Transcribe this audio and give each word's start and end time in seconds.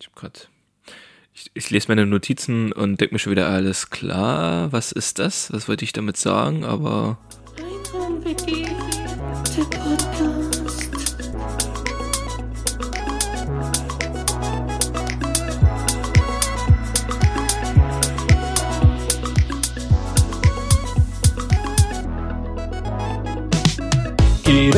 Ich 0.00 0.06
hab 0.06 0.14
grad. 0.14 0.48
Ich, 1.34 1.50
ich 1.54 1.70
lese 1.70 1.88
meine 1.88 2.06
Notizen 2.06 2.72
und 2.72 3.00
denke 3.00 3.14
mir 3.14 3.18
schon 3.18 3.32
wieder, 3.32 3.48
alles 3.48 3.90
klar, 3.90 4.72
was 4.72 4.92
ist 4.92 5.18
das? 5.18 5.52
Was 5.52 5.68
wollte 5.68 5.84
ich 5.84 5.92
damit 5.92 6.16
sagen? 6.16 6.64
Aber. 6.64 7.18
Wiki, 8.22 8.66
der 9.56 9.78
Podcast. 9.78 10.88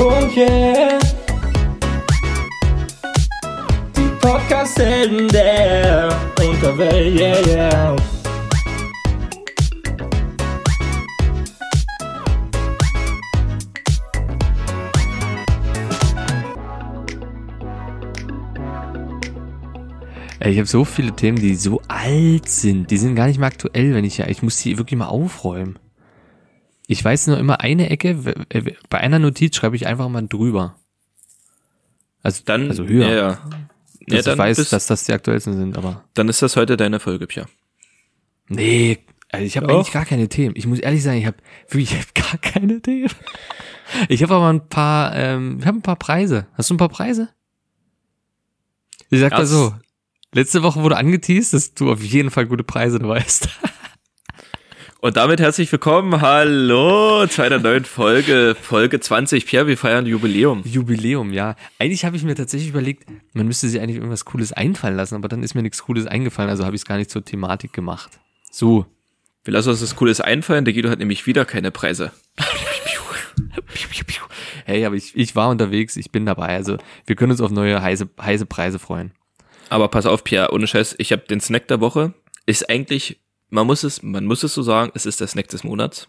Und 0.00 0.37
yeah. 0.37 0.80
Podcast-Helden 4.75 5.29
der 5.29 6.09
Unterwelt, 6.41 7.19
yeah, 7.20 7.47
yeah. 7.47 7.97
Ey, 20.38 20.52
ich 20.52 20.59
habe 20.59 20.66
so 20.66 20.84
viele 20.84 21.12
Themen, 21.14 21.39
die 21.39 21.55
so 21.55 21.83
alt 21.89 22.48
sind. 22.48 22.91
Die 22.91 22.97
sind 22.97 23.14
gar 23.14 23.27
nicht 23.27 23.39
mehr 23.39 23.48
aktuell, 23.48 23.92
wenn 23.95 24.05
ich 24.05 24.19
ja. 24.19 24.27
Ich 24.28 24.42
muss 24.42 24.56
die 24.56 24.78
wirklich 24.78 24.98
mal 24.98 25.06
aufräumen. 25.09 25.78
Ich 26.87 27.05
weiß 27.05 27.27
nur 27.27 27.39
immer 27.39 27.61
eine 27.61 27.91
Ecke. 27.91 28.25
w- 28.25 28.73
Bei 28.89 28.98
einer 28.98 29.19
Notiz 29.19 29.56
schreibe 29.56 29.77
ich 29.77 29.87
einfach 29.87 30.09
mal 30.09 30.27
drüber. 30.27 30.77
Also 32.23 32.42
Dann, 32.45 32.69
also 32.69 32.84
höher. 32.87 33.09
Ja, 33.09 33.14
ja. 33.16 33.39
Ja 34.09 34.19
dass 34.19 34.27
ich 34.27 34.39
weiß, 34.39 34.57
bist, 34.57 34.73
dass 34.73 34.87
das 34.87 35.05
die 35.05 35.13
aktuellsten 35.13 35.57
sind, 35.57 35.77
aber. 35.77 36.05
dann 36.15 36.29
ist 36.29 36.43
das 36.43 36.57
heute 36.57 36.77
deine 36.77 37.01
Folge, 37.01 37.27
Pia. 37.27 37.47
Nee, 38.48 38.98
also 39.31 39.47
ich 39.47 39.57
habe 39.57 39.69
eigentlich 39.69 39.92
gar 39.92 40.05
keine 40.05 40.29
Themen. 40.29 40.55
Ich 40.57 40.67
muss 40.67 40.81
ehrlich 40.81 41.03
sagen, 41.03 41.19
ich 41.19 41.27
habe 41.27 41.37
wirklich 41.69 41.92
ich 41.92 42.01
hab 42.01 42.15
gar 42.15 42.39
keine 42.39 42.81
Themen. 42.81 43.11
Ich 44.09 44.23
habe 44.23 44.34
aber 44.34 44.48
ein 44.48 44.69
paar, 44.69 45.15
ähm, 45.15 45.59
ich 45.61 45.67
habe 45.67 45.79
ein 45.79 45.83
paar 45.83 45.97
Preise. 45.97 46.47
Hast 46.55 46.70
du 46.70 46.75
ein 46.75 46.79
paar 46.79 46.89
Preise? 46.89 47.29
Ich 49.11 49.20
sag 49.20 49.33
mal 49.33 49.47
so, 49.47 49.75
letzte 50.33 50.62
Woche 50.62 50.83
wurde 50.83 50.97
angeteased, 50.97 51.55
dass 51.55 51.75
du 51.75 51.91
auf 51.91 52.03
jeden 52.03 52.31
Fall 52.31 52.47
gute 52.47 52.64
Preise 52.64 53.01
hast. 53.03 53.48
Und 55.03 55.17
damit 55.17 55.41
herzlich 55.41 55.73
willkommen, 55.73 56.20
hallo, 56.20 57.27
zu 57.27 57.41
einer 57.41 57.59
neuen 57.59 57.87
Folge, 57.87 58.55
Folge 58.61 59.01
20. 59.01 59.47
Pierre, 59.47 59.67
wir 59.67 59.79
feiern 59.79 60.05
Jubiläum. 60.05 60.62
Jubiläum, 60.67 61.33
ja. 61.33 61.57
Eigentlich 61.79 62.05
habe 62.05 62.17
ich 62.17 62.23
mir 62.23 62.34
tatsächlich 62.34 62.69
überlegt, 62.69 63.07
man 63.33 63.47
müsste 63.47 63.70
sich 63.70 63.81
eigentlich 63.81 63.97
irgendwas 63.97 64.27
Cooles 64.27 64.53
einfallen 64.53 64.97
lassen, 64.97 65.15
aber 65.15 65.29
dann 65.29 65.42
ist 65.42 65.55
mir 65.55 65.62
nichts 65.62 65.84
Cooles 65.84 66.07
eingefallen, 66.07 66.51
also 66.51 66.67
habe 66.67 66.77
ich 66.77 66.83
es 66.83 66.84
gar 66.84 66.98
nicht 66.98 67.11
zur 67.11 67.25
Thematik 67.25 67.73
gemacht. 67.73 68.20
So. 68.51 68.84
Wir 69.42 69.55
lassen 69.55 69.70
uns 69.70 69.81
das 69.81 69.97
Cooles 69.97 70.20
einfallen, 70.20 70.67
der 70.67 70.75
Guido 70.75 70.91
hat 70.91 70.98
nämlich 70.98 71.27
wieder 71.27 71.47
keine 71.47 71.70
Preise. 71.70 72.12
Hey, 74.67 74.85
aber 74.85 74.97
ich, 74.97 75.17
ich 75.17 75.35
war 75.35 75.48
unterwegs, 75.48 75.97
ich 75.97 76.12
bin 76.12 76.27
dabei, 76.27 76.48
also 76.48 76.77
wir 77.07 77.17
können 77.17 77.33
uns 77.33 77.41
auf 77.41 77.51
neue 77.51 77.81
heiße, 77.81 78.07
heiße 78.20 78.45
Preise 78.45 78.79
freuen. 78.79 79.12
Aber 79.70 79.89
pass 79.89 80.05
auf, 80.05 80.25
Pierre, 80.25 80.53
ohne 80.53 80.67
Scheiß, 80.67 80.97
ich 80.98 81.11
habe 81.11 81.23
den 81.23 81.41
Snack 81.41 81.69
der 81.69 81.81
Woche. 81.81 82.12
Ist 82.45 82.69
eigentlich, 82.69 83.19
man 83.51 83.67
muss 83.67 83.83
es, 83.84 84.03
man 84.03 84.25
muss 84.25 84.43
es 84.43 84.55
so 84.55 84.62
sagen, 84.62 84.91
es 84.95 85.06
ist 85.06 85.20
der 85.20 85.27
Snack 85.27 85.48
des 85.48 85.65
Monats. 85.65 86.09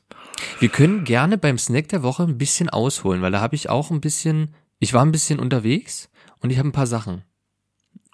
Wir 0.60 0.70
können 0.70 1.04
gerne 1.04 1.38
beim 1.38 1.58
Snack 1.58 1.90
der 1.90 2.04
Woche 2.04 2.24
ein 2.24 2.38
bisschen 2.38 2.70
ausholen, 2.70 3.22
weil 3.22 3.32
da 3.32 3.42
habe 3.42 3.56
ich 3.56 3.70
auch 3.70 3.92
ein 3.92 4.02
bisschen, 4.02 4.56
ich 4.80 4.94
war 4.94 5.04
ein 5.06 5.12
bisschen 5.12 5.40
unterwegs 5.40 6.10
und 6.40 6.50
ich 6.52 6.58
habe 6.58 6.70
ein 6.70 6.74
paar 6.74 6.88
Sachen. 6.88 7.24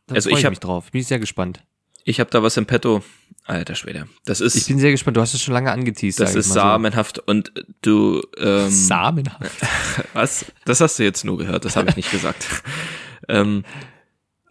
Da 0.07 0.15
Also 0.15 0.29
freu 0.29 0.37
ich 0.39 0.45
hab- 0.45 0.51
mich 0.51 0.59
drauf, 0.59 0.91
bin 0.91 1.01
ich 1.01 1.07
sehr 1.07 1.19
gespannt. 1.19 1.63
Ich 2.03 2.19
habe 2.21 2.29
da 2.29 2.41
was 2.41 2.55
im 2.57 2.65
Petto. 2.65 3.03
Alter 3.43 3.75
Schwede. 3.75 4.07
Das 4.25 4.41
ist, 4.41 4.55
Ich 4.55 4.67
bin 4.67 4.77
sehr 4.79 4.91
gespannt, 4.91 5.15
du 5.15 5.21
hast 5.21 5.33
es 5.33 5.41
schon 5.41 5.53
lange 5.53 5.71
angeteased. 5.71 6.19
das 6.19 6.31
sag 6.31 6.35
ich 6.35 6.39
ist 6.41 6.47
mal 6.49 6.53
so. 6.55 6.59
samenhaft 6.59 7.19
und 7.19 7.51
du, 7.81 8.21
ähm, 8.37 8.69
Samenhaft. 8.69 9.51
Was? 10.13 10.45
Das 10.65 10.81
hast 10.81 10.99
du 10.99 11.03
jetzt 11.03 11.23
nur 11.23 11.37
gehört, 11.37 11.63
das 11.63 11.75
habe 11.77 11.89
ich 11.89 11.95
nicht 11.95 12.11
gesagt. 12.11 12.45
ähm, 13.29 13.63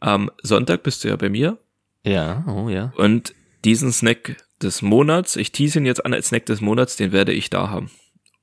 am 0.00 0.31
Sonntag 0.43 0.83
bist 0.83 1.05
du 1.05 1.09
ja 1.09 1.17
bei 1.17 1.29
mir 1.29 1.59
Ja, 2.05 2.45
oh 2.47 2.69
ja. 2.71 2.93
und 2.97 3.34
diesen 3.65 3.93
Snack 3.93 4.37
des 4.62 4.83
Monats, 4.83 5.37
ich 5.37 5.53
tease 5.53 5.78
ihn 5.78 5.87
jetzt 5.87 6.05
an 6.05 6.15
als 6.15 6.28
Snack 6.28 6.47
des 6.47 6.61
Monats, 6.61 6.97
den 6.97 7.12
werde 7.12 7.33
ich 7.33 7.50
da 7.50 7.69
haben. 7.71 7.91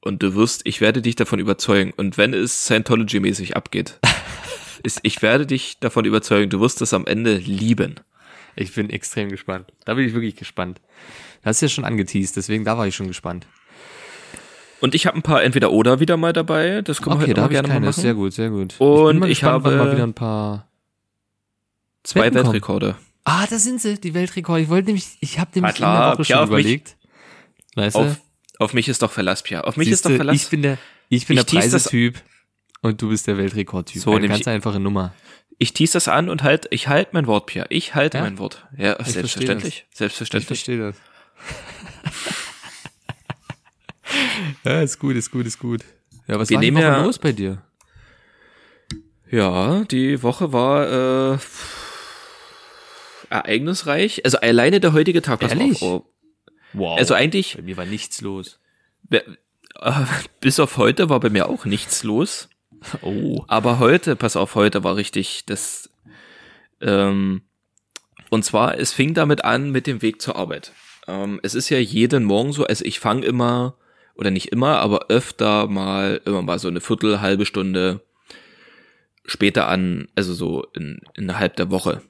Und 0.02 0.22
du 0.22 0.36
wirst, 0.36 0.62
ich 0.66 0.82
werde 0.82 1.02
dich 1.02 1.16
davon 1.16 1.40
überzeugen. 1.40 1.94
Und 1.96 2.18
wenn 2.18 2.34
es 2.34 2.68
Scientology-mäßig 2.70 3.56
abgeht, 3.56 4.00
ist, 4.84 5.00
ich 5.04 5.22
werde 5.22 5.46
dich 5.46 5.80
davon 5.80 6.06
überzeugen, 6.06 6.50
du 6.50 6.60
wirst 6.60 6.82
es 6.82 6.94
am 6.94 7.06
Ende 7.08 7.36
lieben. 7.38 7.96
Ich 8.56 8.74
bin 8.76 8.90
extrem 8.90 9.30
gespannt. 9.30 9.72
Da 9.86 9.94
bin 9.96 10.06
ich 10.06 10.14
wirklich 10.14 10.36
gespannt. 10.36 10.80
Du 11.42 11.48
hast 11.50 11.62
ja 11.62 11.70
schon 11.70 11.86
angeteased, 11.86 12.36
deswegen 12.36 12.66
da 12.66 12.78
war 12.78 12.86
ich 12.86 12.96
schon 12.96 13.08
gespannt. 13.08 13.48
Und 14.82 14.94
ich 14.96 15.06
habe 15.08 15.18
ein 15.18 15.24
paar 15.24 15.42
entweder 15.42 15.72
oder 15.72 16.02
wieder 16.02 16.18
mal 16.18 16.34
dabei. 16.34 16.82
Das 16.82 17.02
können 17.02 17.16
wir 17.16 17.24
Okay, 17.24 17.32
heute 17.32 17.34
da 17.36 17.42
mal 17.42 17.44
habe 17.46 17.54
ich 17.54 17.56
gerne 17.58 17.68
mal 17.70 17.74
keine. 17.76 17.86
machen. 17.88 18.02
Sehr 18.02 18.14
gut, 18.14 18.34
sehr 18.34 18.50
gut. 18.50 18.76
Und 18.80 19.20
mal 19.20 19.30
ich 19.32 19.40
gespannt, 19.40 19.64
habe- 19.66 19.78
mal 19.78 19.92
wieder 19.94 20.04
ein 20.04 20.14
paar. 20.14 20.68
Zwei 22.04 22.34
Wetten 22.34 22.60
kommen. 22.60 22.96
Ah, 23.26 23.46
da 23.50 23.58
sind 23.58 23.82
sie, 23.82 24.00
die 24.00 24.14
Weltrekorde. 24.14 24.62
Ich 24.64 24.70
wollte 24.70 24.88
nämlich, 24.88 25.06
ich 25.22 25.40
habe 25.40 25.52
nämlich 25.56 25.76
klar, 25.76 25.96
in 25.96 26.02
der 26.18 26.20
Woche 26.20 26.30
ja, 26.30 26.36
schon 26.36 26.44
auf 26.44 26.50
mich- 26.50 26.60
überlegt. 26.66 26.98
Weißt 27.76 27.96
du? 27.96 28.00
Auf, 28.02 28.18
auf 28.60 28.74
mich 28.74 28.88
ist 28.90 29.02
doch 29.02 29.12
Verlass, 29.12 29.42
Pia. 29.44 29.62
Auf 29.62 29.78
mich 29.78 29.88
ist 29.90 30.06
doch 30.06 30.10
Siehste, 30.10 30.18
Verlass. 30.24 30.36
Ich 30.44 30.50
bin 30.50 30.62
der, 30.62 30.78
ich 31.10 31.26
bin 31.28 31.38
Ich 31.38 31.46
der 31.46 31.60
Preisetyp 31.60 32.22
und 32.82 33.02
du 33.02 33.10
bist 33.10 33.26
der 33.28 33.38
Weltrekordtyp. 33.38 34.02
So, 34.02 34.14
Eine 34.14 34.28
ganz 34.28 34.48
einfache 34.48 34.80
Nummer. 34.80 35.14
Ich 35.58 35.74
tease 35.74 35.94
das 35.94 36.08
an 36.08 36.30
und 36.30 36.44
halt, 36.44 36.68
ich 36.72 36.88
halte 36.90 37.12
mein 37.14 37.26
Wort, 37.28 37.46
Pia. 37.48 37.66
Ich 37.70 37.96
halte 37.96 38.18
Ja? 38.18 38.24
mein 38.26 38.38
Wort. 38.40 38.68
Ja, 38.78 38.96
verstehe 38.96 39.14
selbstverständlich. 39.14 39.86
Ich 39.92 39.98
Selbstverständlich. 39.98 40.48
verstehe 40.48 40.78
das. 40.80 40.96
ja, 44.66 44.82
ist 44.82 45.00
gut, 45.00 45.16
ist 45.16 45.32
gut, 45.32 45.46
ist 45.46 45.60
gut. 45.60 45.82
Ja, 46.28 46.40
was 46.40 46.50
Wir 46.50 46.56
war 46.56 46.62
die 46.62 46.68
nehmen 46.72 46.78
Woche 46.84 46.92
ja- 46.94 47.04
los 47.04 47.20
bei 47.20 47.32
dir? 47.32 47.62
Ja, 49.32 49.84
die 49.86 50.22
Woche 50.22 50.54
war 50.54 51.34
äh, 51.34 51.38
ereignisreich. 53.34 54.24
Also 54.26 54.38
alleine 54.40 54.80
der 54.80 54.94
heutige 54.94 55.22
Tag. 55.22 55.40
pass 55.40 55.52
Ehrlich? 55.52 55.82
auf, 55.82 56.04
oh. 56.04 56.06
Wow. 56.74 56.98
Also 56.98 57.14
eigentlich, 57.14 57.56
bei 57.56 57.64
mir 57.64 57.78
war 57.78 57.86
nichts 57.86 58.22
los. 58.22 58.60
äh, 59.10 59.22
bis 60.40 60.60
auf 60.60 60.78
heute 60.78 61.10
war 61.10 61.20
bei 61.20 61.30
mir 61.30 61.50
auch 61.50 61.66
nichts 61.66 62.04
los. 62.04 62.50
Oh. 63.02 63.44
Aber 63.48 63.80
heute, 63.80 64.16
pass 64.16 64.36
auf, 64.36 64.56
heute 64.56 64.84
war 64.84 64.96
richtig 64.96 65.46
das. 65.46 65.90
Ähm, 66.82 67.44
und 68.30 68.44
zwar, 68.44 68.78
es 68.78 68.92
fing 68.92 69.14
damit 69.14 69.46
an 69.46 69.72
mit 69.72 69.88
dem 69.88 70.02
Weg 70.02 70.22
zur 70.22 70.36
Arbeit. 70.36 70.74
Ähm, 71.08 71.40
es 71.44 71.56
ist 71.56 71.70
ja 71.70 71.78
jeden 71.78 72.24
Morgen 72.24 72.52
so, 72.52 72.66
also 72.66 72.84
ich 72.84 73.00
fange 73.00 73.26
immer, 73.26 73.78
oder 74.16 74.32
nicht 74.32 74.48
immer, 74.48 74.80
aber 74.80 75.08
öfter 75.10 75.68
mal, 75.68 76.22
immer 76.26 76.42
mal 76.42 76.60
so 76.60 76.68
eine 76.68 76.82
Viertel, 76.82 77.22
halbe 77.22 77.46
Stunde 77.46 78.02
später 79.26 79.68
an, 79.68 80.08
also 80.16 80.34
so 80.34 80.66
in, 80.76 81.02
innerhalb 81.16 81.56
der 81.56 81.72
Woche. 81.72 82.02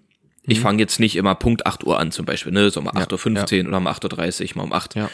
Ich 0.46 0.60
fange 0.60 0.80
jetzt 0.80 1.00
nicht 1.00 1.16
immer 1.16 1.36
Punkt 1.36 1.66
8 1.66 1.86
Uhr 1.86 2.00
an 2.00 2.12
zum 2.12 2.26
Beispiel, 2.26 2.52
ne? 2.52 2.70
So 2.70 2.82
um 2.82 2.90
8.15 2.90 3.62
Uhr 3.62 3.68
oder 3.70 3.78
um 3.78 3.88
8.30 3.88 4.50
Uhr, 4.52 4.58
mal 4.58 4.64
um 4.64 4.74
8. 4.74 4.96
Ja. 4.96 5.10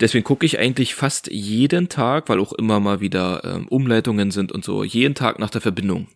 Deswegen 0.00 0.24
gucke 0.24 0.46
ich 0.46 0.58
eigentlich 0.58 0.94
fast 0.94 1.30
jeden 1.30 1.88
Tag, 1.88 2.28
weil 2.28 2.40
auch 2.40 2.52
immer 2.52 2.80
mal 2.80 3.00
wieder 3.00 3.42
ähm, 3.44 3.68
Umleitungen 3.68 4.30
sind 4.30 4.52
und 4.52 4.64
so, 4.64 4.84
jeden 4.84 5.14
Tag 5.14 5.38
nach 5.38 5.50
der 5.50 5.60
Verbindung. 5.60 6.08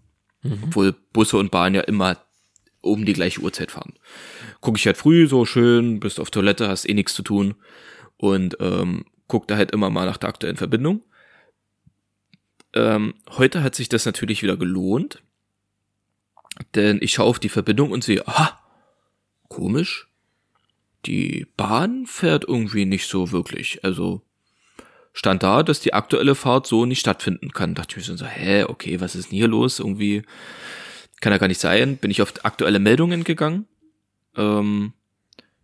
Obwohl 0.63 0.95
Busse 1.13 1.39
und 1.39 1.51
Bahn 1.51 1.75
ja 1.75 1.81
immer 1.83 2.19
um 2.81 3.05
die 3.05 3.15
gleiche 3.15 3.41
Uhrzeit 3.41 3.73
fahren. 3.73 3.95
Gucke 4.61 4.79
ich 4.79 4.87
halt 4.87 4.97
früh 4.97 5.27
so 5.27 5.45
schön, 5.45 6.01
bist 6.01 6.21
auf 6.21 6.31
Toilette, 6.31 6.69
hast 6.69 6.89
eh 6.89 6.95
nichts 6.95 7.15
zu 7.15 7.23
tun 7.23 7.55
und 8.17 8.57
ähm, 8.61 9.05
guck 9.29 9.49
da 9.49 9.57
halt 9.57 9.73
immer 9.73 9.91
mal 9.91 10.07
nach 10.07 10.19
der 10.19 10.29
aktuellen 10.29 10.57
Verbindung. 10.57 11.03
Ähm, 12.75 13.15
heute 13.31 13.63
hat 13.63 13.75
sich 13.75 13.89
das 13.89 14.07
natürlich 14.07 14.43
wieder 14.43 14.57
gelohnt, 14.57 15.23
denn 16.75 16.99
ich 17.01 17.15
schaue 17.15 17.27
auf 17.27 17.39
die 17.39 17.49
Verbindung 17.49 17.91
und 17.91 18.05
sehe, 18.05 18.27
aha, 18.27 18.59
komisch, 19.49 20.09
die 21.05 21.47
Bahn 21.57 22.07
fährt 22.07 22.45
irgendwie 22.47 22.85
nicht 22.85 23.09
so 23.09 23.33
wirklich. 23.33 23.85
Also 23.85 24.23
stand 25.13 25.43
da, 25.43 25.63
dass 25.63 25.81
die 25.81 25.95
aktuelle 25.95 26.35
Fahrt 26.35 26.67
so 26.67 26.85
nicht 26.85 27.01
stattfinden 27.01 27.53
kann. 27.53 27.75
Dachte 27.75 27.99
ich 27.99 28.09
mir 28.09 28.17
so, 28.17 28.27
hä, 28.27 28.65
okay, 28.65 29.01
was 29.01 29.15
ist 29.15 29.31
denn 29.31 29.39
hier 29.39 29.49
los? 29.49 29.79
Irgendwie 29.79 30.23
kann 31.21 31.33
ja 31.33 31.39
gar 31.39 31.49
nicht 31.49 31.61
sein. 31.61 31.97
Bin 31.97 32.11
ich 32.11 32.23
auf 32.23 32.35
aktuelle 32.45 32.79
Meldungen 32.79 33.25
gegangen. 33.25 33.67
Ähm, 34.37 34.93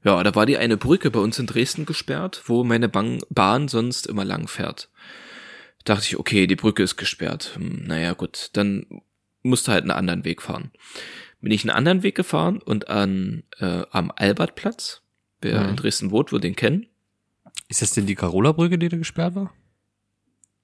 ja, 0.04 0.22
da 0.22 0.34
war 0.34 0.46
die 0.46 0.58
eine 0.58 0.76
Brücke 0.76 1.10
bei 1.10 1.20
uns 1.20 1.38
in 1.38 1.46
Dresden 1.46 1.86
gesperrt, 1.86 2.42
wo 2.46 2.64
meine 2.64 2.88
Bahn, 2.88 3.20
Bahn 3.30 3.68
sonst 3.68 4.06
immer 4.06 4.24
lang 4.24 4.48
fährt. 4.48 4.88
Dachte 5.84 6.04
ich, 6.06 6.18
okay, 6.18 6.46
die 6.46 6.56
Brücke 6.56 6.82
ist 6.82 6.96
gesperrt. 6.96 7.52
Hm, 7.54 7.84
naja, 7.86 8.12
gut, 8.14 8.50
dann 8.54 8.86
musste 9.42 9.72
halt 9.72 9.82
einen 9.82 9.90
anderen 9.90 10.24
Weg 10.24 10.42
fahren. 10.42 10.70
Bin 11.40 11.50
ich 11.52 11.62
einen 11.64 11.76
anderen 11.76 12.02
Weg 12.02 12.14
gefahren 12.14 12.58
und 12.58 12.88
an 12.88 13.42
äh, 13.58 13.82
am 13.90 14.12
Albertplatz, 14.14 15.02
wer 15.40 15.62
Mhm. 15.62 15.68
in 15.70 15.76
Dresden 15.76 16.10
wohnt, 16.12 16.30
wird 16.32 16.44
den 16.44 16.54
kennen. 16.56 16.86
Ist 17.68 17.82
das 17.82 17.90
denn 17.92 18.06
die 18.06 18.14
Carola-Brücke, 18.14 18.78
die 18.78 18.88
da 18.88 18.96
gesperrt 18.96 19.34
war? 19.34 19.52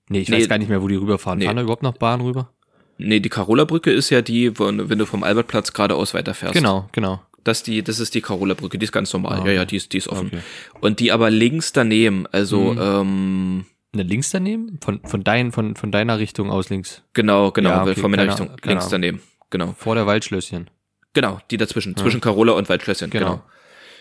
Nee, 0.08 0.20
ich 0.20 0.28
Nee. 0.28 0.36
weiß 0.38 0.48
gar 0.48 0.58
nicht 0.58 0.68
mehr, 0.68 0.80
wo 0.82 0.88
die 0.88 0.94
rüberfahren. 0.96 1.38
Nee. 1.38 1.46
Fahren 1.46 1.56
da 1.56 1.62
überhaupt 1.62 1.82
noch 1.82 1.96
Bahn 1.98 2.20
rüber? 2.20 2.52
Nee, 2.96 3.20
die 3.20 3.28
Carola-Brücke 3.28 3.90
ist 3.92 4.10
ja 4.10 4.22
die, 4.22 4.58
wo, 4.58 4.64
wenn 4.66 4.98
du 4.98 5.06
vom 5.06 5.22
Albertplatz 5.22 5.72
geradeaus 5.72 6.14
weiterfährst. 6.14 6.54
Genau, 6.54 6.88
genau. 6.92 7.22
Das, 7.44 7.62
die, 7.62 7.82
das 7.82 8.00
ist 8.00 8.14
die 8.14 8.20
Carola-Brücke, 8.20 8.78
die 8.78 8.84
ist 8.84 8.92
ganz 8.92 9.12
normal. 9.12 9.40
Ah, 9.40 9.46
Ja, 9.46 9.52
ja, 9.52 9.64
die 9.64 9.76
ist, 9.76 9.92
die 9.92 9.98
ist 9.98 10.08
offen. 10.08 10.26
Okay. 10.28 10.40
Und 10.80 11.00
die 11.00 11.12
aber 11.12 11.30
links 11.30 11.72
daneben, 11.72 12.26
also 12.26 12.72
Mhm. 12.74 12.78
ähm, 12.80 13.66
Ne, 13.92 14.02
links 14.02 14.30
daneben? 14.30 14.78
Von, 14.82 15.00
von, 15.04 15.24
dein, 15.24 15.50
von, 15.52 15.74
von 15.76 15.90
deiner 15.90 16.18
Richtung 16.18 16.50
aus 16.50 16.68
links. 16.68 17.02
genau, 17.14 17.50
genau, 17.52 17.70
Ja, 17.70 17.82
okay, 17.82 17.94
von 17.94 18.10
meiner 18.10 18.26
Richtung, 18.28 18.50
links 18.64 18.88
daneben. 18.88 19.22
Genau, 19.50 19.74
Vor 19.78 19.94
der 19.94 20.06
Waldschlösschen. 20.06 20.68
genau, 21.14 21.40
die 21.50 21.56
dazwischen, 21.56 21.96
zwischen 21.96 22.20
Carola 22.20 22.52
und 22.52 22.68
Waldschlösschen, 22.68 23.08
genau. 23.10 23.26
Genau. 23.26 23.42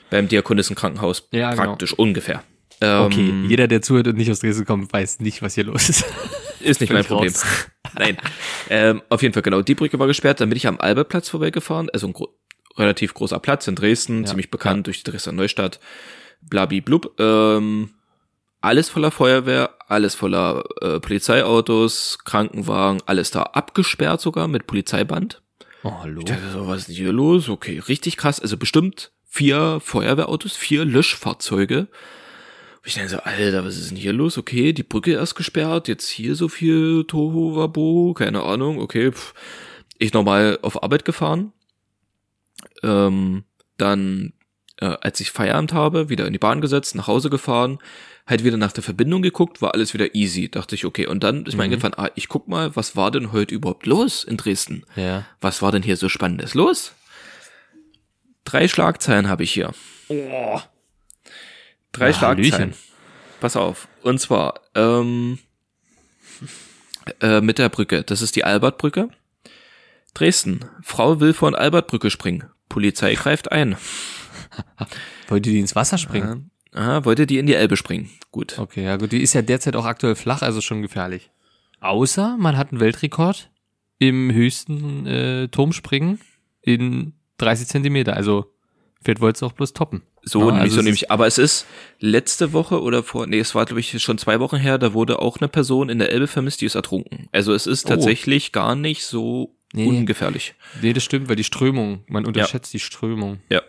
Beim 0.10 0.28
Diakonissenkrankenhaus, 0.28 1.28
Ja, 1.31 1.51
genau. 1.51 1.63
praktisch 1.63 1.94
ungefähr. 1.94 2.44
Ähm, 2.81 3.01
Okay, 3.06 3.34
jeder, 3.48 3.68
der 3.68 3.81
zuhört 3.81 4.07
und 4.07 4.18
nicht 4.18 4.30
aus 4.30 4.39
Dresden 4.39 4.66
kommt, 4.66 4.92
weiß 4.92 5.19
nicht, 5.22 5.42
was 5.42 5.56
hier 5.56 5.63
los 5.63 5.89
ist. 5.89 6.06
Ist 6.60 6.81
nicht 6.81 6.92
mein 6.94 7.06
Problem. 7.06 7.34
Nein. 7.98 8.18
Ähm, 8.69 9.01
auf 9.10 9.22
jeden 9.22 9.34
Fall, 9.34 9.42
genau. 9.44 9.62
Die 9.62 9.74
Brücke 9.75 9.98
war 10.00 10.07
gesperrt, 10.07 10.42
dann 10.42 10.50
bin 10.50 10.57
ich 10.57 10.68
am 10.68 10.80
Albertplatz 10.80 11.30
vorbeigefahren, 11.30 11.89
also 11.92 12.07
ein 12.07 12.13
gro 12.13 12.30
relativ 12.78 13.13
großer 13.16 13.39
Platz 13.39 13.68
in 13.68 13.74
Dresden, 13.75 14.19
Ja, 14.22 14.25
ziemlich 14.28 14.51
bekannt 14.51 14.86
durch 14.86 15.01
die 15.01 15.10
Dresdner 15.10 15.31
Neustadt, 15.34 15.80
blabiblub. 16.42 17.19
Ähm, 17.19 17.89
alles 18.62 18.89
voller 18.89 19.12
Feuerwehr, 19.12 19.75
alles 19.88 20.15
voller 20.15 20.63
äh, 20.81 21.00
Polizeiautos, 21.00 22.19
Krankenwagen, 22.25 23.01
alles 23.06 23.31
da 23.31 23.44
abgesperrt 23.44 24.21
sogar 24.21 24.48
mit 24.48 24.68
Polizeiband. 24.68 25.42
Oh, 25.83 25.94
hallo. 26.01 26.19
Ich 26.19 26.25
dachte 26.25 26.51
so, 26.51 26.68
was 26.68 26.80
ist 26.80 26.88
denn 26.89 26.95
hier 26.95 27.13
los? 27.13 27.50
Okay, 27.50 27.80
richtig 27.80 28.18
krass. 28.18 28.39
Also 28.39 28.57
bestimmt 28.57 29.12
vier 29.24 29.80
Feuerwehrautos, 29.81 30.56
vier 30.56 30.86
Löschfahrzeuge. 30.86 31.81
Und 31.81 32.88
ich 32.88 32.95
denke 32.95 33.09
so, 33.09 33.18
Alter, 33.19 33.63
was 33.63 33.77
ist 33.77 33.92
denn 33.92 33.98
hier 33.98 34.13
los? 34.13 34.38
Okay, 34.38 34.74
die 34.74 34.83
Brücke 34.83 35.13
erst 35.13 35.36
gesperrt, 35.36 35.88
jetzt 35.88 36.10
hier 36.10 36.36
so 36.36 36.48
viel 36.48 37.06
Tohu 37.06 37.56
Wabo, 37.56 38.13
keine 38.13 38.44
Ahnung, 38.44 38.80
okay. 38.80 39.12
Pff. 39.12 39.33
Ich 40.00 40.13
nochmal 40.13 40.60
auf 40.62 40.83
Arbeit 40.83 41.06
gefahren. 41.06 41.53
Ähm, 42.83 43.45
dann, 43.77 44.33
äh, 44.77 44.95
als 45.01 45.19
ich 45.19 45.31
Feierabend 45.31 45.74
habe, 45.74 46.10
wieder 46.10 46.27
in 46.27 46.33
die 46.33 46.39
Bahn 46.39 46.62
gesetzt, 46.62 46.95
nach 46.95 47.07
Hause 47.07 47.30
gefahren, 47.30 47.80
halt 48.27 48.44
wieder 48.44 48.57
nach 48.57 48.74
der 48.74 48.83
Verbindung 48.83 49.21
geguckt, 49.21 49.62
war 49.62 49.74
alles 49.74 49.94
wieder 49.94 50.13
easy. 50.13 50.50
Dachte 50.50 50.75
ich, 50.75 50.85
okay. 50.85 51.07
Und 51.07 51.24
dann 51.24 51.45
ist 51.45 51.53
mir 51.53 51.59
Mhm. 51.59 51.71
eingefallen, 51.74 51.94
ah, 51.97 52.09
ich 52.15 52.27
guck 52.27 52.47
mal, 52.47 52.75
was 52.75 52.95
war 52.95 53.09
denn 53.12 53.31
heute 53.31 53.56
überhaupt 53.56 53.85
los 53.85 54.24
in 54.24 54.35
Dresden? 54.38 54.83
Ja. 54.95 55.25
Was 55.41 55.62
war 55.62 55.71
denn 55.71 55.83
hier 55.83 55.95
so 55.97 56.09
Spannendes 56.09 56.53
los? 56.53 56.94
Drei 58.44 58.68
Schlagzeilen 58.68 59.27
habe 59.29 59.44
ich 59.44 59.51
hier. 59.53 59.71
Oh. 60.09 60.59
Drei 61.91 62.07
Ja, 62.07 62.13
Schlagzeilen. 62.13 62.51
Hallöchen. 62.53 62.74
Pass 63.39 63.56
auf. 63.56 63.88
Und 64.03 64.19
zwar 64.19 64.62
ähm, 64.75 65.39
äh, 67.21 67.41
mit 67.41 67.57
der 67.59 67.69
Brücke. 67.69 68.03
Das 68.03 68.21
ist 68.21 68.35
die 68.35 68.44
Albertbrücke. 68.44 69.09
Dresden. 70.13 70.65
Frau 70.81 71.19
will 71.19 71.33
von 71.33 71.56
Albertbrücke 71.56 72.09
springen. 72.09 72.45
Polizei 72.69 73.13
greift 73.15 73.51
ein. 73.51 73.77
Wollte 75.27 75.50
die 75.50 75.59
ins 75.59 75.75
Wasser 75.75 75.97
springen? 75.97 76.50
Aha, 76.73 77.05
wollte 77.05 77.25
die 77.27 77.37
in 77.37 77.45
die 77.47 77.53
Elbe 77.55 77.77
springen. 77.77 78.09
Gut. 78.31 78.57
Okay, 78.59 78.83
ja 78.83 78.97
gut, 78.97 79.11
die 79.11 79.21
ist 79.21 79.33
ja 79.33 79.41
derzeit 79.41 79.75
auch 79.75 79.85
aktuell 79.85 80.15
flach, 80.15 80.41
also 80.41 80.61
schon 80.61 80.81
gefährlich. 80.81 81.29
Außer 81.79 82.37
man 82.37 82.57
hat 82.57 82.71
einen 82.71 82.79
Weltrekord 82.81 83.49
im 83.99 84.31
höchsten 84.33 85.05
äh, 85.07 85.47
Turmspringen 85.47 86.19
in 86.61 87.13
30 87.37 87.67
Zentimeter. 87.67 88.15
Also 88.15 88.51
vielleicht 89.01 89.21
wollte 89.21 89.37
es 89.37 89.43
auch 89.43 89.53
bloß 89.53 89.73
toppen. 89.73 90.03
So, 90.23 90.39
Ja, 90.41 90.45
nämlich, 90.47 90.61
also 90.63 90.75
so 90.77 90.81
nämlich. 90.81 91.11
Aber 91.11 91.25
es 91.27 91.37
ist 91.37 91.65
letzte 91.99 92.51
Woche 92.51 92.81
oder 92.81 93.01
vor, 93.03 93.27
nee, 93.27 93.39
es 93.39 93.55
war, 93.55 93.65
glaube 93.65 93.79
ich, 93.79 94.01
schon 94.01 94.17
zwei 94.17 94.39
Wochen 94.39 94.57
her, 94.57 94.77
da 94.77 94.93
wurde 94.93 95.19
auch 95.19 95.37
eine 95.37 95.47
Person 95.47 95.89
in 95.89 95.99
der 95.99 96.11
Elbe 96.11 96.27
vermisst, 96.27 96.61
die 96.61 96.65
ist 96.65 96.75
ertrunken. 96.75 97.29
Also 97.31 97.53
es 97.53 97.65
ist 97.65 97.85
Oh. 97.85 97.89
tatsächlich 97.89 98.51
gar 98.51 98.75
nicht 98.75 99.05
so 99.05 99.55
Nee. 99.73 99.85
ungefährlich. 99.87 100.55
Nee, 100.81 100.93
das 100.93 101.03
stimmt, 101.03 101.29
weil 101.29 101.35
die 101.37 101.43
Strömung, 101.43 102.03
man 102.07 102.25
unterschätzt 102.25 102.73
die 102.73 102.79
Strömung 102.79 103.39
Ja. 103.49 103.61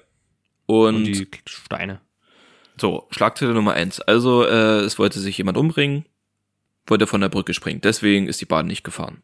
Und, 0.66 0.96
und 0.96 1.04
die 1.04 1.28
Steine. 1.46 2.00
So, 2.80 3.06
Schlagzeile 3.10 3.54
Nummer 3.54 3.75
eins. 3.75 4.00
Also, 4.00 4.44
äh, 4.44 4.80
es 4.80 4.98
wollte 4.98 5.20
sich 5.20 5.38
jemand 5.38 5.58
umbringen, 5.58 6.04
wollte 6.86 7.06
von 7.06 7.20
der 7.20 7.28
Brücke 7.28 7.54
springen. 7.54 7.80
Deswegen 7.80 8.28
ist 8.28 8.40
die 8.40 8.46
Bahn 8.46 8.66
nicht 8.66 8.84
gefahren. 8.84 9.22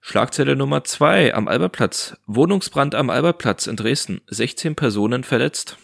Schlagzeile 0.00 0.54
Nummer 0.54 0.84
zwei 0.84 1.34
am 1.34 1.48
Albertplatz. 1.48 2.16
Wohnungsbrand 2.26 2.94
am 2.94 3.10
Albertplatz 3.10 3.66
in 3.66 3.76
Dresden. 3.76 4.20
16 4.28 4.76
Personen 4.76 5.24
verletzt. 5.24 5.78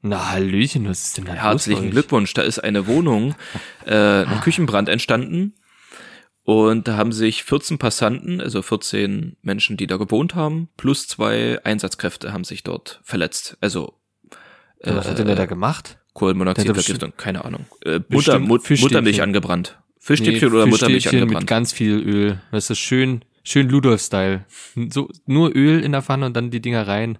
Na, 0.00 0.30
Hallöchen, 0.30 0.88
was 0.88 1.02
ist 1.02 1.16
denn 1.16 1.24
da 1.24 1.32
los 1.32 1.42
Herzlichen? 1.42 1.90
Glückwunsch. 1.90 2.34
Da 2.34 2.42
ist 2.42 2.58
eine 2.58 2.86
Wohnung, 2.86 3.34
äh, 3.86 4.24
ein 4.24 4.40
Küchenbrand 4.42 4.88
entstanden. 4.88 5.54
Und 6.44 6.88
da 6.88 6.98
haben 6.98 7.10
sich 7.10 7.42
14 7.42 7.78
Passanten, 7.78 8.40
also 8.40 8.60
14 8.60 9.38
Menschen, 9.40 9.78
die 9.78 9.86
da 9.86 9.96
gewohnt 9.96 10.34
haben, 10.34 10.68
plus 10.76 11.08
zwei 11.08 11.58
Einsatzkräfte 11.64 12.34
haben 12.34 12.44
sich 12.44 12.62
dort 12.62 13.00
verletzt. 13.02 13.56
Also 13.62 13.94
Ja, 14.84 14.94
was 14.94 15.08
hat 15.08 15.18
denn 15.18 15.26
der 15.26 15.36
da 15.36 15.46
gemacht? 15.46 15.98
Kohlenmonoxidvergiftung, 16.14 17.12
keine 17.16 17.44
Ahnung. 17.44 17.66
Äh, 17.84 18.00
Mutter, 18.08 18.38
Bestimmt 18.38 18.48
Mut. 18.48 18.70
Muttermilch 18.80 19.20
angebrannt. 19.22 19.78
Fischstäbchen 20.00 20.48
Nee, 20.50 20.54
oder 20.54 20.66
Muttermilch 20.66 21.08
angebrannt. 21.08 21.40
mit 21.40 21.46
ganz 21.46 21.72
viel 21.72 21.98
Öl. 22.00 22.40
Das 22.52 22.70
ist 22.70 22.78
schön, 22.78 23.24
schön 23.42 23.68
Ludolf-Style. 23.68 24.44
So, 24.90 25.08
nur 25.26 25.54
Öl 25.54 25.80
in 25.82 25.92
der 25.92 26.02
Pfanne 26.02 26.26
und 26.26 26.34
dann 26.34 26.50
die 26.50 26.60
Dinger 26.60 26.86
rein. 26.86 27.18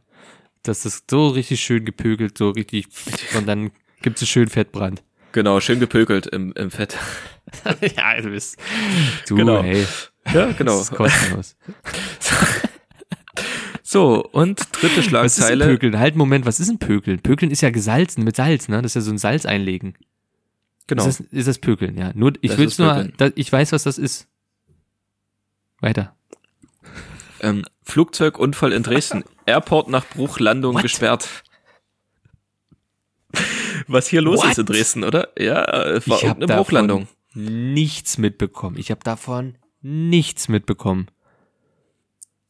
Das 0.63 0.87
ist 0.87 1.11
so 1.11 1.29
richtig 1.29 1.61
schön 1.61 1.85
gepökelt, 1.85 2.39
so 2.39 2.51
richtig. 2.51 2.87
Und 3.37 3.47
dann 3.47 3.71
gibt's 4.03 4.23
einen 4.23 4.29
schönen 4.29 4.49
Fettbrand. 4.49 5.03
Genau, 5.33 5.61
schön 5.61 5.81
gepökelt 5.81 6.27
im, 6.29 6.53
im 6.53 6.71
Fett. 6.71 6.97
ja, 7.97 8.21
du 8.21 8.31
bist. 8.31 8.57
Du, 9.29 9.35
Genau. 9.37 9.63
hey. 9.63 9.85
Ja, 10.33 10.53
genau. 10.53 10.79
Das 10.79 10.91
ist 10.91 10.97
kostenlos. 10.97 11.57
So, 13.95 14.25
und 14.25 14.59
dritte 14.73 14.87
Was 14.87 14.91
ist 14.91 14.99
ein 14.99 15.03
Schlagzeile. 15.05 15.67
Pökeln? 15.67 16.01
Halt, 16.01 16.17
Moment, 16.17 16.47
was 16.47 16.59
ist 16.59 16.69
ein 16.69 16.81
Pökeln? 16.81 17.21
Pökeln 17.21 17.53
ist 17.53 17.61
ja 17.61 17.71
gesalzen 17.71 18.25
mit 18.25 18.35
Salz, 18.35 18.67
ne? 18.67 18.83
Das 18.83 18.91
ist 18.91 18.95
ja 18.97 19.01
so 19.03 19.13
ein 19.13 19.19
Salz 19.19 19.47
einlegen. 19.47 19.95
Genau. 20.89 21.07
Ist 21.07 21.21
das, 21.21 21.27
ist 21.29 21.47
das 21.47 21.59
Pökeln, 21.61 21.97
ja. 21.97 22.11
Nur, 22.13 22.33
ich 22.41 22.59
ist 22.59 22.81
nur, 22.81 23.09
da, 23.17 23.31
ich 23.37 23.53
weiß, 23.53 23.71
was 23.71 23.85
das 23.85 23.99
ist. 23.99 24.27
Weiter. 25.81 26.17
Ähm, 27.39 27.65
Flugzeugunfall 27.85 28.73
in 28.73 28.83
Dresden. 28.83 29.23
Airport 29.47 29.89
nach 29.89 30.05
Bruchlandung 30.05 30.75
What? 30.75 30.83
gesperrt. 30.83 31.29
Was 33.87 34.09
hier 34.09 34.23
los 34.23 34.41
What? 34.41 34.51
ist 34.51 34.59
in 34.59 34.67
Dresden, 34.67 35.05
oder? 35.05 35.29
Ja, 35.39 35.63
es 35.85 36.09
war 36.09 36.17
Ich 36.17 36.25
davon 36.25 36.47
Bruchlandung. 36.49 37.07
nichts 37.35 38.19
mitbekommen. 38.19 38.77
Ich 38.77 38.91
habe 38.91 39.05
davon 39.05 39.57
nichts 39.83 40.49
mitbekommen. 40.49 41.07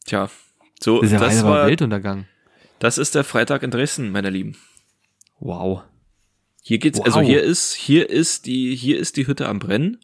Tja, 0.05 0.27
so, 0.81 1.01
Das 1.01 1.11
ist 1.11 1.13
ja 1.13 1.19
das, 1.19 1.43
war, 1.43 1.67
Weltuntergang. 1.67 2.25
das 2.79 2.97
ist 2.97 3.15
der 3.15 3.23
Freitag 3.23 3.63
in 3.63 3.71
Dresden, 3.71 4.11
meine 4.11 4.29
Lieben. 4.29 4.55
Wow. 5.39 5.83
Hier 6.63 6.77
geht's, 6.79 6.97
Wow. 6.99 7.05
also 7.05 7.21
hier 7.21 7.41
ist, 7.43 7.73
hier 7.73 8.09
ist 8.09 8.45
die, 8.45 8.75
hier 8.75 8.97
ist 8.99 9.17
die 9.17 9.27
Hütte 9.27 9.47
am 9.47 9.59
Brennen. 9.59 9.99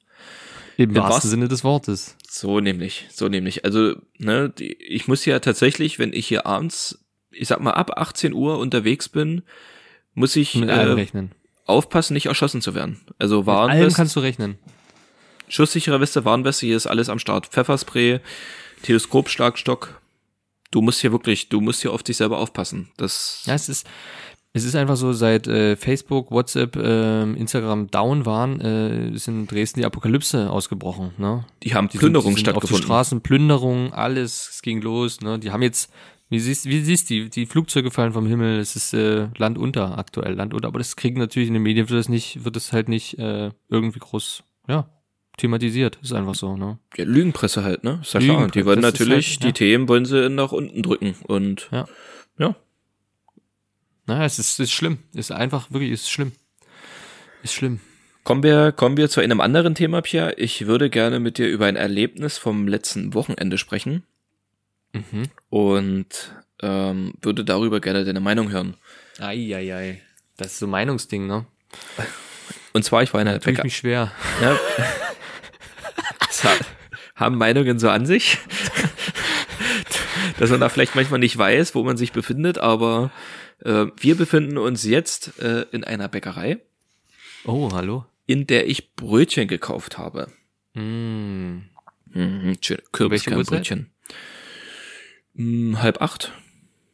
Im 0.78 0.90
Im 0.90 0.96
wahrsten 0.96 1.12
wahrsten- 1.14 1.30
Sinne 1.32 1.48
des 1.48 1.64
Wortes. 1.64 2.18
So 2.30 2.60
nämlich, 2.60 3.08
so 3.12 3.28
nämlich. 3.28 3.66
Also, 3.66 3.96
ne, 4.18 4.50
die, 4.50 4.72
ich 4.74 5.08
muss 5.08 5.26
ja 5.26 5.40
tatsächlich, 5.40 6.00
wenn 6.00 6.14
ich 6.14 6.28
hier 6.28 6.46
abends, 6.46 7.04
ich 7.32 7.48
sag 7.48 7.60
mal 7.60 7.72
ab 7.72 7.92
18 7.98 8.34
Uhr 8.34 8.58
unterwegs 8.58 9.10
bin, 9.10 9.42
muss 10.14 10.36
ich 10.36 10.56
Mit 10.56 10.70
allem 10.70 10.92
äh, 10.98 11.02
rechnen. 11.02 11.32
aufpassen, 11.66 12.14
nicht 12.14 12.28
erschossen 12.28 12.62
zu 12.62 12.74
werden. 12.74 13.02
Also 13.20 13.40
Mit 13.40 13.50
allem 13.50 13.70
Warnweste, 13.72 13.98
kannst 13.98 14.16
du 14.16 14.22
rechnen. 14.22 14.58
schusssichere 15.50 16.00
Weste, 16.00 16.26
Warnweste, 16.26 16.66
hier 16.66 16.78
ist 16.78 16.88
alles 16.88 17.10
am 17.10 17.20
Start. 17.20 17.48
Pfefferspray, 17.48 18.20
Teleskop, 18.84 19.30
Schlagstock. 19.30 20.01
Du 20.72 20.82
musst 20.82 21.02
hier 21.02 21.12
wirklich, 21.12 21.50
du 21.50 21.62
musst 21.62 21.82
hier 21.82 21.92
auf 21.92 22.04
dich 22.04 22.18
selber 22.18 22.40
aufpassen. 22.40 22.90
Das, 22.98 23.44
Ja, 23.46 23.54
es 23.54 23.70
ist, 23.70 23.88
es 24.54 24.66
ist 24.66 24.76
einfach 24.76 24.98
so, 24.98 25.14
seit 25.14 25.48
äh, 25.48 25.78
Facebook, 25.78 26.30
WhatsApp, 26.32 26.76
ähm, 26.76 27.36
Instagram 27.36 27.88
down 27.88 28.26
waren, 28.26 28.60
äh, 28.60 29.10
ist 29.10 29.28
in 29.28 29.48
Dresden 29.48 29.80
die 29.80 29.86
Apokalypse 29.86 30.50
ausgebrochen. 30.50 31.12
Ne? 31.18 31.46
die 31.64 31.74
haben 31.74 31.88
Die 31.88 31.98
Plünderungen 31.98 32.36
sind 32.36 32.50
auf 32.50 32.56
die 32.56 32.68
stattgefunden. 32.68 32.86
Straßen, 32.86 33.22
Plünderungen, 33.22 33.94
alles, 33.94 34.50
es 34.50 34.62
ging 34.62 34.82
los. 34.82 35.22
Ne? 35.22 35.40
Die 35.40 35.52
haben 35.52 35.62
jetzt, 35.62 35.94
wie 36.30 36.40
siehst, 36.40 36.66
wie 36.66 36.82
siehst 36.82 37.10
die, 37.10 37.30
die 37.30 37.46
Flugzeuge 37.46 37.92
fallen 37.92 38.12
vom 38.12 38.26
Himmel, 38.28 38.60
es 38.60 38.76
ist 38.76 38.94
äh, 38.94 39.30
Land 39.38 39.58
unter 39.58 39.98
aktuell, 39.98 40.34
Land 40.34 40.54
unter. 40.54 40.68
Aber 40.68 40.80
das 40.80 40.98
kriegen 40.98 41.20
natürlich 41.20 41.48
in 41.48 41.54
den 41.54 41.64
Medien 41.64 41.90
wird 41.90 42.00
das 42.00 42.10
nicht, 42.10 42.44
wird 42.44 42.58
das 42.58 42.74
halt 42.74 42.90
nicht 42.90 43.20
äh, 43.20 43.52
irgendwie 43.70 44.00
groß, 44.00 44.44
ja, 44.68 44.90
thematisiert. 45.42 46.00
Ist 46.02 46.14
einfach 46.14 46.36
so, 46.36 46.56
ne? 46.56 46.80
Ja, 46.96 47.04
Lügenpresse 47.06 47.64
halt, 47.64 47.84
ne? 47.84 48.00
Ist 48.02 48.14
ja 48.14 48.20
klar. 48.22 48.48
Die 48.48 48.66
wollen 48.66 48.80
ist 48.80 48.84
natürlich, 48.84 49.30
halt, 49.32 49.44
die 49.44 49.48
ja. 49.48 49.52
Themen 49.54 49.88
wollen 49.90 50.06
sie 50.06 50.30
nach 50.30 50.52
unten 50.52 50.82
drücken. 50.84 51.16
Und 51.24 51.68
Ja. 51.72 51.86
ja. 52.38 52.56
Naja, 54.08 54.26
es 54.26 54.40
ist, 54.40 54.60
ist 54.60 54.72
schlimm. 54.72 55.00
Ist 55.14 55.32
einfach, 55.32 55.72
wirklich, 55.72 55.92
ist 55.92 56.10
schlimm. 56.10 56.32
Ist 57.44 57.54
schlimm. 57.54 57.80
Kommen 58.24 58.44
wir, 58.44 58.72
kommen 58.72 58.98
wir 58.98 59.10
zu 59.10 59.20
einem 59.22 59.42
anderen 59.42 59.74
Thema, 59.76 60.02
Pierre. 60.02 60.34
Ich 60.38 60.68
würde 60.68 60.90
gerne 60.90 61.20
mit 61.20 61.38
dir 61.38 61.48
über 61.48 61.66
ein 61.66 61.76
Erlebnis 61.76 62.38
vom 62.38 62.68
letzten 62.68 63.14
Wochenende 63.14 63.58
sprechen 63.58 64.04
Mhm. 64.94 65.30
und 65.50 66.34
ähm, 66.62 67.14
würde 67.22 67.46
darüber 67.46 67.80
gerne 67.80 68.04
deine 68.04 68.20
Meinung 68.20 68.52
hören. 68.52 68.76
Eieiei. 69.20 70.02
Das 70.38 70.48
ist 70.54 70.60
so 70.60 70.68
ein 70.68 70.70
Meinungsding, 70.72 71.28
ne? 71.28 71.46
Und 72.74 72.84
zwar, 72.84 73.02
ich 73.02 73.14
war 73.14 73.22
in 73.22 73.28
einer 73.30 73.38
Da 73.40 73.44
tue 73.44 73.52
ich 73.54 73.56
Bäcker. 73.58 73.66
mich 73.66 73.78
schwer. 73.78 74.12
Ja. 74.42 74.60
Das 76.44 76.60
haben 77.16 77.38
Meinungen 77.38 77.80
so 77.80 77.90
an 77.90 78.06
sich. 78.06 78.38
dass 80.40 80.50
man 80.50 80.60
da 80.60 80.70
vielleicht 80.70 80.96
manchmal 80.96 81.20
nicht 81.20 81.38
weiß, 81.38 81.76
wo 81.76 81.84
man 81.84 81.98
sich 81.98 82.12
befindet, 82.12 82.58
aber 82.58 83.12
äh, 83.64 83.86
wir 83.98 84.16
befinden 84.16 84.58
uns 84.58 84.84
jetzt 84.84 85.40
äh, 85.40 85.66
in 85.72 85.84
einer 85.84 86.08
Bäckerei, 86.08 86.60
Oh, 87.46 87.72
hallo. 87.74 88.06
in 88.26 88.48
der 88.48 88.68
ich 88.68 88.94
Brötchen 88.96 89.48
gekauft 89.48 89.98
habe. 89.98 90.32
Mm. 90.74 91.60
Mhm, 92.14 92.58
schön. 92.62 92.78
Welche 92.78 92.82
Kürbiskernbrötchen. 92.92 93.90
Hm, 95.36 95.82
halb 95.82 96.02
acht? 96.02 96.34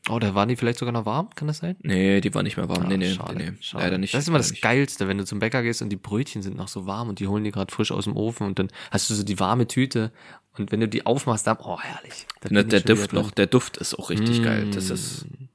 Oh, 0.09 0.19
da 0.19 0.33
waren 0.35 0.47
die 0.47 0.55
vielleicht 0.55 0.79
sogar 0.79 0.93
noch 0.93 1.05
warm, 1.05 1.29
kann 1.35 1.47
das 1.47 1.57
sein? 1.57 1.75
Nee, 1.81 2.21
die 2.21 2.33
war 2.33 2.41
nicht 2.43 2.55
mehr 2.57 2.69
warm. 2.69 2.83
Ah, 2.83 2.87
nee, 2.87 2.97
nee, 2.97 3.13
schade, 3.13 3.35
nee, 3.35 3.49
nee. 3.51 3.57
schade. 3.59 3.83
leider 3.83 3.97
nicht. 3.97 4.13
Das 4.13 4.21
ist 4.23 4.27
immer 4.29 4.37
das 4.37 4.51
nicht. 4.51 4.61
Geilste, 4.61 5.07
wenn 5.07 5.17
du 5.17 5.25
zum 5.25 5.39
Bäcker 5.39 5.63
gehst 5.63 5.81
und 5.81 5.89
die 5.89 5.97
Brötchen 5.97 6.41
sind 6.41 6.55
noch 6.55 6.69
so 6.69 6.85
warm 6.85 7.09
und 7.09 7.19
die 7.19 7.27
holen 7.27 7.43
die 7.43 7.51
gerade 7.51 7.73
frisch 7.73 7.91
aus 7.91 8.05
dem 8.05 8.15
Ofen 8.15 8.47
und 8.47 8.57
dann 8.59 8.69
hast 8.91 9.09
du 9.09 9.13
so 9.15 9.23
die 9.23 9.39
warme 9.39 9.67
Tüte 9.67 10.11
und 10.57 10.71
wenn 10.71 10.79
du 10.79 10.87
die 10.87 11.05
aufmachst, 11.05 11.45
dann, 11.45 11.57
oh, 11.61 11.79
herrlich. 11.79 12.25
Da 12.41 12.49
bin 12.49 12.69
der 12.69 12.79
Duft 12.79 13.13
noch, 13.13 13.31
der 13.31 13.47
Duft 13.47 13.77
ist 13.77 13.97
auch 13.99 14.09
richtig 14.09 14.39
Mm. 14.39 14.43
geil. 14.43 14.67
Das 14.73 14.89
ist, 14.89 15.23
drin. 15.23 15.49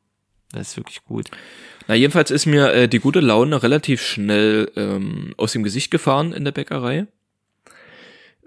Das 0.52 0.68
ist 0.68 0.76
wirklich 0.76 1.02
gut. 1.04 1.30
na 1.88 1.94
jedenfalls 1.94 2.30
ist 2.30 2.44
mir 2.46 2.72
äh, 2.74 2.88
die 2.88 2.98
gute 3.00 3.20
Laune 3.20 3.62
relativ 3.62 4.02
schnell 4.02 4.70
ähm, 4.76 5.34
aus 5.38 5.52
dem 5.52 5.62
Gesicht 5.62 5.90
gefahren 5.90 6.32
in 6.32 6.44
der 6.44 6.52
Bäckerei. 6.52 7.06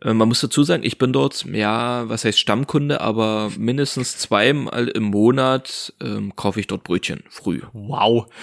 Äh, 0.02 0.14
man 0.14 0.28
muss 0.28 0.42
dazu 0.42 0.64
sagen, 0.64 0.84
ich 0.84 0.98
bin 0.98 1.14
dort, 1.14 1.46
ja, 1.46 2.10
was 2.10 2.26
heißt 2.26 2.40
Stammkunde, 2.40 3.02
aber 3.02 3.52
mindestens 3.58 4.18
zweimal 4.18 4.88
im 4.90 5.04
Monat 5.04 5.94
ähm, 6.02 6.36
kaufe 6.36 6.60
ich 6.60 6.68
dort 6.68 6.84
Brötchen, 6.84 7.24
früh. 7.30 7.62
Wow. 7.74 8.28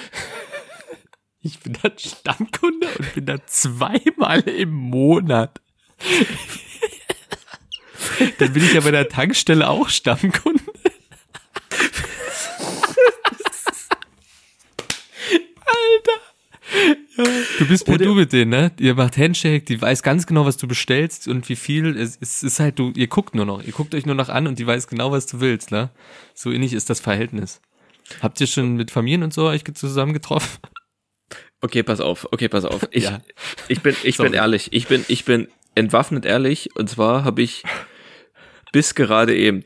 Ich 1.45 1.59
bin 1.59 1.77
da 1.83 1.91
Stammkunde 1.97 2.87
und 2.99 3.15
bin 3.15 3.27
da 3.27 3.45
zweimal 3.47 4.43
im 4.43 4.71
Monat. 4.71 5.61
Dann 8.39 8.53
bin 8.53 8.63
ich 8.63 8.75
ja 8.75 8.81
bei 8.81 8.93
der 8.93 9.09
Tankstelle 9.09 9.69
auch 9.69 9.89
Stammkunde. 9.89 10.63
Alter. 15.67 16.21
Du 17.59 17.67
bist 17.67 17.85
per 17.85 17.99
Du 17.99 18.15
mit 18.15 18.33
denen, 18.33 18.51
ne? 18.51 18.73
Ihr 18.79 18.95
macht 18.95 19.17
Handshake, 19.19 19.65
die 19.67 19.81
weiß 19.81 20.03
ganz 20.03 20.27
genau, 20.27 20.47
was 20.47 20.57
du 20.57 20.67
bestellst 20.67 21.29
und 21.29 21.49
wie 21.49 21.57
viel. 21.57 21.97
Es, 21.97 22.17
es 22.21 22.43
ist 22.43 22.61
halt, 22.61 22.79
du, 22.79 22.93
ihr 22.97 23.07
guckt 23.07 23.35
nur 23.35 23.45
noch, 23.45 23.63
ihr 23.63 23.73
guckt 23.73 23.95
euch 23.95 24.07
nur 24.07 24.15
noch 24.15 24.29
an 24.29 24.47
und 24.47 24.59
die 24.59 24.67
weiß 24.67 24.87
genau, 24.87 25.13
was 25.13 25.27
du 25.27 25.41
willst, 25.41 25.71
ne? 25.71 25.91
So 26.35 26.51
ähnlich 26.51 26.73
ist 26.73 26.89
das 26.91 27.01
Verhältnis. 27.01 27.61
Habt 28.23 28.41
ihr 28.41 28.47
schon 28.47 28.77
mit 28.77 28.91
Familien 28.91 29.23
und 29.23 29.33
so 29.35 29.47
euch 29.47 29.65
zusammen 29.75 30.13
getroffen? 30.13 30.59
Okay, 31.61 31.83
pass 31.83 32.01
auf, 32.01 32.27
okay, 32.33 32.49
pass 32.49 32.65
auf. 32.65 32.89
Ich, 32.91 33.05
Ja. 33.05 33.21
ich 33.69 33.81
bin, 33.83 33.95
ich 34.03 34.17
bin 34.17 34.27
Sorry. 34.27 34.37
ehrlich, 34.37 34.73
ich 34.73 34.89
bin, 34.89 35.05
ich 35.09 35.25
bin 35.25 35.49
entwaffnet 35.75 36.25
ehrlich. 36.27 36.71
Und 36.75 36.91
zwar 36.91 37.25
habe 37.25 37.43
ich 37.43 37.63
bis 38.73 38.95
gerade 38.95 39.37
eben 39.37 39.63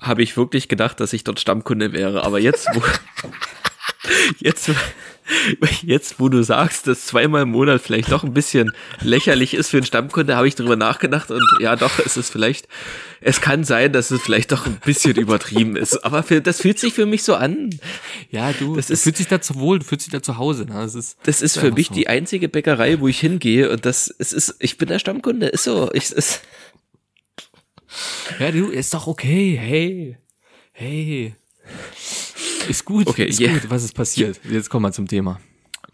habe 0.00 0.22
ich 0.22 0.36
wirklich 0.36 0.68
gedacht, 0.68 1.00
dass 1.00 1.12
ich 1.12 1.24
dort 1.24 1.40
Stammkunde 1.40 1.92
wäre. 1.92 2.24
Aber 2.24 2.40
jetzt, 2.40 2.68
wo, 2.74 2.82
jetzt, 4.38 4.70
jetzt, 5.82 6.18
wo 6.20 6.28
du 6.28 6.42
sagst, 6.42 6.86
dass 6.86 7.06
zweimal 7.06 7.42
im 7.42 7.50
Monat 7.50 7.80
vielleicht 7.80 8.10
doch 8.12 8.24
ein 8.24 8.34
bisschen 8.34 8.70
lächerlich 9.00 9.54
ist 9.54 9.68
für 9.70 9.78
einen 9.78 9.86
Stammkunde, 9.86 10.36
habe 10.36 10.48
ich 10.48 10.54
darüber 10.54 10.76
nachgedacht 10.76 11.30
und 11.30 11.42
ja, 11.60 11.76
doch, 11.76 11.98
es 12.04 12.16
ist 12.16 12.30
vielleicht, 12.30 12.68
es 13.20 13.40
kann 13.40 13.64
sein, 13.64 13.92
dass 13.92 14.10
es 14.10 14.20
vielleicht 14.22 14.52
doch 14.52 14.66
ein 14.66 14.78
bisschen 14.84 15.16
übertrieben 15.16 15.76
ist. 15.76 16.04
Aber 16.04 16.22
für, 16.22 16.40
das 16.40 16.60
fühlt 16.60 16.78
sich 16.78 16.94
für 16.94 17.06
mich 17.06 17.22
so 17.22 17.34
an. 17.34 17.70
Ja, 18.30 18.52
du, 18.52 18.76
Das 18.76 18.90
ist- 18.90 19.02
fühlst 19.04 19.18
dich 19.20 19.28
da 19.28 19.40
zu 19.40 19.56
wohl, 19.56 19.78
du 19.78 19.84
fühlst 19.84 20.06
dich 20.06 20.12
da 20.12 20.22
zu 20.22 20.36
Hause. 20.38 20.64
Ne? 20.64 20.74
Das 20.74 20.94
ist, 20.94 21.18
Das 21.24 21.42
ist 21.42 21.58
für 21.58 21.70
mich 21.72 21.88
so. 21.88 21.94
die 21.94 22.08
einzige 22.08 22.48
Bäckerei, 22.48 23.00
wo 23.00 23.08
ich 23.08 23.20
hingehe 23.20 23.70
und 23.70 23.84
das, 23.86 24.12
es 24.18 24.32
ist, 24.32 24.56
ich 24.58 24.78
bin 24.78 24.88
der 24.88 24.98
Stammkunde, 24.98 25.46
ist 25.46 25.64
so, 25.64 25.90
ich, 25.92 26.10
ist, 26.10 26.42
Ja, 28.38 28.50
du, 28.52 28.68
ist 28.68 28.94
doch 28.94 29.06
okay. 29.06 29.56
Hey, 29.60 30.18
hey. 30.72 31.34
Ist 32.70 32.84
gut, 32.84 33.06
Okay, 33.06 33.26
ist 33.26 33.40
yeah. 33.40 33.52
gut, 33.52 33.68
was 33.70 33.84
ist 33.84 33.94
passiert? 33.94 34.40
Jetzt 34.48 34.70
kommen 34.70 34.84
wir 34.86 34.92
zum 34.92 35.06
Thema. 35.08 35.40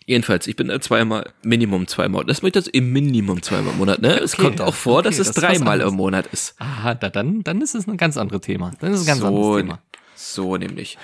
jedenfalls, 0.07 0.47
ich 0.47 0.55
bin 0.57 0.69
da 0.69 0.81
zweimal, 0.81 1.33
Minimum 1.43 1.87
zweimal, 1.89 2.25
das 2.25 2.43
möchte 2.43 2.61
das 2.61 2.69
im 2.69 2.93
Minimum 2.93 3.43
zweimal 3.43 3.73
im 3.73 3.79
Monat, 3.79 4.01
ne? 4.03 4.19
Es 4.21 4.35
Okay, 4.35 4.43
kommt 4.45 4.59
ja, 4.61 4.67
auch 4.67 4.75
vor, 4.75 4.99
okay, 4.99 5.09
dass 5.09 5.19
es 5.19 5.33
das 5.33 5.37
dreimal 5.37 5.81
im 5.81 5.95
Monat 5.95 6.27
ist. 6.29 6.55
Aha, 6.61 6.95
da, 6.95 7.09
dann, 7.11 7.43
dann 7.43 7.61
ist 7.61 7.75
es 7.75 7.87
ein 7.89 7.97
ganz 7.97 8.17
anderes 8.17 8.43
Thema. 8.43 8.71
Dann 8.81 8.93
ist 8.93 9.01
es 9.01 9.05
ein 9.05 9.09
ganz 9.09 9.21
so, 9.21 9.27
anderes 9.27 9.57
Thema. 9.63 9.83
so 10.15 10.57
nämlich. 10.57 10.99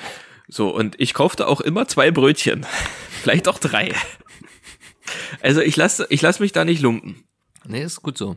So, 0.48 0.68
und 0.74 1.00
ich 1.00 1.14
kaufte 1.14 1.48
auch 1.48 1.60
immer 1.60 1.88
zwei 1.88 2.10
Brötchen. 2.10 2.66
Vielleicht 3.22 3.48
auch 3.48 3.58
drei. 3.58 3.92
Also 5.40 5.60
ich 5.60 5.76
lasse 5.76 6.06
ich 6.10 6.22
lass 6.22 6.40
mich 6.40 6.52
da 6.52 6.64
nicht 6.64 6.82
lumpen. 6.82 7.24
Nee, 7.66 7.82
ist 7.82 8.02
gut 8.02 8.18
so. 8.18 8.36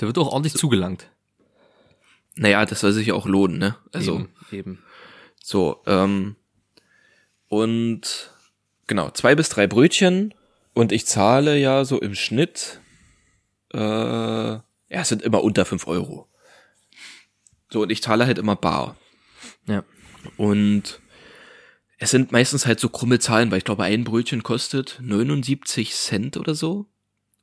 Der 0.00 0.08
wird 0.08 0.18
auch 0.18 0.32
ordentlich 0.32 0.54
zugelangt. 0.54 1.08
Naja, 2.34 2.64
das 2.64 2.80
soll 2.80 2.92
sich 2.92 3.12
auch 3.12 3.26
lohnen, 3.26 3.58
ne? 3.58 3.76
Also. 3.92 4.14
eben, 4.16 4.28
eben. 4.50 4.78
So, 5.42 5.82
ähm, 5.86 6.36
und 7.48 8.30
genau, 8.86 9.10
zwei 9.10 9.34
bis 9.34 9.48
drei 9.48 9.66
Brötchen 9.66 10.34
und 10.72 10.92
ich 10.92 11.06
zahle 11.06 11.58
ja 11.58 11.84
so 11.84 12.00
im 12.00 12.14
Schnitt, 12.14 12.80
äh, 13.74 13.78
ja, 13.78 14.62
es 14.88 15.08
sind 15.08 15.22
immer 15.22 15.42
unter 15.42 15.64
fünf 15.64 15.86
Euro. 15.86 16.28
So, 17.70 17.82
und 17.82 17.90
ich 17.90 18.02
zahle 18.02 18.26
halt 18.26 18.38
immer 18.38 18.56
bar. 18.56 18.96
Ja. 19.66 19.84
Und 20.36 21.00
es 21.98 22.10
sind 22.10 22.32
meistens 22.32 22.66
halt 22.66 22.80
so 22.80 22.88
krumme 22.88 23.18
Zahlen, 23.18 23.50
weil 23.50 23.58
ich 23.58 23.64
glaube, 23.64 23.84
ein 23.84 24.04
Brötchen 24.04 24.42
kostet 24.42 24.98
79 25.02 25.94
Cent 25.94 26.36
oder 26.36 26.54
so. 26.54 26.86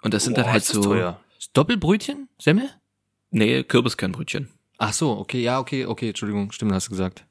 Und 0.01 0.13
das 0.13 0.24
sind 0.24 0.38
dann 0.38 0.46
Boah, 0.46 0.53
halt 0.53 0.65
so, 0.65 0.82
teuer. 0.82 1.24
Doppelbrötchen? 1.53 2.29
Semmel? 2.38 2.70
nee, 3.32 3.63
Kürbiskernbrötchen. 3.63 4.50
Ach 4.77 4.94
so, 4.94 5.12
okay, 5.12 5.41
ja, 5.41 5.60
okay, 5.60 5.86
okay, 5.86 6.10
Entschuldigung, 6.10 6.51
stimmt, 6.51 6.72
hast 6.72 6.88
du 6.88 6.91
gesagt. 6.91 7.25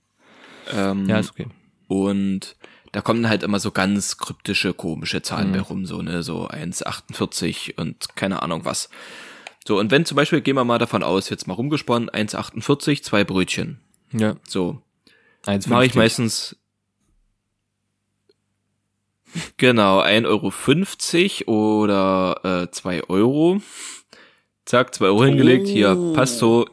Ähm, 0.73 1.09
Ja, 1.09 1.19
ist 1.19 1.31
okay. 1.31 1.47
Und 1.89 2.57
da 2.93 3.01
kommen 3.01 3.29
halt 3.29 3.43
immer 3.43 3.61
so 3.61 3.71
ganz 3.71 4.17
kryptische, 4.19 4.73
komische 4.75 5.23
Zahlen 5.23 5.49
Mhm. 5.49 5.53
bei 5.53 5.61
rum, 5.61 5.87
so, 5.87 6.01
ne, 6.03 6.23
so 6.23 6.49
1,48 6.49 7.79
und 7.79 8.17
keine 8.17 8.43
Ahnung 8.43 8.65
was. 8.65 8.89
So, 9.67 9.79
und 9.79 9.91
wenn 9.91 10.07
zum 10.07 10.17
Beispiel, 10.17 10.41
gehen 10.41 10.57
wir 10.57 10.65
mal 10.65 10.79
davon 10.79 11.03
aus, 11.03 11.29
jetzt 11.29 11.47
mal 11.47 11.55
rumgesponnen, 11.55 12.09
1,48, 12.09 13.03
zwei 13.03 13.25
Brötchen. 13.25 13.81
Ja, 14.13 14.37
So, 14.47 14.81
1,50. 15.45 15.69
mache 15.69 15.85
ich 15.87 15.95
meistens, 15.95 16.57
genau, 19.57 20.01
1,50 20.01 21.47
Euro 21.49 21.83
oder 21.83 22.63
äh, 22.65 22.71
2 22.71 23.05
Euro. 23.05 23.61
Zack, 24.65 24.95
2 24.95 25.07
Euro 25.07 25.25
hingelegt, 25.25 25.67
hier, 25.69 26.13
passt 26.15 26.39
so, 26.39 26.67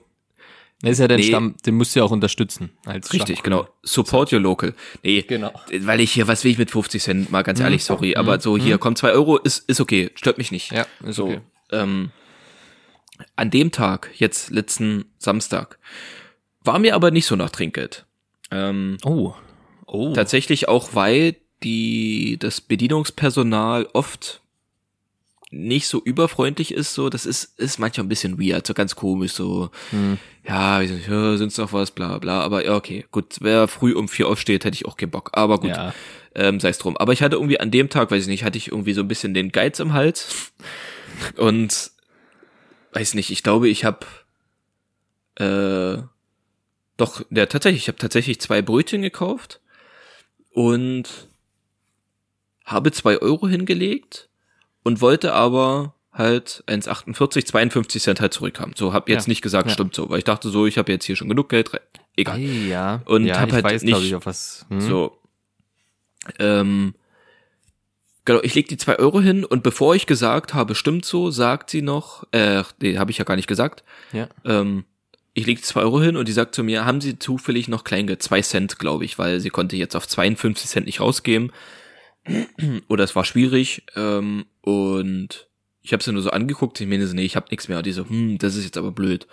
Das 0.81 0.91
ist 0.91 0.99
ja 0.99 1.07
dein 1.07 1.19
Nee. 1.19 1.27
Stamm, 1.27 1.55
den 1.65 1.75
musst 1.75 1.95
du 1.95 1.99
ja 1.99 2.05
auch 2.05 2.11
unterstützen. 2.11 2.69
Als 2.85 3.11
Richtig, 3.13 3.43
genau. 3.43 3.67
Support 3.83 4.33
your 4.33 4.39
local. 4.41 4.73
Nee, 5.03 5.21
Genau. 5.23 5.51
weil 5.81 6.01
ich 6.01 6.11
hier, 6.11 6.27
was 6.27 6.43
will 6.43 6.51
ich 6.51 6.57
mit 6.57 6.69
50 6.69 7.01
Cent, 7.01 7.31
mal 7.31 7.43
ganz 7.43 7.59
ehrlich, 7.59 7.83
sorry, 7.83 8.15
aber 8.15 8.39
so 8.39 8.57
hier, 8.57 8.77
komm, 8.77 8.95
zwei 8.95 9.11
Euro, 9.11 9.37
ist, 9.37 9.67
ist 9.69 9.79
okay, 9.79 10.11
stört 10.15 10.37
mich 10.37 10.51
nicht. 10.51 10.71
Ja, 10.71 10.85
ist 11.05 11.15
so, 11.15 11.25
okay. 11.27 11.41
ähm, 11.71 12.11
an 13.37 13.49
dem 13.49 13.71
Tag, 13.71 14.11
jetzt 14.15 14.51
letzten 14.51 15.05
Samstag, 15.17 15.79
war 16.63 16.77
mir 16.79 16.93
aber 16.95 17.09
nicht 17.11 17.25
so 17.25 17.35
nach 17.35 17.49
Trinkgeld. 17.51 18.05
Ähm, 18.51 18.97
Oh. 19.05 19.33
Oh. 19.87 20.13
tatsächlich 20.13 20.67
auch, 20.67 20.89
weil 20.93 21.35
die, 21.63 22.37
das 22.39 22.59
Bedienungspersonal 22.59 23.87
oft 23.93 24.41
nicht 25.51 25.87
so 25.87 26.01
überfreundlich 26.03 26.73
ist, 26.73 26.93
so, 26.93 27.09
das 27.09 27.25
ist, 27.25 27.57
ist 27.59 27.79
manchmal 27.79 28.05
ein 28.05 28.09
bisschen 28.09 28.39
weird, 28.39 28.65
so 28.67 28.73
ganz 28.73 28.95
komisch, 28.95 29.33
so, 29.33 29.69
Hm. 29.91 30.17
ja, 30.43 30.81
ja, 30.81 31.37
sind's 31.37 31.57
noch 31.57 31.71
was, 31.71 31.91
bla, 31.91 32.17
bla, 32.17 32.41
aber 32.41 32.65
ja, 32.65 32.75
okay, 32.75 33.05
gut, 33.11 33.35
wer 33.41 33.67
früh 33.67 33.93
um 33.93 34.07
vier 34.09 34.27
aufsteht, 34.27 34.65
hätte 34.65 34.75
ich 34.75 34.85
auch 34.85 34.97
keinen 34.97 35.11
Bock, 35.11 35.29
aber 35.33 35.59
gut, 35.59 35.69
Ja. 35.69 35.93
ähm, 36.33 36.59
sei 36.59 36.69
es 36.69 36.77
drum. 36.79 36.97
Aber 36.97 37.13
ich 37.13 37.21
hatte 37.21 37.35
irgendwie 37.35 37.59
an 37.59 37.71
dem 37.71 37.89
Tag, 37.89 38.11
weiß 38.11 38.23
ich 38.23 38.27
nicht, 38.27 38.43
hatte 38.43 38.57
ich 38.57 38.69
irgendwie 38.71 38.93
so 38.93 39.01
ein 39.01 39.07
bisschen 39.07 39.33
den 39.33 39.51
Geiz 39.51 39.79
im 39.79 39.93
Hals 39.93 40.51
und 41.37 41.91
weiß 42.93 43.13
nicht, 43.13 43.29
ich 43.29 43.43
glaube, 43.43 43.69
ich 43.69 43.85
habe 43.85 44.05
äh, 45.35 46.01
doch, 46.97 47.23
ja, 47.29 47.45
tatsächlich, 47.45 47.83
ich 47.83 47.87
habe 47.87 47.97
tatsächlich 47.97 48.39
zwei 48.39 48.61
Brötchen 48.61 49.01
gekauft 49.01 49.59
und 50.51 51.27
habe 52.63 52.91
zwei 52.91 53.17
Euro 53.19 53.47
hingelegt 53.47 54.29
und 54.85 55.01
wollte 55.01 55.33
aber 55.33 55.93
halt 56.13 56.63
1,48, 56.67 57.45
52 57.45 58.01
Cent 58.01 58.21
halt 58.21 58.33
zurückhaben. 58.33 58.73
So, 58.77 58.93
hab 58.93 59.09
jetzt 59.09 59.25
Ja, 59.27 59.31
nicht 59.31 59.41
gesagt, 59.41 59.67
ja. 59.67 59.73
stimmt 59.73 59.93
so, 59.95 60.09
weil 60.09 60.19
ich 60.19 60.23
dachte 60.23 60.47
so, 60.49 60.65
ich 60.65 60.77
habe 60.77 60.89
jetzt 60.93 61.03
hier 61.03 61.17
schon 61.17 61.27
genug 61.27 61.49
Geld, 61.49 61.69
egal. 62.15 62.37
Ei, 62.37 62.67
ja. 62.69 63.01
Und 63.03 63.25
ja, 63.25 63.39
hab 63.41 63.49
ich 63.49 63.53
halt 63.55 63.65
weiß, 63.65 63.81
nicht- 63.83 64.01
ich, 64.01 64.15
auf 64.15 64.25
was. 64.25 64.65
Hm. 64.69 64.79
So. 64.79 65.17
Ähm, 66.39 66.93
genau, 68.23 68.39
ich 68.43 68.55
leg 68.55 68.67
die 68.67 68.77
zwei 68.77 68.97
Euro 68.97 69.19
hin 69.19 69.43
und 69.43 69.63
bevor 69.63 69.95
ich 69.95 70.05
gesagt 70.07 70.53
habe, 70.53 70.73
stimmt 70.75 71.05
so, 71.05 71.31
sagt 71.31 71.69
sie 71.69 71.81
noch, 71.81 72.23
äh, 72.31 72.63
nee, 72.81 72.97
habe 72.97 73.11
ich 73.11 73.17
ja 73.17 73.25
gar 73.25 73.35
nicht 73.35 73.47
gesagt, 73.47 73.83
Ja. 74.13 74.29
ähm, 74.45 74.85
ich 75.33 75.45
leg 75.45 75.57
die 75.57 75.63
zwei 75.63 75.81
Euro 75.81 76.01
hin 76.01 76.15
und 76.15 76.27
die 76.29 76.31
sagt 76.33 76.55
zu 76.55 76.63
mir, 76.63 76.85
haben 76.85 77.01
Sie 77.01 77.19
zufällig 77.19 77.67
noch 77.67 77.83
Kleingeld? 77.83 78.23
Zwei 78.23 78.41
Cent, 78.41 78.79
glaube 78.79 79.03
ich, 79.03 79.19
weil 79.19 79.41
sie 79.41 79.49
konnte 79.49 79.75
jetzt 79.75 79.93
auf 79.95 80.07
52 80.07 80.69
Cent 80.69 80.85
nicht 80.85 81.01
rausgeben. 81.01 81.51
Oder 82.87 83.03
es 83.03 83.15
war 83.15 83.25
schwierig. 83.25 83.83
Ähm, 83.95 84.45
und 84.61 85.47
ich 85.81 85.93
habe 85.93 86.03
sie 86.03 86.11
nur 86.11 86.21
so 86.23 86.31
angeguckt. 86.31 86.79
Ich 86.81 86.87
meine 86.87 87.05
nee, 87.13 87.23
ich 87.25 87.35
habe 87.35 87.47
nichts 87.51 87.67
mehr. 87.67 87.77
Und 87.77 87.85
die 87.85 87.91
so, 87.91 88.07
hm, 88.07 88.37
das 88.37 88.55
ist 88.55 88.63
jetzt 88.65 88.77
aber 88.77 88.91
blöd. 88.91 89.25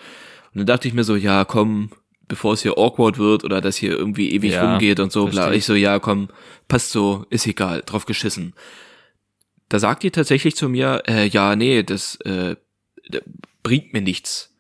Und 0.52 0.58
dann 0.58 0.66
dachte 0.66 0.87
ich 0.88 0.94
mir 0.94 1.04
so, 1.04 1.16
ja, 1.16 1.44
komm, 1.44 1.90
bevor 2.28 2.52
es 2.54 2.62
hier 2.62 2.76
awkward 2.78 3.18
wird 3.18 3.44
oder 3.44 3.61
das 3.61 3.76
hier 3.76 3.92
irgendwie 3.92 4.32
ewig 4.32 4.52
Ja, 4.52 4.70
rumgeht 4.72 5.00
und 5.00 5.12
so, 5.12 5.26
bla. 5.26 5.52
Ich 5.52 5.64
so, 5.64 5.75
ja, 5.75 5.99
komm, 5.99 6.28
passt 6.68 6.90
so, 6.90 7.26
ist 7.30 7.46
egal, 7.46 7.82
drauf 7.84 8.06
geschissen. 8.06 8.54
Da 9.68 9.78
sagt 9.78 10.02
die 10.02 10.11
tatsächlich 10.11 10.54
zu 10.54 10.68
mir, 10.68 11.02
äh, 11.06 11.26
ja, 11.26 11.56
nee, 11.56 11.82
das 11.82 12.16
äh, 12.20 12.56
d- 13.08 13.22
bringt 13.62 13.94
mir 13.94 14.02
nichts. 14.02 14.54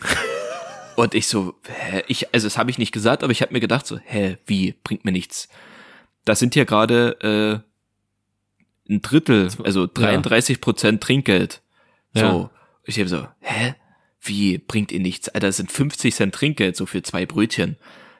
und 0.96 1.14
ich 1.14 1.26
so, 1.26 1.54
hä, 1.66 2.02
ich, 2.08 2.32
also 2.34 2.46
das 2.46 2.58
habe 2.58 2.70
ich 2.70 2.78
nicht 2.78 2.92
gesagt, 2.92 3.22
aber 3.22 3.30
ich 3.32 3.40
habe 3.42 3.52
mir 3.54 3.60
gedacht 3.60 3.86
so, 3.86 3.98
hä, 4.04 4.36
wie, 4.46 4.74
bringt 4.84 5.04
mir 5.04 5.12
nichts. 5.12 5.48
Das 6.26 6.38
sind 6.38 6.52
hier 6.52 6.66
gerade 6.66 7.62
äh, 8.88 8.92
ein 8.92 9.00
Drittel, 9.00 9.48
also 9.64 9.86
33 9.86 10.60
Prozent 10.60 11.02
Trinkgeld. 11.02 11.62
So, 12.14 12.20
Ja. 12.20 12.50
ich 12.84 12.98
habe 12.98 13.08
so, 13.08 13.26
hä? 13.40 13.74
Wie 14.20 14.58
bringt 14.58 14.92
ihr 14.92 15.00
nichts? 15.00 15.28
Alter, 15.28 15.46
das 15.46 15.56
sind 15.56 15.70
50 15.72 16.14
Cent 16.14 16.34
Trinkgeld 16.34 16.76
so 16.76 16.84
für 16.84 17.02
zwei 17.02 17.26
Brötchen. 17.26 17.76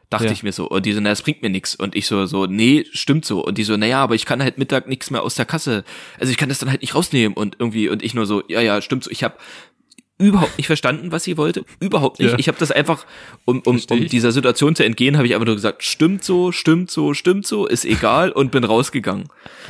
Dachte 0.08 0.26
Ja. 0.26 0.32
ich 0.32 0.44
mir 0.44 0.52
so. 0.52 0.68
Und 0.68 0.86
die 0.86 0.92
so, 0.92 1.00
na, 1.00 1.08
das 1.10 1.22
bringt 1.22 1.42
mir 1.42 1.50
nichts. 1.50 1.74
Und 1.74 1.96
ich 1.96 2.06
so, 2.06 2.26
so, 2.26 2.46
nee, 2.46 2.84
stimmt 2.92 3.24
so. 3.24 3.44
Und 3.44 3.58
die 3.58 3.64
so, 3.64 3.76
naja, 3.76 4.02
aber 4.04 4.14
ich 4.14 4.24
kann 4.24 4.40
halt 4.40 4.56
Mittag 4.56 4.86
nichts 4.88 5.10
mehr 5.10 5.22
aus 5.24 5.34
der 5.34 5.46
Kasse. 5.46 5.82
Also 6.20 6.30
ich 6.30 6.36
kann 6.38 6.48
das 6.48 6.60
dann 6.60 6.70
halt 6.70 6.82
nicht 6.82 6.94
rausnehmen. 6.94 7.36
Und 7.36 7.56
irgendwie, 7.58 7.88
und 7.88 8.04
ich 8.04 8.14
nur 8.14 8.24
so, 8.26 8.44
ja, 8.48 8.60
ja, 8.60 8.80
stimmt 8.82 9.02
so. 9.02 9.10
Ich 9.10 9.24
habe 9.24 9.34
überhaupt 10.18 10.56
nicht 10.56 10.66
verstanden, 10.66 11.12
was 11.12 11.24
sie 11.24 11.36
wollte. 11.36 11.64
Überhaupt 11.78 12.20
nicht. 12.20 12.32
Ja. 12.32 12.38
Ich 12.38 12.48
habe 12.48 12.58
das 12.58 12.70
einfach, 12.70 13.06
um, 13.44 13.60
um, 13.60 13.80
um 13.90 14.06
dieser 14.08 14.32
Situation 14.32 14.74
zu 14.74 14.84
entgehen, 14.84 15.16
habe 15.16 15.26
ich 15.26 15.34
einfach 15.34 15.46
nur 15.46 15.54
gesagt, 15.54 15.82
stimmt 15.84 16.24
so, 16.24 16.52
stimmt 16.52 16.90
so, 16.90 17.12
stimmt 17.12 17.46
so, 17.46 17.66
ist 17.66 17.84
egal 17.84 18.32
und 18.32 18.50
bin 18.50 18.64
rausgegangen. 18.64 19.28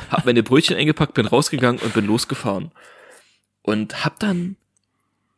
Hab 0.09 0.25
meine 0.25 0.43
Brötchen 0.43 0.77
eingepackt, 0.77 1.13
bin 1.13 1.25
rausgegangen 1.25 1.81
und 1.81 1.93
bin 1.93 2.05
losgefahren. 2.05 2.71
Und 3.61 4.05
hab 4.05 4.19
dann 4.19 4.55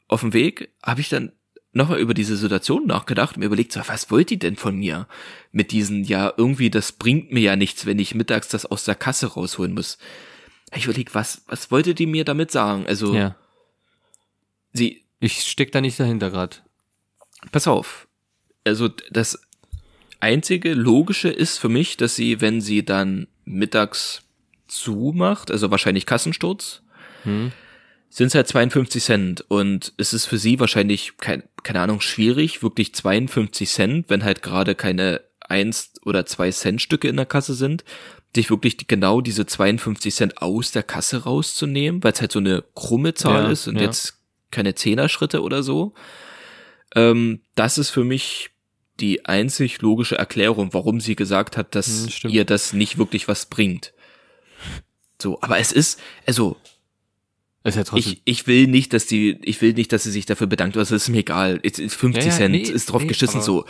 auf 0.08 0.22
dem 0.22 0.34
Weg, 0.34 0.70
habe 0.84 1.01
ich 1.01 1.10
dann 1.10 1.32
nochmal 1.72 2.00
über 2.00 2.13
diese 2.13 2.36
Situation 2.36 2.86
nachgedacht 2.86 3.36
und 3.36 3.39
mir 3.39 3.46
überlegt, 3.48 3.72
so, 3.72 3.82
was 3.88 4.12
wollt 4.12 4.30
die 4.30 4.39
denn 4.39 4.56
von 4.56 4.75
mir? 4.78 5.08
Mit 5.51 5.72
diesen, 5.72 6.04
ja, 6.04 6.32
irgendwie, 6.36 6.70
das 6.70 6.92
bringt 6.92 7.32
mir 7.32 7.42
ja 7.42 7.56
nichts, 7.56 7.86
wenn 7.86 8.00
ich 8.00 8.16
mittags 8.16 8.48
das 8.50 8.66
aus 8.66 8.84
der 8.84 8.96
Kasse 8.96 9.28
rausholen 9.28 9.74
muss. 9.74 9.98
Ich 10.75 10.86
überlegt, 10.86 11.16
was, 11.16 11.44
was 11.48 11.72
wollte 11.72 11.96
die 11.96 12.06
mir 12.06 12.25
damit 12.25 12.51
sagen? 12.51 12.86
Also, 12.88 13.16
Ja. 13.16 13.36
Sie, 14.74 15.04
Ich 15.20 15.42
steck 15.42 15.72
da 15.72 15.82
nicht 15.82 16.00
dahinter 16.00 16.32
grad. 16.32 16.64
pass 17.52 17.68
auf. 17.68 18.08
Also 18.66 18.88
das 19.12 19.40
einzige 20.20 20.74
Logische 20.74 21.30
ist 21.30 21.58
für 21.58 21.70
mich, 21.70 21.98
dass 21.98 22.16
sie, 22.16 22.42
wenn 22.42 22.62
sie 22.62 22.84
dann 22.84 23.28
mittags 23.46 24.22
zumacht, 24.68 25.50
also 25.52 25.72
wahrscheinlich 25.72 26.06
Kassensturz, 26.06 26.82
sind 27.24 28.28
es 28.28 28.36
halt 28.36 28.48
52 28.48 29.04
Cent. 29.04 29.46
Und 29.50 29.94
es 29.98 30.14
ist 30.14 30.26
für 30.26 30.38
sie 30.38 30.60
wahrscheinlich, 30.60 31.18
kein, 31.18 31.44
keine 31.64 31.82
Ahnung, 31.82 32.02
schwierig, 32.02 32.64
wirklich 32.64 32.94
52 32.96 33.70
Cent, 33.70 34.10
wenn 34.10 34.24
halt 34.24 34.42
gerade 34.42 34.76
keine 34.76 35.22
1 35.42 35.94
oder 36.06 36.26
2 36.26 36.52
Cent 36.52 36.82
Stücke 36.82 37.08
in 37.08 37.18
der 37.18 37.26
Kasse 37.26 37.54
sind, 37.56 37.84
sich 38.36 38.50
wirklich 38.50 38.78
die, 38.78 38.88
genau 38.88 39.22
diese 39.22 39.46
52 39.46 40.14
Cent 40.14 40.42
aus 40.42 40.72
der 40.72 40.84
Kasse 40.84 41.24
rauszunehmen, 41.24 42.04
weil 42.04 42.14
es 42.14 42.22
halt 42.22 42.32
so 42.32 42.40
eine 42.40 42.64
krumme 42.76 43.14
Zahl 43.16 43.44
Ja, 43.46 43.50
ist 43.52 43.68
und 43.68 43.78
ja. 43.78 43.84
jetzt 43.84 44.19
keine 44.51 44.75
Zehnerschritte 44.75 45.41
oder 45.41 45.63
so. 45.63 45.94
Ähm, 46.96 47.41
das 47.56 47.77
ist 47.77 47.89
für 47.89 48.03
mich 48.03 48.50
die 49.00 49.25
einzig 49.25 49.82
logische 49.82 50.18
Erklärung, 50.18 50.74
warum 50.74 51.00
sie 51.00 51.15
gesagt 51.15 51.56
hat, 51.58 51.75
dass 51.75 51.88
Hm, 52.03 52.10
stimmt. 52.10 52.34
ihr 52.34 52.46
das 52.46 52.74
nicht 52.74 52.98
wirklich 52.98 53.27
was 53.27 53.46
bringt. 53.46 53.94
So, 55.22 55.39
aber 55.41 55.58
es 55.60 55.72
ist, 55.72 56.00
also, 56.25 56.58
Ist 57.63 57.75
ja 57.77 57.84
ich, 57.96 58.22
ich 58.25 58.48
will 58.48 58.68
nicht, 58.68 58.94
dass 58.94 59.06
die, 59.06 59.38
ich 59.44 59.62
will 59.62 59.74
nicht, 59.74 59.91
dass 59.94 60.03
sie 60.03 60.12
sich 60.12 60.25
dafür 60.25 60.48
bedankt, 60.48 60.77
also 60.77 60.96
es 60.96 61.03
ist 61.03 61.10
mir 61.10 61.20
egal. 61.20 61.60
Es 61.63 61.77
ist 61.79 61.96
50 61.96 62.24
Ja, 62.25 62.29
ja, 62.32 62.36
Cent, 62.38 62.51
nee, 62.53 62.62
ist 62.62 62.88
drauf 62.91 63.01
nee, 63.01 63.08
geschissen 63.08 63.38
aber- 63.38 63.46
so. 63.46 63.65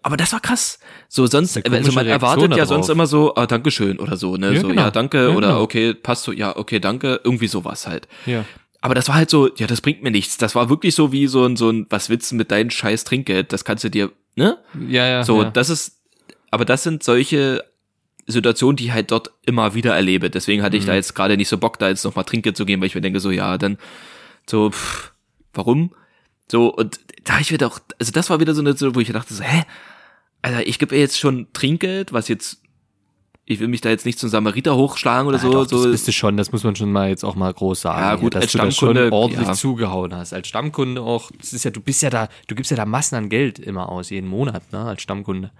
Aber 0.00 0.16
das 0.16 0.32
war 0.32 0.40
krass. 0.40 0.78
So, 1.08 1.26
sonst, 1.26 1.56
also 1.68 1.92
man 1.92 2.06
erwartet 2.06 2.56
ja 2.56 2.66
sonst 2.66 2.88
immer 2.88 3.06
so, 3.06 3.34
ah, 3.34 3.46
Dankeschön 3.46 3.98
oder 3.98 4.16
so, 4.16 4.36
ne? 4.36 4.54
Ja, 4.54 4.60
so, 4.60 4.68
genau. 4.68 4.82
ja, 4.82 4.90
danke, 4.90 5.30
oder 5.34 5.48
genau. 5.48 5.62
okay, 5.62 5.92
passt 5.92 6.22
so, 6.24 6.32
ja, 6.32 6.56
okay, 6.56 6.80
danke, 6.80 7.20
irgendwie 7.24 7.48
sowas 7.48 7.86
halt. 7.86 8.08
ja. 8.26 8.44
Aber 8.80 8.94
das 8.94 9.08
war 9.08 9.16
halt 9.16 9.30
so, 9.30 9.52
ja, 9.56 9.66
das 9.66 9.80
bringt 9.80 10.02
mir 10.02 10.10
nichts. 10.10 10.38
Das 10.38 10.54
war 10.54 10.68
wirklich 10.68 10.94
so 10.94 11.10
wie 11.12 11.26
so 11.26 11.44
ein, 11.44 11.56
so 11.56 11.70
ein, 11.70 11.86
was 11.90 12.08
willst 12.10 12.30
du 12.30 12.36
mit 12.36 12.50
deinem 12.50 12.70
scheiß 12.70 13.04
Trinkgeld? 13.04 13.52
Das 13.52 13.64
kannst 13.64 13.82
du 13.84 13.90
dir, 13.90 14.12
ne? 14.36 14.58
Ja, 14.88 15.06
ja. 15.06 15.24
So, 15.24 15.42
ja. 15.42 15.50
das 15.50 15.68
ist, 15.68 15.98
aber 16.50 16.64
das 16.64 16.84
sind 16.84 17.02
solche 17.02 17.64
Situationen, 18.26 18.76
die 18.76 18.84
ich 18.86 18.92
halt 18.92 19.10
dort 19.10 19.32
immer 19.46 19.74
wieder 19.74 19.94
erlebe. 19.94 20.30
Deswegen 20.30 20.62
hatte 20.62 20.76
ich 20.76 20.84
Mhm. 20.84 20.88
da 20.88 20.94
jetzt 20.94 21.14
gerade 21.14 21.36
nicht 21.36 21.48
so 21.48 21.58
Bock, 21.58 21.78
da 21.78 21.88
jetzt 21.88 22.04
nochmal 22.04 22.24
Trinkgeld 22.24 22.56
zu 22.56 22.66
geben, 22.66 22.80
weil 22.80 22.86
ich 22.86 22.94
mir 22.94 23.00
denke, 23.00 23.20
so, 23.20 23.30
ja, 23.30 23.58
dann, 23.58 23.78
so, 24.48 24.70
pff, 24.70 25.12
warum? 25.54 25.92
So, 26.50 26.72
und 26.72 27.00
da 27.24 27.40
ich 27.40 27.50
wieder 27.50 27.66
auch, 27.66 27.80
also 27.98 28.12
das 28.12 28.30
war 28.30 28.38
wieder 28.40 28.54
so 28.54 28.60
eine, 28.60 28.74
wo 28.94 29.00
ich 29.00 29.10
dachte 29.10 29.34
so, 29.34 29.42
hä? 29.42 29.64
Alter, 30.40 30.66
ich 30.66 30.78
gebe 30.78 30.96
jetzt 30.96 31.18
schon 31.18 31.48
Trinkgeld, 31.52 32.12
was 32.12 32.28
jetzt, 32.28 32.62
ich 33.50 33.60
will 33.60 33.68
mich 33.68 33.80
da 33.80 33.88
jetzt 33.88 34.04
nicht 34.04 34.18
zum 34.18 34.28
Samariter 34.28 34.76
hochschlagen 34.76 35.26
oder 35.26 35.38
Ah, 35.38 35.40
so, 35.40 35.50
doch, 35.50 35.66
so. 35.68 35.82
das 35.82 35.90
bist 35.92 36.06
du 36.08 36.12
schon, 36.12 36.36
das 36.36 36.52
muss 36.52 36.64
man 36.64 36.76
schon 36.76 36.92
mal 36.92 37.08
jetzt 37.08 37.24
auch 37.24 37.34
mal 37.34 37.52
groß 37.52 37.80
sagen. 37.80 38.00
Ja, 38.02 38.14
gut, 38.16 38.34
dass 38.34 38.42
als 38.42 38.52
du 38.52 38.58
Stammkunde, 38.58 39.04
schon 39.04 39.12
ordentlich 39.12 39.48
ja. 39.48 39.54
zugehauen 39.54 40.14
hast. 40.14 40.32
Als 40.34 40.48
Stammkunde 40.48 41.00
auch, 41.00 41.30
das 41.38 41.52
ist 41.54 41.64
ja, 41.64 41.70
du 41.70 41.80
bist 41.80 42.02
ja 42.02 42.10
da, 42.10 42.28
du 42.46 42.54
gibst 42.54 42.70
ja 42.70 42.76
da 42.76 42.84
Massen 42.84 43.14
an 43.16 43.28
Geld 43.30 43.58
immer 43.58 43.88
aus, 43.88 44.10
jeden 44.10 44.28
Monat, 44.28 44.70
ne, 44.72 44.80
als 44.80 45.00
Stammkunde. 45.02 45.50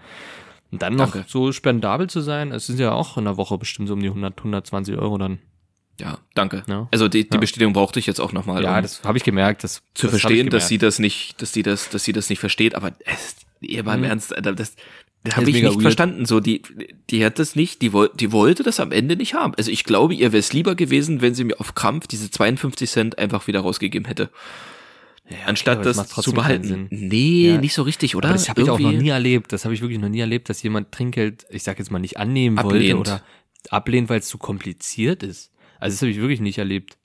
Und 0.71 0.83
dann 0.83 0.97
noch 0.97 1.13
Danke. 1.13 1.25
so 1.29 1.51
spendabel 1.53 2.11
zu 2.11 2.21
sein, 2.21 2.53
es 2.53 2.67
sind 2.67 2.79
ja 2.79 2.93
auch 2.93 3.17
in 3.17 3.25
der 3.25 3.39
Woche 3.39 3.57
bestimmt 3.57 3.89
so 3.89 3.95
um 3.95 4.01
die 4.01 4.09
100, 4.09 4.37
120 4.39 4.99
Euro 4.99 5.17
dann. 5.17 5.39
ja, 5.99 6.19
danke. 6.35 6.65
Ja. 6.69 6.89
Also 6.91 7.09
die, 7.09 7.27
die 7.27 7.35
Ja. 7.37 7.41
Bestätigung 7.41 7.73
brauchte 7.73 7.99
ich 7.99 8.07
jetzt 8.07 8.21
auch 8.21 8.33
nochmal. 8.33 8.63
Ja, 8.63 8.77
um 8.77 8.83
das 8.83 9.03
habe 9.03 9.17
ich 9.17 9.25
gemerkt, 9.25 9.65
das 9.65 9.81
zu 9.95 10.09
das 10.09 10.11
verstehen, 10.11 10.51
dass 10.51 10.65
gemerkt. 10.65 10.69
sie 10.69 10.79
das 10.79 10.99
nicht, 10.99 11.41
dass 11.41 11.55
sie 11.55 11.63
das, 11.63 11.89
dass 11.89 12.05
sie 12.05 12.13
das 12.13 12.29
nicht 12.29 12.39
versteht, 12.39 12.75
aber 12.75 12.93
es, 13.07 13.37
ihr 13.61 13.83
mal 13.83 13.95
im 13.95 14.01
Mhm. 14.01 14.07
Ernst, 14.07 14.35
das, 14.43 14.55
das 14.57 14.77
habe 15.33 15.51
ich 15.51 15.57
nicht 15.57 15.65
weird. 15.67 15.83
verstanden. 15.83 16.27
So, 16.27 16.41
die, 16.41 16.63
die 17.11 17.25
hat 17.25 17.39
das 17.39 17.57
nicht, 17.57 17.83
die 17.83 17.93
wollte, 17.93 18.17
die 18.17 18.33
wollte 18.33 18.63
das 18.63 18.81
am 18.81 18.93
Ende 18.93 19.17
nicht 19.17 19.35
haben. 19.35 19.55
Also 19.57 19.71
ich 19.71 19.85
glaube, 19.85 20.15
ihr 20.15 20.33
wäre 20.33 20.39
es 20.39 20.53
lieber 20.53 20.75
gewesen, 20.75 21.21
wenn 21.21 21.35
sie 21.35 21.45
mir 21.45 21.61
auf 21.61 21.75
Krampf 21.75 22.07
diese 22.07 22.31
52 22.31 22.89
Cent 22.91 23.19
einfach 23.19 23.47
wieder 23.47 23.61
rausgegeben 23.61 24.07
hätte. 24.07 24.31
Anstatt 25.47 25.79
aber 25.79 25.85
das 25.85 25.97
das, 25.97 26.25
zu 26.25 26.33
behalten. 26.33 26.87
Nee, 26.91 27.49
Ja. 27.51 27.59
nicht 27.61 27.75
so 27.75 27.83
richtig, 27.83 28.17
oder? 28.17 28.29
Aber 28.29 28.39
das 28.39 28.49
habe 28.49 28.63
ich 28.63 28.71
auch 28.71 28.79
noch 28.79 28.93
nie 28.93 29.11
erlebt. 29.11 29.53
Das 29.53 29.65
habe 29.65 29.75
ich 29.75 29.83
wirklich 29.83 29.99
noch 29.99 30.09
nie 30.09 30.21
erlebt, 30.21 30.49
dass 30.49 30.63
jemand 30.63 30.91
Trinkgeld, 30.91 31.45
ich 31.51 31.63
sag 31.63 31.79
jetzt 31.79 31.91
mal, 31.91 31.99
nicht 31.99 32.17
annehmen 32.17 32.57
wollte 32.57 32.69
Ablehnt. 32.77 33.01
oder 33.01 33.23
ablehnt, 33.71 34.09
weil 34.09 34.21
es 34.21 34.29
zu 34.29 34.39
kompliziert 34.39 35.23
ist. 35.23 35.51
Also 35.81 35.95
das 35.95 36.03
habe 36.03 36.11
ich 36.11 36.19
wirklich 36.19 36.41
nicht 36.41 36.57
erlebt. 36.59 36.97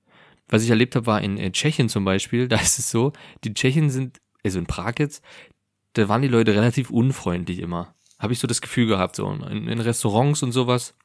Was 0.48 0.64
ich 0.64 0.70
erlebt 0.70 0.96
habe, 0.96 1.06
war 1.06 1.22
in, 1.22 1.38
äh, 1.38 1.52
Tschechien 1.52 1.90
zum 1.90 2.06
Beispiel. 2.06 2.48
Da 2.54 2.58
ist 2.58 2.80
es 2.80 2.90
so, 2.90 3.12
die 3.44 3.54
Tschechen 3.54 3.90
sind, 3.90 4.22
also 4.44 4.58
in 4.60 4.68
Prag 4.68 4.94
jetzt, 5.00 5.22
da 5.94 6.08
waren 6.08 6.22
die 6.22 6.28
Leute 6.30 6.54
relativ 6.56 6.92
unfreundlich 6.92 7.60
immer. 7.60 7.94
Habe 8.24 8.34
ich 8.34 8.40
so 8.40 8.48
das 8.48 8.62
Gefühl 8.62 8.88
gehabt, 8.88 9.18
so 9.18 9.30
in, 9.30 9.68
in 9.68 9.80
Restaurants 9.80 10.42
und 10.44 10.54
sowas. 10.54 10.96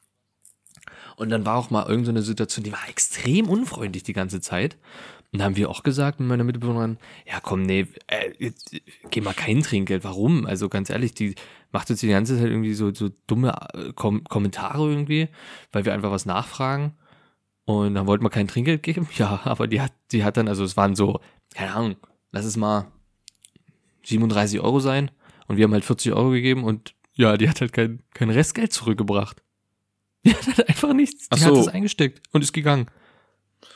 Und 1.17 1.29
dann 1.29 1.45
war 1.45 1.57
auch 1.57 1.69
mal 1.69 1.85
irgendeine 1.85 2.21
so 2.21 2.27
Situation, 2.27 2.63
die 2.63 2.71
war 2.71 2.87
extrem 2.87 3.49
unfreundlich 3.49 4.03
die 4.03 4.13
ganze 4.13 4.39
Zeit. 4.39 4.77
Und 5.31 5.39
da 5.39 5.45
haben 5.45 5.57
wir 5.57 5.69
auch 5.69 5.83
gesagt 5.83 6.21
mit 6.21 6.29
meiner 6.29 6.45
Mitbewohnerin, 6.45 6.97
ja 7.29 7.41
komm, 7.41 7.63
nee, 7.63 7.87
äh, 8.07 8.29
äh, 8.39 8.53
geh 9.11 9.19
mal 9.19 9.33
kein 9.33 9.61
Trinkgeld. 9.61 10.05
Warum? 10.05 10.45
Also 10.45 10.69
ganz 10.69 10.89
ehrlich, 10.89 11.13
die 11.13 11.35
macht 11.73 11.89
uns 11.89 11.99
die 11.99 12.07
ganze 12.07 12.37
Zeit 12.37 12.47
irgendwie 12.47 12.73
so, 12.73 12.93
so 12.93 13.09
dumme 13.27 13.53
äh, 13.73 13.91
Kom 13.93 14.23
Kommentare 14.23 14.89
irgendwie, 14.89 15.27
weil 15.73 15.83
wir 15.83 15.93
einfach 15.93 16.11
was 16.11 16.25
nachfragen. 16.25 16.93
Und 17.65 17.95
dann 17.95 18.07
wollten 18.07 18.23
wir 18.23 18.29
kein 18.29 18.47
Trinkgeld 18.47 18.81
geben. 18.81 19.09
Ja, 19.17 19.41
aber 19.43 19.67
die 19.67 19.81
hat, 19.81 19.91
die 20.13 20.23
hat 20.23 20.37
dann, 20.37 20.47
also 20.47 20.63
es 20.63 20.77
waren 20.77 20.95
so, 20.95 21.19
keine 21.53 21.75
Ahnung, 21.75 21.95
lass 22.31 22.45
es 22.45 22.55
mal 22.55 22.87
37 24.05 24.61
Euro 24.61 24.79
sein. 24.79 25.11
Und 25.47 25.57
wir 25.57 25.65
haben 25.65 25.73
halt 25.73 25.83
40 25.83 26.13
Euro 26.13 26.29
gegeben 26.29 26.63
und 26.63 26.95
ja, 27.19 27.37
die 27.37 27.49
hat 27.49 27.61
halt 27.61 27.73
kein, 27.73 28.01
kein 28.13 28.29
Restgeld 28.29 28.71
zurückgebracht. 28.73 29.43
Die 30.25 30.33
hat 30.33 30.47
halt 30.57 30.67
einfach 30.69 30.93
nichts. 30.93 31.29
Die 31.29 31.35
Ach 31.39 31.45
hat 31.45 31.53
so. 31.55 31.61
es 31.61 31.67
eingesteckt 31.69 32.21
und 32.33 32.41
ist 32.43 32.51
gegangen. 32.51 32.87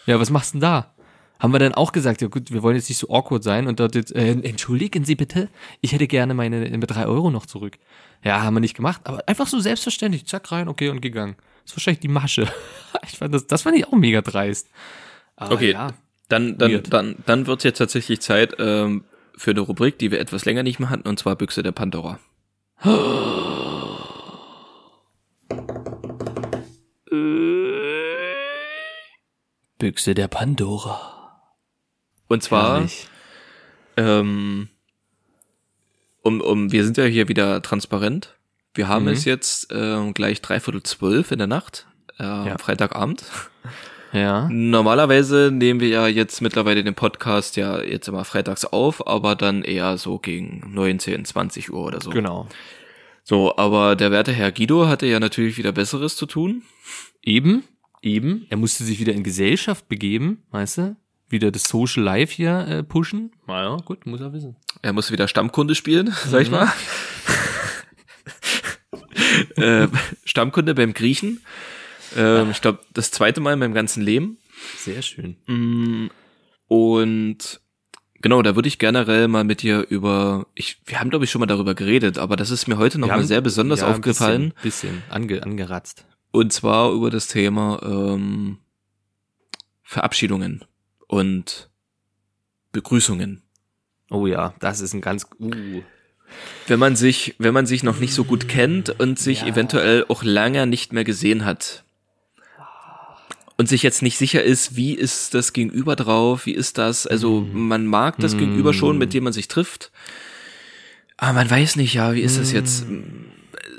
Ja, 0.06 0.19
was 0.19 0.29
machst 0.29 0.53
du 0.53 0.58
denn 0.58 0.62
da? 0.62 0.93
Haben 1.39 1.53
wir 1.53 1.60
dann 1.60 1.73
auch 1.73 1.91
gesagt, 1.93 2.21
ja 2.21 2.27
gut, 2.27 2.51
wir 2.51 2.63
wollen 2.63 2.75
jetzt 2.75 2.89
nicht 2.89 2.97
so 2.97 3.10
awkward 3.10 3.43
sein 3.43 3.67
und 3.67 3.79
dort 3.79 3.95
jetzt, 3.95 4.13
äh, 4.13 4.32
entschuldigen 4.32 5.06
Sie 5.06 5.15
bitte, 5.15 5.47
ich 5.82 5.93
hätte 5.93 6.08
gerne 6.08 6.34
meine 6.34 6.79
drei 6.79 7.06
Euro 7.06 7.29
noch 7.32 7.45
zurück. 7.45 7.77
Ja, 8.23 8.41
haben 8.43 8.56
wir 8.56 8.60
nicht 8.62 8.75
gemacht, 8.75 9.01
aber 9.06 9.23
einfach 9.27 9.47
so 9.47 9.60
selbstverständlich, 9.60 10.25
zack 10.25 10.51
rein, 10.51 10.67
okay 10.67 10.89
und 10.89 11.01
gegangen. 11.01 11.36
Das 11.63 11.71
ist 11.71 11.77
wahrscheinlich 11.77 12.01
die 12.01 12.08
Masche. 12.10 12.47
Ich 13.10 13.17
fand 13.17 13.34
das, 13.34 13.47
das 13.47 13.62
fand 13.63 13.77
ich 13.77 13.86
auch 13.88 13.91
mega 13.93 14.21
dreist. 14.21 14.67
Aber 15.36 15.56
Okay. 15.56 15.71
ja, 15.71 15.91
Dann, 16.29 16.58
dann, 16.58 16.71
Weird. 16.71 16.91
dann, 16.93 17.15
dann 17.25 17.47
wird 17.47 17.63
jetzt 17.65 17.77
tatsächlich 17.77 18.19
Zeit 18.21 18.56
ähm, 18.60 19.03
für 19.38 19.51
eine 19.51 19.60
Rubrik, 19.62 19.97
die 19.99 20.12
wir 20.12 20.19
etwas 20.19 20.45
länger 20.45 20.63
nicht 20.63 20.79
mehr 20.79 20.89
hatten, 20.89 21.08
und 21.08 21.19
zwar 21.19 21.36
Büchse 21.36 21.63
der 21.63 21.71
Pandora. 21.73 22.19
Büchse 29.80 30.13
der 30.13 30.28
Pandora. 30.28 31.41
Und 32.28 32.43
zwar, 32.43 32.88
ähm, 33.98 34.69
um, 36.22 36.41
um, 36.41 36.72
wir 36.72 36.84
sind 36.84 36.98
ja 36.98 37.06
hier 37.06 37.28
wieder 37.28 37.62
transparent. 37.62 38.36
Wir 38.74 38.88
haben 38.88 39.06
Mhm. 39.06 39.12
es 39.12 39.26
jetzt 39.26 39.67
ähm, 39.72 40.13
gleich 40.13 40.41
dreiviertel 40.41 40.84
zwölf 40.84 41.32
in 41.32 41.38
der 41.38 41.48
Nacht, 41.48 41.86
äh, 42.19 42.24
Ja. 42.24 42.58
Freitagabend. 42.58 43.24
Ja. 44.13 44.47
Normalerweise 44.52 45.49
nehmen 45.52 45.80
wir 45.80 45.88
ja 45.88 46.08
jetzt 46.08 46.39
mittlerweile 46.41 46.84
den 46.84 46.93
Podcast 46.93 47.58
ja 47.58 47.82
jetzt 47.82 48.08
immer 48.08 48.23
freitags 48.26 48.63
auf, 48.63 49.08
aber 49.08 49.36
dann 49.36 49.63
eher 49.63 49.97
so 49.97 50.19
gegen 50.19 50.71
19, 50.71 51.26
20 51.26 51.73
Uhr 51.73 51.84
oder 51.84 51.99
so. 51.99 52.12
Genau. 52.12 52.47
So, 53.23 53.58
aber 53.58 53.95
der 53.95 54.12
werte 54.12 54.32
Herr 54.32 54.52
Guido 54.52 54.88
hatte 54.88 55.08
ja 55.08 55.19
natürlich 55.19 55.58
wieder 55.58 55.71
Besseres 55.71 56.15
zu 56.15 56.28
tun. 56.28 56.62
Eben, 57.23 57.63
eben. 58.02 58.45
Er 58.49 58.58
musste 58.58 58.84
sich 58.84 58.99
wieder 58.99 59.13
in 59.13 59.23
Gesellschaft 59.23 59.88
begeben, 59.88 60.43
weißt 60.52 60.78
du? 60.78 60.95
Wieder 61.30 61.49
das 61.49 61.63
Social 61.63 62.04
Life 62.04 62.36
hier 62.36 62.67
äh, 62.67 62.84
pushen. 62.84 63.32
Naja, 63.47 63.78
gut, 63.84 64.06
muss 64.06 64.21
er 64.21 64.34
wissen. 64.34 64.56
Er 64.84 64.93
musste 64.93 65.13
wieder 65.13 65.28
Stammkunde 65.28 65.73
spielen, 65.73 66.13
sag 66.28 66.41
ich 66.43 66.52
mal. 66.52 66.71
äh, 69.56 69.88
Stammkunde 70.26 70.76
beim 70.76 70.93
Griechen. 70.93 71.41
Ähm, 72.15 72.52
ich 72.52 72.62
glaube, 72.62 72.80
das 72.93 73.12
zweite 73.12 73.41
Mal 73.41 73.54
in 73.54 73.60
meinem 73.60 73.73
ganzen 73.73 74.02
Leben. 74.04 74.38
Sehr 74.78 75.02
schön. 75.02 75.38
Und 76.67 77.62
genau, 78.21 78.41
da 78.41 78.56
würde 78.56 78.67
ich 78.67 78.80
generell 78.80 79.28
mal 79.28 79.43
mit 79.43 79.62
dir 79.62 79.86
über, 79.89 80.47
ich, 80.56 80.78
wir 80.86 80.99
haben 80.99 81.10
glaube 81.10 81.26
ich 81.26 81.32
schon 81.32 81.39
mal 81.39 81.45
darüber 81.45 81.76
geredet, 81.76 82.17
aber 82.17 82.36
das 82.36 82.49
ist 82.52 82.67
mir 82.67 82.78
heute 82.78 82.99
noch 82.99 83.08
Wir 83.08 83.13
mal 83.13 83.19
haben- 83.19 83.28
sehr 83.28 83.41
besonders 83.41 83.82
ja, 83.82 83.88
ein 83.88 83.93
aufgefallen. 83.95 84.54
Bisschen, 84.62 85.02
bisschen 85.02 85.04
ange, 85.10 85.43
angeratzt. 85.43 86.06
Und 86.32 86.52
zwar 86.54 86.91
über 86.91 87.10
das 87.12 87.28
Thema 87.28 87.80
ähm, 87.84 88.58
Verabschiedungen 89.84 90.65
und 91.08 91.69
Begrüßungen. 92.71 93.43
Oh 94.10 94.26
ja, 94.28 94.54
das 94.60 94.82
ist 94.82 94.93
ein 94.93 95.02
ganz. 95.02 95.28
Uh. 95.39 95.82
Wenn 96.67 96.80
man 96.80 96.95
sich, 96.95 97.36
wenn 97.38 97.54
man 97.54 97.67
sich 97.67 97.84
noch 97.84 97.99
nicht 97.99 98.13
so 98.15 98.23
gut 98.23 98.47
kennt 98.47 98.89
und 98.99 99.19
sich 99.19 99.41
Ja. 99.41 99.47
eventuell 99.47 100.06
auch 100.10 100.23
lange 100.23 100.65
nicht 100.65 100.91
mehr 100.93 101.04
gesehen 101.04 101.45
hat 101.45 101.83
und 103.58 103.70
sich 103.70 103.84
jetzt 103.84 104.02
nicht 104.02 104.18
sicher 104.18 104.44
ist, 104.44 104.76
wie 104.76 104.94
ist 104.94 105.34
das 105.34 105.54
Gegenüber 105.54 105.96
drauf, 105.96 106.46
wie 106.46 106.54
ist 106.54 106.78
das, 106.78 107.06
also 107.08 107.42
Mhm. 107.42 107.68
man 107.68 107.86
mag 107.86 108.20
das 108.20 108.38
Gegenüber 108.38 108.74
schon, 108.74 108.98
mit 108.98 109.13
dem 109.13 109.24
man 109.26 109.34
sich 109.34 109.48
trifft, 109.48 109.92
aber 111.18 111.34
man 111.34 111.50
weiß 111.50 111.76
nicht, 111.76 111.94
ja, 111.94 112.13
wie 112.13 112.22
ist 112.22 112.39
das 112.39 112.52
jetzt? 112.52 112.89
Mhm. 112.89 113.26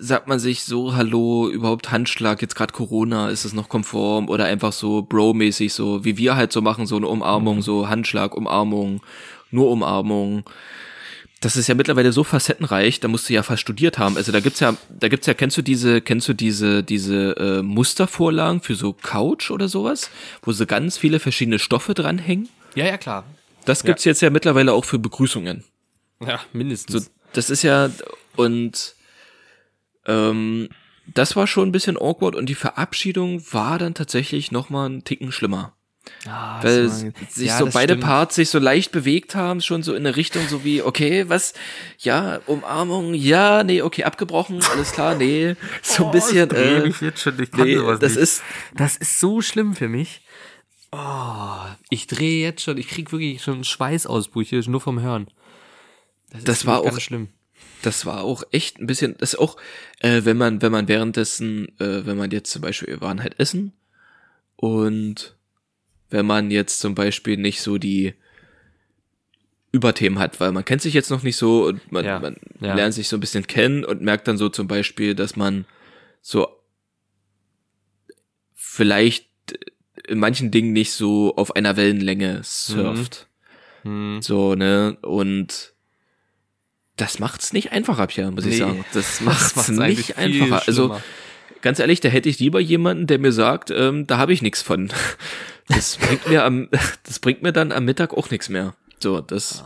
Sagt 0.01 0.29
man 0.29 0.39
sich 0.39 0.65
so, 0.65 0.95
hallo, 0.97 1.49
überhaupt 1.49 1.91
Handschlag, 1.91 2.43
jetzt 2.43 2.55
gerade 2.55 2.73
Corona, 2.73 3.29
ist 3.31 3.45
es 3.45 3.53
noch 3.53 3.69
konform 3.69 4.29
oder 4.29 4.45
einfach 4.45 4.73
so 4.73 5.03
Bro-mäßig, 5.03 5.73
so 5.73 6.05
wie 6.05 6.17
wir 6.17 6.37
halt 6.37 6.53
so 6.53 6.61
machen, 6.63 6.87
so 6.87 6.97
eine 6.97 7.07
Umarmung, 7.07 7.63
so 7.63 7.89
Handschlag, 7.89 8.35
Umarmung, 8.35 9.03
nur 9.51 9.71
Umarmung 9.71 10.45
das 11.41 11.57
ist 11.57 11.69
ja 11.69 11.75
mittlerweile 11.75 12.11
so 12.13 12.25
facettenreich, 12.25 13.01
da 13.01 13.09
musst 13.09 13.29
du 13.29 13.35
ja 13.35 13.43
fast 13.43 13.61
studiert 13.61 13.99
haben. 13.99 14.17
Also 14.17 14.33
da 14.33 14.41
gibt's 14.41 14.61
ja, 14.61 14.77
da 14.89 15.09
gibt's 15.09 15.27
ja, 15.27 15.35
kennst 15.35 15.57
du 15.59 15.63
diese, 15.63 16.01
kennst 16.01 16.27
du 16.29 16.33
diese, 16.33 16.83
diese 16.83 17.37
äh, 17.37 17.63
Mustervorlagen 17.63 18.61
für 18.63 18.75
so 18.75 18.93
Couch 18.95 19.51
oder 19.51 19.69
sowas, 19.69 20.11
wo 20.43 20.53
so 20.53 20.65
ganz 20.67 20.97
viele 20.97 21.21
verschiedene 21.21 21.59
Stoffe 21.59 21.93
dranhängen? 21.95 22.49
Ja, 22.75 22.87
ja, 22.87 22.97
klar. 22.97 23.25
Das 23.67 23.83
gibt's 23.85 24.05
jetzt 24.05 24.23
ja 24.23 24.31
mittlerweile 24.31 24.73
auch 24.73 24.85
für 24.85 24.99
Begrüßungen. 24.99 25.65
Ja, 26.21 26.39
So, 26.39 26.45
mindestens. 26.59 27.11
das 27.33 27.51
ist 27.51 27.63
ja 27.63 27.91
und 28.37 28.95
ähm, 30.07 30.69
das 31.13 31.37
war 31.37 31.47
schon 31.47 31.69
ein 31.69 31.73
bisschen 31.73 31.97
awkward 31.99 32.35
und 32.35 32.47
die 32.47 32.55
Verabschiedung 32.55 33.43
war 33.53 33.79
dann 33.79 33.95
tatsächlich 33.95 34.51
noch 34.53 34.71
mal 34.71 34.87
einen 34.87 35.05
Ticken 35.05 35.33
schlimmer. 35.33 35.75
Ah, 36.27 36.63
Weil 36.63 36.85
das 36.87 37.01
sich 37.31 37.47
ja, 37.49 37.59
so 37.59 37.65
das 37.67 37.75
beide 37.75 37.95
stimmt. 37.95 38.05
Parts 38.05 38.35
sich 38.35 38.49
so 38.51 38.59
leicht 38.59 38.93
bewegt 38.93 39.35
haben, 39.35 39.61
schon 39.61 39.83
so 39.83 39.93
in 39.95 40.07
eine 40.07 40.17
Richtung 40.17 40.47
so 40.49 40.65
wie, 40.65 40.83
okay, 40.83 41.29
was, 41.29 41.55
ja, 41.99 42.41
Umarmung, 42.47 43.15
ja, 43.15 43.63
nee, 43.65 43.83
okay, 43.83 44.05
abgebrochen, 44.05 44.61
alles 44.73 44.93
klar, 44.93 45.15
nee, 45.15 45.57
so 45.83 46.07
ein 46.07 46.11
bisschen, 46.13 46.49
Oh, 46.51 46.55
ich 46.55 46.59
dreh 46.59 46.77
äh, 46.77 46.81
mich 46.87 47.01
jetzt 47.01 47.21
schon, 47.21 47.43
ich 47.43 47.51
kann 47.51 47.65
nee, 47.67 47.77
sowas 47.77 47.99
das 48.01 48.13
nicht. 48.15 48.23
ist, 48.23 48.43
Das 48.77 48.97
ist 48.97 49.21
so 49.21 49.41
schlimm 49.41 49.75
für 49.75 49.89
mich. 49.89 50.23
Oh, 50.93 51.57
ich 51.91 52.07
drehe 52.07 52.43
jetzt 52.43 52.63
schon, 52.63 52.79
ich 52.79 52.89
krieg 52.89 53.11
wirklich 53.11 53.43
schon 53.43 53.65
Schweißausbrüche, 53.65 54.61
nur 54.71 54.81
vom 54.81 55.01
Hören. 55.01 55.29
ist 56.33 56.47
Das 56.49 56.67
war 56.67 56.81
auch- 56.81 57.01
schlimm. 57.01 57.29
das 57.83 58.07
war 58.07 58.23
auch 58.23 58.45
echt 58.53 58.79
ein 58.79 58.87
bisschen, 58.87 59.17
das 59.19 59.35
ist 59.35 59.39
auch, 59.41 59.57
äh, 60.01 60.21
wenn 60.25 60.37
man, 60.37 60.63
wenn 60.63 60.71
man 60.73 60.87
währenddessen, 60.89 61.69
äh, 61.81 62.07
wenn 62.07 62.17
man 62.17 62.31
jetzt 62.31 62.51
zum 62.53 62.63
Beispiel, 62.63 62.89
wir 62.89 63.01
waren 63.01 63.23
halt 63.23 63.39
essen 63.41 63.73
und 64.57 65.37
wenn 66.15 66.27
man 66.27 66.53
jetzt 66.53 66.79
zum 66.79 66.95
Beispiel 66.95 67.37
nicht 67.37 67.61
so 67.61 67.77
die 67.77 68.15
Überthemen 69.73 70.21
hat, 70.21 70.39
weil 70.39 70.53
man 70.53 70.65
kennt 70.65 70.81
sich 70.81 70.95
jetzt 70.95 71.11
noch 71.11 71.25
nicht 71.25 71.37
so 71.37 71.67
und 71.67 71.91
man, 71.91 72.05
Ja, 72.05 72.21
man 72.21 72.37
ja. 72.61 72.75
lernt 72.75 72.95
sich 72.95 73.09
so 73.09 73.17
ein 73.17 73.21
bisschen 73.21 73.49
kennen 73.49 73.85
und 73.85 74.01
merkt 74.01 74.29
dann 74.29 74.39
so 74.39 74.49
zum 74.49 74.69
Beispiel, 74.69 75.17
dass 75.17 75.35
man 75.35 75.67
so 76.23 76.47
vielleicht 78.53 79.29
in 80.07 80.21
manchen 80.21 80.53
Dingen 80.53 80.73
nicht 80.73 80.93
so 80.93 81.35
auf 81.37 81.57
einer 81.57 81.77
Wellenlänge 81.77 82.41
surft. 82.45 83.27
Hm. 83.83 84.23
So, 84.23 84.55
ne? 84.55 84.97
Und 85.03 85.75
das 86.97 87.19
macht's 87.19 87.53
nicht 87.53 87.73
einfacher, 87.73 88.07
Pierre, 88.07 88.31
muss 88.31 88.45
ich 88.47 88.53
Nee. 88.53 88.59
sagen. 88.59 88.85
Das 88.93 89.21
macht's, 89.21 89.57
macht's 89.57 89.71
eigentlich 89.79 90.09
nicht 90.09 90.19
einfacher. 90.19 90.63
Also. 90.69 91.01
Ganz 91.65 91.81
ehrlich, 91.81 92.01
da 92.01 92.09
hätte 92.09 92.29
ich 92.29 92.39
lieber 92.39 92.61
jemanden, 92.61 93.09
der 93.09 93.19
mir 93.19 93.33
sagt, 93.33 93.71
ähm, 93.71 94.07
da 94.07 94.19
habe 94.19 94.33
ich 94.33 94.43
nichts 94.43 94.63
von. 94.63 94.93
Das 95.67 95.97
bringt 95.97 96.29
mir 96.29 96.45
am, 96.45 96.69
das 97.05 97.21
bringt 97.21 97.41
mir 97.41 97.51
dann 97.51 97.73
am 97.73 97.87
Mittag 97.87 98.13
auch 98.13 98.31
nichts 98.31 98.51
mehr. 98.51 98.75
So, 98.99 99.23
das, 99.23 99.65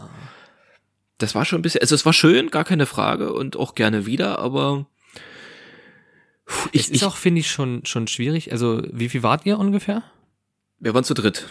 das 1.19 1.35
war 1.35 1.45
schon 1.45 1.59
ein 1.59 1.63
bisschen, 1.63 1.81
also 1.81 1.97
es 1.97 2.07
war 2.07 2.13
schön, 2.13 2.53
gar 2.53 2.63
keine 2.63 2.87
Frage 2.87 3.33
und 3.33 3.57
auch 3.57 3.75
gerne 3.75 4.07
wieder, 4.07 4.39
aber 4.39 4.87
Puh, 6.45 6.69
Es 6.73 6.83
ich, 6.83 6.91
ist 6.91 6.97
ich, 6.99 7.05
auch, 7.05 7.17
finde 7.17 7.41
ich, 7.41 7.51
schon, 7.51 7.85
schon 7.85 8.07
schwierig. 8.07 8.53
Also, 8.53 8.81
wie 8.93 9.09
viel 9.09 9.25
wart 9.25 9.45
ihr 9.45 9.59
ungefähr? 9.59 10.05
wir 10.79 10.95
waren 10.95 11.03
zu 11.03 11.15
dritt. 11.15 11.49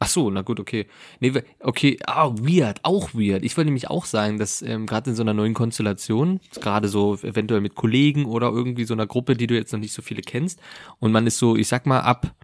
Ach 0.00 0.08
so, 0.08 0.28
na 0.30 0.42
gut, 0.42 0.58
okay. 0.58 0.86
Nee, 1.20 1.32
okay, 1.60 1.98
ah, 2.06 2.30
weird, 2.30 2.80
auch 2.82 3.14
weird. 3.14 3.44
Ich 3.44 3.56
wollte 3.56 3.66
nämlich 3.66 3.88
auch 3.90 4.06
sagen, 4.06 4.38
dass 4.38 4.60
ähm, 4.60 4.86
gerade 4.86 5.10
in 5.10 5.16
so 5.16 5.22
einer 5.22 5.34
neuen 5.34 5.54
Konstellation, 5.54 6.40
gerade 6.60 6.88
so 6.88 7.14
eventuell 7.22 7.60
mit 7.60 7.76
Kollegen 7.76 8.24
oder 8.26 8.50
irgendwie 8.50 8.84
so 8.84 8.94
einer 8.94 9.06
Gruppe, 9.06 9.36
die 9.36 9.46
du 9.46 9.54
jetzt 9.54 9.72
noch 9.72 9.80
nicht 9.80 9.92
so 9.92 10.02
viele 10.02 10.22
kennst, 10.22 10.60
und 10.98 11.12
man 11.12 11.26
ist 11.26 11.38
so, 11.38 11.56
ich 11.56 11.68
sag 11.68 11.86
mal, 11.86 12.00
ab 12.00 12.34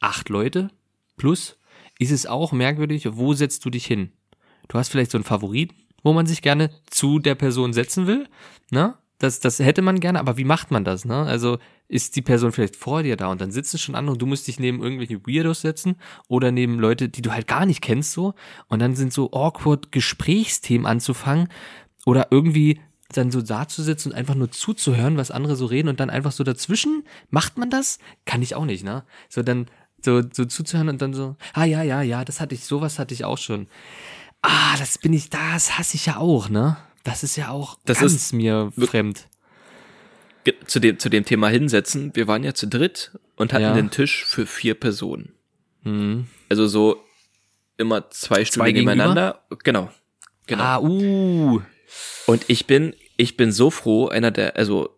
acht 0.00 0.28
Leute 0.28 0.70
plus, 1.16 1.58
ist 1.98 2.10
es 2.10 2.26
auch 2.26 2.52
merkwürdig, 2.52 3.08
wo 3.12 3.32
setzt 3.34 3.64
du 3.64 3.70
dich 3.70 3.86
hin? 3.86 4.12
Du 4.68 4.78
hast 4.78 4.88
vielleicht 4.88 5.10
so 5.10 5.18
einen 5.18 5.24
Favoriten, 5.24 5.74
wo 6.02 6.12
man 6.12 6.26
sich 6.26 6.42
gerne 6.42 6.70
zu 6.88 7.18
der 7.18 7.34
Person 7.34 7.72
setzen 7.72 8.06
will, 8.06 8.28
ne? 8.70 8.94
Das, 9.20 9.38
das 9.38 9.58
hätte 9.58 9.82
man 9.82 10.00
gerne, 10.00 10.18
aber 10.18 10.38
wie 10.38 10.44
macht 10.44 10.70
man 10.70 10.82
das, 10.82 11.04
ne? 11.04 11.14
Also 11.14 11.58
ist 11.88 12.16
die 12.16 12.22
Person 12.22 12.52
vielleicht 12.52 12.74
vor 12.74 13.02
dir 13.02 13.18
da 13.18 13.28
und 13.28 13.40
dann 13.42 13.50
sitzen 13.50 13.76
schon 13.76 13.94
andere 13.94 14.14
und 14.14 14.22
du 14.22 14.24
musst 14.24 14.48
dich 14.48 14.58
neben 14.58 14.82
irgendwelche 14.82 15.26
Weirdos 15.26 15.60
setzen 15.60 15.96
oder 16.26 16.50
neben 16.50 16.78
Leute, 16.78 17.10
die 17.10 17.20
du 17.20 17.30
halt 17.30 17.46
gar 17.46 17.66
nicht 17.66 17.82
kennst 17.82 18.12
so 18.12 18.32
und 18.68 18.78
dann 18.80 18.96
sind 18.96 19.12
so 19.12 19.30
awkward 19.32 19.92
Gesprächsthemen 19.92 20.86
anzufangen 20.86 21.48
oder 22.06 22.28
irgendwie 22.30 22.80
dann 23.12 23.30
so 23.30 23.42
da 23.42 23.68
zu 23.68 23.82
sitzen 23.82 24.12
und 24.12 24.14
einfach 24.16 24.36
nur 24.36 24.50
zuzuhören, 24.50 25.18
was 25.18 25.30
andere 25.30 25.54
so 25.54 25.66
reden 25.66 25.88
und 25.88 26.00
dann 26.00 26.08
einfach 26.08 26.32
so 26.32 26.42
dazwischen, 26.42 27.04
macht 27.28 27.58
man 27.58 27.68
das? 27.68 27.98
Kann 28.24 28.40
ich 28.40 28.54
auch 28.54 28.64
nicht, 28.64 28.84
ne? 28.84 29.04
So 29.28 29.42
dann 29.42 29.66
so, 30.02 30.22
so 30.32 30.46
zuzuhören 30.46 30.88
und 30.88 31.02
dann 31.02 31.12
so, 31.12 31.36
ah 31.52 31.64
ja, 31.64 31.82
ja, 31.82 32.00
ja, 32.00 32.24
das 32.24 32.40
hatte 32.40 32.54
ich, 32.54 32.64
sowas 32.64 32.98
hatte 32.98 33.12
ich 33.12 33.26
auch 33.26 33.36
schon. 33.36 33.68
Ah, 34.40 34.76
das 34.78 34.96
bin 34.96 35.12
ich, 35.12 35.28
das 35.28 35.76
hasse 35.76 35.96
ich 35.96 36.06
ja 36.06 36.16
auch, 36.16 36.48
ne? 36.48 36.78
Das 37.04 37.22
ist 37.22 37.36
ja 37.36 37.50
auch 37.50 37.78
Das 37.84 38.00
ganz 38.00 38.12
ist 38.14 38.32
mir 38.32 38.72
fremd. 38.78 39.26
Zu 40.66 40.80
dem, 40.80 40.98
zu 40.98 41.08
dem 41.10 41.24
Thema 41.24 41.48
hinsetzen. 41.48 42.10
Wir 42.14 42.26
waren 42.26 42.42
ja 42.44 42.54
zu 42.54 42.66
dritt 42.66 43.12
und 43.36 43.52
hatten 43.52 43.62
Ja. 43.62 43.74
den 43.74 43.90
Tisch 43.90 44.24
für 44.24 44.46
vier 44.46 44.74
Personen. 44.74 45.34
Hm. 45.82 46.26
Also 46.48 46.66
so 46.66 47.02
immer 47.76 48.10
zwei 48.10 48.44
Stühle 48.44 48.72
nebeneinander. 48.72 49.42
Genau. 49.64 49.90
Genau. 50.46 50.62
Ah, 50.62 50.80
uh. 50.80 51.60
Und 52.26 52.44
ich 52.48 52.66
bin, 52.66 52.94
ich 53.16 53.36
bin 53.36 53.52
so 53.52 53.70
froh, 53.70 54.08
einer 54.08 54.30
der, 54.30 54.56
also 54.56 54.90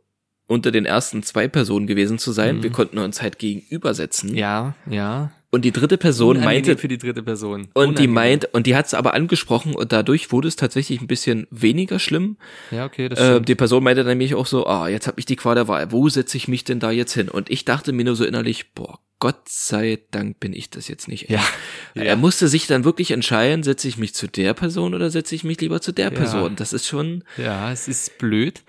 unter 0.47 0.71
den 0.71 0.85
ersten 0.85 1.23
zwei 1.23 1.49
Personen 1.49 1.87
gewesen 1.87 2.19
zu 2.19 2.33
sein. 2.33 2.63
Wir 2.63 2.71
konnten 2.71 2.99
uns 2.99 3.23
halt 3.23 3.39
gegenübersetzen. 3.39 4.31
Mhm. 4.31 4.37
Ja, 4.37 4.75
ja. 4.89 5.33
Und 5.55 5.67
die 5.67 5.71
dritte 5.71 5.99
Person 5.99 6.39
Unangenehm 6.39 6.45
meinte, 6.65 6.79
für 6.79 6.89
die 6.89 6.97
dritte 6.97 7.23
Person. 7.23 7.69
und 7.75 7.99
die 7.99 8.09
meint, 8.09 8.47
und 8.55 8.67
die 8.67 8.75
hat 8.75 8.87
es 8.87 8.95
aber 8.95 9.13
angesprochen 9.13 9.75
und 9.75 9.93
dadurch 9.93 10.33
wurde 10.33 10.49
es 10.49 10.57
tatsächlich 10.57 11.03
ein 11.03 11.07
bisschen 11.07 11.47
weniger 11.51 11.99
schlimm. 11.99 12.39
Ja, 12.71 12.87
okay, 12.87 13.11
das 13.11 13.19
Äh, 13.21 13.33
stimmt. 13.33 13.49
die 13.51 13.55
Person 13.55 13.85
meinte 13.85 14.03
nämlich 14.03 14.35
auch 14.35 14.47
so, 14.47 14.67
ah, 14.67 14.89
jetzt 14.89 15.07
habe 15.07 15.21
ich 15.21 15.27
die 15.27 15.37
Qual 15.37 15.55
der 15.55 15.69
Wahl. 15.69 15.93
Wo 15.93 16.09
setze 16.09 16.39
ich 16.39 16.49
mich 16.49 16.65
denn 16.65 16.81
da 16.81 16.91
jetzt 16.91 17.13
hin? 17.13 17.29
Und 17.29 17.51
ich 17.51 17.67
dachte 17.67 17.93
mir 17.93 18.05
nur 18.07 18.17
so 18.17 18.25
innerlich, 18.25 18.73
boah, 18.73 18.99
Gott 19.19 19.47
sei 19.47 20.01
Dank 20.11 20.41
bin 20.41 20.55
ich 20.55 20.71
das 20.71 20.89
jetzt 20.89 21.07
nicht. 21.07 21.29
ey. 21.29 21.37
Ja. 21.37 22.03
Er 22.03 22.17
musste 22.17 22.49
sich 22.49 22.67
dann 22.67 22.85
wirklich 22.85 23.11
entscheiden, 23.11 23.63
setze 23.63 23.87
ich 23.89 23.99
mich 23.99 24.15
zu 24.15 24.27
der 24.29 24.55
Person 24.55 24.95
oder 24.95 25.11
setze 25.11 25.35
ich 25.35 25.45
mich 25.45 25.61
lieber 25.61 25.83
zu 25.83 25.93
der 25.93 26.11
Person. 26.11 26.57
Das 26.57 26.73
ist 26.73 26.87
schon, 26.89 27.25
ja, 27.37 27.71
es 27.71 27.89
ist 27.89 28.17
blöd. 28.17 28.63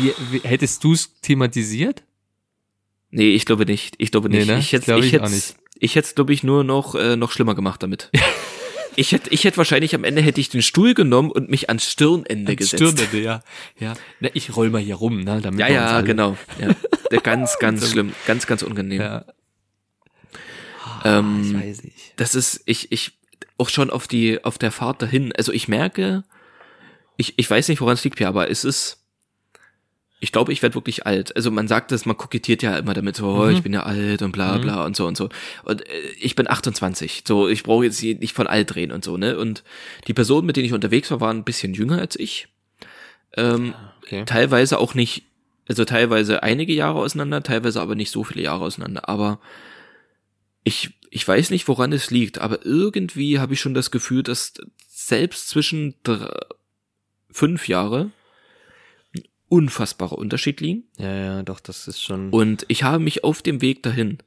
Wie, 0.00 0.12
wie, 0.30 0.48
hättest 0.48 0.84
du 0.84 0.92
es 0.92 1.20
thematisiert? 1.20 2.04
nee, 3.10 3.30
ich 3.34 3.44
glaube 3.44 3.64
nicht. 3.66 3.96
Ich 3.98 4.10
glaube 4.12 4.28
Nee, 4.28 4.38
nicht. 4.38 4.48
ne? 4.48 4.58
Ich 4.60 4.72
hätte, 4.72 4.94
ich 4.98 5.06
ich 5.06 5.12
hätte, 5.14 5.24
auch 5.24 5.30
nicht. 5.30 5.56
Ich 5.80 5.94
hätte, 5.94 6.14
glaube 6.14 6.32
ich, 6.32 6.42
nur 6.42 6.64
noch 6.64 6.94
äh, 6.94 7.16
noch 7.16 7.30
schlimmer 7.32 7.54
gemacht 7.54 7.82
damit. 7.82 8.10
ich 8.96 9.12
hätte, 9.12 9.30
ich 9.30 9.44
hätte 9.44 9.56
wahrscheinlich 9.56 9.94
am 9.94 10.04
Ende 10.04 10.22
hätte 10.22 10.40
ich 10.40 10.48
den 10.48 10.62
Stuhl 10.62 10.94
genommen 10.94 11.30
und 11.30 11.48
mich 11.50 11.68
ans 11.68 11.90
Stirnende 11.90 12.56
gesetzt. 12.56 12.82
Stirnende, 12.82 13.20
ja. 13.20 13.42
ja. 13.78 13.94
Na, 14.20 14.28
ich 14.34 14.54
roll 14.56 14.70
mal 14.70 14.80
hier 14.80 14.96
rum, 14.96 15.20
ne? 15.20 15.40
Damit 15.40 15.60
Ja, 15.60 15.68
ja, 15.68 15.86
alle- 15.88 16.04
genau. 16.04 16.36
Ja. 16.60 16.74
Der 17.10 17.20
Ganz, 17.20 17.58
ganz 17.60 17.90
schlimm, 17.90 18.12
ganz, 18.26 18.46
ganz 18.46 18.62
unangenehm. 18.62 19.00
Ja. 19.00 19.24
Ähm, 21.04 21.42
ich 21.44 21.68
weiß 21.68 21.82
nicht. 21.84 22.12
das 22.16 22.34
ist, 22.34 22.62
ich, 22.66 22.90
ich, 22.92 23.12
auch 23.56 23.68
schon 23.68 23.90
auf 23.90 24.08
die, 24.08 24.42
auf 24.44 24.58
der 24.58 24.72
Fahrt 24.72 25.02
dahin, 25.02 25.32
also 25.36 25.52
ich 25.52 25.68
merke, 25.68 26.24
ich, 27.16 27.38
ich 27.38 27.48
weiß 27.50 27.68
nicht, 27.68 27.80
woran 27.80 27.94
es 27.94 28.04
liegt, 28.04 28.16
Pierre, 28.16 28.28
aber 28.30 28.50
es 28.50 28.64
ist, 28.64 29.04
ich 30.20 30.32
glaube, 30.32 30.52
ich 30.52 30.62
werde 30.62 30.74
wirklich 30.74 31.06
alt. 31.06 31.36
Also 31.36 31.50
man 31.50 31.68
sagt 31.68 31.92
das, 31.92 32.04
man 32.06 32.16
kokettiert 32.16 32.62
ja 32.62 32.76
immer 32.76 32.92
damit 32.94 33.14
so, 33.16 33.26
oh, 33.28 33.44
Mhm. 33.46 33.50
ich 33.52 33.62
bin 33.62 33.72
ja 33.72 33.84
alt 33.84 34.20
und 34.22 34.32
bla 34.32 34.58
bla 34.58 34.84
und 34.84 34.96
so 34.96 35.06
und 35.06 35.16
so. 35.16 35.28
Und 35.64 35.82
äh, 35.88 36.00
ich 36.20 36.34
bin 36.34 36.48
28, 36.50 37.22
so 37.26 37.48
ich 37.48 37.62
brauche 37.62 37.84
jetzt 37.84 38.02
nicht 38.02 38.32
von 38.34 38.46
alt 38.48 38.74
reden 38.74 38.92
und 38.92 39.04
so, 39.04 39.16
ne? 39.16 39.38
Und 39.38 39.62
die 40.08 40.14
Personen, 40.14 40.46
mit 40.46 40.56
denen 40.56 40.66
ich 40.66 40.72
unterwegs 40.72 41.10
war, 41.10 41.20
waren 41.20 41.38
ein 41.38 41.44
bisschen 41.44 41.72
jünger 41.74 41.98
als 41.98 42.16
ich. 42.18 42.48
Ähm, 43.36 43.74
Okay. 44.02 44.24
teilweise 44.24 44.78
auch 44.78 44.94
nicht, 44.94 45.24
also 45.68 45.84
teilweise 45.84 46.42
einige 46.42 46.72
Jahre 46.72 46.98
auseinander, 46.98 47.42
teilweise 47.42 47.80
aber 47.82 47.94
nicht 47.94 48.10
so 48.10 48.24
viele 48.24 48.42
Jahre 48.42 48.64
auseinander. 48.64 49.06
Aber 49.08 49.38
ich, 50.64 50.94
ich 51.10 51.28
weiß 51.28 51.50
nicht, 51.50 51.68
woran 51.68 51.92
es 51.92 52.10
liegt, 52.10 52.38
aber 52.38 52.64
irgendwie 52.64 53.38
habe 53.38 53.52
ich 53.54 53.60
schon 53.60 53.74
das 53.74 53.90
Gefühl, 53.90 54.22
dass 54.22 54.54
selbst 54.88 55.48
zwischen 55.50 55.94
dr- 56.04 56.46
fünf 57.30 57.68
Jahre 57.68 58.10
unfassbarer 59.48 60.18
Unterschied 60.18 60.60
liegen. 60.60 60.84
Ja, 60.98 61.12
ja, 61.14 61.42
doch, 61.42 61.60
das 61.60 61.88
ist 61.88 62.02
schon. 62.02 62.30
Und 62.30 62.64
ich 62.68 62.82
habe 62.82 62.98
mich 63.02 63.24
auf 63.24 63.42
dem 63.42 63.60
Weg 63.60 63.82
dahin, 63.82 64.18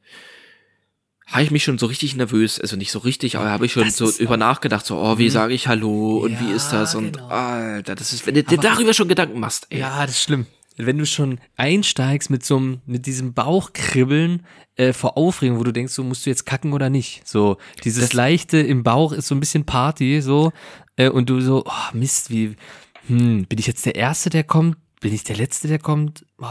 habe 1.28 1.44
ich 1.44 1.52
mich 1.52 1.64
schon 1.64 1.78
so 1.78 1.86
richtig 1.86 2.16
nervös, 2.16 2.60
also 2.60 2.76
nicht 2.76 2.92
so 2.92 3.00
richtig, 3.00 3.38
aber 3.38 3.50
habe 3.50 3.66
ich 3.66 3.72
schon 3.72 3.84
Das 3.86 3.96
so 3.96 4.10
über 4.12 4.36
nachgedacht, 4.38 4.86
so, 4.86 4.98
oh, 4.98 5.18
wie 5.18 5.30
sage 5.30 5.54
ich 5.54 5.68
Hallo 5.68 6.18
und 6.18 6.40
wie 6.42 6.50
Ja, 6.50 6.56
ist 6.56 6.70
das? 6.72 6.94
Und 6.96 7.14
genau. 7.14 7.28
Alter, 7.30 7.96
das 7.96 8.12
ist, 8.12 8.26
wenn 8.28 8.36
du 8.36 8.44
dir 8.44 8.58
Aber- 8.60 8.68
darüber 8.68 8.94
schon 8.94 9.08
Gedanken 9.08 9.40
machst, 9.40 9.68
ey. 9.70 9.80
Ja, 9.80 10.02
das 10.06 10.16
ist 10.16 10.24
schlimm. 10.24 10.46
Wenn 10.78 10.98
du 10.98 11.06
schon 11.06 11.40
einsteigst 11.58 12.30
mit 12.30 12.44
so 12.46 12.58
einem, 12.58 12.82
mit 12.86 13.06
diesem 13.06 13.34
Bauchkribbeln 13.34 14.46
äh, 14.78 14.94
vor 14.94 15.18
Aufregung, 15.18 15.60
wo 15.60 15.64
du 15.64 15.72
denkst, 15.74 15.94
so 15.94 16.04
musst 16.04 16.26
du 16.26 16.30
jetzt 16.30 16.46
kacken 16.46 16.74
oder 16.74 16.90
nicht. 16.90 17.28
So, 17.28 17.58
dieses 17.84 18.02
Das- 18.06 18.14
leichte 18.14 18.58
im 18.58 18.82
Bauch 18.84 19.12
ist 19.12 19.28
so 19.28 19.36
ein 19.36 19.40
bisschen 19.40 19.66
Party, 19.66 20.22
so, 20.22 20.52
äh, 20.96 21.10
und 21.10 21.30
du 21.30 21.40
so, 21.42 21.64
oh, 21.66 21.94
Mist, 21.96 22.30
wie, 22.30 22.56
hm, 23.08 23.46
bin 23.46 23.60
ich 23.60 23.68
jetzt 23.68 23.86
der 23.86 23.96
Erste, 23.96 24.30
der 24.30 24.44
kommt? 24.44 24.78
Bin 25.02 25.14
ich 25.14 25.24
der 25.26 25.36
Letzte, 25.36 25.68
der 25.68 25.80
kommt? 25.80 26.26
Oh, 26.40 26.46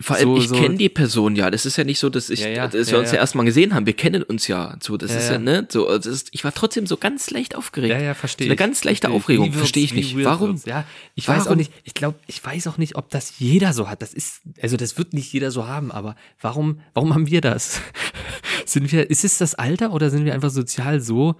Vor 0.00 0.16
allem, 0.16 0.24
so- 0.30 0.36
ich 0.38 0.48
so- 0.48 0.56
kenne 0.56 0.76
die 0.76 0.88
Person 0.88 1.36
ja. 1.36 1.50
Das 1.52 1.64
ist 1.66 1.76
ja 1.76 1.84
nicht 1.84 2.00
so, 2.00 2.10
dass 2.10 2.28
ich, 2.30 2.40
Ja, 2.40 2.48
ja, 2.48 2.66
dass 2.66 2.88
ja, 2.88 2.94
wir 2.94 2.98
uns 2.98 3.10
ja 3.10 3.14
ja. 3.16 3.20
erstmal 3.20 3.44
gesehen 3.44 3.74
haben. 3.74 3.86
Wir 3.86 3.92
kennen 3.92 4.24
uns 4.24 4.48
ja. 4.48 4.76
So, 4.80 4.96
das 4.96 5.12
Ja, 5.12 5.18
ist 5.18 5.26
ja, 5.26 5.32
ja. 5.34 5.38
ne, 5.38 5.68
so, 5.70 5.86
das 5.86 6.06
ist, 6.06 6.30
ich 6.32 6.42
war 6.42 6.52
trotzdem 6.52 6.86
so 6.88 6.96
ganz 6.96 7.30
leicht 7.30 7.54
aufgeregt. 7.54 7.92
Ja, 7.92 8.00
ja, 8.00 8.14
verstehe 8.14 8.46
So 8.46 8.48
eine 8.48 8.54
ich. 8.54 8.58
ganz 8.58 8.82
leichte 8.82 9.06
Verstehe 9.06 9.16
ich. 9.18 9.22
Aufregung, 9.22 9.52
verstehe 9.52 9.84
ich 9.84 9.94
nicht. 9.94 10.16
Warum? 10.24 10.48
wird's? 10.48 10.64
Ja, 10.64 10.84
ich 11.14 11.28
weiß 11.28 11.42
auch 11.42 11.46
Warum? 11.46 11.58
nicht, 11.58 11.72
ich 11.84 11.94
glaube, 11.94 12.18
ich 12.26 12.44
weiß 12.44 12.66
auch 12.66 12.76
nicht, 12.78 12.96
ob 12.96 13.08
das 13.10 13.38
jeder 13.38 13.72
so 13.72 13.88
hat. 13.88 14.02
Das 14.02 14.14
ist, 14.14 14.40
also 14.60 14.76
das 14.76 14.98
wird 14.98 15.12
nicht 15.12 15.32
jeder 15.32 15.52
so 15.52 15.68
haben, 15.68 15.92
aber 15.92 16.16
warum, 16.40 16.80
warum 16.94 17.14
haben 17.14 17.28
wir 17.28 17.40
das? 17.40 17.80
sind 18.66 18.90
wir, 18.90 19.10
ist 19.10 19.24
es 19.24 19.38
das 19.38 19.54
Alter 19.54 19.92
oder 19.92 20.10
sind 20.10 20.24
wir 20.24 20.34
einfach 20.34 20.50
sozial 20.50 21.00
so, 21.00 21.36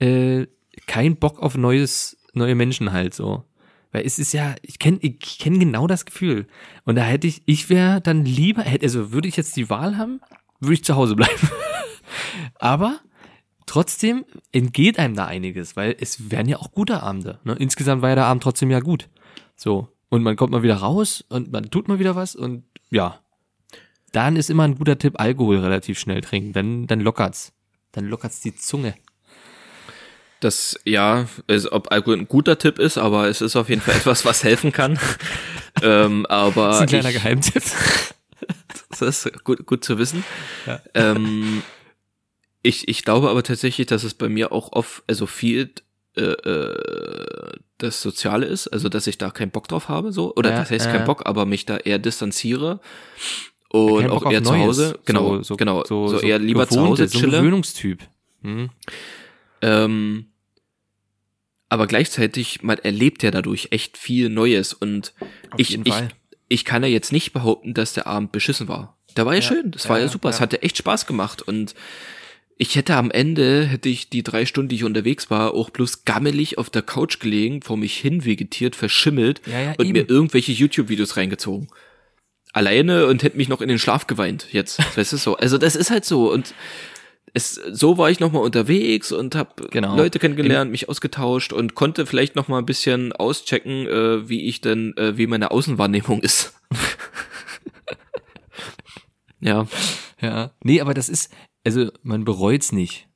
äh, 0.00 0.46
kein 0.86 1.16
Bock 1.16 1.40
auf 1.40 1.56
neues, 1.56 2.16
neue 2.34 2.54
Menschen 2.54 2.92
halt 2.92 3.14
so? 3.14 3.42
Weil 3.92 4.04
es 4.04 4.18
ist 4.18 4.32
ja, 4.32 4.54
ich 4.62 4.78
kenne 4.78 4.98
ich 5.00 5.38
kenn 5.38 5.58
genau 5.58 5.86
das 5.86 6.04
Gefühl. 6.04 6.46
Und 6.84 6.96
da 6.96 7.02
hätte 7.02 7.26
ich, 7.26 7.42
ich 7.46 7.70
wäre 7.70 8.00
dann 8.00 8.24
lieber, 8.24 8.64
also 8.82 9.12
würde 9.12 9.28
ich 9.28 9.36
jetzt 9.36 9.56
die 9.56 9.70
Wahl 9.70 9.96
haben, 9.96 10.20
würde 10.60 10.74
ich 10.74 10.84
zu 10.84 10.96
Hause 10.96 11.16
bleiben. 11.16 11.48
Aber 12.58 13.00
trotzdem 13.66 14.24
entgeht 14.52 14.98
einem 14.98 15.14
da 15.14 15.26
einiges, 15.26 15.76
weil 15.76 15.96
es 15.98 16.30
werden 16.30 16.48
ja 16.48 16.58
auch 16.58 16.72
gute 16.72 17.02
Abende. 17.02 17.38
Ne? 17.44 17.54
Insgesamt 17.58 18.02
war 18.02 18.10
ja 18.10 18.14
der 18.16 18.26
Abend 18.26 18.42
trotzdem 18.42 18.70
ja 18.70 18.80
gut. 18.80 19.08
So. 19.56 19.88
Und 20.10 20.22
man 20.22 20.36
kommt 20.36 20.52
mal 20.52 20.62
wieder 20.62 20.76
raus 20.76 21.24
und 21.28 21.52
man 21.52 21.70
tut 21.70 21.88
mal 21.88 21.98
wieder 21.98 22.16
was 22.16 22.34
und 22.34 22.64
ja. 22.90 23.20
Dann 24.12 24.36
ist 24.36 24.48
immer 24.48 24.62
ein 24.62 24.78
guter 24.78 24.98
Tipp, 24.98 25.20
Alkohol 25.20 25.58
relativ 25.58 25.98
schnell 25.98 26.22
trinken. 26.22 26.54
Dann, 26.54 26.86
dann 26.86 27.00
lockert's. 27.00 27.52
Dann 27.92 28.06
lockert's 28.06 28.40
die 28.40 28.54
Zunge. 28.54 28.94
Das, 30.40 30.78
ja, 30.84 31.26
ist, 31.48 31.72
ob 31.72 31.90
Alkohol 31.90 32.18
ein 32.18 32.28
guter 32.28 32.58
Tipp 32.58 32.78
ist, 32.78 32.96
aber 32.96 33.28
es 33.28 33.40
ist 33.40 33.56
auf 33.56 33.68
jeden 33.68 33.80
Fall 33.80 33.96
etwas, 33.96 34.24
was 34.24 34.44
helfen 34.44 34.72
kann. 34.72 34.98
ähm, 35.82 36.26
aber 36.26 36.68
Das 36.68 36.76
ist 36.76 36.82
ein 36.82 36.88
kleiner 36.88 37.08
ich, 37.10 37.16
Geheimtipp. 37.16 37.62
das 38.90 39.02
ist 39.02 39.44
gut, 39.44 39.66
gut 39.66 39.84
zu 39.84 39.98
wissen. 39.98 40.24
Ähm, 40.94 41.62
ich, 42.62 42.88
ich 42.88 43.04
glaube 43.04 43.30
aber 43.30 43.42
tatsächlich, 43.42 43.86
dass 43.88 44.04
es 44.04 44.14
bei 44.14 44.28
mir 44.28 44.52
auch 44.52 44.72
oft, 44.72 45.02
also 45.06 45.26
viel 45.26 45.70
äh, 46.16 46.22
äh, 46.22 47.52
das 47.78 48.02
Soziale 48.02 48.46
ist, 48.46 48.66
also 48.68 48.88
dass 48.88 49.06
ich 49.06 49.18
da 49.18 49.30
keinen 49.30 49.50
Bock 49.52 49.68
drauf 49.68 49.88
habe, 49.88 50.12
so. 50.12 50.34
Oder 50.34 50.50
Ja, 50.50 50.58
das 50.58 50.70
heißt 50.70 50.86
ja, 50.86 50.92
keinen 50.92 51.00
ja. 51.02 51.06
Bock, 51.06 51.26
aber 51.26 51.46
mich 51.46 51.64
da 51.64 51.76
eher 51.76 51.98
distanziere. 51.98 52.80
Und 53.70 54.00
Kein 54.00 54.10
auch 54.10 54.30
eher 54.30 54.42
zu. 54.42 54.56
Hause. 54.56 54.98
Genau, 55.04 55.36
so, 55.36 55.42
so, 55.42 55.56
genau. 55.56 55.84
So, 55.84 56.08
so 56.08 56.18
eher 56.20 56.38
lieber 56.38 56.66
zu 56.68 56.80
Hause 56.80 57.04
gewohnte, 57.04 57.08
so 57.08 57.18
ein 57.18 57.20
chille. 57.20 57.38
Gewöhnungstyp. 57.38 58.02
Hm. 58.42 58.70
Ähm, 59.62 60.26
aber 61.68 61.86
gleichzeitig, 61.86 62.62
man 62.62 62.78
erlebt 62.78 63.22
ja 63.22 63.30
dadurch 63.30 63.68
echt 63.70 63.98
viel 63.98 64.30
Neues 64.30 64.72
und 64.72 65.12
Auf 65.50 65.60
ich, 65.60 65.78
ich, 65.84 65.94
ich 66.48 66.64
kann 66.64 66.82
ja 66.82 66.88
jetzt 66.88 67.12
nicht 67.12 67.32
behaupten, 67.32 67.74
dass 67.74 67.92
der 67.92 68.06
Abend 68.06 68.32
beschissen 68.32 68.68
war. 68.68 68.96
Der 69.16 69.26
war 69.26 69.34
ja, 69.34 69.40
Ja, 69.40 69.46
schön, 69.46 69.70
das 69.70 69.88
war 69.88 69.98
ja, 69.98 70.04
ja 70.04 70.10
super, 70.10 70.30
es 70.30 70.36
ja. 70.36 70.42
hatte 70.42 70.62
echt 70.62 70.78
Spaß 70.78 71.06
gemacht 71.06 71.42
und 71.42 71.74
ich 72.60 72.74
hätte 72.74 72.96
am 72.96 73.10
Ende, 73.10 73.66
hätte 73.66 73.88
ich 73.88 74.10
die 74.10 74.24
drei 74.24 74.44
Stunden, 74.44 74.68
die 74.68 74.76
ich 74.76 74.84
unterwegs 74.84 75.30
war, 75.30 75.54
auch 75.54 75.70
bloß 75.70 76.04
gammelig 76.04 76.58
auf 76.58 76.70
der 76.70 76.82
Couch 76.82 77.20
gelegen, 77.20 77.62
vor 77.62 77.76
mich 77.76 77.96
hin 77.96 78.24
vegetiert, 78.24 78.74
verschimmelt 78.74 79.40
Ja, 79.46 79.60
ja, 79.60 79.74
und 79.78 79.86
eben. 79.86 79.92
mir 79.92 80.08
irgendwelche 80.08 80.52
YouTube-Videos 80.52 81.16
reingezogen. 81.16 81.68
Alleine 82.52 83.06
und 83.06 83.22
hätte 83.22 83.36
mich 83.36 83.48
noch 83.48 83.60
in 83.60 83.68
den 83.68 83.78
Schlaf 83.78 84.06
geweint 84.08 84.48
jetzt. 84.50 84.80
Weißt 84.96 85.12
du 85.12 85.18
so? 85.18 85.36
Also 85.36 85.58
das 85.58 85.76
ist 85.76 85.90
halt 85.90 86.04
so 86.04 86.32
und 86.32 86.54
es, 87.34 87.54
so 87.54 87.98
war 87.98 88.10
ich 88.10 88.20
nochmal 88.20 88.42
unterwegs 88.42 89.12
und 89.12 89.34
habe 89.34 89.68
Genau. 89.70 89.96
Leute 89.96 90.18
kennengelernt, 90.18 90.70
mich 90.70 90.88
ausgetauscht 90.88 91.52
und 91.52 91.74
konnte 91.74 92.06
vielleicht 92.06 92.36
noch 92.36 92.48
mal 92.48 92.58
ein 92.58 92.66
bisschen 92.66 93.12
auschecken, 93.12 93.86
äh, 93.86 94.28
wie 94.28 94.46
ich 94.46 94.60
denn, 94.60 94.96
äh, 94.96 95.16
wie 95.16 95.26
meine 95.26 95.50
Außenwahrnehmung 95.50 96.20
ist. 96.20 96.54
ja, 99.40 99.66
Ja. 100.20 100.50
Nee, 100.62 100.80
aber 100.80 100.94
das 100.94 101.08
ist, 101.08 101.32
also 101.64 101.90
man 102.02 102.24
bereut's 102.24 102.72
nicht. 102.72 103.06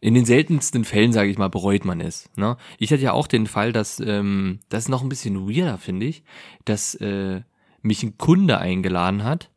In 0.00 0.14
den 0.14 0.24
seltensten 0.24 0.84
Fällen, 0.84 1.12
sage 1.12 1.28
ich 1.28 1.38
mal, 1.38 1.48
bereut 1.48 1.84
man 1.84 2.00
es. 2.00 2.30
Ne? 2.36 2.56
Ich 2.78 2.92
hatte 2.92 3.02
ja 3.02 3.12
auch 3.12 3.26
den 3.26 3.48
Fall, 3.48 3.72
dass 3.72 3.98
ähm, 3.98 4.60
das 4.68 4.84
ist 4.84 4.88
noch 4.88 5.02
ein 5.02 5.08
bisschen 5.08 5.48
weirder, 5.48 5.76
finde 5.76 6.06
ich, 6.06 6.22
dass 6.64 6.94
äh, 6.96 7.40
mich 7.82 8.04
ein 8.04 8.16
Kunde 8.16 8.58
eingeladen 8.58 9.24
hat 9.24 9.50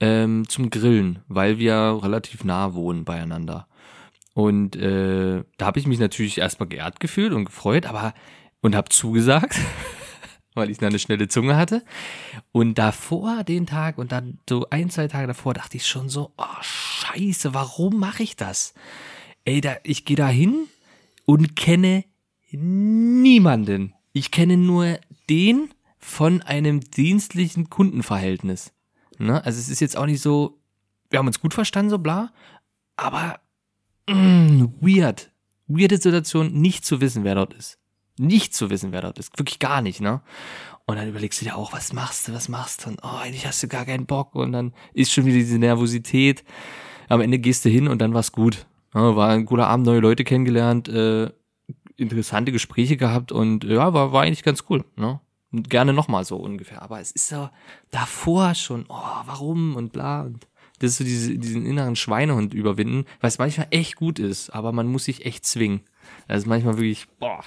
ähm, 0.00 0.48
zum 0.48 0.70
Grillen, 0.70 1.20
weil 1.28 1.58
wir 1.58 2.00
relativ 2.02 2.44
nah 2.44 2.74
wohnen 2.74 3.04
beieinander. 3.04 3.68
Und 4.34 4.76
äh, 4.76 5.44
da 5.58 5.66
habe 5.66 5.78
ich 5.78 5.86
mich 5.86 5.98
natürlich 5.98 6.38
erstmal 6.38 6.68
geehrt 6.68 7.00
gefühlt 7.00 7.32
und 7.32 7.44
gefreut, 7.44 7.86
aber 7.86 8.14
und 8.62 8.74
habe 8.74 8.88
zugesagt, 8.88 9.56
weil 10.54 10.70
ich 10.70 10.78
da 10.78 10.86
eine 10.86 10.98
schnelle 10.98 11.28
Zunge 11.28 11.56
hatte. 11.56 11.84
Und 12.52 12.78
davor 12.78 13.44
den 13.44 13.66
Tag 13.66 13.98
und 13.98 14.12
dann 14.12 14.38
so 14.48 14.66
ein, 14.70 14.90
zwei 14.90 15.08
Tage 15.08 15.26
davor 15.26 15.54
dachte 15.54 15.76
ich 15.76 15.86
schon 15.86 16.08
so, 16.08 16.32
oh 16.36 16.62
scheiße, 16.62 17.54
warum 17.54 17.98
mache 17.98 18.22
ich 18.22 18.36
das? 18.36 18.74
Ey, 19.44 19.60
da, 19.60 19.76
ich 19.82 20.04
gehe 20.04 20.16
da 20.16 20.28
hin 20.28 20.66
und 21.24 21.56
kenne 21.56 22.04
niemanden. 22.50 23.94
Ich 24.12 24.30
kenne 24.30 24.56
nur 24.56 24.98
den 25.28 25.70
von 25.98 26.42
einem 26.42 26.80
dienstlichen 26.80 27.70
Kundenverhältnis. 27.70 28.72
Ne? 29.20 29.44
Also 29.44 29.58
es 29.58 29.68
ist 29.68 29.80
jetzt 29.80 29.96
auch 29.96 30.06
nicht 30.06 30.20
so, 30.20 30.58
wir 31.10 31.18
haben 31.18 31.26
uns 31.26 31.40
gut 31.40 31.54
verstanden, 31.54 31.90
so 31.90 31.98
bla, 31.98 32.32
aber 32.96 33.40
mm, 34.08 34.66
weird. 34.80 35.30
Weirde 35.66 35.98
Situation, 35.98 36.52
nicht 36.52 36.84
zu 36.84 37.00
wissen, 37.00 37.22
wer 37.22 37.36
dort 37.36 37.54
ist. 37.54 37.78
Nicht 38.18 38.54
zu 38.54 38.70
wissen, 38.70 38.92
wer 38.92 39.02
dort 39.02 39.18
ist. 39.18 39.38
Wirklich 39.38 39.60
gar 39.60 39.82
nicht, 39.82 40.00
ne? 40.00 40.20
Und 40.84 40.96
dann 40.96 41.08
überlegst 41.08 41.40
du 41.40 41.44
dir 41.44 41.56
auch, 41.56 41.72
was 41.72 41.92
machst 41.92 42.26
du, 42.26 42.34
was 42.34 42.48
machst 42.48 42.84
du? 42.84 42.90
Und 42.90 43.00
oh, 43.04 43.18
eigentlich 43.22 43.46
hast 43.46 43.62
du 43.62 43.68
gar 43.68 43.84
keinen 43.84 44.06
Bock. 44.06 44.34
Und 44.34 44.52
dann 44.52 44.72
ist 44.92 45.12
schon 45.12 45.24
wieder 45.26 45.36
diese 45.36 45.58
Nervosität. 45.58 46.44
Am 47.08 47.20
Ende 47.20 47.38
gehst 47.38 47.64
du 47.64 47.68
hin 47.68 47.86
und 47.86 48.02
dann 48.02 48.12
war's 48.12 48.32
gut. 48.32 48.66
Ja, 48.94 49.14
war 49.14 49.28
ein 49.28 49.46
guter 49.46 49.68
Abend, 49.68 49.86
neue 49.86 50.00
Leute 50.00 50.24
kennengelernt, 50.24 50.88
äh, 50.88 51.30
interessante 51.96 52.50
Gespräche 52.50 52.96
gehabt 52.96 53.30
und 53.30 53.62
ja, 53.62 53.92
war, 53.94 54.12
war 54.12 54.22
eigentlich 54.22 54.42
ganz 54.42 54.64
cool. 54.68 54.84
Ne? 54.96 55.20
Gerne 55.52 55.92
nochmal 55.92 56.24
so 56.24 56.36
ungefähr. 56.36 56.82
Aber 56.82 57.00
es 57.00 57.10
ist 57.10 57.28
so 57.28 57.50
davor 57.90 58.54
schon, 58.54 58.86
oh, 58.88 59.22
warum 59.26 59.76
und 59.76 59.92
bla. 59.92 60.22
Und 60.22 60.46
das 60.78 60.92
ist 60.92 60.98
so 60.98 61.04
diese, 61.04 61.36
diesen 61.38 61.66
inneren 61.66 61.96
Schweinehund 61.96 62.54
überwinden, 62.54 63.04
was 63.20 63.38
manchmal 63.38 63.66
echt 63.70 63.96
gut 63.96 64.18
ist, 64.18 64.50
aber 64.50 64.72
man 64.72 64.86
muss 64.86 65.04
sich 65.04 65.26
echt 65.26 65.44
zwingen. 65.44 65.80
Das 66.28 66.38
ist 66.38 66.46
manchmal 66.46 66.76
wirklich, 66.76 67.06
boah, 67.18 67.44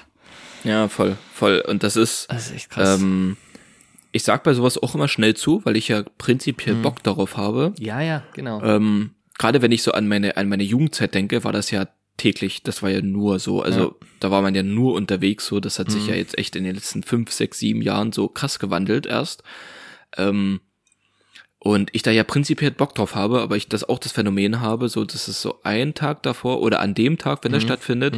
ja, 0.63 0.87
voll, 0.87 1.17
voll. 1.33 1.63
Und 1.67 1.83
das 1.83 1.95
ist, 1.95 2.31
das 2.31 2.47
ist 2.47 2.55
echt 2.55 2.69
krass. 2.69 3.01
ähm, 3.01 3.37
ich 4.11 4.23
sag 4.23 4.43
bei 4.43 4.53
sowas 4.53 4.77
auch 4.77 4.95
immer 4.95 5.07
schnell 5.07 5.35
zu, 5.35 5.65
weil 5.65 5.75
ich 5.75 5.87
ja 5.87 6.03
prinzipiell 6.17 6.75
Bock 6.75 7.03
darauf 7.03 7.37
habe. 7.37 7.73
ja, 7.79 8.01
ja, 8.01 8.23
genau. 8.33 8.61
Ähm, 8.61 9.11
Gerade 9.39 9.61
wenn 9.63 9.71
ich 9.71 9.81
so 9.81 9.91
an 9.91 10.07
meine, 10.07 10.37
an 10.37 10.47
meine 10.47 10.63
Jugendzeit 10.63 11.15
denke, 11.15 11.43
war 11.43 11.51
das 11.51 11.71
ja 11.71 11.87
täglich, 12.23 12.63
das 12.63 12.81
war 12.81 12.89
ja 12.89 13.01
nur 13.01 13.37
so. 13.39 13.61
Also 13.61 13.79
Ja. 13.79 14.07
da 14.19 14.31
war 14.31 14.41
man 14.41 14.55
ja 14.55 14.63
nur 14.63 14.93
unterwegs 14.95 15.45
so. 15.45 15.59
Das 15.59 15.77
hat 15.79 15.91
sich 15.91 16.03
Mhm. 16.03 16.09
ja 16.09 16.15
jetzt 16.15 16.37
echt 16.37 16.55
in 16.55 16.63
den 16.63 16.75
letzten 16.75 17.03
fünf, 17.03 17.31
sechs, 17.31 17.59
sieben 17.59 17.81
Jahren 17.81 18.11
so 18.11 18.27
krass 18.27 18.57
gewandelt 18.59 19.05
erst. 19.05 19.43
Ähm, 20.17 20.59
Und 21.65 21.91
ich 21.93 22.01
da 22.01 22.11
ja 22.11 22.25
prinzipiell 22.25 22.71
Bock 22.71 22.93
drauf 22.93 23.15
habe, 23.15 23.39
aber 23.39 23.55
ich 23.55 23.69
das 23.69 23.85
auch 23.87 23.97
das 23.99 24.11
Phänomen 24.11 24.59
habe, 24.59 24.89
so 24.89 25.05
dass 25.05 25.29
es 25.29 25.41
so 25.41 25.61
einen 25.63 25.93
Tag 25.93 26.21
davor 26.23 26.59
oder 26.61 26.81
an 26.81 26.93
dem 26.93 27.17
Tag, 27.17 27.41
wenn 27.45 27.51
Mhm. 27.51 27.55
das 27.55 27.63
stattfindet, 27.63 28.17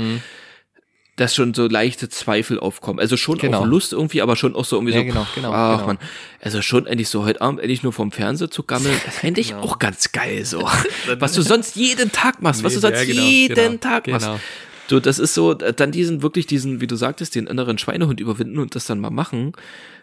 dass 1.17 1.33
schon 1.33 1.53
so 1.53 1.67
leichte 1.67 2.09
Zweifel 2.09 2.59
aufkommen. 2.59 2.99
Also 2.99 3.15
schon 3.15 3.37
Genau. 3.37 3.59
auch 3.61 3.65
Lust 3.65 3.93
irgendwie, 3.93 4.21
aber 4.21 4.35
schon 4.35 4.55
auch 4.55 4.65
so 4.65 4.75
irgendwie 4.75 4.93
Ja, 4.93 4.99
so, 4.99 5.05
genau, 5.05 5.23
pff, 5.23 5.35
genau, 5.35 5.51
ach 5.53 5.75
genau. 5.77 5.87
man, 5.87 5.97
also 6.41 6.61
schon 6.61 6.85
endlich 6.87 7.07
so 7.09 7.23
heute 7.25 7.39
Abend 7.41 7.59
endlich 7.61 7.83
nur 7.83 7.93
vom 7.93 8.11
Fernseher 8.11 8.51
zu 8.51 8.63
gammeln, 8.63 8.95
ist 9.07 9.23
eigentlich 9.23 9.49
Genau. 9.49 9.61
auch 9.61 9.79
ganz 9.79 10.11
geil 10.11 10.43
so. 10.45 10.67
was 11.19 11.33
du 11.33 11.41
sonst 11.41 11.75
jeden 11.77 12.11
Tag 12.11 12.41
machst, 12.41 12.63
was 12.63 12.73
du 12.73 12.79
sonst 12.81 12.97
ja, 12.99 13.05
genau, 13.05 13.21
jeden 13.23 13.55
genau, 13.55 13.77
Tag 13.77 14.07
machst. 14.07 14.25
genau. 14.27 14.39
So, 14.87 14.99
das 14.99 15.17
ist 15.17 15.33
so, 15.33 15.55
dann 15.55 15.91
diesen, 15.91 16.21
wirklich 16.21 16.45
diesen, 16.45 16.79
wie 16.79 16.85
du 16.85 16.95
sagtest, 16.95 17.33
den 17.33 17.47
inneren 17.47 17.79
Schweinehund 17.79 18.19
überwinden 18.19 18.59
und 18.59 18.75
das 18.75 18.85
dann 18.85 18.99
mal 18.99 19.09
machen, 19.09 19.53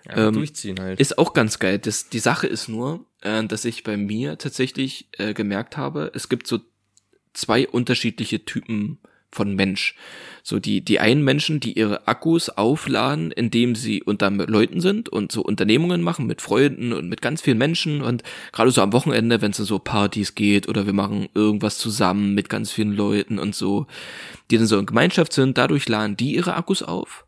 ähm, 0.08 0.32
durchziehen 0.32 0.80
halt. 0.80 0.98
ist 0.98 1.18
auch 1.18 1.34
ganz 1.34 1.60
geil. 1.60 1.78
Das, 1.78 2.08
die 2.08 2.18
Sache 2.18 2.48
ist 2.48 2.68
nur, 2.68 3.04
äh, 3.20 3.44
dass 3.44 3.64
ich 3.64 3.84
bei 3.84 3.96
mir 3.96 4.38
tatsächlich 4.38 5.06
äh, 5.18 5.34
gemerkt 5.34 5.76
habe, 5.76 6.10
es 6.14 6.28
gibt 6.28 6.48
so 6.48 6.58
zwei 7.32 7.68
unterschiedliche 7.68 8.44
Typen 8.44 8.98
von 9.32 9.54
Mensch. 9.54 9.94
So 10.44 10.58
die, 10.58 10.80
die 10.80 10.98
einen 10.98 11.22
Menschen, 11.22 11.60
die 11.60 11.78
ihre 11.78 12.08
Akkus 12.08 12.48
aufladen, 12.48 13.30
indem 13.30 13.74
sie 13.74 14.02
unter 14.02 14.28
Leuten 14.30 14.80
sind 14.80 15.08
und 15.08 15.30
so 15.32 15.42
Unternehmungen 15.42 16.02
machen 16.02 16.26
mit 16.26 16.42
Freunden 16.42 16.92
und 16.92 17.08
mit 17.08 17.22
ganz 17.22 17.40
vielen 17.40 17.58
Menschen 17.58 18.02
und 18.02 18.22
gerade 18.52 18.70
so 18.72 18.82
am 18.82 18.92
Wochenende, 18.92 19.40
wenn 19.40 19.52
es 19.52 19.58
so 19.58 19.78
Partys 19.78 20.34
geht 20.34 20.68
oder 20.68 20.84
wir 20.84 20.92
machen 20.92 21.28
irgendwas 21.34 21.78
zusammen 21.78 22.34
mit 22.34 22.48
ganz 22.48 22.72
vielen 22.72 22.92
Leuten 22.94 23.38
und 23.38 23.54
so, 23.54 23.86
die 24.50 24.58
dann 24.58 24.66
so 24.66 24.78
in 24.78 24.86
Gemeinschaft 24.86 25.32
sind, 25.32 25.58
dadurch 25.58 25.88
laden 25.88 26.16
die 26.16 26.34
ihre 26.34 26.54
Akkus 26.56 26.82
auf. 26.82 27.24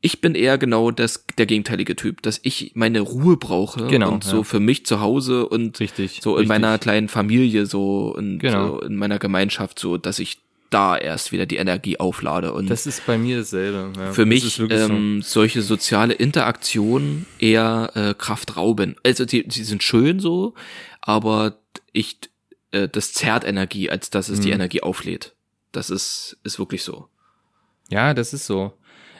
Ich 0.00 0.20
bin 0.20 0.34
eher 0.36 0.58
genau 0.58 0.92
das, 0.92 1.26
der 1.36 1.46
gegenteilige 1.46 1.96
Typ, 1.96 2.22
dass 2.22 2.38
ich 2.44 2.72
meine 2.74 3.00
Ruhe 3.00 3.36
brauche 3.36 3.88
Genau, 3.88 4.12
und 4.12 4.22
so 4.24 4.38
ja. 4.38 4.42
für 4.44 4.60
mich 4.60 4.86
zu 4.86 5.00
Hause 5.00 5.46
und 5.48 5.78
Richtig, 5.80 6.20
so 6.22 6.30
in 6.36 6.38
richtig. 6.38 6.48
meiner 6.48 6.78
kleinen 6.78 7.08
Familie 7.08 7.66
so 7.66 8.14
und 8.16 8.38
Genau. 8.38 8.78
so 8.78 8.80
in 8.80 8.94
meiner 8.96 9.18
Gemeinschaft 9.18 9.78
so, 9.78 9.98
dass 9.98 10.20
ich 10.20 10.38
da 10.70 10.96
erst 10.98 11.32
wieder 11.32 11.46
die 11.46 11.56
Energie 11.56 11.98
auflade 11.98 12.52
und 12.52 12.68
Das 12.68 12.86
ist 12.86 13.06
bei 13.06 13.16
mir 13.18 13.38
dasselbe. 13.38 13.92
Ja. 13.98 14.12
für 14.12 14.22
Das 14.22 14.28
mich 14.28 14.58
wirklich 14.58 14.80
so. 14.80 14.92
ähm, 14.92 15.22
solche 15.22 15.62
soziale 15.62 16.14
Interaktionen 16.14 17.26
eher 17.38 17.90
äh, 17.94 18.14
Kraft 18.14 18.56
rauben. 18.56 18.96
Also 19.04 19.24
die, 19.24 19.46
die 19.48 19.64
sind 19.64 19.82
schön 19.82 20.20
so, 20.20 20.54
aber 21.00 21.56
ich 21.92 22.18
äh, 22.72 22.88
das 22.88 23.12
zerrt 23.14 23.44
Energie, 23.44 23.88
als 23.90 24.10
dass 24.10 24.28
es 24.28 24.40
die 24.40 24.48
Mhm. 24.48 24.54
Energie 24.54 24.82
auflädt. 24.82 25.34
Das 25.72 25.88
ist 25.90 26.36
ist 26.44 26.58
wirklich 26.58 26.82
so. 26.82 27.08
Ja, 27.90 28.12
das 28.14 28.32
ist 28.34 28.46
so. 28.46 28.72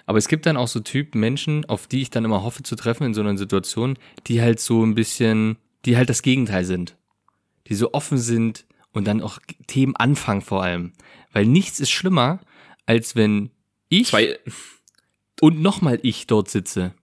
Aber 0.04 0.18
es 0.18 0.28
gibt 0.28 0.46
dann 0.46 0.56
auch 0.56 0.68
so 0.68 0.80
Typen 0.80 1.20
Menschen, 1.20 1.64
auf 1.66 1.86
die 1.86 2.00
ich 2.02 2.10
dann 2.10 2.24
immer 2.24 2.42
hoffe 2.42 2.62
zu 2.62 2.76
treffen 2.76 3.04
in 3.04 3.14
so 3.14 3.20
einer 3.20 3.36
Situation, 3.36 3.98
die 4.26 4.40
halt 4.40 4.58
so 4.60 4.84
ein 4.84 4.94
bisschen, 4.94 5.56
die 5.84 5.96
halt 5.96 6.08
das 6.10 6.22
Gegenteil 6.22 6.64
sind. 6.64 6.96
Die 7.68 7.74
so 7.74 7.92
offen 7.92 8.16
sind 8.18 8.64
und 8.92 9.06
dann 9.06 9.20
auch 9.22 9.38
Themen 9.66 9.94
anfangen 9.96 10.40
vor 10.40 10.62
allem. 10.62 10.92
Weil 11.38 11.46
nichts 11.46 11.78
ist 11.78 11.92
schlimmer, 11.92 12.40
als 12.84 13.14
wenn 13.14 13.50
ich 13.88 14.08
Zwei 14.08 14.36
und 15.40 15.62
nochmal 15.62 16.00
ich 16.02 16.26
dort 16.26 16.50
sitze. 16.50 16.94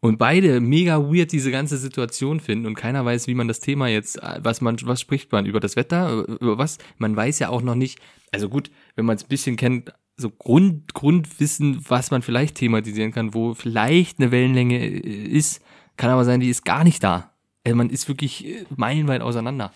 Und 0.00 0.18
beide 0.18 0.60
mega 0.60 0.98
weird 0.98 1.30
diese 1.30 1.52
ganze 1.52 1.76
Situation 1.78 2.40
finden 2.40 2.66
und 2.66 2.74
keiner 2.74 3.04
weiß, 3.04 3.28
wie 3.28 3.36
man 3.36 3.46
das 3.46 3.60
Thema 3.60 3.86
jetzt, 3.86 4.20
äh, 4.20 4.40
was 4.42 4.60
man, 4.60 4.76
was 4.82 5.00
spricht 5.00 5.30
man 5.30 5.46
über 5.46 5.60
das 5.60 5.76
Wetter, 5.76 6.26
über 6.26 6.58
was? 6.58 6.78
Man 6.98 7.14
weiß 7.14 7.38
ja 7.38 7.50
auch 7.50 7.62
noch 7.62 7.76
nicht, 7.76 8.00
also 8.32 8.48
gut, 8.48 8.72
wenn 8.96 9.04
man 9.06 9.14
es 9.14 9.22
ein 9.22 9.28
bisschen 9.28 9.54
kennt, 9.54 9.92
so 10.16 10.28
Grund, 10.28 10.92
Grundwissen, 10.92 11.78
was 11.88 12.10
man 12.10 12.22
vielleicht 12.22 12.56
thematisieren 12.56 13.12
kann, 13.12 13.32
wo 13.32 13.54
vielleicht 13.54 14.18
eine 14.18 14.32
Wellenlänge 14.32 14.76
äh, 14.76 14.98
ist, 14.98 15.62
kann 15.96 16.10
aber 16.10 16.24
sein, 16.24 16.40
die 16.40 16.50
ist 16.50 16.64
gar 16.64 16.82
nicht 16.82 17.04
da. 17.04 17.32
Also 17.62 17.76
man 17.76 17.90
ist 17.90 18.08
wirklich 18.08 18.44
äh, 18.44 18.64
meilenweit 18.74 19.20
auseinander. 19.20 19.72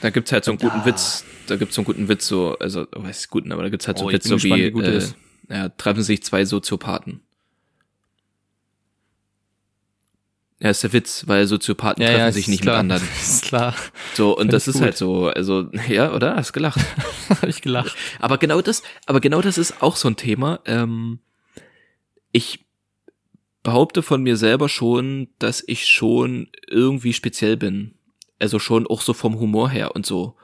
Da 0.00 0.10
gibt's 0.10 0.30
halt 0.32 0.44
so 0.44 0.52
einen 0.52 0.58
guten 0.58 0.84
Witz, 0.84 1.24
da 1.46 1.56
gibt's 1.56 1.74
so 1.74 1.80
einen 1.80 1.86
guten 1.86 2.08
Witz, 2.08 2.26
so, 2.26 2.56
also, 2.58 2.86
weiß 2.92 3.24
ich 3.24 3.30
guten, 3.30 3.50
aber 3.52 3.62
da 3.62 3.68
gibt's 3.68 3.86
halt 3.86 3.98
so 3.98 4.04
Oh, 4.04 4.08
einen 4.08 4.14
Witz, 4.14 4.28
so 4.28 4.36
wie, 4.42 4.50
gespannt, 4.50 4.62
wie 4.62 4.70
gut 4.70 4.86
der 4.86 4.94
äh, 4.94 5.02
ja, 5.50 5.68
treffen 5.70 6.02
sich 6.02 6.22
zwei 6.22 6.44
Soziopathen. 6.44 7.20
Ja, 10.60 10.70
ist 10.70 10.82
der 10.82 10.92
Witz, 10.92 11.24
weil 11.28 11.46
Soziopathen 11.46 12.04
treffen 12.04 12.32
sich 12.32 12.44
ist 12.46 12.48
nicht 12.48 12.62
klar. 12.62 12.82
mit 12.82 12.92
anderen. 12.92 13.08
Ist 13.20 13.42
klar. 13.44 13.76
So, 14.14 14.32
und 14.32 14.42
Find 14.42 14.52
das 14.52 14.66
ist 14.66 14.74
gut. 14.74 14.82
halt 14.82 14.96
so, 14.96 15.28
also, 15.28 15.70
ja, 15.88 16.12
oder? 16.12 16.34
Hast 16.34 16.52
gelacht. 16.52 16.80
Hab 17.28 17.44
ich 17.44 17.62
gelacht. 17.62 17.94
Aber 18.18 18.38
genau 18.38 18.60
das, 18.60 18.82
aber 19.06 19.20
genau 19.20 19.40
das 19.40 19.56
ist 19.56 19.82
auch 19.82 19.94
so 19.94 20.08
ein 20.08 20.16
Thema. 20.16 20.60
Ähm, 20.64 21.20
ich 22.32 22.66
behaupte 23.62 24.02
von 24.02 24.22
mir 24.22 24.36
selber 24.36 24.68
schon, 24.68 25.28
dass 25.38 25.62
ich 25.66 25.86
schon 25.86 26.48
irgendwie 26.68 27.12
speziell 27.12 27.56
bin. 27.56 27.94
Also 28.38 28.58
schon 28.58 28.86
auch 28.86 29.02
so 29.02 29.12
vom 29.14 29.38
Humor 29.38 29.70
her 29.70 29.94
und 29.94 30.06
so. 30.06 30.34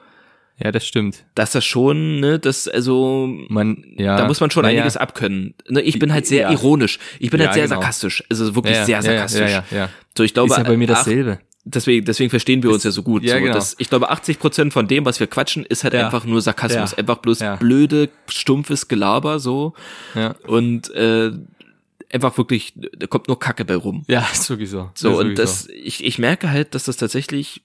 Ja, 0.63 0.71
das 0.71 0.87
stimmt. 0.87 1.25
Dass 1.35 1.51
das 1.53 1.65
schon, 1.65 2.21
ne, 2.21 2.39
das, 2.39 2.69
also, 2.69 3.29
Man, 3.49 3.85
ja. 3.97 4.17
da 4.17 4.27
muss 4.29 4.41
man 4.41 4.51
schon 4.53 4.63
naja. 4.63 4.79
einiges 4.83 4.97
abkönnen. 4.97 5.55
Ne, 5.69 5.81
ich 5.83 5.99
bin 5.99 6.13
halt 6.13 6.27
sehr 6.27 6.43
Ja. 6.43 6.51
ironisch. 6.53 7.01
Ich 7.19 7.31
bin 7.31 7.41
Ja, 7.41 7.47
halt 7.47 7.55
sehr 7.55 7.65
genau. 7.65 7.81
sarkastisch. 7.81 8.23
Also 8.31 8.55
wirklich 8.55 8.77
sehr 8.79 9.03
sarkastisch. 9.03 9.41
Ja, 9.41 9.49
ja, 9.49 9.65
ja, 9.71 9.77
ja. 9.77 9.89
So, 10.17 10.23
ich 10.23 10.33
glaube, 10.33 10.51
ist 10.53 10.57
ja 10.59 10.63
bei 10.63 10.77
mir 10.77 10.89
ach, 10.91 10.99
dasselbe. 10.99 11.41
deswegen, 11.65 12.07
deswegen 12.07 12.31
verstehen 12.31 12.63
wir 12.63 12.71
uns 12.71 12.85
ja 12.85 12.93
so 12.93 13.03
gut. 13.03 13.25
ja, 13.25 13.35
so, 13.35 13.41
genau. 13.41 13.55
das, 13.55 13.75
ich 13.79 13.89
glaube, 13.91 14.11
80 14.11 14.39
Prozent 14.39 14.73
von 14.73 14.87
dem, 14.87 15.05
was 15.05 15.19
wir 15.19 15.27
quatschen, 15.27 15.65
ist 15.65 15.83
halt 15.83 15.95
Ja. 15.95 16.05
einfach 16.05 16.25
nur 16.25 16.41
Sarkasmus. 16.41 16.93
Ja. 16.93 16.99
Einfach 16.99 17.19
bloß 17.19 17.41
Ja. 17.41 17.57
blöde, 17.57 18.11
stumpfes 18.29 18.87
Gelaber, 18.87 19.41
so. 19.41 19.73
Ja. 20.15 20.37
Und, 20.47 20.89
äh, 20.95 21.33
einfach 22.13 22.39
wirklich, 22.39 22.75
da 22.97 23.09
kommt 23.09 23.27
nur 23.27 23.41
Kacke 23.41 23.65
bei 23.65 23.75
rum. 23.75 24.05
Ja, 24.07 24.25
ist 24.33 24.49
wirklich 24.51 24.71
so. 24.71 24.91
So, 24.95 25.11
ist 25.11 25.19
und 25.19 25.35
das, 25.37 25.67
ich, 25.69 26.05
ich 26.05 26.21
merke 26.21 26.49
halt, 26.53 26.77
dass 26.77 26.85
das 26.85 26.97
tatsächlich 26.97 27.63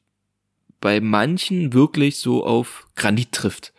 bei 0.82 1.02
manchen 1.02 1.74
wirklich 1.74 2.20
so 2.20 2.46
auf 2.46 2.88
Granit 2.96 3.32
trifft. 3.32 3.74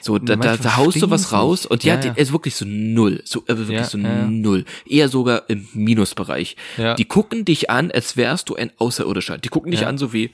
So, 0.00 0.18
da, 0.18 0.36
da, 0.36 0.56
da 0.56 0.76
haust 0.76 1.02
du 1.02 1.10
was 1.10 1.32
raus 1.32 1.62
nicht. 1.62 1.70
und 1.70 1.84
ja, 1.84 1.94
Ja, 1.94 2.00
die 2.00 2.08
ja. 2.08 2.14
ist 2.14 2.32
wirklich 2.32 2.54
so 2.54 2.64
null. 2.66 3.20
So, 3.24 3.40
äh, 3.46 3.56
wirklich 3.58 3.76
Ja, 3.78 3.84
so 3.84 3.98
ja, 3.98 4.26
null. 4.26 4.64
Eher 4.86 5.08
sogar 5.08 5.50
im 5.50 5.68
Minusbereich. 5.74 6.56
Ja. 6.76 6.94
Die 6.94 7.04
gucken 7.04 7.44
dich 7.44 7.70
an, 7.70 7.90
als 7.90 8.16
wärst 8.16 8.48
du 8.48 8.54
ein 8.56 8.70
Außerirdischer. 8.78 9.38
Die 9.38 9.48
gucken 9.48 9.70
dich 9.72 9.86
an, 9.86 9.98
so 9.98 10.12
wie, 10.12 10.30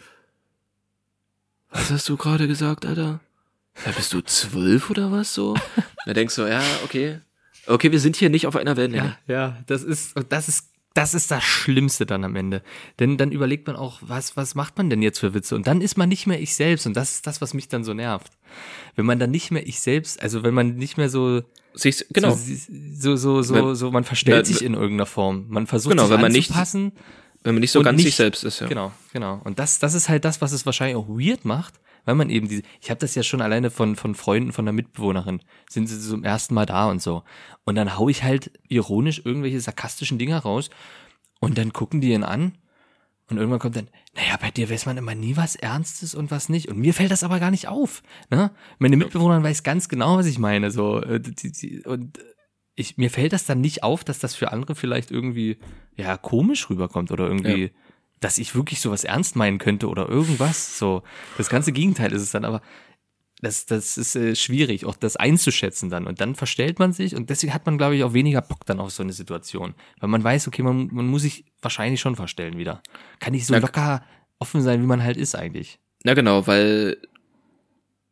was 1.71 1.90
hast 1.90 2.09
du 2.09 2.16
gerade 2.16 2.47
gesagt, 2.47 2.87
Alter? 2.87 3.21
Ja, 3.85 3.92
bist 3.92 4.12
du 4.12 4.21
zwölf 4.23 4.88
oder 4.90 5.11
was 5.11 5.35
so? 5.35 5.55
da 6.07 6.12
denkst 6.14 6.35
du, 6.37 6.42
ja, 6.42 6.62
okay. 6.85 7.21
Okay, 7.66 7.90
wir 7.92 8.01
sind 8.01 8.16
hier 8.16 8.31
nicht 8.31 8.47
auf 8.47 8.57
einer 8.57 8.77
Wellenlänge. 8.77 9.16
Ja, 9.27 9.35
ja, 9.35 9.57
das 9.66 9.83
ist, 9.83 10.14
das 10.29 10.49
ist, 10.49 10.69
das 10.96 11.14
ist 11.14 11.30
das 11.30 11.44
Schlimmste 11.44 12.06
dann 12.06 12.24
am 12.24 12.37
Ende. 12.37 12.62
Denn 12.98 13.16
dann 13.16 13.30
überlegt 13.32 13.66
man 13.66 13.76
auch, 13.76 13.98
was, 14.02 14.37
was 14.37 14.54
macht 14.54 14.78
man 14.78 14.88
denn 14.90 15.02
jetzt 15.02 15.18
für 15.18 15.35
Witze? 15.35 15.54
Und 15.54 15.66
dann 15.66 15.80
ist 15.80 15.96
man 15.98 16.09
nicht 16.09 16.26
mehr 16.26 16.40
ich 16.40 16.54
selbst. 16.54 16.87
Und 16.87 16.94
das 16.96 17.16
ist 17.16 17.26
das, 17.26 17.40
was 17.40 17.54
mich 17.54 17.68
dann 17.68 17.85
so 17.85 17.92
nervt. 17.94 18.32
Wenn 18.94 19.04
man 19.06 19.18
dann 19.18 19.30
nicht 19.30 19.50
mehr 19.50 19.66
ich 19.66 19.80
selbst, 19.80 20.20
also 20.22 20.42
wenn 20.42 20.54
man 20.54 20.76
nicht 20.76 20.96
mehr 20.96 21.09
so, 21.11 21.42
Siehst, 21.74 22.06
genau. 22.14 22.30
so, 22.35 23.16
so, 23.16 23.42
so, 23.42 23.54
Wenn- 23.54 23.74
so, 23.74 23.90
man 23.90 24.04
verstellt 24.04 24.46
sich 24.46 24.62
in 24.62 24.72
irgendeiner 24.74 25.04
Form. 25.06 25.44
Man 25.48 25.66
versucht 25.66 25.92
Genau, 25.92 26.04
sich 26.04 26.12
wenn 26.14 26.20
man 26.22 26.32
nicht- 26.32 26.50
anzupassen. 26.50 26.92
Wenn 27.42 27.54
man 27.54 27.61
nicht 27.61 27.70
so 27.70 27.82
ganz 27.82 27.96
nicht- 27.98 28.06
sich 28.06 28.16
selbst 28.16 28.42
ist, 28.44 28.61
ja. 28.61 28.66
Genau, 28.66 28.92
genau. 29.12 29.40
Und 29.44 29.59
das, 29.59 29.78
das 29.78 29.94
ist 29.94 30.09
halt 30.09 30.24
das, 30.24 30.40
was 30.40 30.52
es 30.52 30.64
wahrscheinlich 30.66 30.96
auch 30.96 31.06
weird 31.09 31.44
macht, 31.44 31.74
weil 32.07 32.14
man 32.14 32.31
eben 32.31 32.49
diese, 32.49 32.62
ich 32.81 32.88
habe 32.88 33.01
das 33.01 33.14
ja 33.14 33.23
schon 33.23 33.42
alleine 33.42 33.71
von, 33.71 33.97
von 33.97 34.14
Freunden, 34.14 34.53
von 34.53 34.64
der 34.64 34.73
Mitbewohnerin, 34.73 35.42
sind 35.69 35.88
sie 35.88 36.01
zum 36.01 36.25
ersten 36.25 36.55
Mal 36.55 36.64
da 36.64 36.88
und 36.88 37.03
so. 37.03 37.23
Und 37.64 37.75
dann 37.75 37.99
hau 37.99 38.09
ich 38.09 38.23
halt 38.23 38.51
ironisch 38.69 39.21
irgendwelche 39.23 39.61
sarkastischen 39.61 40.16
Dinger 40.19 40.38
raus 40.38 40.71
und 41.40 41.59
dann 41.59 41.75
gucken 41.75 42.01
die 42.01 42.12
ihn 42.12 42.25
an 42.25 42.57
und 43.29 43.38
irgendwann 43.38 43.59
kommt 43.59 43.77
dann, 43.77 43.90
naja, 44.14 44.37
bei 44.40 44.51
dir 44.51 44.71
weiß 44.71 44.87
man 44.87 44.97
immer 44.97 45.14
nie 45.14 45.37
was 45.37 45.57
Ernstes 45.57 46.14
und 46.14 46.31
was 46.31 46.49
nicht. 46.49 46.69
Und 46.69 46.79
mir 46.79 46.95
fällt 46.95 47.11
das 47.11 47.25
aber 47.25 47.40
gar 47.40 47.51
nicht 47.51 47.66
auf. 47.66 48.03
Ne? 48.31 48.53
Meine 48.79 48.97
Mitbewohnerin 48.97 49.42
weiß 49.42 49.64
ganz 49.64 49.88
genau, 49.88 50.16
was 50.16 50.27
ich 50.27 50.38
meine. 50.38 50.71
So, 50.71 51.03
äh, 51.03 51.21
und 51.85 52.21
ich, 52.77 52.99
mir 52.99 53.11
fällt 53.11 53.33
das 53.33 53.45
dann 53.45 53.61
nicht 53.61 53.83
auf, 53.83 54.05
dass 54.05 54.21
das 54.21 54.37
für 54.37 54.53
andere 54.53 54.77
vielleicht 54.77 55.11
irgendwie 55.11 55.59
ja 55.97 56.16
komisch 56.16 56.71
rüberkommt 56.71 57.11
oder 57.11 57.27
irgendwie, 57.27 57.62
Ja. 57.64 57.71
Dass 58.20 58.38
ich 58.38 58.55
wirklich 58.55 58.81
sowas 58.81 59.05
ernst 59.05 59.37
meinen 59.37 59.59
könnte 59.59 59.88
oder 59.88 60.09
irgendwas. 60.09 60.79
So, 60.79 61.02
das 61.37 61.48
ganze 61.48 61.72
Gegenteil 61.72 62.12
ist 62.12 62.22
es 62.22 62.31
dann, 62.31 62.44
aber 62.44 62.62
das, 63.42 63.66
das 63.66 63.98
ist 63.98 64.16
äh, 64.16 64.35
schwierig, 64.35 64.87
auch 64.87 64.96
das 64.96 65.16
einzuschätzen 65.16 65.90
dann. 65.90 66.07
Und 66.07 66.20
dann 66.22 66.35
verstellt 66.35 66.79
man 66.79 66.92
sich 66.94 67.14
und 67.14 67.29
deswegen 67.29 67.53
hat 67.53 67.66
man, 67.66 67.76
glaube 67.76 67.95
ich, 67.97 68.03
auch 68.05 68.14
weniger 68.14 68.41
Bock 68.41 68.64
dann 68.64 68.80
auf 68.80 68.91
so 68.93 69.03
eine 69.03 69.12
Situation. 69.12 69.74
Weil 70.01 70.09
man 70.09 70.24
weiß, 70.24 70.49
okay, 70.49 70.62
man, 70.62 70.88
man 70.93 71.07
muss 71.07 71.22
sich 71.22 71.45
wahrscheinlich 71.61 72.01
schon 72.01 72.16
verstellen 72.16 72.57
wieder. 72.57 72.82
Kann 73.20 73.32
nicht 73.32 73.47
so 73.47 73.53
Ja. 73.55 73.61
locker 73.61 74.03
offen 74.38 74.62
sein, 74.62 74.80
wie 74.82 74.86
man 74.86 75.03
halt 75.03 75.18
ist 75.18 75.34
eigentlich. 75.34 75.78
Na 76.03 76.14
genau, 76.14 76.47
weil 76.47 76.97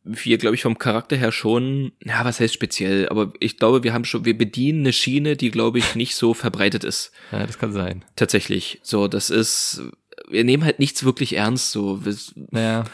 wir, 0.04 0.36
glaube 0.36 0.54
ich, 0.54 0.62
vom 0.62 0.78
Charakter 0.78 1.16
her 1.16 1.32
schon, 1.32 1.92
ja, 2.04 2.24
was 2.24 2.38
heißt 2.38 2.52
speziell, 2.52 3.08
aber 3.08 3.32
ich 3.40 3.56
glaube, 3.56 3.82
wir 3.82 3.94
haben 3.94 4.04
schon, 4.04 4.24
wir 4.26 4.36
bedienen 4.36 4.80
eine 4.80 4.92
Schiene, 4.92 5.36
die, 5.36 5.50
glaube 5.50 5.78
ich, 5.78 5.94
nicht 5.94 6.14
so 6.14 6.34
verbreitet 6.34 6.84
ist. 6.84 7.10
Ja, 7.32 7.46
das 7.46 7.58
kann 7.58 7.72
sein. 7.72 8.04
Tatsächlich. 8.14 8.80
So, 8.82 9.08
das 9.08 9.30
ist, 9.30 9.82
wir 10.28 10.44
nehmen 10.44 10.64
halt 10.64 10.78
nichts 10.78 11.04
wirklich 11.04 11.36
ernst, 11.36 11.72
so. 11.72 12.04
Wir, 12.04 12.14
Naja, 12.50 12.84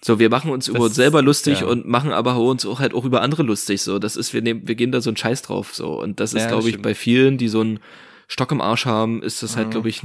so, 0.00 0.20
wir 0.20 0.30
machen 0.30 0.52
uns 0.52 0.68
über 0.68 0.80
uns 0.84 0.94
selber 0.94 1.20
lustig 1.20 1.60
ja. 1.60 1.66
und 1.66 1.86
machen 1.88 2.12
aber 2.12 2.38
uns 2.38 2.64
auch 2.64 2.78
halt 2.78 2.94
auch 2.94 3.04
über 3.04 3.22
andere 3.22 3.42
lustig, 3.42 3.82
so. 3.82 3.98
Das 3.98 4.14
ist, 4.14 4.32
wir 4.32 4.40
nehmen, 4.42 4.68
wir 4.68 4.76
gehen 4.76 4.92
da 4.92 5.00
so 5.00 5.10
einen 5.10 5.16
Scheiß 5.16 5.42
drauf, 5.42 5.74
so. 5.74 6.00
Und 6.00 6.20
das 6.20 6.32
ist, 6.32 6.42
Ja, 6.42 6.48
glaube 6.48 6.68
ich, 6.68 6.80
bei 6.80 6.94
vielen, 6.94 7.38
die 7.38 7.48
so 7.48 7.60
einen 7.60 7.80
Stock 8.28 8.52
im 8.52 8.60
Arsch 8.60 8.86
haben, 8.86 9.20
ist 9.20 9.42
das 9.42 9.56
halt, 9.56 9.68
Mhm. 9.68 9.70
glaube 9.72 9.88
ich, 9.88 10.02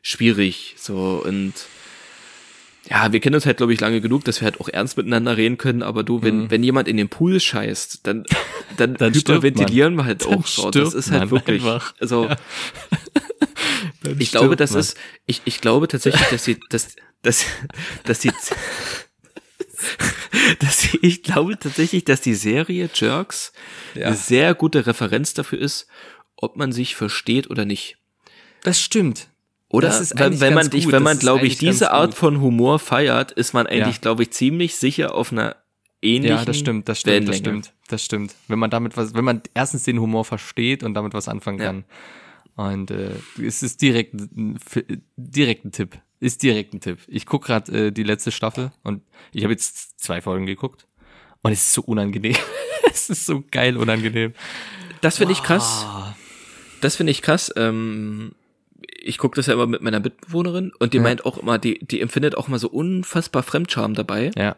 schwierig, 0.00 0.74
so. 0.78 1.22
Und, 1.24 1.52
ja, 2.90 3.12
wir 3.12 3.20
kennen 3.20 3.34
uns 3.34 3.44
halt, 3.46 3.58
glaube 3.58 3.72
ich, 3.74 3.80
lange 3.80 4.00
genug, 4.00 4.24
dass 4.24 4.40
wir 4.40 4.44
halt 4.46 4.60
auch 4.60 4.68
ernst 4.68 4.96
miteinander 4.96 5.36
reden 5.36 5.58
können, 5.58 5.82
aber 5.82 6.02
du, 6.04 6.22
wenn, 6.22 6.50
wenn 6.50 6.62
jemand 6.62 6.88
in 6.88 6.96
den 6.96 7.08
Pool 7.08 7.40
scheißt, 7.40 8.06
dann, 8.06 8.24
dann, 8.76 8.92
Mhm. 8.92 8.96
Dann 8.96 9.14
hyperventilieren 9.14 9.94
wir 9.96 10.04
halt 10.04 10.24
Dann 10.24 10.34
auch 10.34 10.46
so. 10.46 10.70
Das 10.70 10.94
ist 10.94 11.10
halt 11.10 11.22
man 11.22 11.30
wirklich, 11.32 11.62
einfach. 11.64 11.94
also, 12.00 12.28
Dann 14.02 14.20
ich 14.20 14.30
glaube, 14.30 14.56
das 14.56 14.70
man. 14.72 14.80
ist, 14.80 14.96
ich, 15.26 15.42
ich 15.44 15.60
glaube 15.60 15.88
tatsächlich, 15.88 16.26
dass 16.28 16.44
die, 16.44 16.58
dass, 16.70 16.94
dass, 17.22 17.44
dass 18.04 18.20
die, 18.20 18.30
dass 20.60 20.78
die, 20.78 20.98
ich 21.02 21.22
glaube 21.22 21.58
tatsächlich, 21.58 22.04
dass 22.04 22.20
die 22.20 22.34
Serie 22.34 22.88
Jerks 22.92 23.52
Ja. 23.94 24.08
eine 24.08 24.16
sehr 24.16 24.54
gute 24.54 24.86
Referenz 24.86 25.34
dafür 25.34 25.58
ist, 25.58 25.86
ob 26.36 26.56
man 26.56 26.72
sich 26.72 26.96
versteht 26.96 27.50
oder 27.50 27.64
nicht. 27.64 27.98
Das 28.62 28.80
stimmt. 28.80 29.28
Oder 29.70 29.88
Das 29.88 30.00
ist 30.00 30.18
wenn, 30.18 30.40
wenn 30.40 30.54
man 30.54 30.70
dich, 30.70 30.86
wenn 30.86 30.92
Das 30.92 31.02
man, 31.02 31.18
glaube 31.18 31.46
ich, 31.46 31.58
diese 31.58 31.90
Art 31.92 32.14
von 32.14 32.40
Humor 32.40 32.78
feiert, 32.78 33.32
ist 33.32 33.52
man 33.52 33.66
eigentlich, 33.66 33.96
Ja. 33.96 34.00
glaube 34.00 34.22
ich, 34.22 34.30
ziemlich 34.32 34.76
sicher 34.76 35.14
auf 35.14 35.30
einer 35.30 35.56
ähnlichen 36.00 36.38
Ja, 36.38 36.44
das 36.44 36.58
stimmt, 36.58 36.88
das 36.88 37.00
stimmt, 37.00 37.28
das 37.28 37.34
Wellenlänge. 37.36 37.62
stimmt, 37.62 37.72
das 37.88 38.04
stimmt. 38.04 38.34
Wenn 38.46 38.58
man 38.58 38.70
damit 38.70 38.96
was, 38.96 39.14
wenn 39.14 39.24
man 39.24 39.42
erstens 39.54 39.82
den 39.82 40.00
Humor 40.00 40.24
versteht 40.24 40.82
und 40.82 40.94
damit 40.94 41.12
was 41.12 41.28
anfangen 41.28 41.58
Ja. 41.58 41.66
kann. 41.66 41.84
Und 42.56 42.90
äh, 42.90 43.10
es 43.40 43.62
ist 43.62 43.82
direkt 43.82 44.14
direkt 45.16 45.64
ein 45.64 45.72
Tipp. 45.72 45.98
Ist 46.20 46.42
direkt 46.42 46.74
ein 46.74 46.80
Tipp. 46.80 46.98
Ich 47.06 47.26
guck 47.26 47.44
gerade 47.44 47.86
äh, 47.86 47.92
die 47.92 48.02
letzte 48.02 48.32
Staffel 48.32 48.72
und 48.82 49.02
ich 49.32 49.44
habe 49.44 49.52
jetzt 49.52 50.00
zwei 50.00 50.20
Folgen 50.20 50.46
geguckt 50.46 50.86
und 51.42 51.52
es 51.52 51.60
ist 51.60 51.72
so 51.74 51.82
unangenehm. 51.82 52.34
es 52.90 53.10
ist 53.10 53.26
so 53.26 53.44
geil 53.50 53.76
unangenehm. 53.76 54.32
Das 55.02 55.18
finde 55.18 55.32
ich 55.32 55.42
krass. 55.44 55.86
Das 56.80 56.96
finde 56.96 57.12
ich 57.12 57.22
krass. 57.22 57.52
Ähm, 57.56 58.32
ich 59.00 59.18
gucke 59.18 59.36
das 59.36 59.46
ja 59.46 59.54
immer 59.54 59.66
mit 59.66 59.82
meiner 59.82 60.00
Mitbewohnerin 60.00 60.72
und 60.78 60.92
die 60.92 60.98
Ja. 60.98 61.02
meint 61.02 61.24
auch 61.24 61.38
immer, 61.38 61.58
die, 61.58 61.78
die 61.80 62.00
empfindet 62.00 62.36
auch 62.36 62.48
immer 62.48 62.58
so 62.58 62.68
unfassbar 62.68 63.42
Fremdscham 63.42 63.94
dabei. 63.94 64.30
ja. 64.36 64.56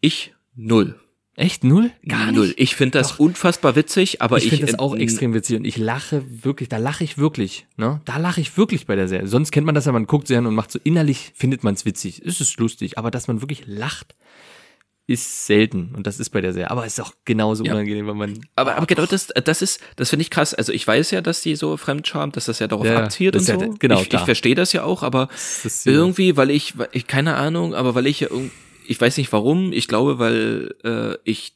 Ich 0.00 0.32
null. 0.54 0.98
Echt 1.34 1.62
null? 1.62 1.90
Gar 2.06 2.32
null. 2.32 2.48
nicht. 2.48 2.58
Ich 2.60 2.74
finde 2.74 2.98
das 2.98 3.12
unfassbar 3.12 3.76
witzig, 3.76 4.20
aber 4.22 4.38
ich 4.38 4.44
ich, 4.44 4.50
finde 4.50 4.66
das 4.66 4.78
auch 4.78 4.96
extrem 4.96 5.34
witzig 5.34 5.56
und 5.56 5.64
ich 5.64 5.76
lache 5.76 6.24
wirklich, 6.44 6.68
da 6.68 6.78
lache 6.78 7.04
ich 7.04 7.16
wirklich, 7.18 7.66
ne? 7.76 8.00
Da 8.04 8.16
lache 8.18 8.40
ich 8.40 8.56
wirklich 8.56 8.86
bei 8.86 8.96
der 8.96 9.06
Serie. 9.06 9.28
Sonst 9.28 9.52
kennt 9.52 9.64
man 9.66 9.74
das 9.76 9.86
ja, 9.86 9.92
man 9.92 10.06
guckt 10.08 10.26
Serien 10.26 10.46
und 10.46 10.54
macht 10.56 10.72
so 10.72 10.80
innerlich, 10.82 11.32
findet 11.36 11.62
man 11.62 11.74
es 11.74 11.84
witzig. 11.84 12.22
Es 12.24 12.40
ist 12.40 12.58
lustig, 12.58 12.98
aber 12.98 13.12
dass 13.12 13.28
man 13.28 13.40
wirklich 13.40 13.62
lacht, 13.66 14.16
ist 15.08 15.46
selten 15.46 15.94
und 15.96 16.06
das 16.06 16.20
ist 16.20 16.28
bei 16.30 16.42
der 16.42 16.52
Serie. 16.52 16.70
Aber 16.70 16.84
es 16.84 16.92
ist 16.98 17.00
auch 17.00 17.12
genauso 17.24 17.64
Ja. 17.64 17.72
unangenehm, 17.72 18.06
wenn 18.06 18.16
man. 18.18 18.38
Aber, 18.56 18.76
aber 18.76 18.84
genau 18.86 19.06
das, 19.06 19.28
das 19.28 19.62
ist, 19.62 19.80
das 19.96 20.10
finde 20.10 20.20
ich 20.22 20.30
krass. 20.30 20.52
Also 20.52 20.70
ich 20.72 20.86
weiß 20.86 21.10
ja, 21.12 21.22
dass 21.22 21.40
die 21.40 21.56
so 21.56 21.78
Fremdscham, 21.78 22.30
dass 22.30 22.44
das 22.44 22.58
ja 22.58 22.68
darauf 22.68 22.84
Ja, 22.86 23.02
abzielt 23.04 23.34
und 23.34 23.48
ja 23.48 23.58
so. 23.58 23.74
genau, 23.78 24.02
ich, 24.02 24.12
ich 24.12 24.20
verstehe 24.20 24.54
das 24.54 24.72
ja 24.74 24.84
auch, 24.84 25.02
aber 25.02 25.28
irgendwie, 25.86 26.36
weil 26.36 26.50
ich, 26.50 26.76
weil 26.78 26.88
ich, 26.92 27.06
keine 27.06 27.36
Ahnung, 27.36 27.74
aber 27.74 27.94
weil 27.94 28.06
ich 28.06 28.20
ja 28.20 28.28
irgend, 28.30 28.52
ich 28.86 29.00
weiß 29.00 29.16
nicht 29.16 29.32
warum, 29.32 29.72
ich 29.72 29.88
glaube, 29.88 30.18
weil 30.18 30.74
äh, 30.84 31.16
ich 31.24 31.54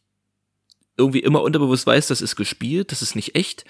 irgendwie 0.96 1.20
immer 1.20 1.42
unterbewusst 1.42 1.86
weiß, 1.86 2.08
das 2.08 2.20
ist 2.20 2.36
gespielt, 2.36 2.92
das 2.92 3.00
ist 3.00 3.16
nicht 3.16 3.34
echt, 3.34 3.64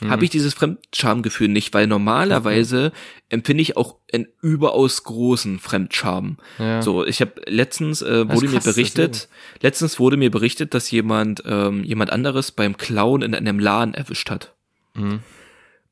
Mhm. 0.00 0.10
habe 0.10 0.24
ich 0.24 0.30
dieses 0.30 0.54
Fremdschamgefühl 0.54 1.48
nicht, 1.48 1.74
weil 1.74 1.86
normalerweise 1.88 2.92
empfinde 3.28 3.62
ich 3.62 3.76
auch 3.76 3.96
einen 4.12 4.28
überaus 4.42 5.02
großen 5.02 5.58
Fremdscham. 5.58 6.36
Ja. 6.58 6.80
So, 6.80 7.04
ich 7.04 7.20
habe 7.20 7.32
letztens 7.46 8.00
äh, 8.02 8.28
wurde 8.28 8.46
ist 8.46 8.52
mir 8.52 8.60
krass, 8.60 8.74
berichtet, 8.74 9.28
letztens 9.60 9.98
wurde 9.98 10.16
mir 10.16 10.30
berichtet, 10.30 10.72
dass 10.72 10.90
jemand 10.90 11.42
ähm, 11.46 11.82
jemand 11.82 12.10
anderes 12.10 12.52
beim 12.52 12.76
Clown 12.76 13.22
in 13.22 13.34
einem 13.34 13.58
Laden 13.58 13.94
erwischt 13.94 14.30
hat. 14.30 14.54
Mhm. 14.94 15.20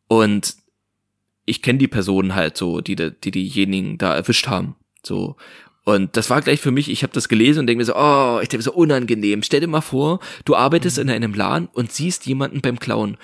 Und 0.09 0.55
ich 1.47 1.63
kenne 1.63 1.79
die 1.79 1.89
Personen 1.89 2.35
halt 2.35 2.57
so, 2.57 2.81
die 2.81 2.95
die 2.97 3.31
diejenigen 3.33 3.99
da 3.99 4.15
erwischt 4.15 4.47
haben. 4.47 4.77
So. 5.03 5.37
Und 5.89 6.17
das 6.17 6.31
war 6.31 6.43
gleich 6.43 6.61
für 6.61 6.73
mich, 6.73 6.91
ich 6.91 7.05
habe 7.05 7.13
das 7.13 7.29
gelesen 7.29 7.61
und 7.61 7.69
denke 7.69 7.79
mir 7.79 7.85
so, 7.85 7.95
oh, 7.95 8.41
ich 8.43 8.49
denke 8.49 8.59
mir 8.59 8.63
so 8.65 8.73
unangenehm. 8.73 9.45
Stell 9.45 9.61
dir 9.61 9.69
mal 9.69 9.81
vor, 9.81 10.19
du 10.45 10.53
Mhm. 10.53 10.59
arbeitest 10.59 10.99
in 10.99 11.09
einem 11.09 11.33
Laden 11.33 11.69
und 11.75 11.93
siehst 11.93 12.27
jemanden 12.27 12.61
beim 12.61 12.81
Klauen 12.81 13.17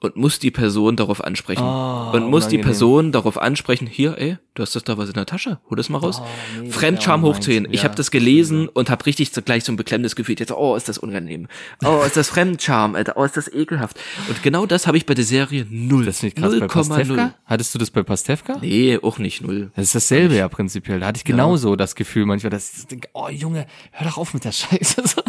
und 0.00 0.16
musst 0.16 0.42
die 0.42 0.50
Person 0.50 0.96
darauf 0.96 1.22
ansprechen. 1.22 1.62
Oh, 1.62 2.10
und 2.12 2.24
musst 2.30 2.50
die 2.50 2.56
unangenehm. 2.56 2.60
Person 2.64 3.12
darauf 3.12 3.40
ansprechen, 3.40 3.86
hier, 3.86 4.16
ey, 4.18 4.38
du 4.54 4.62
hast 4.62 4.74
das 4.74 4.82
da 4.84 4.96
was 4.98 5.08
in 5.08 5.14
der 5.14 5.26
Tasche, 5.26 5.60
hol 5.68 5.76
das 5.76 5.88
mal 5.90 5.98
raus. 5.98 6.20
Oh, 6.22 6.26
nee, 6.62 6.70
Fremdscham 6.70 7.22
wär 7.22 7.30
auch 7.30 7.34
hoch 7.36 7.40
10. 7.40 7.62
meins. 7.64 7.74
Ich 7.74 7.80
Ja, 7.80 7.84
habe 7.84 7.94
das 7.96 8.10
gelesen 8.10 8.68
und 8.68 8.90
habe 8.90 9.04
richtig 9.06 9.30
gleich 9.44 9.64
so 9.64 9.72
ein 9.72 9.76
beklemmendes 9.76 10.16
Gefühl. 10.16 10.36
Jetzt, 10.38 10.52
oh, 10.52 10.74
ist 10.74 10.88
das 10.88 10.98
unangenehm. 10.98 11.48
Oh, 11.84 12.02
ist 12.06 12.16
das 12.16 12.28
Fremdscham, 12.30 12.94
Alter. 12.94 13.16
Oh, 13.16 13.24
ist 13.24 13.36
das 13.36 13.52
ekelhaft. 13.52 13.98
Und 14.28 14.42
genau 14.42 14.66
das 14.66 14.86
habe 14.86 14.96
ich 14.96 15.04
bei 15.06 15.14
der 15.14 15.24
Serie 15.24 15.66
null. 15.70 16.06
Das 16.06 16.22
ich 16.22 16.34
krass. 16.34 16.58
Bei 16.58 16.66
0,0. 16.66 16.68
Pastewka? 16.68 17.34
Hattest 17.44 17.74
du 17.74 17.78
das 17.78 17.90
bei 17.90 18.02
Pastewka? 18.02 18.56
Nee, 18.60 18.98
auch 19.02 19.18
nicht 19.18 19.42
null. 19.42 19.70
Das 19.76 19.84
ist 19.86 19.94
dasselbe 19.94 20.36
ja 20.36 20.48
prinzipiell. 20.48 21.00
Da 21.00 21.06
hatte 21.08 21.18
ich 21.18 21.24
genauso 21.24 21.76
das 21.76 21.94
Gefühl 21.94 22.24
manchmal, 22.26 22.50
dass 22.50 22.72
ich 22.78 22.86
denke, 22.86 23.08
oh 23.12 23.28
Junge, 23.28 23.66
hör 23.92 24.06
doch 24.06 24.16
auf 24.16 24.32
mit 24.34 24.44
der 24.44 24.52
Scheiße. 24.52 25.02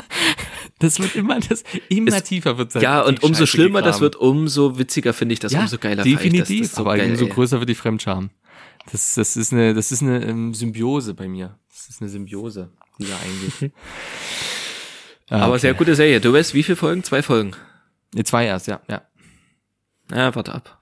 So. 0.81 0.87
Das 0.87 0.99
wird 0.99 1.15
immer, 1.15 1.39
das 1.39 1.63
immer 1.89 2.13
Es- 2.15 2.23
tiefer 2.23 2.57
wird 2.57 2.73
Ja, 2.75 3.01
die 3.03 3.09
und 3.09 3.23
umso 3.23 3.45
schlimmer 3.45 3.81
das 3.81 3.97
gegraben. 3.99 4.01
wird, 4.01 4.15
umso 4.17 4.77
witziger 4.79 5.13
finde 5.13 5.33
ich 5.33 5.39
das, 5.39 5.53
umso 5.53 5.77
geiler 5.77 6.03
fand 6.03 6.07
ich 6.07 6.17
definitiv. 6.17 6.59
das. 6.61 6.69
das 6.69 6.73
ist 6.73 6.79
aber 6.79 6.97
geil, 6.97 7.11
umso 7.11 7.27
größer 7.27 7.59
wird 7.59 7.69
die 7.69 7.75
Fremdscham. 7.75 8.29
Das, 8.91 9.13
das 9.15 9.37
ist 9.37 9.53
eine, 9.53 9.73
das 9.73 9.91
ist 9.91 10.01
eine 10.01 10.23
ähm, 10.25 10.53
Symbiose 10.53 11.13
bei 11.13 11.27
mir. 11.27 11.57
Das 11.69 11.87
ist 11.89 12.01
eine 12.01 12.09
Symbiose, 12.09 12.71
die 12.99 13.05
da 13.05 13.15
eingeht. 13.17 13.71
Ah, 15.29 15.43
Aber 15.43 15.53
okay. 15.53 15.59
sehr 15.61 15.73
gute 15.75 15.95
Serie. 15.95 16.19
Du 16.19 16.33
weißt, 16.33 16.53
wie 16.53 16.61
viele 16.63 16.75
Folgen? 16.75 17.03
Zwei 17.05 17.21
Folgen. 17.23 17.51
Zwei 18.25 18.47
erst, 18.47 18.67
ja, 18.67 18.81
ja. 18.89 19.01
Ja, 20.13 20.35
warte 20.35 20.53
ab. 20.53 20.81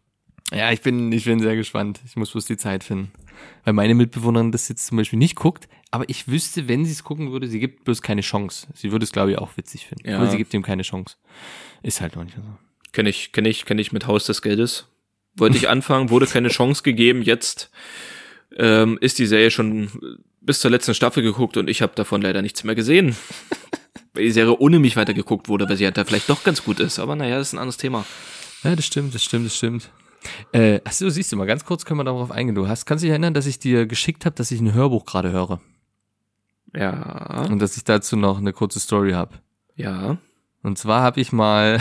Ja, 0.51 0.71
ich 0.71 0.81
bin, 0.81 1.11
ich 1.11 1.25
bin 1.25 1.39
sehr 1.39 1.55
gespannt. 1.55 1.99
Ich 2.07 2.15
muss 2.15 2.31
bloß 2.31 2.45
die 2.45 2.57
Zeit 2.57 2.83
finden. 2.83 3.11
Weil 3.63 3.73
meine 3.73 3.93
Mitbewohnerin 3.93 4.51
das 4.51 4.67
jetzt 4.67 4.87
zum 4.87 4.97
Beispiel 4.97 5.19
nicht 5.19 5.35
guckt, 5.35 5.69
aber 5.91 6.07
ich 6.07 6.27
wüsste, 6.27 6.67
wenn 6.67 6.85
sie 6.85 6.91
es 6.91 7.03
gucken 7.03 7.31
würde, 7.31 7.47
sie 7.47 7.59
gibt 7.59 7.83
bloß 7.83 8.01
keine 8.01 8.21
Chance. 8.21 8.67
Sie 8.75 8.91
würde 8.91 9.03
es, 9.03 9.11
glaube 9.11 9.31
ich, 9.31 9.37
auch 9.37 9.57
witzig 9.57 9.87
finden. 9.87 10.09
Ja. 10.09 10.17
Aber 10.17 10.29
sie 10.29 10.37
gibt 10.37 10.53
ihm 10.53 10.61
keine 10.61 10.83
Chance. 10.83 11.15
Ist 11.81 12.01
halt 12.01 12.15
noch 12.15 12.23
nicht 12.23 12.35
so. 12.35 12.43
Kenne 12.91 13.09
ich, 13.09 13.31
kenne 13.31 13.49
ich, 13.49 13.65
kenne 13.65 13.81
ich 13.81 13.91
mit 13.91 14.05
Haus 14.05 14.25
des 14.25 14.41
Geldes. 14.41 14.87
Wollte 15.35 15.57
ich 15.57 15.69
anfangen, 15.69 16.09
wurde 16.09 16.27
keine 16.27 16.49
Chance 16.49 16.83
gegeben. 16.83 17.21
Jetzt 17.23 17.71
ähm, 18.57 18.97
ist 19.01 19.19
die 19.19 19.25
Serie 19.25 19.51
schon 19.51 20.19
bis 20.41 20.59
zur 20.59 20.71
letzten 20.71 20.93
Staffel 20.93 21.23
geguckt 21.23 21.57
und 21.57 21.69
ich 21.69 21.81
habe 21.81 21.93
davon 21.95 22.21
leider 22.21 22.41
nichts 22.41 22.63
mehr 22.63 22.75
gesehen. 22.75 23.15
Weil 24.13 24.23
die 24.23 24.31
Serie 24.31 24.57
ohne 24.57 24.79
mich 24.79 24.95
weitergeguckt 24.95 25.49
wurde, 25.49 25.69
weil 25.69 25.77
sie 25.77 25.85
halt 25.85 25.95
da 25.95 26.03
vielleicht 26.03 26.29
doch 26.29 26.43
ganz 26.43 26.63
gut 26.63 26.79
ist. 26.79 26.97
Aber 26.97 27.15
naja, 27.15 27.37
das 27.37 27.49
ist 27.49 27.53
ein 27.53 27.59
anderes 27.59 27.77
Thema. 27.77 28.05
Ja, 28.63 28.75
das 28.75 28.87
stimmt, 28.87 29.13
das 29.13 29.23
stimmt, 29.23 29.45
das 29.45 29.55
stimmt. 29.55 29.91
Äh, 30.51 30.81
achso, 30.83 31.09
siehst 31.09 31.31
du 31.31 31.35
mal, 31.37 31.45
ganz 31.45 31.63
kurz 31.63 31.85
können 31.85 31.99
wir 31.99 32.05
darauf 32.05 32.31
eingehen. 32.31 32.55
Du 32.55 32.67
hast, 32.67 32.87
kannst 32.87 33.03
dich 33.03 33.11
erinnern, 33.11 33.35
dass 33.35 33.45
ich 33.45 33.59
dir 33.59 33.85
geschickt 33.85 34.25
habe, 34.25 34.35
dass 34.35 34.49
ich 34.49 34.61
ein 34.61 34.73
Hörbuch 34.73 35.05
gerade 35.05 35.31
höre 35.31 35.61
Ja, 36.75 37.45
und 37.49 37.59
dass 37.59 37.77
ich 37.77 37.83
dazu 37.83 38.15
noch 38.15 38.37
eine 38.37 38.53
kurze 38.53 38.79
Story 38.79 39.11
habe. 39.11 39.39
ja. 39.75 40.17
Und 40.61 40.77
zwar 40.77 41.01
habe 41.01 41.21
ich 41.21 41.31
mal, 41.31 41.79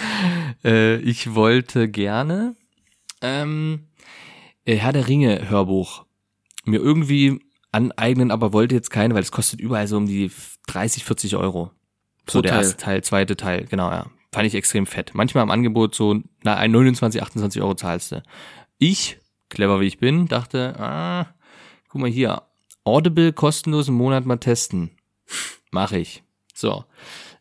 äh, 0.64 0.96
ich 0.96 1.36
wollte 1.36 1.88
gerne 1.88 2.56
ähm, 3.20 3.86
äh, 4.64 4.76
Herr 4.76 4.92
der 4.92 5.06
Ringe 5.06 5.48
Hörbuch 5.48 6.04
mir 6.64 6.80
irgendwie 6.80 7.40
aneignen, 7.72 8.30
aber 8.30 8.52
wollte 8.52 8.74
jetzt 8.74 8.90
keinen, 8.90 9.14
weil 9.14 9.22
es 9.22 9.32
kostet 9.32 9.60
überall 9.60 9.86
so 9.86 9.96
um 9.96 10.06
die 10.06 10.30
30, 10.66 11.04
40 11.04 11.36
Euro. 11.36 11.70
So 12.28 12.38
Pro 12.38 12.42
der 12.42 12.52
Teil. 12.52 12.60
erste 12.62 12.76
Teil, 12.76 13.04
zweite 13.04 13.36
Teil, 13.36 13.66
genau, 13.66 13.90
ja. 13.90 14.06
Fand 14.32 14.46
ich 14.46 14.54
extrem 14.54 14.86
fett. 14.86 15.12
Manchmal 15.14 15.44
im 15.44 15.50
Angebot 15.50 15.94
so, 15.94 16.20
na, 16.42 16.56
ein 16.56 16.70
29, 16.70 17.22
28 17.22 17.62
Euro 17.62 17.74
zahlst 17.74 18.12
du. 18.12 18.22
Ich, 18.78 19.18
clever 19.48 19.80
wie 19.80 19.86
ich 19.86 19.98
bin, 19.98 20.26
dachte, 20.26 20.74
ah, 20.78 21.28
guck 21.88 22.00
mal 22.02 22.10
hier, 22.10 22.42
Audible 22.88 23.32
kostenlos 23.32 23.88
einen 23.88 23.96
Monat 23.96 24.26
mal 24.26 24.36
testen. 24.36 24.90
Mach 25.70 25.92
ich. 25.92 26.22
So. 26.54 26.84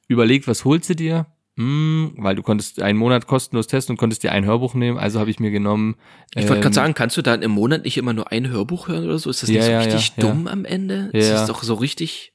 Überlegt, 0.08 0.48
was 0.48 0.66
holst 0.66 0.90
du 0.90 0.96
dir? 0.96 1.28
Hm, 1.58 2.14
weil 2.18 2.36
du 2.36 2.44
konntest 2.44 2.82
einen 2.84 3.00
Monat 3.00 3.26
kostenlos 3.26 3.66
testen 3.66 3.94
und 3.94 3.98
konntest 3.98 4.22
dir 4.22 4.32
ein 4.32 4.46
Hörbuch 4.46 4.76
nehmen, 4.76 5.00
also 5.00 5.20
habe 5.20 5.32
ich 5.32 5.40
mir 5.40 5.50
genommen. 5.50 5.96
Ich 6.36 6.44
wollte 6.44 6.56
ähm, 6.58 6.62
gerade 6.62 6.76
sagen, 6.76 6.94
kannst 6.94 7.18
du 7.18 7.24
da 7.24 7.34
im 7.34 7.50
Monat 7.52 7.84
nicht 7.84 7.98
immer 7.98 8.14
nur 8.14 8.32
ein 8.32 8.48
Hörbuch 8.48 8.88
hören 8.88 9.06
oder 9.06 9.18
so? 9.18 9.32
Ist 9.32 9.42
das 9.42 9.50
Ja, 9.50 9.56
nicht 9.56 9.66
so 9.66 9.72
ja, 9.72 9.80
richtig 9.80 10.14
ja, 10.16 10.24
ja. 10.24 10.30
dumm 10.30 10.48
am 10.48 10.66
Ende? 10.66 11.10
Ja, 11.14 11.20
Ist 11.20 11.32
das 11.32 11.48
doch 11.48 11.64
so 11.64 11.74
richtig? 11.74 12.32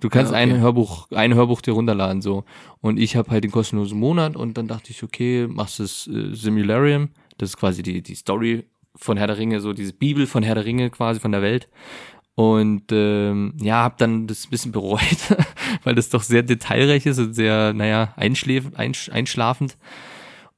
Du 0.00 0.08
kannst 0.08 0.32
okay. 0.32 0.42
ein 0.42 0.60
Hörbuch, 0.60 1.08
ein 1.12 1.34
Hörbuch 1.34 1.60
dir 1.60 1.72
runterladen 1.72 2.20
so. 2.22 2.44
Und 2.80 2.98
ich 2.98 3.14
habe 3.14 3.30
halt 3.30 3.44
den 3.44 3.52
kostenlosen 3.52 3.98
Monat 3.98 4.36
und 4.36 4.58
dann 4.58 4.66
dachte 4.66 4.90
ich, 4.90 5.02
okay, 5.04 5.46
machst 5.46 5.78
das 5.78 6.08
äh, 6.08 6.34
Simularium. 6.34 7.10
Das 7.38 7.50
ist 7.50 7.56
quasi 7.56 7.82
die, 7.82 8.02
die 8.02 8.14
Story 8.16 8.64
von 8.96 9.16
Herr 9.16 9.28
der 9.28 9.38
Ringe, 9.38 9.60
so 9.60 9.72
diese 9.72 9.92
Bibel 9.92 10.26
von 10.26 10.42
Herr 10.42 10.56
der 10.56 10.64
Ringe 10.64 10.90
quasi 10.90 11.20
von 11.20 11.32
der 11.32 11.42
Welt. 11.42 11.68
Und 12.36 12.92
ähm, 12.92 13.54
ja, 13.58 13.76
habe 13.76 13.94
dann 13.96 14.26
das 14.26 14.44
ein 14.44 14.50
bisschen 14.50 14.70
bereut, 14.70 15.00
weil 15.84 15.94
das 15.94 16.10
doch 16.10 16.22
sehr 16.22 16.42
detailreich 16.42 17.06
ist 17.06 17.18
und 17.18 17.32
sehr, 17.32 17.72
naja, 17.72 18.12
einschläf, 18.16 18.66
einsch, 18.76 19.08
einschlafend. 19.08 19.78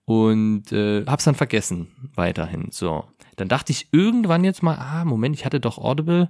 Und 0.05 0.73
äh, 0.73 1.05
hab's 1.07 1.25
dann 1.25 1.37
vergessen 1.37 2.11
weiterhin. 2.17 2.69
So. 2.73 3.05
Dann 3.37 3.47
dachte 3.47 3.71
ich 3.71 3.89
irgendwann 3.93 4.43
jetzt 4.43 4.65
mal, 4.65 4.75
ah, 4.75 5.05
Moment, 5.05 5.37
ich 5.37 5.45
hatte 5.45 5.61
doch 5.61 5.79
Audible. 5.79 6.29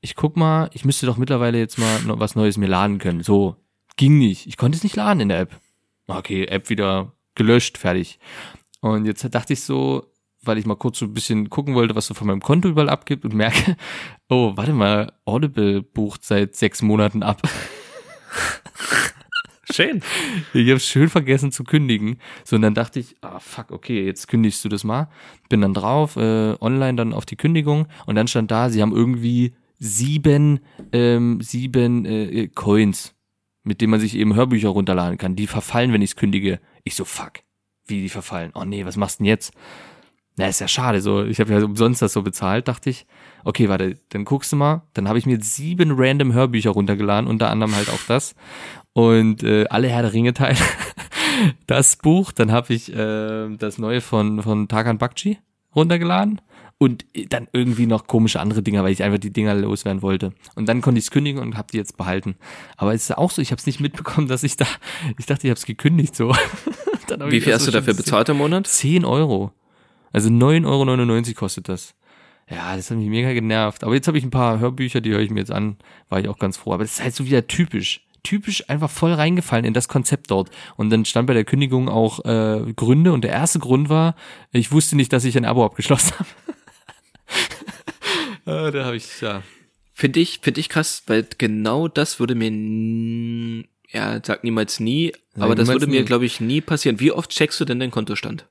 Ich 0.00 0.14
guck 0.14 0.36
mal, 0.36 0.70
ich 0.72 0.84
müsste 0.84 1.06
doch 1.06 1.16
mittlerweile 1.16 1.58
jetzt 1.58 1.78
mal 1.78 2.02
noch 2.02 2.20
was 2.20 2.36
Neues 2.36 2.56
mir 2.56 2.68
laden 2.68 2.98
können. 2.98 3.24
So, 3.24 3.56
ging 3.96 4.18
nicht. 4.18 4.46
Ich 4.46 4.56
konnte 4.56 4.76
es 4.76 4.84
nicht 4.84 4.94
laden 4.94 5.18
in 5.18 5.30
der 5.30 5.40
App. 5.40 5.60
Okay, 6.06 6.44
App 6.44 6.70
wieder 6.70 7.12
gelöscht, 7.34 7.76
fertig. 7.76 8.20
Und 8.80 9.04
jetzt 9.04 9.26
dachte 9.34 9.52
ich 9.52 9.62
so, 9.62 10.06
weil 10.42 10.58
ich 10.58 10.66
mal 10.66 10.76
kurz 10.76 10.98
so 10.98 11.06
ein 11.06 11.14
bisschen 11.14 11.50
gucken 11.50 11.74
wollte, 11.74 11.96
was 11.96 12.06
so 12.06 12.14
von 12.14 12.26
meinem 12.26 12.40
Konto 12.40 12.68
überall 12.68 12.88
abgibt 12.88 13.24
und 13.24 13.34
merke, 13.34 13.76
oh, 14.28 14.52
warte 14.56 14.72
mal, 14.72 15.12
Audible 15.24 15.82
bucht 15.82 16.24
seit 16.24 16.54
sechs 16.56 16.82
Monaten 16.82 17.22
ab. 17.22 17.42
Schön. 19.72 20.00
Ich 20.54 20.70
habe 20.70 20.80
schön 20.80 21.08
vergessen 21.08 21.50
zu 21.50 21.64
kündigen. 21.64 22.18
So, 22.44 22.56
und 22.56 22.62
dann 22.62 22.74
dachte 22.74 23.00
ich, 23.00 23.16
ah 23.20 23.40
fuck, 23.40 23.72
okay, 23.72 24.04
jetzt 24.04 24.28
kündigst 24.28 24.64
du 24.64 24.68
das 24.68 24.84
mal. 24.84 25.08
Bin 25.48 25.60
dann 25.60 25.74
drauf, 25.74 26.16
äh, 26.16 26.54
online 26.60 26.94
dann 26.94 27.12
auf 27.12 27.26
die 27.26 27.36
Kündigung 27.36 27.88
und 28.06 28.14
dann 28.14 28.28
stand 28.28 28.50
da, 28.50 28.70
sie 28.70 28.80
haben 28.80 28.94
irgendwie 28.94 29.54
sieben, 29.78 30.60
ähm, 30.92 31.40
sieben 31.42 32.04
äh, 32.04 32.48
Coins, 32.48 33.14
mit 33.64 33.80
denen 33.80 33.90
man 33.90 34.00
sich 34.00 34.14
eben 34.16 34.34
Hörbücher 34.34 34.68
runterladen 34.68 35.18
kann. 35.18 35.36
Die 35.36 35.48
verfallen, 35.48 35.92
wenn 35.92 36.02
ich 36.02 36.10
es 36.10 36.16
kündige. 36.16 36.60
Ich 36.84 36.94
so, 36.94 37.04
fuck, 37.04 37.40
wie 37.86 38.02
die 38.02 38.08
verfallen? 38.08 38.52
Oh 38.54 38.64
nee, 38.64 38.84
was 38.84 38.96
machst 38.96 39.18
du 39.18 39.24
denn 39.24 39.30
jetzt? 39.30 39.52
Na, 40.38 40.46
ist 40.46 40.60
ja 40.60 40.68
schade, 40.68 41.00
so, 41.00 41.24
ich 41.24 41.40
habe 41.40 41.52
ja 41.52 41.64
umsonst 41.64 42.02
das 42.02 42.12
so 42.12 42.22
bezahlt, 42.22 42.68
dachte 42.68 42.90
ich. 42.90 43.06
Okay, 43.44 43.70
warte, 43.70 43.96
dann 44.10 44.26
guckst 44.26 44.52
du 44.52 44.56
mal. 44.56 44.82
Dann 44.92 45.08
habe 45.08 45.18
ich 45.18 45.24
mir 45.24 45.40
sieben 45.40 45.92
random 45.96 46.34
Hörbücher 46.34 46.70
runtergeladen, 46.70 47.28
unter 47.28 47.48
anderem 47.48 47.74
halt 47.74 47.88
auch 47.88 48.02
das. 48.06 48.34
Und 48.92 49.42
äh, 49.42 49.66
alle 49.70 49.88
Herr 49.88 50.02
der 50.02 50.12
Ringe 50.12 50.34
Teile. 50.34 50.58
das 51.66 51.96
Buch, 51.96 52.32
dann 52.32 52.52
habe 52.52 52.74
ich 52.74 52.94
äh, 52.94 53.48
das 53.56 53.78
neue 53.78 54.02
von, 54.02 54.42
von 54.42 54.68
Tarkan 54.68 54.98
Bakci 54.98 55.38
runtergeladen. 55.74 56.42
Und 56.78 57.06
dann 57.30 57.48
irgendwie 57.54 57.86
noch 57.86 58.06
komische 58.06 58.38
andere 58.38 58.62
Dinger, 58.62 58.84
weil 58.84 58.92
ich 58.92 59.02
einfach 59.02 59.18
die 59.18 59.32
Dinger 59.32 59.54
loswerden 59.54 60.02
wollte. 60.02 60.34
Und 60.56 60.68
dann 60.68 60.82
konnte 60.82 60.98
ich 60.98 61.06
es 61.06 61.10
kündigen 61.10 61.40
und 61.40 61.56
habe 61.56 61.68
die 61.72 61.78
jetzt 61.78 61.96
behalten. 61.96 62.36
Aber 62.76 62.92
es 62.92 63.08
ist 63.08 63.16
auch 63.16 63.30
so, 63.30 63.40
ich 63.40 63.50
habe 63.50 63.58
es 63.58 63.64
nicht 63.64 63.80
mitbekommen, 63.80 64.28
dass 64.28 64.42
ich 64.42 64.56
da, 64.56 64.66
ich 65.18 65.24
dachte, 65.24 65.46
ich 65.46 65.50
habe 65.50 65.58
es 65.58 65.64
gekündigt 65.64 66.14
so. 66.14 66.34
Wie 67.28 67.40
viel 67.40 67.54
hast 67.54 67.62
du 67.62 67.70
so 67.70 67.78
dafür 67.78 67.94
schon 67.94 68.02
bezahlt 68.02 68.28
im 68.28 68.36
Monat? 68.36 68.66
10 68.66 69.06
Euro. 69.06 69.52
Also 70.16 70.30
9,99 70.30 71.26
Euro 71.28 71.34
kostet 71.34 71.68
das. 71.68 71.94
Ja, 72.48 72.74
das 72.74 72.90
hat 72.90 72.96
mich 72.96 73.10
mega 73.10 73.34
genervt. 73.34 73.84
Aber 73.84 73.94
jetzt 73.94 74.08
habe 74.08 74.16
ich 74.16 74.24
ein 74.24 74.30
paar 74.30 74.58
Hörbücher, 74.60 75.02
die 75.02 75.10
höre 75.10 75.20
ich 75.20 75.28
mir 75.28 75.40
jetzt 75.40 75.52
an. 75.52 75.76
War 76.08 76.18
ich 76.18 76.28
auch 76.28 76.38
ganz 76.38 76.56
froh. 76.56 76.72
Aber 76.72 76.84
das 76.84 76.94
ist 76.94 77.02
halt 77.02 77.14
so 77.14 77.26
wieder 77.26 77.46
typisch. 77.46 78.00
Typisch 78.22 78.70
einfach 78.70 78.88
voll 78.88 79.12
reingefallen 79.12 79.66
in 79.66 79.74
das 79.74 79.88
Konzept 79.88 80.30
dort. 80.30 80.50
Und 80.76 80.88
dann 80.88 81.04
stand 81.04 81.26
bei 81.26 81.34
der 81.34 81.44
Kündigung 81.44 81.90
auch 81.90 82.24
äh, 82.24 82.72
Gründe. 82.74 83.12
Und 83.12 83.24
der 83.24 83.32
erste 83.32 83.58
Grund 83.58 83.90
war, 83.90 84.16
ich 84.52 84.72
wusste 84.72 84.96
nicht, 84.96 85.12
dass 85.12 85.24
ich 85.24 85.36
ein 85.36 85.44
Abo 85.44 85.62
abgeschlossen 85.66 86.14
habe. 88.46 88.68
äh, 88.68 88.72
da 88.72 88.86
habe 88.86 88.96
ich, 88.96 89.20
ja. 89.20 89.42
Finde 89.92 90.20
ich, 90.20 90.38
finde 90.40 90.60
ich 90.60 90.70
krass, 90.70 91.02
weil 91.08 91.26
genau 91.36 91.88
das 91.88 92.20
würde 92.20 92.34
mir, 92.34 93.64
ja, 93.90 94.18
sag 94.24 94.44
niemals 94.44 94.80
nie, 94.80 95.12
Sag 95.34 95.44
aber 95.44 95.54
das 95.54 95.68
würde 95.68 95.86
mir, 95.86 96.04
glaube 96.04 96.24
ich, 96.24 96.40
nie 96.40 96.62
passieren. 96.62 97.00
Wie 97.00 97.12
oft 97.12 97.28
checkst 97.28 97.60
du 97.60 97.66
denn 97.66 97.80
deinen 97.80 97.90
Kontostand? 97.90 98.46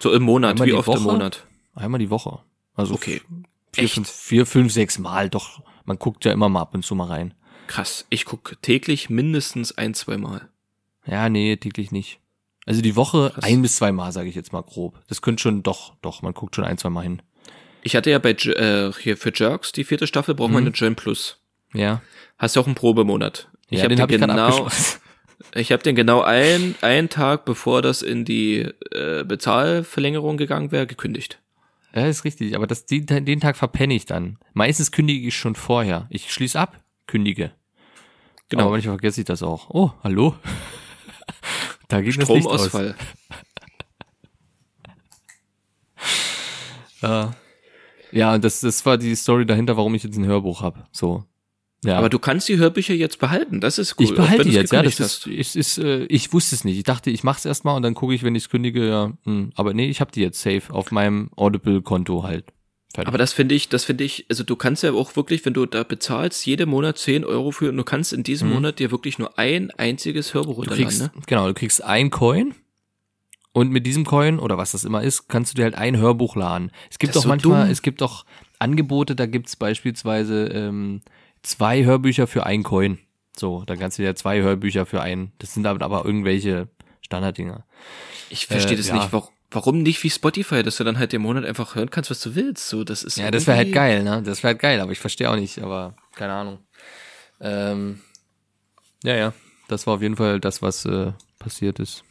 So 0.00 0.12
im 0.12 0.22
Monat, 0.22 0.52
Einmal 0.52 0.66
wie 0.68 0.72
oft 0.72 0.88
Woche? 0.88 0.98
im 0.98 1.02
Monat? 1.04 1.46
Einmal 1.74 1.98
die 1.98 2.10
Woche. 2.10 2.40
Also 2.74 2.94
Okay. 2.94 3.20
vier, 3.72 3.84
Echt? 3.84 3.94
fünf, 3.94 4.10
vier, 4.10 4.46
fünf, 4.46 4.72
sechs 4.72 4.98
Mal. 4.98 5.30
Doch, 5.30 5.62
man 5.84 5.98
guckt 5.98 6.24
ja 6.24 6.32
immer 6.32 6.48
mal 6.48 6.60
ab 6.60 6.74
und 6.74 6.84
zu 6.84 6.94
mal 6.94 7.06
rein. 7.08 7.34
Krass. 7.66 8.06
Ich 8.10 8.24
gucke 8.24 8.56
täglich 8.60 9.08
mindestens 9.10 9.76
ein, 9.78 9.94
zwei 9.94 10.18
Mal. 10.18 10.48
Ja, 11.06 11.28
nee, 11.28 11.56
täglich 11.56 11.90
nicht. 11.92 12.20
Also 12.66 12.80
die 12.82 12.96
Woche 12.96 13.30
Krass. 13.34 13.44
ein 13.44 13.62
bis 13.62 13.76
zwei 13.76 13.92
Mal, 13.92 14.12
sage 14.12 14.28
ich 14.28 14.34
jetzt 14.34 14.52
mal 14.52 14.62
grob. 14.62 15.00
Das 15.08 15.22
könnte 15.22 15.42
schon, 15.42 15.62
doch, 15.62 15.94
doch, 16.02 16.22
man 16.22 16.34
guckt 16.34 16.56
schon 16.56 16.64
ein, 16.64 16.78
zwei 16.78 16.90
Mal 16.90 17.02
hin. 17.02 17.22
Ich 17.82 17.94
hatte 17.96 18.10
ja 18.10 18.18
bei, 18.18 18.30
äh, 18.30 18.92
hier 18.98 19.16
für 19.16 19.32
Jerks, 19.34 19.72
die 19.72 19.84
vierte 19.84 20.06
Staffel, 20.06 20.34
braucht 20.34 20.50
man 20.50 20.62
Mhm. 20.62 20.68
eine 20.68 20.76
Join 20.76 20.96
Plus. 20.96 21.38
Ja, 21.74 22.00
Hast 22.38 22.56
ja 22.56 22.62
auch 22.62 22.66
einen 22.66 22.74
Probemonat. 22.74 23.48
Ich 23.68 23.78
ja 23.78 23.84
habe 23.84 23.94
den 23.94 24.06
den, 24.06 24.14
ich 24.14 24.18
gerade 24.20 24.32
genau, 24.32 24.46
abgeschlossen. 24.46 25.00
Ich 25.54 25.72
habe 25.72 25.82
den 25.82 25.94
genau 25.94 26.22
ein, 26.22 26.74
einen 26.80 27.08
Tag, 27.08 27.44
bevor 27.44 27.82
das 27.82 28.02
in 28.02 28.24
die 28.24 28.68
äh, 28.92 29.24
Bezahlverlängerung 29.24 30.36
gegangen 30.36 30.72
wäre, 30.72 30.86
gekündigt. 30.86 31.40
Ja, 31.94 32.06
ist 32.06 32.24
richtig, 32.24 32.56
aber 32.56 32.66
das, 32.66 32.86
den, 32.86 33.06
den 33.06 33.40
Tag 33.40 33.56
verpenne 33.56 33.94
ich 33.94 34.04
dann. 34.04 34.38
Meistens 34.52 34.90
kündige 34.90 35.28
ich 35.28 35.36
schon 35.36 35.54
vorher. 35.54 36.06
Ich 36.10 36.32
schließe 36.32 36.58
ab, 36.58 36.82
kündige. 37.06 37.52
Genau. 38.48 38.64
Aber 38.64 38.72
manchmal 38.72 38.96
vergesse 38.96 39.20
ich 39.20 39.26
das 39.26 39.42
auch. 39.42 39.70
Oh, 39.70 39.92
hallo? 40.02 40.34
da 41.88 42.00
ging 42.00 42.18
das 42.18 42.28
Licht 42.28 42.46
aus. 42.46 42.66
Stromausfall. 42.66 42.94
Ja, 48.14 48.38
das, 48.38 48.60
das 48.60 48.86
war 48.86 48.96
die 48.96 49.14
Story 49.16 49.44
dahinter, 49.44 49.76
warum 49.76 49.94
ich 49.94 50.04
jetzt 50.04 50.16
ein 50.16 50.24
Hörbuch 50.24 50.62
habe. 50.62 50.86
So. 50.92 51.24
Ja. 51.84 51.98
Aber 51.98 52.08
du 52.08 52.18
kannst 52.18 52.48
die 52.48 52.56
Hörbücher 52.56 52.94
jetzt 52.94 53.18
behalten. 53.18 53.60
Das 53.60 53.78
ist 53.78 53.96
cool. 53.98 54.04
ich 54.06 54.14
behalte 54.14 54.44
die 54.44 54.52
jetzt, 54.52 54.72
ja. 54.72 54.82
Das 54.82 54.98
ist, 54.98 55.26
ist, 55.26 55.54
ist 55.56 55.78
äh, 55.78 56.04
ich 56.06 56.32
wusste 56.32 56.54
es 56.54 56.64
nicht. 56.64 56.76
Ich 56.78 56.84
dachte, 56.84 57.10
ich 57.10 57.22
mach's 57.24 57.44
erstmal 57.44 57.76
und 57.76 57.82
dann 57.82 57.94
gucke 57.94 58.14
ich, 58.14 58.22
wenn 58.22 58.34
ich 58.34 58.44
es 58.44 58.48
kündige, 58.50 58.88
ja. 58.88 59.12
Hm. 59.24 59.52
Aber 59.54 59.74
nee, 59.74 59.88
ich 59.88 60.00
habe 60.00 60.10
die 60.10 60.20
jetzt 60.22 60.40
safe 60.40 60.62
auf 60.72 60.90
meinem 60.90 61.30
Audible-Konto 61.36 62.22
halt. 62.22 62.46
Fertig. 62.94 63.08
Aber 63.08 63.18
das 63.18 63.32
finde 63.32 63.54
ich, 63.56 63.68
das 63.68 63.84
finde 63.84 64.04
ich, 64.04 64.24
also 64.30 64.44
du 64.44 64.54
kannst 64.54 64.82
ja 64.84 64.92
auch 64.92 65.16
wirklich, 65.16 65.44
wenn 65.44 65.52
du 65.52 65.66
da 65.66 65.82
bezahlst, 65.82 66.46
jeden 66.46 66.70
Monat 66.70 66.96
10 66.96 67.24
Euro 67.24 67.50
für 67.50 67.68
und 67.68 67.76
du 67.76 67.82
kannst 67.84 68.12
in 68.12 68.22
diesem 68.22 68.50
Monat 68.50 68.78
dir 68.78 68.90
wirklich 68.92 69.18
nur 69.18 69.36
ein 69.36 69.70
einziges 69.72 70.32
Hörbuch 70.32 70.58
Mhm. 70.58 70.62
du 70.64 70.70
runterladen, 70.70 70.98
ne? 70.98 71.10
genau, 71.26 71.48
du 71.48 71.54
kriegst 71.54 71.82
ein 71.82 72.10
Coin 72.10 72.54
und 73.52 73.70
mit 73.72 73.84
diesem 73.84 74.04
Coin 74.04 74.38
oder 74.38 74.58
was 74.58 74.72
das 74.72 74.84
immer 74.84 75.02
ist, 75.02 75.28
kannst 75.28 75.52
du 75.52 75.56
dir 75.56 75.64
halt 75.64 75.74
ein 75.74 75.96
Hörbuch 75.96 76.36
laden. 76.36 76.70
Es 76.88 76.98
gibt 77.00 77.10
Das 77.10 77.18
auch 77.18 77.22
so 77.24 77.28
manchmal, 77.28 77.62
dumm. 77.64 77.72
es 77.72 77.82
gibt 77.82 78.00
auch 78.00 78.24
Angebote, 78.60 79.16
da 79.16 79.26
gibt's 79.26 79.56
beispielsweise 79.56 80.46
ähm, 80.46 81.02
zwei 81.44 81.84
Hörbücher 81.84 82.26
für 82.26 82.44
ein 82.46 82.64
Coin. 82.64 82.98
So, 83.36 83.64
dann 83.64 83.78
kannst 83.78 83.98
du 83.98 84.02
dir 84.02 84.14
zwei 84.16 84.40
Hörbücher 84.40 84.86
für 84.86 85.00
ein. 85.00 85.32
Das 85.38 85.54
sind 85.54 85.66
aber, 85.66 85.84
aber 85.84 86.04
irgendwelche 86.04 86.68
Standarddinger. 87.02 87.64
Ich 88.30 88.46
verstehe 88.46 88.74
Äh, 88.74 88.76
das 88.78 88.88
ja. 88.88 88.94
nicht. 88.94 89.12
Warum, 89.12 89.30
warum 89.50 89.82
nicht 89.82 90.02
wie 90.02 90.10
Spotify, 90.10 90.62
dass 90.62 90.76
du 90.76 90.84
dann 90.84 90.98
halt 90.98 91.12
im 91.14 91.22
Monat 91.22 91.44
einfach 91.44 91.74
hören 91.74 91.90
kannst, 91.90 92.10
was 92.10 92.20
du 92.20 92.34
willst? 92.34 92.68
So, 92.68 92.82
das 92.84 93.02
ist 93.02 93.18
Ja, 93.18 93.30
das 93.30 93.46
wäre 93.46 93.56
halt 93.56 93.72
geil, 93.72 94.02
ne? 94.02 94.22
Das 94.24 94.42
wäre 94.42 94.52
halt 94.52 94.60
geil, 94.60 94.80
aber 94.80 94.92
ich 94.92 94.98
verstehe 95.00 95.30
auch 95.30 95.36
nicht, 95.36 95.60
aber 95.60 95.94
keine 96.14 96.32
Ahnung. 96.32 96.58
Ähm, 97.40 98.00
ja, 99.02 99.14
ja. 99.16 99.32
Das 99.68 99.86
war 99.86 99.94
auf 99.94 100.02
jeden 100.02 100.16
Fall 100.16 100.40
das, 100.40 100.62
was 100.62 100.84
äh, 100.84 101.12
passiert 101.38 101.78
ist. 101.78 102.04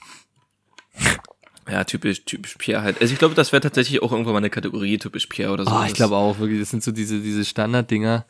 Ja, 1.69 1.85
typisch, 1.85 2.25
typisch 2.25 2.55
Pierre 2.57 2.81
halt. 2.81 2.99
Also 3.01 3.13
ich 3.13 3.19
glaube, 3.19 3.35
das 3.35 3.53
wäre 3.53 3.61
tatsächlich 3.61 4.01
auch 4.01 4.11
irgendwann 4.11 4.33
mal 4.33 4.39
eine 4.39 4.49
Kategorie, 4.49 4.97
typisch 4.97 5.27
Pierre 5.27 5.53
oder 5.53 5.63
so. 5.63 5.71
Ah, 5.71 5.85
ich 5.87 5.93
glaube 5.93 6.15
auch, 6.15 6.39
wirklich, 6.39 6.59
das 6.59 6.71
sind 6.71 6.83
so 6.83 6.91
diese, 6.91 7.21
diese 7.21 7.45
Standarddinger. 7.45 8.25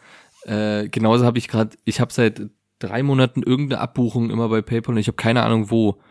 Äh, 0.46 0.90
genauso 0.90 1.26
habe 1.26 1.38
ich 1.38 1.48
gerade, 1.48 1.78
ich 1.86 2.00
habe 2.00 2.14
seit 2.14 2.42
drei 2.80 3.04
Monaten 3.04 3.44
irgendeine 3.44 3.82
Abbuchung 3.82 4.30
immer 4.30 4.50
bei 4.50 4.62
PayPal 4.62 4.96
und 4.96 5.00
ich 5.00 5.08
habe 5.08 5.16
keine 5.16 5.44
Ahnung 5.44 5.70
wo. 5.70 6.02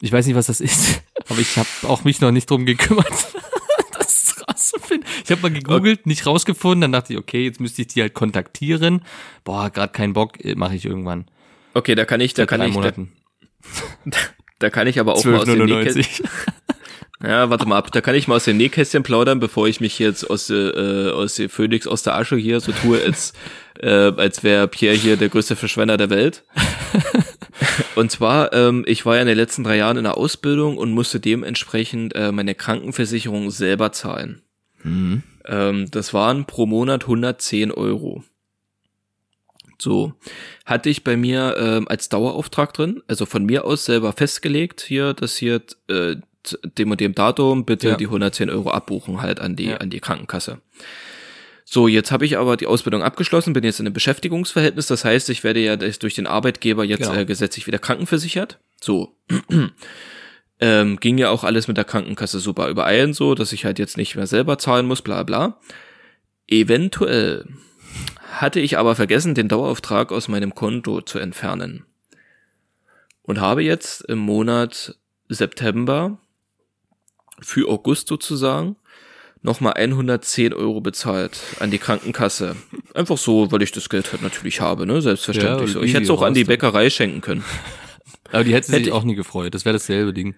Ich 0.00 0.12
weiß 0.12 0.26
nicht, 0.26 0.36
was 0.36 0.46
das 0.46 0.60
ist, 0.60 1.02
aber 1.28 1.40
ich 1.40 1.56
habe 1.56 1.68
auch 1.84 2.04
mich 2.04 2.20
noch 2.20 2.30
nicht 2.30 2.48
drum 2.48 2.66
gekümmert. 2.66 3.06
das 3.98 4.24
ist 4.24 4.36
krass. 4.36 4.72
Ich 5.24 5.30
habe 5.30 5.42
mal 5.42 5.50
gegoogelt, 5.50 6.06
nicht 6.06 6.26
rausgefunden, 6.26 6.82
dann 6.82 6.92
dachte 6.92 7.14
ich, 7.14 7.18
okay, 7.18 7.44
jetzt 7.44 7.60
müsste 7.60 7.82
ich 7.82 7.88
die 7.88 8.02
halt 8.02 8.14
kontaktieren. 8.14 9.02
Boah, 9.44 9.70
gerade 9.70 9.92
keinen 9.92 10.12
Bock, 10.12 10.38
mache 10.56 10.76
ich 10.76 10.84
irgendwann. 10.84 11.26
Okay, 11.74 11.94
da 11.94 12.04
kann 12.04 12.20
ich, 12.20 12.34
da 12.34 12.42
Seit 12.42 12.48
kann 12.48 12.62
ich, 12.62 12.68
da, 12.68 12.72
Monaten. 12.74 13.12
da 14.58 14.70
kann 14.70 14.86
ich 14.86 15.00
aber 15.00 15.14
auch 15.14 15.24
mal 15.24 15.38
aus 15.38 15.44
dem 15.44 15.64
Nähkästchen, 15.64 16.04
12,99. 16.04 16.28
Ja, 17.22 17.50
warte 17.50 17.66
mal 17.66 17.78
ab, 17.78 17.90
da 17.92 18.00
kann 18.00 18.14
ich 18.14 18.28
mal 18.28 18.36
aus 18.36 18.44
dem 18.44 18.56
Nähkästchen 18.56 19.02
plaudern, 19.02 19.40
bevor 19.40 19.66
ich 19.66 19.80
mich 19.80 19.98
jetzt 19.98 20.28
aus 20.28 20.46
der, 20.46 20.76
äh, 20.76 21.10
aus 21.10 21.34
der 21.34 21.48
Phoenix, 21.48 21.86
aus 21.86 22.02
der 22.02 22.14
Asche 22.14 22.36
hier 22.36 22.60
so 22.60 22.72
tue, 22.72 23.02
als, 23.02 23.32
äh, 23.80 24.12
als 24.16 24.44
wäre 24.44 24.68
Pierre 24.68 24.94
hier 24.94 25.16
der 25.16 25.28
größte 25.28 25.56
Verschwender 25.56 25.96
der 25.96 26.10
Welt. 26.10 26.44
Und 27.96 28.12
zwar, 28.12 28.52
ähm, 28.52 28.84
ich 28.86 29.04
war 29.04 29.16
ja 29.16 29.22
in 29.22 29.26
den 29.26 29.36
letzten 29.36 29.64
drei 29.64 29.76
Jahren 29.76 29.96
in 29.96 30.04
der 30.04 30.16
Ausbildung 30.16 30.76
und 30.76 30.92
musste 30.92 31.18
dementsprechend 31.18 32.14
äh, 32.14 32.30
meine 32.30 32.54
Krankenversicherung 32.54 33.50
selber 33.50 33.90
zahlen. 33.90 34.42
Ähm, 35.44 35.90
das 35.90 36.14
waren 36.14 36.44
pro 36.44 36.66
Monat 36.66 37.02
110 37.02 37.72
Euro. 37.72 38.22
So, 39.80 40.12
hatte 40.64 40.90
ich 40.90 41.04
bei 41.04 41.16
mir 41.16 41.56
ähm, 41.58 41.88
als 41.88 42.08
Dauerauftrag 42.08 42.72
drin, 42.74 43.02
also 43.06 43.26
von 43.26 43.44
mir 43.44 43.64
aus 43.64 43.84
selber 43.84 44.12
festgelegt, 44.12 44.80
hier, 44.80 45.14
dass 45.14 45.36
hier 45.36 45.62
äh, 45.88 46.16
dem 46.78 46.90
und 46.90 47.00
dem 47.00 47.14
Datum 47.14 47.64
bitte 47.64 47.88
Ja. 47.90 47.96
die 47.96 48.06
110 48.08 48.50
Euro 48.50 48.70
abbuchen 48.70 49.20
halt 49.22 49.40
an 49.40 49.56
die, 49.56 49.66
Ja. 49.70 49.76
an 49.78 49.90
die 49.90 50.00
Krankenkasse. 50.00 50.60
So, 51.64 51.86
jetzt 51.86 52.10
habe 52.12 52.24
ich 52.24 52.38
aber 52.38 52.56
die 52.56 52.66
Ausbildung 52.66 53.02
abgeschlossen, 53.02 53.52
bin 53.52 53.62
jetzt 53.64 53.78
in 53.78 53.86
einem 53.86 53.92
Beschäftigungsverhältnis, 53.92 54.86
das 54.86 55.04
heißt, 55.04 55.28
ich 55.28 55.44
werde 55.44 55.60
ja 55.60 55.76
durch 55.76 56.14
den 56.14 56.26
Arbeitgeber 56.26 56.82
jetzt 56.84 57.00
Genau. 57.08 57.14
äh, 57.14 57.24
gesetzlich 57.26 57.66
wieder 57.66 57.78
krankenversichert. 57.78 58.58
So. 58.80 59.14
ähm, 60.60 60.96
ging 60.98 61.18
ja 61.18 61.28
auch 61.30 61.44
alles 61.44 61.68
mit 61.68 61.76
der 61.76 61.84
Krankenkasse 61.84 62.40
super 62.40 62.68
überein, 62.68 63.12
so, 63.12 63.34
dass 63.34 63.52
ich 63.52 63.64
halt 63.66 63.78
jetzt 63.78 63.96
nicht 63.98 64.16
mehr 64.16 64.26
selber 64.26 64.56
zahlen 64.58 64.86
muss, 64.86 65.02
bla 65.02 65.22
bla. 65.24 65.60
Eventuell 66.46 67.44
hatte 68.32 68.60
ich 68.60 68.78
aber 68.78 68.94
vergessen, 68.96 69.34
den 69.34 69.48
Dauerauftrag 69.48 70.10
aus 70.12 70.28
meinem 70.28 70.54
Konto 70.54 71.02
zu 71.02 71.18
entfernen. 71.18 71.84
Und 73.22 73.40
habe 73.40 73.62
jetzt 73.62 74.00
im 74.06 74.18
Monat 74.18 74.96
September 75.28 76.18
für 77.40 77.68
August 77.68 78.08
sozusagen 78.08 78.76
nochmal 79.42 79.74
110 79.74 80.52
Euro 80.52 80.80
bezahlt 80.80 81.40
an 81.60 81.70
die 81.70 81.78
Krankenkasse. 81.78 82.56
Einfach 82.94 83.18
so, 83.18 83.52
weil 83.52 83.62
ich 83.62 83.72
das 83.72 83.88
Geld 83.88 84.10
halt 84.12 84.22
natürlich 84.22 84.60
habe, 84.60 84.84
ne? 84.86 85.00
Selbstverständlich 85.00 85.68
Ja, 85.70 85.74
so. 85.74 85.82
Ich 85.82 85.94
hätte 85.94 86.04
es 86.04 86.10
auch 86.10 86.22
an 86.22 86.34
die. 86.34 86.44
Bäckerei 86.44 86.90
schenken 86.90 87.20
können. 87.20 87.44
Aber 88.32 88.44
die 88.44 88.52
hätte 88.52 88.68
Hätte 88.72 88.78
sich 88.78 88.86
ich- 88.88 88.92
auch 88.92 89.04
nie 89.04 89.14
gefreut. 89.14 89.54
Das 89.54 89.64
wäre 89.64 89.74
dasselbe 89.74 90.12
Ding. 90.12 90.34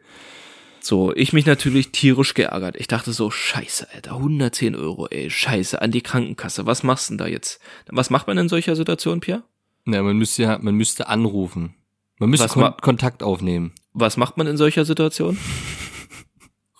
So, 0.82 1.14
ich 1.14 1.32
mich 1.34 1.44
natürlich 1.44 1.92
tierisch 1.92 2.32
geärgert. 2.34 2.76
Ich 2.78 2.86
dachte 2.86 3.12
so, 3.12 3.30
scheiße, 3.30 3.88
Alter, 3.92 4.12
110 4.16 4.74
Euro, 4.76 5.08
ey, 5.08 5.28
scheiße, 5.28 5.80
an 5.82 5.90
die 5.90 6.00
Krankenkasse. 6.00 6.64
Was 6.64 6.82
machst 6.82 7.08
du 7.08 7.12
denn 7.12 7.18
da 7.18 7.26
jetzt? 7.26 7.60
Was 7.88 8.08
macht 8.08 8.26
man 8.26 8.38
in 8.38 8.48
solcher 8.48 8.76
Situation, 8.76 9.20
Pierre? 9.20 9.42
Ja, 9.86 10.02
man 10.02 10.16
müsste 10.16 10.42
ja, 10.42 10.58
man 10.58 10.74
müsste 10.74 11.08
anrufen. 11.08 11.74
Man 12.18 12.30
müsste 12.30 12.48
Kon 12.48 12.72
Kontakt 12.80 13.22
aufnehmen. 13.22 13.72
Was 13.92 14.16
macht 14.16 14.36
man 14.38 14.46
in 14.46 14.56
solcher 14.56 14.84
Situation? 14.86 15.36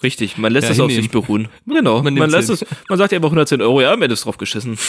Richtig, 0.03 0.39
man 0.39 0.53
lässt 0.53 0.67
Ja, 0.67 0.73
es 0.73 0.81
auf 0.81 0.89
hinnehmen. 0.89 1.03
sich 1.03 1.11
beruhen. 1.11 1.49
Genau, 1.67 2.03
Man 2.03 2.15
man, 2.15 2.31
lässt 2.31 2.49
hin. 2.49 2.55
es, 2.55 2.67
man 2.89 2.99
sagt 2.99 3.13
einfach 3.13 3.29
110 3.29 3.61
Euro, 3.63 3.81
ja, 3.83 3.95
mir 3.97 4.11
ist 4.11 4.25
drauf 4.25 4.39
geschissen. 4.39 4.79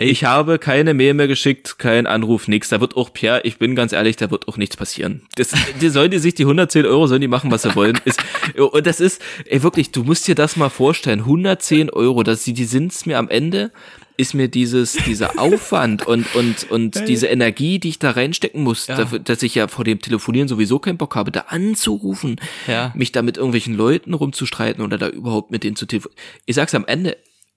Ich 0.00 0.22
habe 0.22 0.60
keine 0.60 0.94
Mail 0.94 1.14
mehr 1.14 1.26
geschickt, 1.26 1.80
kein 1.80 2.06
Anruf, 2.06 2.46
nix. 2.46 2.68
Da 2.68 2.80
wird 2.80 2.96
auch, 2.96 3.12
Pierre, 3.12 3.40
ich 3.42 3.58
bin 3.58 3.74
ganz 3.74 3.92
ehrlich, 3.92 4.14
da 4.14 4.30
wird 4.30 4.46
auch 4.46 4.56
nichts 4.56 4.76
passieren. 4.76 5.22
Das, 5.34 5.48
die 5.80 5.88
sollen 5.88 6.12
die 6.12 6.18
sich 6.18 6.34
die 6.34 6.44
110 6.44 6.86
Euro, 6.86 7.08
sollen 7.08 7.20
die 7.20 7.26
machen, 7.26 7.50
was 7.50 7.62
sie 7.62 7.74
wollen. 7.74 7.98
Ist, 8.04 8.22
und 8.56 8.86
das 8.86 9.00
ist, 9.00 9.20
ey, 9.46 9.60
wirklich, 9.64 9.90
du 9.90 10.04
musst 10.04 10.28
dir 10.28 10.36
das 10.36 10.54
mal 10.54 10.68
vorstellen. 10.68 11.20
110 11.20 11.90
Euro, 11.90 12.22
dass 12.22 12.44
sie, 12.44 12.52
die 12.52 12.64
sind's 12.64 13.06
mir 13.06 13.18
am 13.18 13.28
Ende, 13.28 13.72
ist 14.18 14.34
mir 14.34 14.48
dieses, 14.48 14.92
dieser 14.92 15.38
Aufwand 15.38 16.06
und, 16.06 16.34
und, 16.34 16.70
und 16.70 17.08
diese 17.08 17.28
Energie, 17.28 17.78
die 17.78 17.88
ich 17.88 17.98
da 17.98 18.10
reinstecken 18.10 18.62
muss, 18.62 18.84
dafür, 18.86 19.20
dass 19.20 19.42
ich 19.42 19.54
ja 19.54 19.68
vor 19.68 19.84
dem 19.84 20.00
Telefonieren 20.00 20.48
sowieso 20.48 20.78
keinen 20.78 20.98
Bock 20.98 21.14
habe, 21.14 21.30
da 21.32 21.46
anzurufen, 21.48 22.36
Ja. 22.66 22.92
mich 22.94 23.12
da 23.12 23.22
mit 23.22 23.36
irgendwelchen 23.38 23.74
Leuten 23.74 24.12
rumzustreiten 24.12 24.84
oder 24.84 24.98
da 24.98 25.08
überhaupt 25.08 25.50
mit 25.50 25.64
denen 25.64 25.76
zu 25.76 25.86
telefonieren. 25.86 26.20
Ich 26.44 26.56
sag's 26.56 26.74
am 26.74 26.84
Ende, 26.86 27.16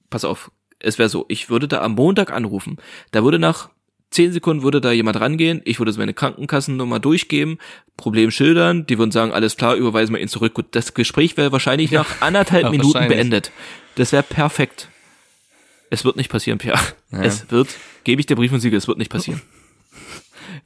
pass 0.10 0.24
auf, 0.24 0.52
es 0.80 0.98
wäre 0.98 1.10
so, 1.10 1.26
ich 1.28 1.50
würde 1.50 1.68
da 1.68 1.82
am 1.82 1.96
Montag 1.96 2.32
anrufen, 2.32 2.78
da 3.12 3.24
würde 3.24 3.40
nach 3.40 3.70
zehn 4.12 4.32
Sekunden 4.34 4.62
würde 4.64 4.82
da 4.82 4.92
jemand 4.92 5.20
rangehen, 5.20 5.62
ich 5.64 5.80
würde 5.80 5.94
meine 5.98 6.14
Krankenkassennummer 6.14 7.00
durchgeben, 7.00 7.58
Problem 7.98 8.30
schildern, 8.30 8.86
die 8.86 8.98
würden 8.98 9.12
sagen, 9.12 9.32
alles 9.32 9.56
klar, 9.58 9.76
überweisen 9.76 10.14
wir 10.14 10.22
ihn 10.22 10.28
zurück. 10.28 10.54
Gut, 10.54 10.66
das 10.72 10.94
Gespräch 10.94 11.38
wäre 11.38 11.52
wahrscheinlich 11.52 11.92
nach 11.92 12.22
anderthalb 12.22 12.64
Ja, 12.66 12.70
Minuten 12.72 13.08
beendet. 13.08 13.52
Das 13.96 14.12
wäre 14.12 14.24
perfekt. 14.24 14.90
Es 15.92 16.04
wird 16.06 16.16
nicht 16.16 16.32
passieren, 16.32 16.58
Pierre. 16.58 16.80
Es 17.12 17.52
wird, 17.52 17.68
gebe 18.06 18.20
ich 18.20 18.26
dir 18.26 18.36
Brief 18.36 18.52
und 18.52 18.62
Siegel, 18.62 18.78
es 18.78 18.88
wird 18.88 18.98
nicht 18.98 19.12
passieren. 19.12 19.42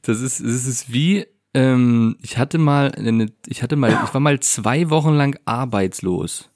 Das 0.02 0.20
ist, 0.20 0.40
das 0.40 0.66
ist 0.66 0.92
wie, 0.92 1.26
ähm, 1.52 2.16
ich 2.22 2.38
hatte 2.38 2.58
mal, 2.58 2.92
eine, 2.92 3.30
ich 3.46 3.62
hatte 3.62 3.76
mal, 3.76 3.90
ich 3.90 4.14
war 4.14 4.20
mal 4.20 4.38
zwei 4.40 4.88
Wochen 4.88 5.12
lang 5.14 5.38
arbeitslos 5.44 6.48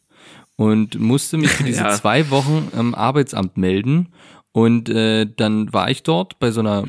und 0.56 0.98
musste 1.00 1.36
mich 1.36 1.50
für 1.50 1.64
diese 1.64 1.80
Ja. 1.84 1.90
zwei 1.90 2.30
Wochen 2.30 2.68
am 2.76 2.94
Arbeitsamt 2.94 3.56
melden 3.56 4.08
und 4.52 4.88
äh, 4.88 5.26
dann 5.36 5.72
war 5.72 5.90
ich 5.90 6.02
dort 6.02 6.38
bei 6.38 6.50
so 6.50 6.60
einer 6.60 6.84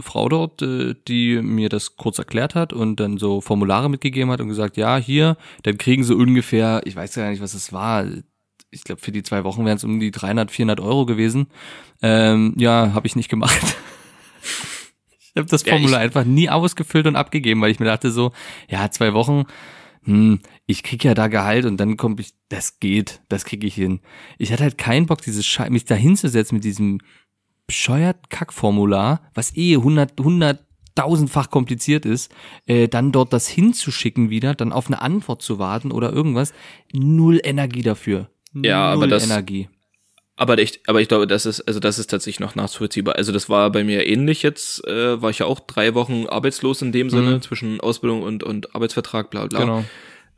Frau 0.00 0.28
dort, 0.28 0.60
äh, 0.62 0.94
die 1.08 1.40
mir 1.42 1.68
das 1.68 1.96
kurz 1.96 2.18
erklärt 2.18 2.54
hat 2.54 2.72
und 2.72 2.96
dann 3.00 3.18
so 3.18 3.40
Formulare 3.40 3.88
mitgegeben 3.90 4.30
hat 4.30 4.40
und 4.40 4.48
gesagt, 4.48 4.76
ja, 4.76 4.96
hier, 4.96 5.36
dann 5.62 5.78
kriegen 5.78 6.04
sie 6.04 6.14
ungefähr, 6.14 6.82
ich 6.84 6.96
weiß 6.96 7.14
ja 7.16 7.30
nicht, 7.30 7.42
was 7.42 7.54
es 7.54 7.72
war, 7.72 8.06
ich 8.72 8.82
glaube, 8.84 9.00
für 9.00 9.12
die 9.12 9.22
zwei 9.22 9.44
Wochen 9.44 9.64
wären 9.64 9.76
es 9.76 9.84
um 9.84 10.00
die 10.00 10.10
300, 10.10 10.50
400 10.50 10.80
Euro 10.80 11.06
gewesen. 11.06 11.46
Ähm, 12.02 12.54
ja, 12.58 12.92
habe 12.94 13.06
ich 13.06 13.14
nicht 13.16 13.28
gemacht. 13.28 13.60
Ich 15.34 15.38
habe 15.40 15.48
das 15.48 15.64
Ja, 15.64 15.72
Formular 15.72 16.00
ich- 16.00 16.04
einfach 16.04 16.24
nie 16.24 16.50
ausgefüllt 16.50 17.06
und 17.06 17.16
abgegeben, 17.16 17.62
weil 17.62 17.70
ich 17.70 17.80
mir 17.80 17.86
dachte 17.86 18.10
so, 18.10 18.32
ja, 18.68 18.90
zwei 18.90 19.14
Wochen, 19.14 19.44
hm, 20.04 20.40
ich 20.66 20.82
krieg 20.82 21.02
ja 21.04 21.14
da 21.14 21.28
Gehalt 21.28 21.64
und 21.64 21.78
dann 21.78 21.96
kommt 21.96 22.20
ich, 22.20 22.34
das 22.50 22.80
geht, 22.80 23.22
das 23.30 23.46
krieg 23.46 23.64
ich 23.64 23.74
hin. 23.74 24.00
Ich 24.36 24.52
hatte 24.52 24.62
halt 24.64 24.76
keinen 24.76 25.06
Bock, 25.06 25.22
dieses 25.22 25.46
Schei 25.46 25.70
mich 25.70 25.86
da 25.86 25.94
hinzusetzen 25.94 26.56
mit 26.56 26.64
diesem 26.64 26.98
bescheuerten 27.66 28.28
Kackformular, 28.28 29.30
was 29.32 29.56
eh 29.56 29.76
100, 29.76 30.18
100.000-fach 30.18 31.48
kompliziert 31.48 32.04
ist, 32.04 32.30
äh, 32.66 32.88
dann 32.88 33.10
dort 33.12 33.32
das 33.32 33.48
hinzuschicken 33.48 34.28
wieder, 34.28 34.54
dann 34.54 34.72
auf 34.72 34.88
eine 34.88 35.00
Antwort 35.00 35.40
zu 35.40 35.58
warten 35.58 35.92
oder 35.92 36.12
irgendwas. 36.12 36.52
Null 36.92 37.40
Energie 37.42 37.82
dafür. 37.82 38.28
Ja, 38.54 38.84
aber 38.92 39.06
das- 39.06 39.24
Energie. 39.24 39.68
Aber 40.34 40.58
ich, 40.58 40.80
aber 40.86 41.00
ich 41.00 41.08
glaube, 41.08 41.26
das 41.26 41.44
ist, 41.44 41.60
also 41.62 41.78
das 41.78 41.98
ist 41.98 42.08
tatsächlich 42.08 42.40
noch 42.40 42.54
nachvollziehbar. 42.54 43.16
Also 43.16 43.32
das 43.32 43.48
war 43.50 43.70
bei 43.70 43.84
mir 43.84 44.06
ähnlich 44.06 44.42
jetzt, 44.42 44.84
äh, 44.88 45.20
war 45.20 45.28
ich 45.30 45.38
ja 45.40 45.46
auch 45.46 45.60
drei 45.60 45.94
Wochen 45.94 46.26
arbeitslos 46.26 46.80
in 46.82 46.90
dem 46.90 47.10
Sinne, 47.10 47.40
zwischen 47.40 47.80
Ausbildung 47.80 48.22
und, 48.22 48.42
und 48.42 48.74
Arbeitsvertrag, 48.74 49.30
bla 49.30 49.46
bla. 49.46 49.60
Genau. 49.60 49.84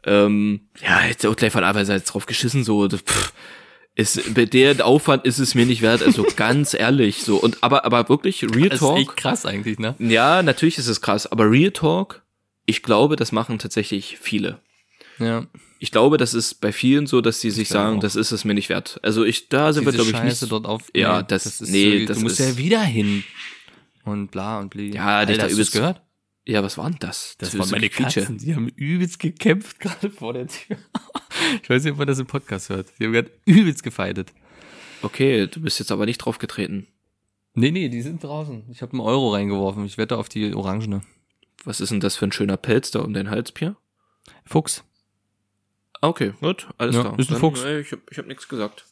Ähm, 0.05 0.63
ja, 0.83 1.07
jetzt 1.07 1.25
auch 1.25 1.37
gleich 1.37 1.53
von 1.53 1.65
Arbeitsseite 1.65 2.05
drauf 2.05 2.27
geschissen, 2.27 2.65
so, 2.65 2.89
das, 2.89 3.01
pff, 3.03 3.33
ist, 3.95 4.35
bei 4.35 4.45
der 4.45 4.85
Aufwand 4.85 5.25
ist 5.25 5.39
es 5.39 5.55
mir 5.55 5.65
nicht 5.65 5.81
wert, 5.81 6.03
also 6.03 6.27
ganz 6.37 6.75
ehrlich, 6.75 7.23
so. 7.23 7.37
Und 7.37 7.63
aber, 7.63 7.85
aber 7.85 8.09
wirklich, 8.09 8.43
Real 8.43 8.69
Das 8.71 8.81
ist 8.81 8.87
Talk. 8.87 8.99
echt 8.99 9.17
krass 9.17 9.47
eigentlich, 9.47 9.79
ne? 9.79 9.95
Ja, 10.01 10.43
natürlich 10.43 10.77
ist 10.77 10.89
es 10.89 11.01
krass, 11.01 11.31
aber 11.31 11.49
Real 11.51 11.71
Talk, 11.71 12.23
ich 12.67 12.83
glaube, 12.83 13.15
das 13.17 13.31
machen 13.31 13.59
tatsächlich 13.61 14.19
viele. 14.21 14.59
Ja. 15.21 15.47
Ich 15.85 15.91
glaube, 15.91 16.17
das 16.17 16.33
ist 16.33 16.63
bei 16.63 16.73
vielen 16.73 17.07
so, 17.07 17.21
dass 17.21 17.43
sie 17.43 17.51
sich 17.51 17.69
sagen, 17.69 17.99
auch. 17.99 18.01
das 18.01 18.17
ist 18.17 18.33
es 18.33 18.47
mir 18.47 18.55
nicht 18.55 18.71
wert. 18.71 18.99
Also 19.03 19.23
ich, 19.23 19.51
da 19.51 19.71
sind 19.75 19.85
wir, 19.85 19.93
Diese 19.93 20.11
glaube 20.11 20.27
ich, 20.27 20.41
nicht. 20.41 20.51
dort 20.51 20.65
auf. 20.65 20.85
Ja, 20.95 21.23
das- 21.23 21.45
ist 21.45 21.61
nee, 21.71 22.01
so, 22.01 22.07
das 22.07 22.17
du 22.17 22.23
musst 22.23 22.41
ist- 22.41 22.47
ja 22.49 22.57
wieder 22.57 22.81
hin 22.83 23.23
und 24.03 24.31
bla 24.31 24.61
und 24.61 24.71
bli. 24.71 24.95
Ja, 24.95 25.19
Alter, 25.19 25.33
hast 25.35 25.43
du's 25.43 25.53
übelst- 25.59 25.73
gehört? 25.73 26.01
Ja, 26.47 26.63
was 26.63 26.79
war 26.79 26.89
denn 26.89 26.99
das? 27.01 27.35
Das 27.37 27.51
ist 27.51 27.59
waren 27.59 27.69
so 27.69 27.75
meine 27.77 27.91
Quietsche. 27.91 28.21
Katzen. 28.21 28.39
Die 28.39 28.55
haben 28.55 28.69
übelst 28.69 29.19
gekämpft 29.19 29.79
gerade 29.81 30.11
vor 30.11 30.33
der 30.33 30.47
Tür. 30.49 30.79
Ich 31.63 31.69
weiß 31.69 31.85
nicht, 31.85 31.93
ob 31.93 31.99
man 31.99 32.07
das 32.07 32.19
im 32.19 32.27
Podcast 32.27 32.71
hört. 32.71 32.89
Die 32.99 33.05
haben 33.05 33.13
gerade 33.13 33.31
übelst 33.45 33.83
gefeitet. 33.83 34.33
Okay, 35.03 35.47
du 35.49 35.61
bist 35.61 35.79
jetzt 35.81 35.93
aber 35.93 36.07
nicht 36.07 36.17
draufgetreten. 36.17 36.87
Nee, 37.53 37.73
nee, 37.73 37.91
die 37.91 38.01
sind 38.01 38.25
draußen. 38.25 38.65
Ich 38.71 38.81
habe 38.81 38.93
einen 38.93 39.01
Euro 39.03 39.35
reingeworfen. 39.35 39.85
Ich 39.85 39.99
wette 39.99 40.17
auf 40.17 40.31
die 40.31 40.55
Orangene. 40.55 41.03
Was 41.63 41.83
ist 41.83 41.91
denn 41.93 42.01
das 42.01 42.17
für 42.17 42.25
ein 42.25 42.33
schöner 42.33 42.57
Pelz 42.57 42.91
da 42.91 43.01
um 43.01 43.13
deinen 43.13 43.29
Hals, 43.29 43.53
Pierre? 43.53 43.77
Fuchs. 44.47 44.83
Ah, 46.05 46.09
Okay, 46.09 46.33
gut, 46.41 46.67
alles 46.79 46.97
Ja, 46.97 47.03
klar. 47.03 47.19
ist 47.19 47.29
ein 47.31 47.35
Dann, 47.35 47.41
Fuchs. 47.41 47.65
äh, 47.65 47.81
Ich 47.81 47.93
hab, 47.93 47.99
ich 48.11 48.19
hab 48.19 48.27
nichts 48.27 48.49
gesagt. 48.49 48.85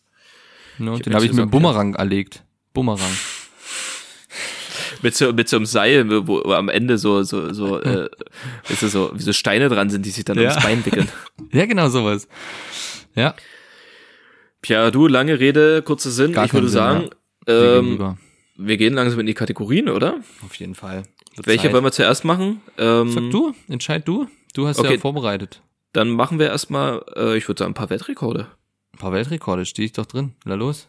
Ne, 0.79 0.95
Ich 0.95 1.03
den 1.03 1.13
hab 1.13 1.17
habe 1.21 1.25
ich 1.27 1.33
nichts 1.33 1.37
mit 1.37 1.37
dem 1.37 1.37
gesagt, 1.37 1.51
Bumerang 1.51 1.95
erlegt. 1.95 2.45
Bumerang. 2.73 3.01
Mit 5.03 5.17
so, 5.17 5.33
mit 5.33 5.49
so 5.49 5.57
einem 5.57 5.67
Seil, 5.67 6.27
wo, 6.29 6.43
am 6.53 6.69
Ende 6.69 6.97
so, 6.97 7.23
so, 7.25 7.53
so, 7.53 7.81
äh, 7.83 8.09
weißt 8.69 8.83
du, 8.83 8.89
so, 8.89 9.11
wie 9.15 9.23
so 9.23 9.33
Steine 9.33 9.69
dran 9.69 9.91
sind, 9.91 10.07
die 10.07 10.11
sich 10.11 10.25
dann 10.25 10.39
Ja. 10.39 10.51
ums 10.51 10.63
Bein 10.63 10.85
wickeln. 10.87 11.09
Ja, 11.53 11.67
genau 11.67 11.89
sowas. 11.89 12.29
Ja. 13.15 13.35
Pierre, 14.61 14.93
du, 14.93 15.09
lange 15.09 15.41
Rede, 15.41 15.83
kurzer 15.83 16.11
Sinn. 16.11 16.33
Gar 16.33 16.47
ich 16.47 16.55
würde 16.55 16.69
Sinn, 16.69 16.75
sagen, 16.79 17.11
Wir 17.47 17.55
ähm, 17.79 17.83
gegenüber. 17.85 18.19
wir 18.57 18.77
gehen 18.77 18.95
langsam 18.95 19.19
in 19.21 19.27
die 19.27 19.35
Kategorien, 19.35 19.89
oder? 19.89 20.19
Auf 20.45 20.55
jeden 20.55 20.75
Fall. 20.77 21.03
Welche 21.37 21.65
Zeit. 21.65 21.73
wollen 21.73 21.85
wir 21.85 21.93
zuerst 21.93 22.25
machen? 22.25 22.61
Ähm, 22.79 23.11
Sag 23.11 23.31
du, 23.31 23.55
entscheid 23.69 24.07
du. 24.07 24.29
Du 24.55 24.69
hast 24.69 24.79
Okay. 24.79 24.95
ja 24.95 25.01
vorbereitet. 25.01 25.63
Dann 25.93 26.09
machen 26.11 26.39
wir 26.39 26.47
erstmal, 26.49 27.05
äh, 27.17 27.37
ich 27.37 27.49
würde 27.49 27.59
sagen, 27.61 27.73
ein 27.73 27.75
paar 27.75 27.91
Weltrekorde. 27.91 28.49
Ein 28.95 28.99
paar 28.99 29.13
Weltrekorde, 29.13 29.67
stehe 29.67 29.87
ich 29.87 29.93
doch 29.93 30.07
drin. 30.07 30.33
Na 30.45 30.55
los. 30.55 30.89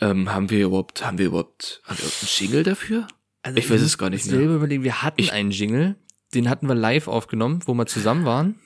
Ähm, 0.00 0.32
haben 0.32 0.48
wir 0.50 0.66
überhaupt, 0.66 1.04
haben 1.04 1.18
wir 1.18 1.26
überhaupt 1.26 1.80
haben 1.84 1.96
wir 1.98 2.04
überhaupt 2.04 2.22
einen 2.22 2.30
Jingle 2.38 2.62
dafür? 2.62 3.08
Also 3.42 3.58
Ich 3.58 3.68
weiß 3.70 3.80
es 3.80 3.98
gar 3.98 4.10
nicht 4.10 4.26
mehr. 4.26 4.36
selber 4.36 4.54
überlegen, 4.54 4.84
wir 4.84 5.02
hatten 5.02 5.20
Ich- 5.20 5.32
einen 5.32 5.50
Jingle, 5.50 5.96
den 6.34 6.48
hatten 6.48 6.68
wir 6.68 6.74
live 6.74 7.08
aufgenommen, 7.08 7.60
wo 7.66 7.74
wir 7.74 7.86
zusammen 7.86 8.24
waren. 8.24 8.56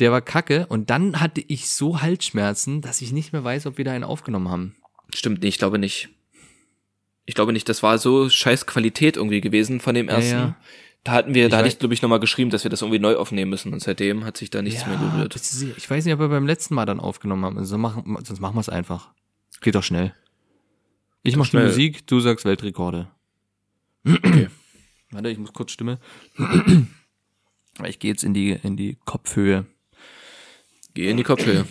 Der 0.00 0.12
war 0.12 0.20
kacke 0.20 0.66
und 0.68 0.90
dann 0.90 1.20
hatte 1.20 1.42
ich 1.46 1.70
so 1.70 2.02
Halsschmerzen, 2.02 2.82
dass 2.82 3.00
ich 3.00 3.12
nicht 3.12 3.32
mehr 3.32 3.44
weiß, 3.44 3.66
ob 3.66 3.78
wir 3.78 3.84
da 3.84 3.92
einen 3.92 4.04
aufgenommen 4.04 4.48
haben. 4.50 4.76
Stimmt 5.14 5.40
nicht, 5.42 5.54
ich 5.54 5.58
glaube 5.58 5.78
nicht. 5.78 6.08
Ich 7.24 7.34
glaube 7.34 7.52
nicht, 7.52 7.68
das 7.68 7.82
war 7.82 7.98
so 7.98 8.28
scheiß 8.28 8.66
Qualität 8.66 9.16
irgendwie 9.16 9.40
gewesen 9.40 9.80
von 9.80 9.94
dem 9.94 10.08
Ja, 10.08 10.14
ersten. 10.14 10.30
ja. 10.32 10.56
Da 11.06 11.12
hatten 11.12 11.34
wir, 11.34 11.44
Ich 11.44 11.50
da 11.52 11.58
hatte 11.58 11.68
ich, 11.68 11.78
glaube 11.78 11.94
ich, 11.94 12.02
nochmal 12.02 12.18
geschrieben, 12.18 12.50
dass 12.50 12.64
wir 12.64 12.68
das 12.68 12.82
irgendwie 12.82 12.98
neu 12.98 13.14
aufnehmen 13.14 13.48
müssen 13.48 13.72
und 13.72 13.80
seitdem 13.80 14.24
hat 14.24 14.36
sich 14.36 14.50
da 14.50 14.60
nichts 14.60 14.84
mehr 14.86 14.96
gerührt. 14.96 15.36
Ich 15.76 15.88
weiß 15.88 16.04
nicht, 16.04 16.12
ob 16.12 16.18
wir 16.18 16.26
beim 16.26 16.46
letzten 16.46 16.74
Mal 16.74 16.84
dann 16.84 16.98
aufgenommen 16.98 17.44
haben. 17.44 17.58
Also 17.58 17.78
machen, 17.78 18.18
sonst 18.24 18.40
machen 18.40 18.56
wir 18.56 18.60
es 18.60 18.68
einfach. 18.68 19.10
Geht 19.60 19.76
doch 19.76 19.84
schnell. 19.84 20.12
Ich 21.22 21.36
mach 21.36 21.48
die. 21.48 21.58
Musik, 21.58 22.08
du 22.08 22.18
sagst 22.18 22.44
Weltrekorde. 22.44 23.08
Okay. 24.04 24.48
Warte, 25.12 25.28
ich 25.28 25.38
muss 25.38 25.52
kurz 25.52 25.70
Stimme. 25.70 26.00
Ich 27.84 27.98
gehe 27.98 28.10
jetzt 28.10 28.24
in 28.24 28.32
die, 28.32 28.52
in 28.52 28.78
die 28.78 28.96
Kopfhöhe. 29.04 29.66
Geh 30.94 31.10
in 31.10 31.18
die 31.18 31.24
Kopfhöhe. 31.24 31.66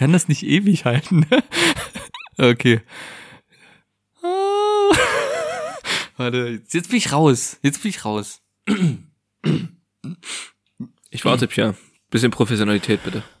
Kann 0.00 0.14
das 0.14 0.28
nicht 0.28 0.44
ewig 0.44 0.86
halten. 0.86 1.26
Okay. 2.38 2.80
Warte, 6.16 6.48
jetzt 6.48 6.72
jetzt 6.72 6.88
bin 6.88 6.96
ich 6.96 7.12
raus. 7.12 7.58
Jetzt 7.60 7.82
bin 7.82 7.90
ich 7.90 8.02
raus. 8.02 8.40
Ich 11.10 11.26
warte, 11.26 11.46
Pierre. 11.48 11.76
Bisschen 12.08 12.30
Professionalität, 12.30 13.04
bitte. 13.04 13.22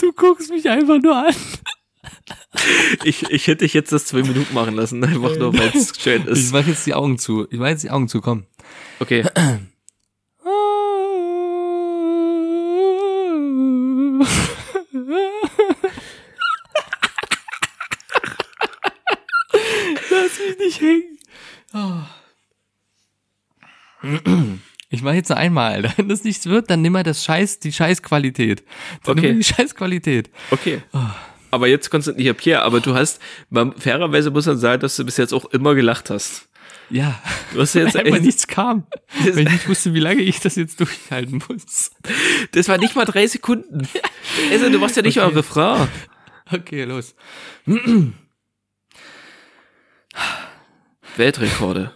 Du 0.00 0.12
guckst 0.12 0.50
mich 0.50 0.68
einfach 0.68 1.00
nur 1.02 1.16
an. 1.16 1.34
Ich, 3.04 3.22
ich 3.30 3.46
hätte 3.46 3.64
dich 3.64 3.74
jetzt 3.74 3.92
das 3.92 4.06
zwei 4.06 4.22
Minuten 4.22 4.52
machen 4.54 4.74
lassen, 4.74 5.02
einfach 5.04 5.36
nur, 5.36 5.56
weil 5.56 5.70
es 5.74 5.92
schön 6.00 6.22
Ich 6.22 6.28
ist. 6.28 6.52
mach 6.52 6.66
jetzt 6.66 6.86
die 6.86 6.94
Augen 6.94 7.18
zu. 7.18 7.46
Ich 7.50 7.58
mach 7.58 7.68
jetzt 7.68 7.84
die 7.84 7.90
Augen 7.90 8.08
zu, 8.08 8.20
komm. 8.20 8.44
Okay. 9.00 9.24
Lass 20.10 20.38
mich 20.38 20.58
nicht 20.58 20.80
hängen. 20.80 21.18
Ich 24.90 25.02
mache 25.02 25.14
jetzt 25.16 25.28
nur 25.28 25.38
einmal. 25.38 25.92
Wenn 25.96 26.08
das 26.08 26.24
nichts 26.24 26.46
wird, 26.46 26.70
dann 26.70 26.82
nimm 26.82 26.92
mal 26.92 27.02
das 27.02 27.24
Scheiß, 27.24 27.60
die 27.60 27.72
Scheißqualität. 27.72 28.64
Dann 29.04 29.18
Okay. 29.18 29.28
nimm 29.28 29.38
die 29.38 29.44
Scheißqualität. 29.44 30.30
Okay. 30.50 30.82
Aber 31.50 31.66
jetzt 31.66 31.90
konzentriere 31.90 32.34
Pierre, 32.34 32.62
aber 32.62 32.80
du 32.80 32.94
hast, 32.94 33.20
man, 33.50 33.72
fairerweise 33.72 34.30
muss 34.30 34.46
man 34.46 34.58
sagen, 34.58 34.80
dass 34.80 34.96
du 34.96 35.04
bis 35.04 35.16
jetzt 35.16 35.32
auch 35.32 35.46
immer 35.46 35.74
gelacht 35.74 36.10
hast. 36.10 36.48
Ja. 36.90 37.20
Du 37.52 37.60
hast 37.60 37.74
jetzt 37.74 37.94
Weil 37.96 38.06
echt, 38.06 38.22
nichts 38.22 38.46
kam. 38.46 38.86
Weil 39.18 39.40
ich 39.40 39.50
nicht 39.50 39.68
wusste, 39.68 39.94
wie 39.94 40.00
lange 40.00 40.22
ich 40.22 40.40
das 40.40 40.56
jetzt 40.56 40.80
durchhalten 40.80 41.42
muss. 41.48 41.90
das 42.52 42.68
war 42.68 42.78
nicht 42.78 42.96
mal 42.96 43.04
drei 43.04 43.26
Sekunden. 43.26 43.88
Also, 44.50 44.70
du 44.70 44.78
machst 44.78 44.96
ja 44.96 45.02
nicht 45.02 45.16
mal 45.16 45.28
Refrain. 45.28 45.88
Okay, 46.50 46.84
los. 46.84 47.14
Weltrekorde. 51.16 51.92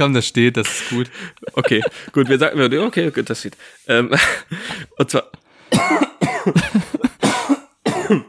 Komm, 0.00 0.14
das 0.14 0.26
steht, 0.26 0.56
das 0.56 0.66
ist 0.66 0.88
gut. 0.88 1.10
Okay, 1.52 1.82
gut, 2.12 2.26
wir 2.30 2.38
sagen, 2.38 2.58
okay, 2.78 3.10
gut, 3.10 3.28
das 3.28 3.40
steht. 3.40 3.54
Ähm, 3.86 4.10
und 4.96 5.10
zwar. 5.10 5.30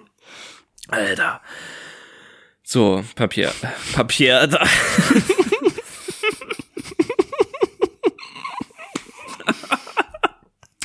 Alter. 0.89 1.39
So, 2.61 3.05
Papier. 3.15 3.53
Papier 3.93 4.47
da. 4.47 4.67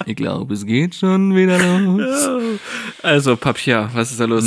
Ich 0.04 0.14
glaube, 0.14 0.54
es 0.54 0.64
geht 0.64 0.94
schon 0.94 1.34
wieder 1.34 1.58
los. 1.58 2.60
Also, 3.02 3.36
Papier, 3.36 3.90
was 3.92 4.12
ist 4.12 4.20
da 4.20 4.26
los? 4.26 4.44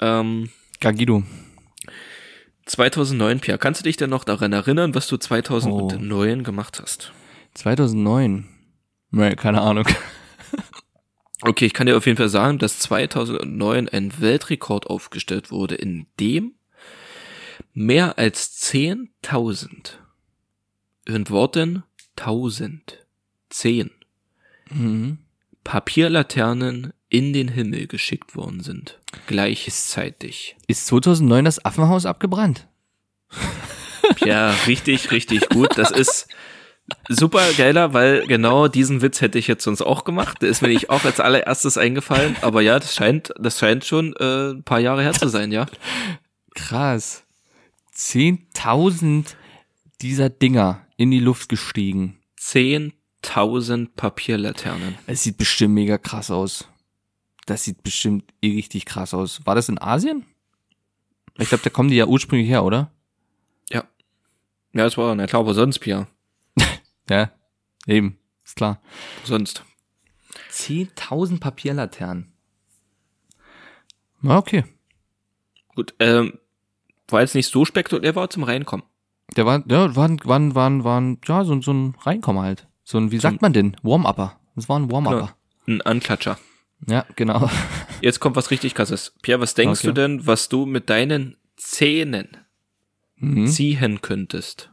Ähm, 0.00 0.48
Gagido. 0.80 1.22
2009, 2.70 3.40
Pierre, 3.40 3.58
kannst 3.58 3.80
du 3.80 3.84
dich 3.84 3.96
denn 3.96 4.10
noch 4.10 4.24
daran 4.24 4.52
erinnern, 4.52 4.94
was 4.94 5.08
du 5.08 5.16
2009 5.16 6.44
gemacht 6.44 6.80
hast? 6.80 7.12
2009. 7.54 8.48
Nee, 9.10 9.34
keine 9.34 9.60
Ahnung. 9.60 9.86
Okay, 11.42 11.64
ich 11.64 11.72
kann 11.72 11.86
dir 11.86 11.96
auf 11.96 12.04
jeden 12.04 12.18
Fall 12.18 12.28
sagen, 12.28 12.58
dass 12.58 12.80
2009 12.80 13.88
ein 13.88 14.20
Weltrekord 14.20 14.88
aufgestellt 14.88 15.50
wurde, 15.50 15.74
in 15.74 16.06
dem 16.20 16.52
mehr 17.72 18.18
als 18.18 18.60
10.000, 18.62 19.92
in 21.06 21.30
Worten 21.30 21.82
1000, 22.16 23.06
10 23.48 23.90
Mhm. 24.68 25.16
Papierlaternen 25.64 26.92
in 27.10 27.32
den 27.32 27.48
Himmel 27.48 27.86
geschickt 27.86 28.34
worden 28.34 28.60
sind. 28.60 28.98
Gleichzeitig. 29.26 30.56
Ist 30.66 30.86
2009 30.86 31.44
das 31.44 31.64
Affenhaus 31.64 32.06
abgebrannt? 32.06 32.66
Ja, 34.24 34.50
richtig, 34.66 35.10
richtig 35.10 35.48
gut. 35.50 35.76
Das 35.76 35.90
ist 35.90 36.26
super 37.08 37.52
geiler, 37.56 37.92
weil 37.92 38.26
genau 38.26 38.68
diesen 38.68 39.02
Witz 39.02 39.20
hätte 39.20 39.38
ich 39.38 39.46
jetzt 39.46 39.64
sonst 39.64 39.82
auch 39.82 40.04
gemacht. 40.04 40.42
Der 40.42 40.48
ist 40.48 40.62
mir 40.62 40.68
nicht 40.68 40.90
auch 40.90 41.04
als 41.04 41.20
allererstes 41.20 41.78
eingefallen. 41.78 42.36
Aber 42.40 42.60
ja, 42.60 42.78
das 42.78 42.94
scheint, 42.94 43.32
das 43.38 43.58
scheint 43.58 43.84
schon 43.84 44.14
äh, 44.18 44.52
ein 44.52 44.62
paar 44.64 44.80
Jahre 44.80 45.02
her 45.02 45.12
zu 45.12 45.28
sein, 45.28 45.52
ja. 45.52 45.66
Krass. 46.54 47.24
10.000 47.96 49.26
dieser 50.00 50.30
Dinger 50.30 50.86
in 50.96 51.10
die 51.10 51.20
Luft 51.20 51.48
gestiegen. 51.48 52.18
10.000 52.40 53.88
Papierlaternen. 53.94 54.96
Es 55.06 55.22
sieht 55.22 55.36
bestimmt 55.36 55.74
mega 55.74 55.98
krass 55.98 56.30
aus. 56.30 56.66
Das 57.50 57.64
sieht 57.64 57.82
bestimmt 57.82 58.32
eh 58.42 58.52
richtig 58.52 58.86
krass 58.86 59.12
aus. 59.12 59.44
War 59.44 59.56
das 59.56 59.68
in 59.68 59.82
Asien? 59.82 60.24
Ich 61.36 61.48
glaube, 61.48 61.64
da 61.64 61.70
kommen 61.70 61.88
die 61.88 61.96
ja 61.96 62.06
ursprünglich 62.06 62.48
her, 62.48 62.62
oder? 62.62 62.92
Ja. 63.70 63.82
Ja, 64.72 64.84
das 64.84 64.96
war, 64.96 65.12
na 65.16 65.26
klar, 65.26 65.40
aber 65.40 65.52
sonst, 65.52 65.80
Pia. 65.80 66.06
Ja, 67.10 67.32
eben, 67.88 68.18
ist 68.44 68.54
klar. 68.54 68.80
Sonst. 69.24 69.64
10.000 70.52 71.40
Papierlaternen. 71.40 72.32
Na, 74.20 74.38
okay. 74.38 74.62
Gut, 75.74 75.92
ähm, 75.98 76.38
war 77.08 77.22
jetzt 77.22 77.34
nicht 77.34 77.50
so 77.50 77.64
spektakulär, 77.64 78.14
war 78.14 78.30
zum 78.30 78.44
Reinkommen. 78.44 78.86
Der 79.36 79.44
war, 79.44 79.64
ja, 79.66 79.96
waren, 79.96 80.20
waren, 80.24 80.54
waren, 80.54 80.84
waren, 80.84 81.18
ja, 81.26 81.42
so, 81.42 81.60
so 81.60 81.72
ein 81.72 81.96
Reinkommen 82.00 82.42
halt. 82.42 82.68
So 82.84 82.98
ein, 82.98 83.10
wie 83.10 83.18
sagt 83.18 83.42
man 83.42 83.52
denn? 83.52 83.76
Warm-Upper. 83.82 84.38
Das 84.54 84.68
war 84.68 84.78
ein 84.78 84.88
Warm-Upper. 84.88 85.34
Ein 85.66 85.82
Anklatscher. 85.82 86.38
Ja, 86.86 87.04
genau. 87.16 87.50
Jetzt 88.00 88.20
kommt 88.20 88.36
was 88.36 88.50
richtig 88.50 88.74
krasses. 88.74 89.14
Pierre, 89.22 89.40
was 89.40 89.54
denkst 89.54 89.80
Okay. 89.80 89.88
du 89.88 89.92
denn, 89.92 90.26
was 90.26 90.48
du 90.48 90.66
mit 90.66 90.88
deinen 90.90 91.36
Zähnen 91.56 92.36
Mhm. 93.16 93.46
ziehen 93.48 94.00
könntest? 94.00 94.70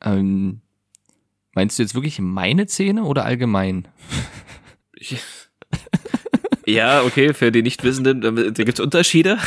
Ähm, 0.00 0.60
meinst 1.52 1.78
du 1.78 1.82
jetzt 1.82 1.94
wirklich 1.94 2.18
meine 2.20 2.66
Zähne 2.66 3.04
oder 3.04 3.24
allgemein? 3.24 3.88
Ja, 6.66 7.02
okay, 7.02 7.34
für 7.34 7.52
die 7.52 7.62
Nichtwissenden, 7.62 8.20
da 8.20 8.30
da 8.30 8.64
gibt's 8.64 8.80
Unterschiede. 8.80 9.38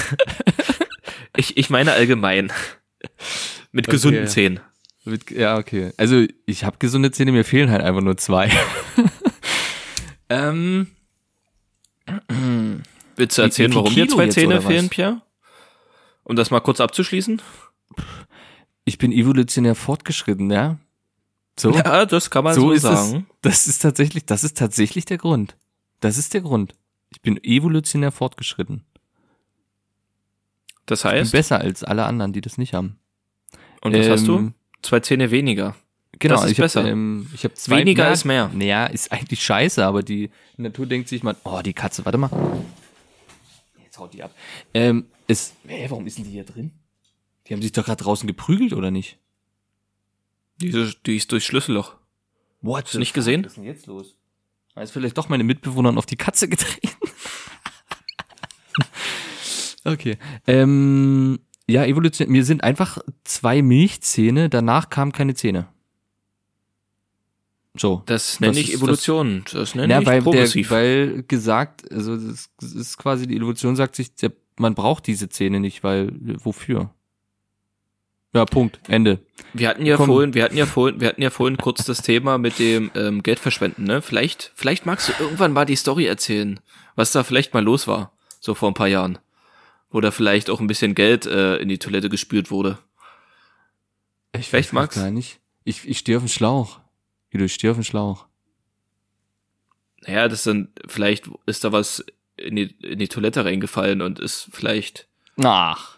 Ich, 1.36 1.56
ich 1.58 1.70
meine 1.70 1.94
allgemein. 1.94 2.52
Mit 3.72 3.88
Okay. 3.88 3.96
gesunden 3.96 4.28
Zähnen. 4.28 4.60
Mit- 5.06 5.32
Ja, 5.32 5.58
okay. 5.58 5.94
Also 5.98 6.26
ich 6.46 6.64
habe 6.64 6.78
gesunde 6.80 7.12
Zähne, 7.12 7.32
mir 7.32 7.44
fehlen 7.46 7.72
halt 7.72 7.82
einfach 7.82 8.02
nur 8.02 8.18
zwei. 8.18 8.52
ähm, 10.30 10.88
Willst 13.18 13.38
du 13.38 13.42
erzählen, 13.42 13.74
warum 13.76 13.94
dir 13.94 14.08
zwei 14.08 14.28
Zähne 14.30 14.62
fehlen, 14.62 14.90
Pierre? 14.90 15.22
Um 16.24 16.36
das 16.36 16.52
mal 16.52 16.60
kurz 16.62 16.80
abzuschließen? 16.80 17.42
ich 18.86 18.98
bin 18.98 19.12
evolutionär 19.12 19.76
fortgeschritten, 19.76 20.50
ja. 20.50 20.78
So, 21.60 21.72
Ja, 21.74 22.06
das 22.06 22.30
kann 22.30 22.44
man 22.46 22.54
so, 22.54 22.70
so 22.74 22.78
sagen. 22.78 23.26
es. 23.30 23.36
Das 23.42 23.68
ist 23.68 23.80
tatsächlich, 23.82 24.26
das 24.26 24.44
ist 24.44 24.58
tatsächlich 24.58 25.06
der 25.06 25.18
Grund. 25.18 25.58
Das 26.00 26.18
ist 26.18 26.34
der 26.34 26.42
Grund. 26.42 26.74
Ich 27.10 27.22
bin 27.22 27.44
evolutionär 27.44 28.12
fortgeschritten. 28.12 28.84
Das 30.86 31.00
Ich 31.00 31.04
bin 31.04 31.12
heißt, 31.12 31.32
besser 31.32 31.60
als 31.60 31.84
alle 31.84 32.06
anderen, 32.06 32.32
die 32.34 32.42
das 32.42 32.58
nicht 32.58 32.74
haben. 32.74 32.98
und 33.82 33.94
was 33.98 34.08
hast 34.10 34.28
du? 34.28 34.38
Ähm, 34.38 34.54
Zwei 34.84 35.00
Zähne 35.00 35.32
weniger. 35.32 35.76
Genau, 36.20 36.36
Das 36.36 36.46
ist 36.46 36.52
ich 36.52 36.60
hab, 36.60 36.64
besser. 36.66 36.86
ähm, 36.86 37.28
ich 37.34 37.44
habe 37.44 37.54
zwei 37.56 37.80
Weniger 37.80 38.06
ja, 38.06 38.12
ist 38.12 38.26
mehr. 38.26 38.50
Naja, 38.54 38.86
ist 38.86 39.12
eigentlich 39.12 39.44
scheiße, 39.44 39.84
aber 39.86 40.04
die 40.04 40.30
Natur 40.56 40.86
denkt 40.86 41.10
sich 41.10 41.24
mal, 41.24 41.36
oh, 41.44 41.62
die 41.64 41.74
Katze, 41.74 42.06
warte 42.06 42.18
mal. 42.18 42.30
Jetzt 43.98 44.00
haut 44.00 44.14
die 44.14 44.24
ab. 44.24 44.36
Ähm, 44.76 45.08
ist, 45.28 45.56
hä, 45.66 45.88
warum 45.90 46.06
ist 46.06 46.18
denn 46.18 46.26
die 46.26 46.32
hier 46.32 46.44
drin? 46.44 46.72
Die 47.48 47.54
haben 47.54 47.62
sich 47.62 47.72
doch 47.72 47.86
gerade 47.86 48.04
draußen 48.04 48.28
geprügelt, 48.28 48.74
oder 48.74 48.92
nicht? 48.92 49.18
Diese, 50.62 50.94
die 51.06 51.16
ist 51.16 51.32
durchs 51.32 51.48
Schlüsselloch. 51.48 51.96
What? 52.62 52.86
Hast 52.86 52.94
du 52.94 53.00
nicht 53.00 53.14
gesehen? 53.14 53.44
Was 53.44 53.54
ist 53.54 53.58
denn 53.58 53.64
jetzt 53.64 53.88
los? 53.88 54.16
Da 54.76 54.82
ist 54.82 54.92
vielleicht 54.92 55.18
doch 55.18 55.30
meine 55.30 55.44
Mitbewohnerin 55.44 55.98
auf 55.98 56.06
die 56.06 56.16
Katze 56.16 56.48
getreten. 56.48 56.90
okay. 59.86 60.18
Ähm, 60.46 61.40
ja, 61.68 61.84
Evolution. 61.84 62.30
Mir 62.30 62.46
sind 62.46 62.64
einfach 62.64 63.00
zwei 63.24 63.64
Milchzähne, 63.64 64.50
danach 64.50 64.90
kamen 64.90 65.12
keine 65.12 65.34
Zähne. 65.34 65.68
So. 67.78 68.04
Das 68.06 68.40
nenne 68.40 68.54
Das 68.54 68.62
ich 68.62 68.70
ist- 68.74 68.76
Evolution. 68.78 69.44
Das, 69.52 69.76
nenne 69.76 69.94
Ja, 69.94 70.00
ich 70.02 70.06
weil, 70.08 70.16
der, 70.16 70.24
progressiv. 70.24 70.72
weil 70.72 71.24
gesagt, 71.28 71.92
also 71.92 72.16
das 72.18 72.50
ist 72.60 72.98
quasi 72.98 73.28
die 73.28 73.38
Evolution 73.38 73.76
sagt 73.76 73.96
sich, 73.96 74.14
der, 74.16 74.32
man 74.58 74.74
braucht 74.76 75.08
diese 75.08 75.30
Zähne 75.30 75.60
nicht, 75.60 75.84
weil 75.84 76.12
wofür? 76.44 76.92
Ja, 78.34 78.46
Punkt. 78.46 78.80
Ende. 78.88 79.20
wir 79.54 79.70
hatten 79.70 79.86
ja 79.86 79.96
Komm. 79.96 80.08
vorhin, 80.08 80.34
wir 80.34 80.44
hatten 80.44 80.58
ja 80.58 80.66
vorhin, 80.66 81.00
wir 81.00 81.08
hatten 81.08 81.22
ja 81.22 81.30
vorhin 81.30 81.58
kurz 81.58 81.86
das 81.86 82.02
Thema 82.02 82.38
mit 82.38 82.60
dem 82.60 82.92
ähm, 82.94 83.24
Geldverschwenden, 83.24 83.86
ne? 83.86 84.02
Vielleicht, 84.02 84.52
vielleicht 84.56 84.86
magst 84.86 85.10
du 85.10 85.14
irgendwann 85.20 85.54
mal 85.54 85.66
die 85.66 85.76
Story 85.78 86.06
erzählen, 86.06 86.60
was 86.96 87.12
da 87.14 87.24
vielleicht 87.24 87.54
mal 87.54 87.64
los 87.64 87.88
war, 87.88 88.12
so 88.40 88.54
vor 88.54 88.70
ein 88.70 88.74
paar 88.76 88.88
Jahren. 88.90 89.18
Wo 89.90 90.02
da 90.02 90.12
vielleicht 90.12 90.50
auch 90.50 90.60
ein 90.60 90.68
bisschen 90.68 90.94
Geld 90.94 91.26
äh, 91.26 91.56
in 91.58 91.70
die 91.70 91.78
Toilette 91.80 92.10
gespült 92.10 92.52
wurde. 92.52 92.78
Ich 94.38 94.50
Vielleicht 94.50 94.70
weiß 94.70 94.74
mag's. 94.74 94.96
gar 94.96 95.10
nicht. 95.10 95.40
Ich, 95.64 95.88
ich 95.88 95.98
stehe 96.00 96.18
auf 96.18 96.24
dem 96.24 96.28
Schlauch. 96.30 96.80
Guido, 97.32 97.46
ich 97.46 97.54
stehe 97.54 97.72
auf 97.72 97.78
dem 97.78 97.84
Schlauch. 97.84 98.26
Naja, 100.06 100.28
das 100.28 100.44
dann, 100.44 100.70
vielleicht 100.88 101.30
ist 101.46 101.64
da 101.64 101.72
was 101.72 102.06
in 102.38 102.56
die, 102.56 102.76
in 102.82 103.00
die 103.00 103.08
Toilette 103.08 103.44
reingefallen 103.46 104.02
und 104.02 104.20
ist 104.20 104.48
vielleicht. 104.52 105.08
Ach. 105.44 105.98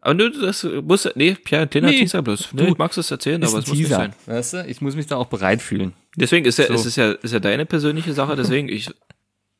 Aber 0.00 0.14
nö, 0.14 0.30
das 0.30 0.64
muss, 0.64 1.08
nee, 1.16 1.34
Pierre, 1.34 1.66
kleiner 1.66 1.88
Nee, 1.90 2.00
Teaser 2.00 2.22
bloß. 2.22 2.50
du, 2.50 2.56
Nee, 2.56 2.68
ich 2.70 2.78
mag's 2.78 2.96
es 2.96 3.10
erzählen, 3.10 3.42
aber 3.42 3.58
es 3.58 3.66
muss 3.66 3.78
nicht 3.78 3.88
sein. 3.88 4.14
Weißt 4.26 4.54
du, 4.54 4.64
ich 4.66 4.80
muss 4.80 4.94
mich 4.94 5.06
da 5.06 5.16
auch 5.16 5.26
bereit 5.26 5.60
fühlen. 5.60 5.94
Deswegen 6.16 6.46
ist 6.46 6.58
ja, 6.58 6.66
So. 6.66 6.74
es 6.74 6.86
ist 6.86 6.96
ja, 6.96 7.12
ist 7.12 7.32
ja 7.32 7.40
deine 7.40 7.66
persönliche 7.66 8.12
Sache, 8.12 8.36
deswegen 8.36 8.68
ich, 8.68 8.88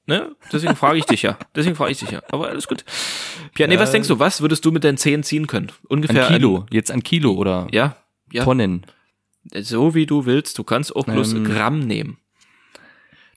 Ne? 0.08 0.36
Deswegen 0.52 0.76
frage 0.76 0.98
ich 0.98 1.04
dich 1.04 1.22
ja. 1.22 1.36
Deswegen 1.56 1.74
frage 1.74 1.90
ich 1.90 1.98
dich 1.98 2.12
ja. 2.12 2.22
Aber 2.30 2.48
alles 2.48 2.68
gut. 2.68 2.84
Pia, 3.54 3.66
nee, 3.66 3.76
was 3.78 3.90
denkst 3.90 4.06
du, 4.06 4.20
was 4.20 4.40
würdest 4.40 4.64
du 4.64 4.70
mit 4.70 4.84
deinen 4.84 4.98
Zehen 4.98 5.24
ziehen 5.24 5.48
können? 5.48 5.70
Ein 5.70 5.86
Ungefähr 5.88 6.28
Kilo, 6.28 6.64
jetzt 6.70 6.92
ein 6.92 7.02
Kilo 7.02 7.32
oder 7.32 7.66
ja, 7.72 7.96
ja. 8.30 8.44
Tonnen. 8.44 8.86
So 9.54 9.94
wie 9.94 10.06
du 10.06 10.26
willst. 10.26 10.58
Du 10.58 10.64
kannst 10.64 10.94
auch 10.94 11.04
bloß 11.04 11.34
Ähm. 11.34 11.44
Gramm 11.44 11.80
nehmen. 11.80 12.18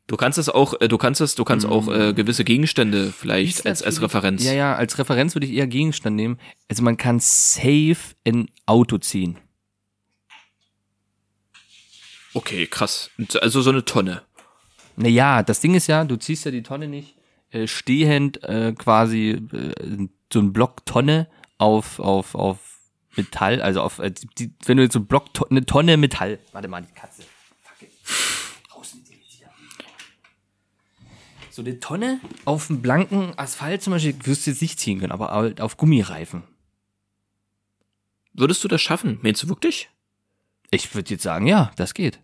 Du 0.08 0.18
kannst 0.18 0.40
es 0.40 0.50
auch, 0.50 0.74
äh, 0.82 0.88
du 0.88 0.98
kannst 0.98 1.22
es, 1.22 1.36
du 1.36 1.44
kannst 1.44 1.68
auch 1.68 1.88
äh, 1.88 2.14
gewisse 2.14 2.44
Gegenstände 2.44 3.12
vielleicht 3.12 3.68
als, 3.68 3.84
als 3.84 4.02
Referenz. 4.02 4.44
Ja, 4.44 4.54
ja, 4.54 4.76
als 4.76 4.98
Referenz 4.98 5.36
würde 5.36 5.46
ich 5.46 5.54
eher 5.54 5.68
Gegenstand 5.68 6.16
nehmen. 6.16 6.40
Also 6.68 6.82
man 6.82 6.98
kann 6.98 7.20
safe 7.20 8.16
ein 8.26 8.50
Auto 8.66 8.98
ziehen. 8.98 9.38
Okay, 12.34 12.66
krass. 12.66 13.12
Also 13.40 13.62
so 13.62 13.70
eine 13.70 13.86
Tonne. 13.86 14.24
Naja, 14.96 15.44
das 15.44 15.62
Ding 15.62 15.76
ist 15.76 15.88
ja, 15.88 16.04
du 16.04 16.16
ziehst 16.16 16.44
ja 16.46 16.52
die 16.52 16.64
Tonne 16.64 16.88
nicht 16.88 17.16
äh, 17.52 17.68
stehend 17.68 18.44
äh, 18.44 18.74
quasi 18.74 19.32
äh, 19.32 20.08
so 20.32 20.40
ein 20.40 20.54
Block 20.54 20.86
Tonne 20.86 21.28
auf, 21.58 22.00
auf, 22.00 22.36
auf 22.36 22.79
Metall, 23.16 23.62
also 23.62 23.82
auf, 23.82 24.00
äh, 24.00 24.12
die, 24.38 24.52
wenn 24.66 24.78
du 24.78 24.84
jetzt 24.84 24.94
so 24.94 25.00
Block, 25.02 25.34
To- 25.34 25.48
eine 25.50 25.66
Tonne 25.66 25.98
Metall, 25.98 26.40
warte 26.52 26.68
mal, 26.68 26.82
die 26.82 26.94
Katze, 26.94 27.24
fuck 27.64 27.82
it, 27.82 27.92
raus 28.76 28.94
mit 28.96 29.08
dir 29.10 29.16
jetzt 29.18 29.32
hier. 29.38 29.50
So 31.50 31.62
eine 31.62 31.80
Tonne 31.80 32.20
auf 32.46 32.68
dem 32.68 32.82
blanken 32.82 33.38
Asphalt 33.38 33.82
zum 33.82 33.92
Beispiel 33.92 34.16
wirst 34.26 34.46
du 34.46 34.52
jetzt 34.52 34.62
nicht 34.62 34.80
ziehen 34.80 35.00
können, 35.00 35.12
aber 35.12 35.32
halt 35.32 35.60
auf 35.62 35.78
Gummireifen. 35.78 36.44
Würdest 38.34 38.64
du 38.64 38.68
das 38.68 38.82
schaffen? 38.82 39.20
Meinst 39.22 39.44
du 39.44 39.50
wirklich? 39.50 39.90
Ich 40.72 40.94
würde 40.94 41.10
jetzt 41.10 41.24
sagen, 41.24 41.48
ja, 41.48 41.72
das 41.76 41.94
geht. 41.94 42.20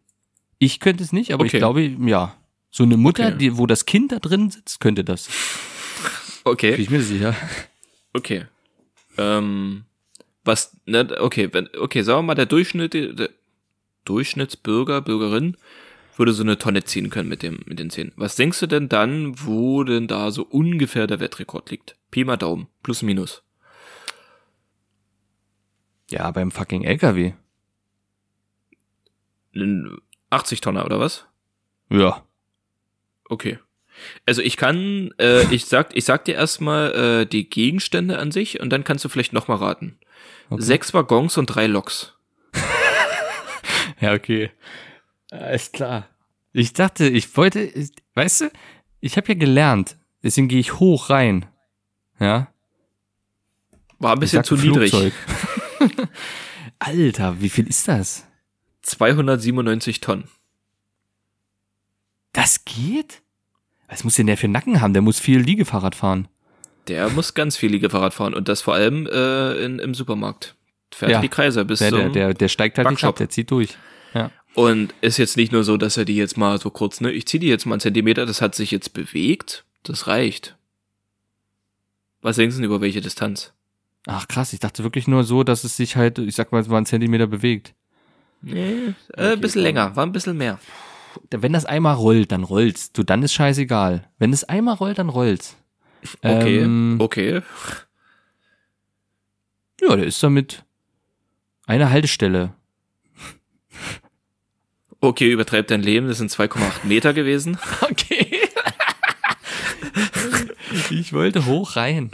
Ich 0.59 0.79
könnte 0.79 1.03
es 1.03 1.11
nicht, 1.11 1.33
aber 1.33 1.43
Okay. 1.45 1.57
ich 1.57 1.59
glaube, 1.59 1.81
ja. 1.83 2.36
So 2.71 2.83
eine 2.83 2.95
Mutter, 2.97 3.27
Okay. 3.27 3.38
die, 3.38 3.57
wo 3.57 3.65
das 3.65 3.86
Kind 3.86 4.11
da 4.11 4.19
drin 4.19 4.49
sitzt, 4.51 4.79
könnte 4.79 5.03
das. 5.03 5.27
Bin 5.27 5.33
Okay. 6.43 6.75
ich 6.75 6.89
mir 6.89 7.01
sicher. 7.01 7.36
Okay. 8.13 8.45
Ähm, 9.17 9.86
was, 10.45 10.77
ne, 10.85 11.07
okay, 11.19 11.49
wenn, 11.51 11.69
okay, 11.77 12.01
sagen 12.03 12.19
wir 12.19 12.23
mal, 12.23 12.35
der 12.35 12.45
Durchschnitt, 12.45 12.93
der 12.93 13.29
Durchschnittsbürger, 14.05 15.01
Bürgerin 15.01 15.57
würde 16.15 16.31
so 16.31 16.43
eine 16.43 16.57
Tonne 16.57 16.83
ziehen 16.83 17.09
können 17.09 17.27
mit 17.27 17.43
dem, 17.43 17.59
mit 17.65 17.79
den 17.79 17.89
Zähnen. 17.89 18.13
Was 18.15 18.35
denkst 18.35 18.59
du 18.61 18.67
denn 18.67 18.87
dann, 18.87 19.33
wo 19.45 19.83
denn 19.83 20.07
da 20.07 20.31
so 20.31 20.43
ungefähr 20.43 21.07
der 21.07 21.19
Wettrekord 21.19 21.71
liegt? 21.71 21.97
Pi 22.11 22.23
mal 22.23 22.37
Daumen. 22.37 22.67
Plus, 22.83 23.01
minus. 23.01 23.43
Ja, 26.09 26.31
beim 26.31 26.51
fucking 26.51 26.83
LKW. 26.83 27.33
Ein 29.55 29.97
80 30.29 30.61
Tonner 30.61 30.85
oder 30.85 30.99
was? 30.99 31.25
Ja. 31.89 32.23
Okay. 33.27 33.59
Also 34.25 34.41
ich 34.41 34.57
kann, 34.57 35.11
äh, 35.17 35.43
ich 35.53 35.65
sag, 35.65 35.95
ich 35.95 36.05
sag 36.05 36.25
dir 36.25 36.35
erstmal 36.35 36.93
äh, 36.93 37.25
die 37.25 37.49
Gegenstände 37.49 38.19
an 38.19 38.31
sich 38.31 38.59
und 38.59 38.69
dann 38.69 38.83
kannst 38.83 39.03
du 39.05 39.09
vielleicht 39.09 39.33
noch 39.33 39.47
mal 39.47 39.59
raten. 40.49 40.61
Sechs 40.61 40.93
Waggons 40.93 41.38
und 41.38 41.47
drei 41.47 41.67
Loks. 41.67 42.13
Ja, 44.01 44.13
okay. 44.13 44.51
Ist 45.53 45.73
klar. 45.73 46.07
Ich 46.51 46.73
dachte, 46.73 47.07
ich 47.07 47.36
wollte, 47.38 47.61
ich- 47.61 47.91
weißt 48.13 48.41
du, 48.41 48.51
ich 48.99 49.15
habe 49.17 49.30
ja 49.30 49.34
gelernt, 49.36 49.97
deswegen 50.21 50.47
gehe 50.49 50.59
ich 50.59 50.80
hoch 50.80 51.09
rein. 51.09 51.45
Ja. 52.19 52.47
War 53.99 54.13
ein 54.13 54.19
bisschen 54.19 54.43
zu 54.43 54.55
niedrig. 54.57 54.91
Alter, 56.80 57.41
wie 57.41 57.49
viel 57.49 57.67
ist 57.67 57.88
das? 57.88 58.26
297 58.82 60.01
Tonnen. 60.01 60.28
Das 62.34 62.65
geht? 62.65 63.21
Was 63.88 64.03
muss 64.03 64.15
denn 64.15 64.28
der 64.28 64.38
für 64.38 64.47
Nacken 64.49 64.82
haben? 64.82 64.93
Der 64.93 65.01
muss 65.01 65.19
viel 65.19 65.39
Liegefahrrad 65.39 65.95
fahren. 65.95 66.28
Der 66.88 67.09
muss 67.09 67.33
ganz 67.33 67.57
viel 67.57 67.71
Liegefahrrad 67.71 68.13
fahren 68.13 68.33
und 68.33 68.47
das 68.47 68.61
vor 68.61 68.73
allem 68.75 69.07
äh, 69.07 69.53
in, 69.63 69.79
im 69.79 69.93
Supermarkt. 69.93 70.55
Fährt 70.93 71.11
Ja. 71.11 71.21
die 71.21 71.29
Kreise 71.29 71.65
bis 71.65 71.79
Der, 71.79 71.91
der, 71.91 72.03
zum 72.03 72.13
der, 72.13 72.33
der 72.33 72.47
steigt 72.47 72.77
halt 72.77 72.86
nicht 72.88 72.95
Backshop. 73.01 73.09
ab, 73.09 73.17
der 73.17 73.29
zieht 73.29 73.49
durch. 73.51 73.69
Ja. 74.13 74.31
Und 74.53 74.93
ist 75.01 75.17
jetzt 75.17 75.36
nicht 75.36 75.51
nur 75.51 75.63
so, 75.63 75.75
dass 75.77 75.97
er 75.97 76.05
die 76.05 76.15
jetzt 76.15 76.38
mal 76.38 76.59
so 76.59 76.69
kurz, 76.69 77.01
ne, 77.01 77.11
ich 77.11 77.25
zieh 77.27 77.39
die 77.39 77.47
jetzt 77.47 77.65
mal 77.65 77.73
einen 77.75 77.81
Zentimeter, 77.81 78.25
das 78.25 78.41
hat 78.41 78.55
sich 78.55 78.71
jetzt 78.71 78.93
bewegt, 78.93 79.65
das 79.83 80.07
reicht. 80.07 80.55
Was 82.21 82.38
denkst 82.38 82.55
du 82.55 82.61
denn 82.61 82.65
über 82.69 82.81
welche 82.81 83.01
Distanz? 83.01 83.51
Ach 84.07 84.27
krass, 84.27 84.53
ich 84.53 84.59
dachte 84.59 84.83
wirklich 84.83 85.07
nur 85.07 85.23
so, 85.23 85.43
dass 85.43 85.63
es 85.63 85.75
sich 85.75 85.95
halt, 85.95 86.19
ich 86.19 86.36
sag 86.36 86.51
mal, 86.51 86.63
mal 86.63 86.77
einen 86.77 86.86
Zentimeter 86.86 87.27
bewegt. 87.27 87.73
Nee, 88.41 88.93
äh, 89.17 89.33
ein 89.33 89.41
bisschen 89.41 89.63
länger, 89.63 89.95
war 89.95 90.05
ein 90.05 90.11
bisschen 90.11 90.38
mehr. 90.38 90.59
Wenn 91.31 91.53
das 91.53 91.65
einmal 91.65 91.95
rollt, 91.95 92.31
dann 92.31 92.43
rollt's. 92.43 92.91
Du, 92.91 93.03
dann 93.03 93.23
ist 93.23 93.33
scheißegal. 93.33 94.07
Wenn 94.19 94.31
es 94.33 94.43
einmal 94.43 94.75
rollt, 94.75 94.99
dann 94.99 95.09
rollt's. 95.09 95.55
Okay, 96.21 96.59
Ähm, 96.59 96.97
okay. 96.99 97.41
Ja, 99.81 99.95
der 99.95 100.05
ist 100.05 100.21
damit 100.23 100.63
eine 101.67 101.89
Haltestelle. 101.89 102.53
Okay, 105.01 105.31
übertreibt 105.31 105.69
dein 105.71 105.81
Leben, 105.83 106.07
das 106.07 106.17
sind 106.17 106.31
2,8 106.31 106.85
Meter 106.85 107.13
gewesen. 107.13 107.57
Okay. 107.81 108.39
ich 110.89 111.13
wollte 111.13 111.45
hoch 111.45 111.75
rein. 111.75 112.09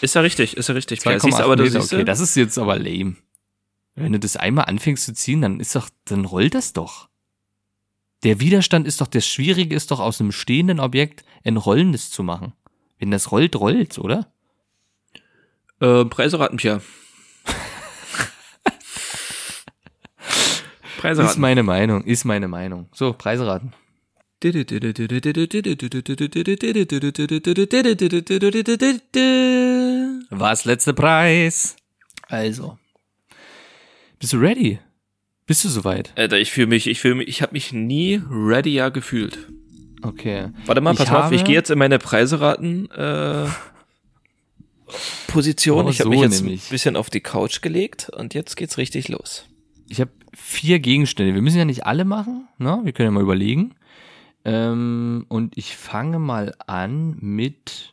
Ist 0.00 0.14
ja 0.14 0.20
richtig, 0.20 0.56
ist 0.56 0.68
ja 0.68 0.74
richtig. 0.74 1.04
Ja, 1.04 1.12
2,8 1.12 1.20
siehst 1.20 1.38
du, 1.38 1.44
aber 1.44 1.56
Meter, 1.56 1.80
siehst 1.80 1.92
okay, 1.92 2.04
das 2.04 2.20
ist 2.20 2.36
jetzt 2.36 2.58
aber 2.58 2.78
lame. 2.78 3.16
Wenn 3.94 4.12
du 4.12 4.18
das 4.18 4.36
einmal 4.36 4.66
anfängst 4.66 5.04
zu 5.04 5.14
ziehen, 5.14 5.42
dann 5.42 5.60
ist 5.60 5.74
doch, 5.74 5.88
dann 6.04 6.24
rollt 6.24 6.54
das 6.54 6.72
doch. 6.72 7.08
Der 8.24 8.40
Widerstand 8.40 8.86
ist 8.86 9.00
doch, 9.00 9.06
das 9.08 9.26
Schwierige 9.26 9.74
ist 9.74 9.90
doch 9.90 10.00
aus 10.00 10.20
einem 10.20 10.32
stehenden 10.32 10.80
Objekt 10.80 11.24
ein 11.44 11.56
Rollendes 11.56 12.10
zu 12.10 12.22
machen. 12.22 12.52
Wenn 13.02 13.10
das 13.10 13.32
rollt, 13.32 13.56
rollt's, 13.56 13.98
oder? 13.98 14.32
äh, 15.80 16.04
Preise 16.04 16.38
raten, 16.38 16.56
Pia. 16.56 16.80
Preise 20.98 21.22
Ist 21.22 21.30
raten. 21.30 21.40
meine 21.40 21.64
Meinung, 21.64 22.04
ist 22.04 22.24
meine 22.24 22.46
Meinung. 22.46 22.88
So, 22.92 23.12
Preise 23.12 23.44
raten. 23.44 23.72
Was 30.30 30.64
letzter 30.64 30.92
Preis? 30.92 31.74
Also. 32.28 32.78
Bist 34.20 34.32
du 34.32 34.36
ready? 34.38 34.78
Bist 35.46 35.64
du 35.64 35.68
soweit? 35.68 36.12
Alter, 36.16 36.38
ich 36.38 36.52
fühle 36.52 36.68
mich, 36.68 36.86
ich 36.86 37.00
fühle 37.00 37.16
mich, 37.16 37.26
ich 37.26 37.42
habe 37.42 37.54
mich 37.54 37.72
nie 37.72 38.22
readyer 38.30 38.92
gefühlt. 38.92 39.48
Okay. 40.02 40.50
Warte 40.66 40.80
mal, 40.80 40.92
Ich 40.92 40.98
pass 40.98 41.10
mal 41.10 41.26
auf, 41.26 41.32
ich 41.32 41.44
gehe 41.44 41.54
jetzt 41.54 41.70
in 41.70 41.78
meine 41.78 41.98
Preiseraten 41.98 42.90
äh, 42.90 43.46
Position. 45.28 45.86
Oh, 45.86 45.90
ich 45.90 46.00
habe 46.00 46.08
so 46.08 46.10
mich 46.10 46.20
jetzt 46.20 46.42
nämlich. 46.42 46.66
ein 46.66 46.70
bisschen 46.70 46.96
auf 46.96 47.10
die 47.10 47.20
Couch 47.20 47.62
gelegt 47.62 48.10
und 48.10 48.34
jetzt 48.34 48.56
geht's 48.56 48.78
richtig 48.78 49.08
los. 49.08 49.46
Ich 49.88 50.00
habe 50.00 50.10
vier 50.34 50.80
Gegenstände. 50.80 51.34
Wir 51.34 51.42
müssen 51.42 51.58
ja 51.58 51.64
nicht 51.64 51.86
alle 51.86 52.04
machen, 52.04 52.48
ne? 52.58 52.80
Wir 52.82 52.92
können 52.92 53.08
ja 53.08 53.10
mal 53.10 53.22
überlegen. 53.22 53.74
Ähm, 54.44 55.26
und 55.28 55.56
ich 55.56 55.76
fange 55.76 56.18
mal 56.18 56.54
an 56.66 57.16
mit. 57.20 57.92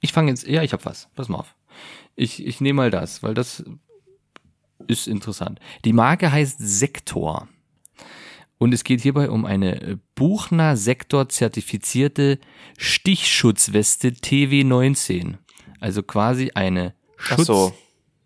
Ich 0.00 0.12
fange 0.12 0.30
jetzt. 0.30 0.46
Ja, 0.46 0.62
ich 0.62 0.72
habe 0.72 0.84
was. 0.84 1.08
Pass 1.14 1.28
mal 1.28 1.38
auf. 1.38 1.54
Ich, 2.16 2.44
ich 2.46 2.60
nehme 2.60 2.76
mal 2.78 2.90
das, 2.90 3.22
weil 3.22 3.34
das 3.34 3.64
ist 4.86 5.08
interessant. 5.08 5.60
Die 5.84 5.92
Marke 5.92 6.30
heißt 6.30 6.56
Sektor. 6.58 7.48
Und 8.58 8.72
es 8.72 8.84
geht 8.84 9.00
hierbei 9.00 9.30
um 9.30 9.44
eine 9.44 9.80
äh, 9.80 9.96
Buchner 10.14 10.76
Sektor 10.76 11.28
zertifizierte 11.28 12.38
Stichschutzweste 12.78 14.08
TW19. 14.08 15.34
Also 15.80 16.02
quasi 16.02 16.52
eine 16.54 16.94
Ach 17.30 17.38
so. 17.38 17.74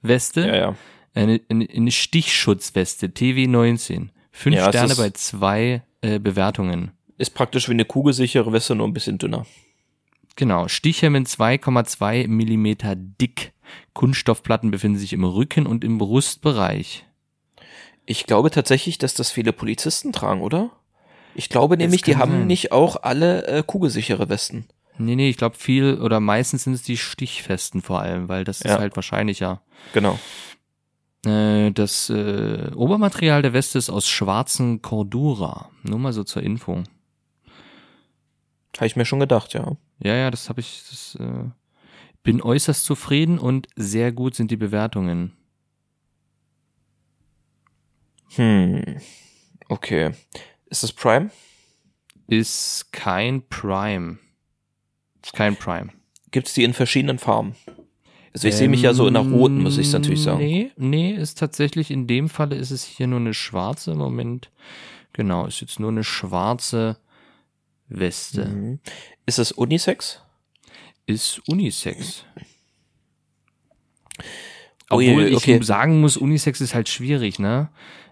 Schutzweste. 0.03 0.47
Ja, 0.47 0.57
ja. 0.57 0.74
Eine, 1.14 1.41
eine, 1.49 1.91
Stichschutzweste, 1.91 3.09
TW19. 3.09 4.11
Fünf 4.31 4.57
Ja, 4.57 4.68
Sterne 4.68 4.95
bei 4.95 5.11
zwei 5.11 5.83
äh, 6.01 6.20
Bewertungen. 6.20 6.93
Ist 7.16 7.35
praktisch 7.35 7.68
wie 7.68 7.72
eine 7.72 7.85
kugelsichere 7.85 8.53
Weste, 8.53 8.76
nur 8.76 8.87
ein 8.87 8.93
bisschen 8.93 9.18
dünner. 9.18 9.45
Genau, 10.37 10.68
Stichhemmen 10.68 11.26
2,2 11.26 12.29
Millimeter 12.29 12.95
dick. 12.95 13.53
Kunststoffplatten 13.93 14.70
befinden 14.70 14.99
sich 14.99 15.12
im 15.12 15.24
Rücken 15.24 15.66
und 15.66 15.83
im 15.83 15.99
Brustbereich. 15.99 17.08
Ich 18.11 18.25
glaube 18.25 18.51
tatsächlich, 18.51 18.97
dass 18.97 19.13
das 19.13 19.31
viele 19.31 19.53
Polizisten 19.53 20.13
tragen, 20.13 20.41
oder? 20.41 20.71
Ich 21.35 21.51
glaube 21.51 21.77
nämlich, 21.77 22.01
die 22.03 22.17
haben 22.17 22.33
sein. 22.33 22.47
nicht 22.47 22.73
auch 22.73 23.03
alle 23.03 23.47
äh, 23.47 23.63
kugelsichere 23.65 24.29
Westen. 24.31 24.67
Nee, 24.97 25.15
nee, 25.15 25.29
ich 25.29 25.37
glaube 25.37 25.57
viel 25.57 26.01
oder 26.01 26.19
meistens 26.19 26.65
sind 26.65 26.73
es 26.73 26.83
die 26.83 26.97
Stichfesten 26.97 27.83
vor 27.83 28.01
allem, 28.01 28.29
weil 28.29 28.45
das 28.45 28.61
Ja. 28.61 28.73
ist 28.75 28.81
halt 28.81 28.97
wahrscheinlicher. 28.97 29.61
Genau. 29.93 30.19
Äh, 31.27 31.71
das 31.73 32.09
äh, 32.11 32.71
Obermaterial 32.75 33.43
der 33.43 33.53
Weste 33.53 33.77
ist 33.79 33.91
aus 33.91 34.09
schwarzen 34.09 34.81
Cordura. 34.81 35.69
Nur 35.83 35.99
mal 35.99 36.13
so 36.15 36.25
zur 36.25 36.43
Info. 36.43 36.83
Habe 38.77 38.87
ich 38.87 38.97
mir 38.97 39.05
schon 39.05 39.21
gedacht, 39.21 39.53
ja. 39.55 39.77
Ja, 40.03 40.15
ja, 40.15 40.31
das 40.31 40.49
habe 40.49 40.61
ich. 40.61 40.83
Das, 40.89 41.17
äh, 41.21 41.45
bin 42.23 42.43
äußerst 42.43 42.85
zufrieden 42.85 43.39
und 43.39 43.69
sehr 43.77 44.13
gut 44.13 44.35
sind 44.35 44.51
die 44.51 44.57
Bewertungen. 44.57 45.33
Hm. 48.37 48.97
Okay. 49.68 50.12
Ist 50.66 50.83
das 50.83 50.93
Prime? 50.93 51.31
ist 52.29 52.93
kein 52.93 53.43
Prime. 53.49 54.18
Ist 55.22 55.33
kein 55.33 55.57
Prime. 55.57 55.89
Gibt's 56.31 56.55
die 56.55 56.62
in 56.62 56.74
verschiedenen 56.74 57.18
Farben? 57.18 57.57
Also 58.35 58.47
ich 58.47 58.55
sehe 58.55 58.68
mich 58.68 58.83
ja 58.83 58.93
so 58.93 59.09
in 59.09 59.14
der 59.14 59.22
roten, 59.22 59.62
muss 59.62 59.79
ich 59.79 59.91
natürlich 59.91 60.22
sagen. 60.22 60.39
Nee, 60.39 60.70
nee, 60.76 61.12
ist 61.12 61.39
tatsächlich 61.39 61.91
in 61.91 62.07
dem 62.07 62.29
Falle 62.29 62.57
ist 62.57 62.70
es 62.70 62.85
hier 62.85 63.07
nur 63.07 63.18
eine 63.18 63.35
schwarze. 63.35 63.95
Moment. 63.95 64.51
Genau, 65.14 65.47
ist 65.47 65.61
jetzt 65.61 65.81
nur 65.81 65.91
eine 65.91 66.05
schwarze 66.05 66.99
Weste. 67.89 68.45
Mhm. 68.45 68.81
Ist 69.24 69.39
es 69.39 69.51
Unisex? 69.51 70.22
Ist 71.07 71.41
Unisex. 71.49 72.24
Obwohl 74.91 75.29
ich 75.29 75.37
okay. 75.37 75.62
sagen 75.62 76.01
muss, 76.01 76.16
Unisex 76.16 76.61
ist 76.61 76.74
halt 76.74 76.89
schwierig, 76.89 77.39
ne? 77.39 77.70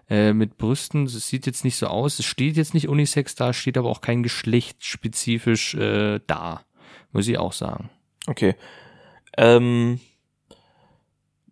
Äh, 0.09 0.33
mit 0.33 0.57
Brüsten, 0.57 1.05
es 1.05 1.27
sieht 1.27 1.45
jetzt 1.45 1.65
nicht 1.65 1.75
so 1.75 1.87
aus, 1.87 2.17
es 2.19 2.25
steht 2.25 2.55
jetzt 2.55 2.73
nicht 2.73 2.87
Unisex 2.87 3.35
da, 3.35 3.51
steht 3.51 3.77
aber 3.77 3.89
auch 3.89 3.99
kein 3.99 4.23
Geschlecht 4.23 4.85
spezifisch 4.85 5.73
äh, 5.75 6.21
da, 6.27 6.61
muss 7.11 7.27
ich 7.27 7.37
auch 7.37 7.51
sagen. 7.51 7.89
Okay. 8.25 8.55
Ähm, 9.37 9.99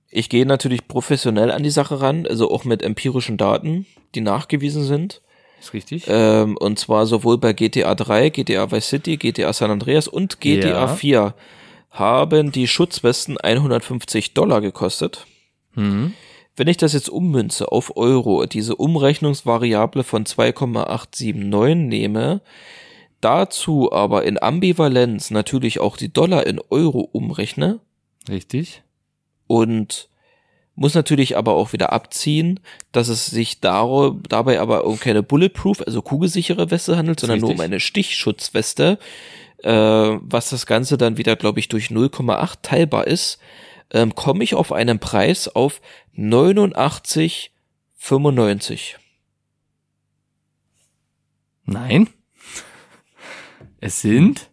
ich 0.10 0.30
gehe 0.30 0.46
natürlich 0.46 0.88
professionell 0.88 1.52
an 1.52 1.64
die 1.64 1.70
Sache 1.70 2.00
ran, 2.00 2.26
also 2.26 2.50
auch 2.50 2.64
mit 2.64 2.82
empirischen 2.82 3.36
Daten, 3.36 3.86
die 4.16 4.22
nachgewiesen 4.22 4.84
sind. 4.84 5.22
Ist 5.60 5.74
richtig? 5.74 6.06
Ähm, 6.08 6.56
und 6.56 6.80
zwar 6.80 7.06
sowohl 7.06 7.38
bei 7.38 7.52
GTA 7.52 7.94
3, 7.94 8.30
GTA 8.30 8.72
Vice 8.72 8.88
City, 8.88 9.18
GTA 9.18 9.52
San 9.52 9.72
Andreas 9.72 10.08
und 10.08 10.40
GTA 10.40 10.70
Ja. 10.70 10.88
4 10.88 11.34
haben 11.90 12.52
die 12.52 12.68
Schutzwesten 12.68 13.38
150 13.38 14.34
Dollar 14.34 14.62
gekostet. 14.62 15.26
Mhm. 15.76 16.14
Wenn 16.56 16.68
ich 16.68 16.78
das 16.78 16.94
jetzt 16.94 17.10
ummünze 17.10 17.72
auf 17.72 17.98
Euro, 17.98 18.46
diese 18.46 18.76
Umrechnungsvariable 18.76 20.04
von 20.04 20.26
2,879 20.26 21.76
nehme, 21.76 22.42
dazu 23.20 23.92
aber 23.92 24.24
in 24.24 24.42
Ambivalenz 24.42 25.32
natürlich 25.32 25.80
auch 25.80 25.98
die 25.98 26.14
Dollar 26.14 26.48
in 26.48 26.62
Euro 26.70 27.02
umrechne 27.12 27.80
Richtig. 28.30 28.84
und 29.48 30.08
muss 30.76 30.94
natürlich 30.94 31.38
aber 31.38 31.54
auch 31.54 31.74
wieder 31.74 31.94
abziehen, 31.94 32.60
dass 32.92 33.08
es 33.08 33.26
sich 33.28 33.62
dabei 33.62 34.60
aber 34.60 34.86
um 34.86 35.00
keine 35.00 35.24
Bulletproof, 35.24 35.82
also 35.86 36.02
kugelsichere 36.02 36.70
Weste 36.70 36.98
handelt, 36.98 37.20
sondern 37.20 37.40
nur 37.40 37.50
um 37.50 37.56
Richtig. 37.56 37.66
eine 37.66 37.80
Stichschutzweste, 37.80 39.00
äh, 39.64 39.72
was 39.72 40.50
das 40.50 40.66
Ganze 40.66 40.98
dann 40.98 41.18
wieder, 41.18 41.36
glaube 41.36 41.60
ich, 41.60 41.70
durch 41.70 41.88
0,8 41.88 42.58
teilbar 42.62 43.08
ist, 43.08 43.40
ähm, 43.92 44.16
komme 44.16 44.44
ich 44.44 44.54
auf 44.56 44.72
einen 44.72 45.00
Preis 45.00 45.48
auf 45.48 45.80
89,95. 46.18 48.96
Nein. 51.66 52.10
Es 53.80 54.02
sind 54.02 54.50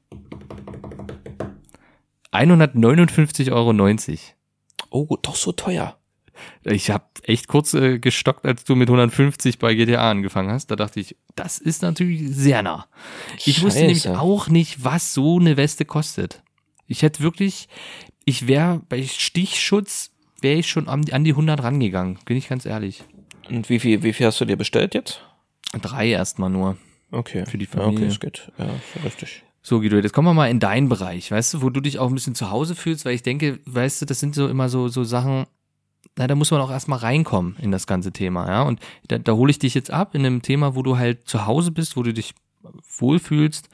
159,90 2.32 3.52
Euro. 3.52 3.72
Oh, 4.90 5.16
doch 5.20 5.36
so 5.36 5.52
teuer. 5.52 5.98
Ich 6.64 6.90
habe 6.90 7.04
echt 7.22 7.48
kurz 7.48 7.74
äh, 7.74 7.98
gestockt, 7.98 8.46
als 8.46 8.64
du 8.64 8.74
mit 8.74 8.88
150 8.88 9.58
bei 9.58 9.74
GTA 9.74 10.10
angefangen 10.10 10.50
hast. 10.50 10.70
Da 10.70 10.76
dachte 10.76 11.00
ich, 11.00 11.16
das 11.34 11.58
ist 11.58 11.82
natürlich 11.82 12.34
sehr 12.34 12.62
nah. 12.62 12.86
Ich 13.44 13.62
wusste 13.62 13.80
nämlich 13.80 14.08
auch 14.08 14.48
nicht, 14.48 14.84
was 14.84 15.14
so 15.14 15.38
eine 15.38 15.56
Weste 15.56 15.84
kostet. 15.84 16.42
Ich 16.86 17.02
hätte 17.02 17.22
wirklich, 17.22 17.68
ich 18.24 18.48
wäre 18.48 18.80
bei 18.88 19.06
Stichschutz, 19.06 20.10
wäre 20.42 20.58
ich 20.58 20.68
schon 20.68 20.88
an, 20.88 21.04
an 21.10 21.24
die 21.24 21.30
100 21.32 21.62
rangegangen, 21.62 22.18
bin 22.24 22.36
ich 22.36 22.48
ganz 22.48 22.66
ehrlich. 22.66 23.04
Und 23.48 23.68
wie 23.68 23.78
viel, 23.78 24.02
wie 24.02 24.12
viel 24.12 24.26
hast 24.26 24.40
du 24.40 24.44
dir 24.44 24.56
bestellt 24.56 24.94
jetzt? 24.94 25.20
Drei 25.80 26.08
erstmal 26.10 26.50
nur. 26.50 26.76
Okay. 27.10 27.44
Für 27.46 27.58
die 27.58 27.64
Ja, 27.66 27.70
Familie. 27.72 27.98
okay, 27.98 28.06
es 28.06 28.20
geht. 28.20 28.52
Ja, 28.58 28.68
richtig. 29.04 29.42
So, 29.62 29.80
Guido, 29.80 29.96
jetzt 29.96 30.12
kommen 30.12 30.26
wir 30.28 30.34
mal 30.34 30.50
in 30.50 30.58
deinen 30.60 30.88
Bereich, 30.88 31.30
weißt 31.30 31.54
du, 31.54 31.62
wo 31.62 31.70
du 31.70 31.80
dich 31.80 31.98
auch 31.98 32.08
ein 32.08 32.14
bisschen 32.14 32.34
zu 32.34 32.50
Hause 32.50 32.74
fühlst, 32.74 33.04
weil 33.04 33.14
ich 33.14 33.22
denke, 33.22 33.60
weißt 33.66 34.02
du, 34.02 34.06
das 34.06 34.18
sind 34.18 34.34
so 34.34 34.48
immer 34.48 34.68
so, 34.68 34.88
so 34.88 35.04
Sachen, 35.04 35.46
na, 36.16 36.26
da 36.26 36.34
muss 36.34 36.50
man 36.50 36.60
auch 36.60 36.70
erstmal 36.70 36.98
reinkommen 36.98 37.56
in 37.60 37.70
das 37.70 37.86
ganze 37.86 38.12
Thema, 38.12 38.48
ja. 38.48 38.62
Und 38.62 38.80
da, 39.08 39.18
da 39.18 39.32
hole 39.32 39.50
ich 39.52 39.58
dich 39.60 39.74
jetzt 39.74 39.90
ab 39.90 40.14
in 40.16 40.26
einem 40.26 40.42
Thema, 40.42 40.74
wo 40.74 40.82
du 40.82 40.96
halt 40.98 41.28
zu 41.28 41.46
Hause 41.46 41.70
bist, 41.70 41.96
wo 41.96 42.02
du 42.02 42.12
dich 42.12 42.34
wohlfühlst. 42.98 43.68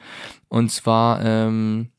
Und 0.47 0.71
zwar 0.71 1.23
ähm, 1.25 1.89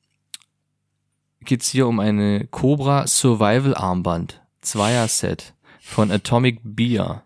geht's 1.45 1.68
hier 1.68 1.87
um 1.89 2.01
eine 2.01 2.47
Cobra 2.47 3.07
Survival 3.07 3.75
Armband, 3.75 4.41
Zweier-Set 4.61 5.54
von 5.80 6.11
Atomic 6.11 6.61
Beer. 6.62 7.22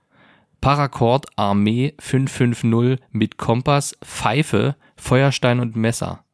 Paracord 0.61 1.26
Armee 1.37 1.95
550 1.99 2.99
mit 3.12 3.37
Kompass, 3.37 3.95
Pfeife, 4.03 4.76
Feuerstein 4.97 5.61
und 5.61 5.76
Messer. 5.76 6.24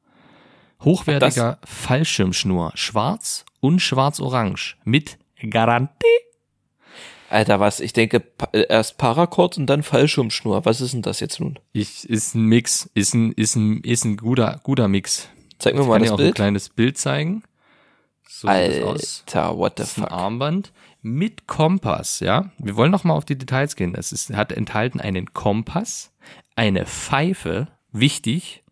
Hochwertiger 0.84 1.59
Fallschirmschnur, 1.64 2.72
schwarz 2.74 3.44
und 3.61 3.80
schwarz-orange 3.80 4.76
mit 4.84 5.18
Garantie. 5.51 6.07
Alter, 7.28 7.61
was? 7.61 7.80
Ich 7.80 7.92
denke, 7.92 8.22
äh, 8.53 8.66
erst 8.68 8.98
Paracord 8.98 9.57
und 9.57 9.66
dann 9.66 9.82
Fallschirmschnur. 9.82 10.64
Was 10.64 10.80
ist 10.80 10.94
denn 10.94 11.03
das 11.03 11.20
jetzt 11.20 11.38
nun? 11.40 11.59
Ich, 11.72 12.09
ist 12.09 12.34
ein 12.34 12.44
Mix, 12.46 12.90
ist 12.94 13.14
ein, 13.14 13.32
ist 13.32 13.57
ein, 13.57 13.80
ist 13.82 14.05
ein 14.05 14.16
guter, 14.16 14.61
guter 14.62 14.88
Mix. 14.88 15.28
Zeig 15.59 15.74
mir 15.74 15.82
Ich 15.82 15.86
mal 15.86 15.94
kann 15.94 16.03
dir 16.03 16.07
das 16.09 16.14
auch 16.14 16.18
ein 16.18 16.24
Bild. 16.24 16.34
kleines 16.36 16.68
Bild 16.70 16.98
zeigen. 16.98 17.42
So 18.28 18.48
sieht 18.48 18.57
das 18.82 18.82
aus. 18.82 19.24
Alter, 19.26 19.59
what 19.59 19.72
the 19.76 19.82
Das 19.82 19.90
ist 19.92 19.98
ein 19.98 20.03
fuck? 20.05 20.12
Armband 20.12 20.72
mit 21.03 21.46
Kompass, 21.46 22.20
ja. 22.20 22.51
Wir 22.59 22.76
wollen 22.76 22.90
noch 22.90 23.05
mal 23.05 23.14
auf 23.14 23.24
die 23.24 23.38
Details 23.38 23.76
gehen. 23.76 23.94
Es 23.94 24.12
ist, 24.12 24.30
hat 24.34 24.53
enthalten 24.53 25.01
einen 25.01 25.32
Kompass, 25.32 26.12
eine 26.57 26.86
Pfeife, 26.86 27.68
wichtig, 27.92 28.62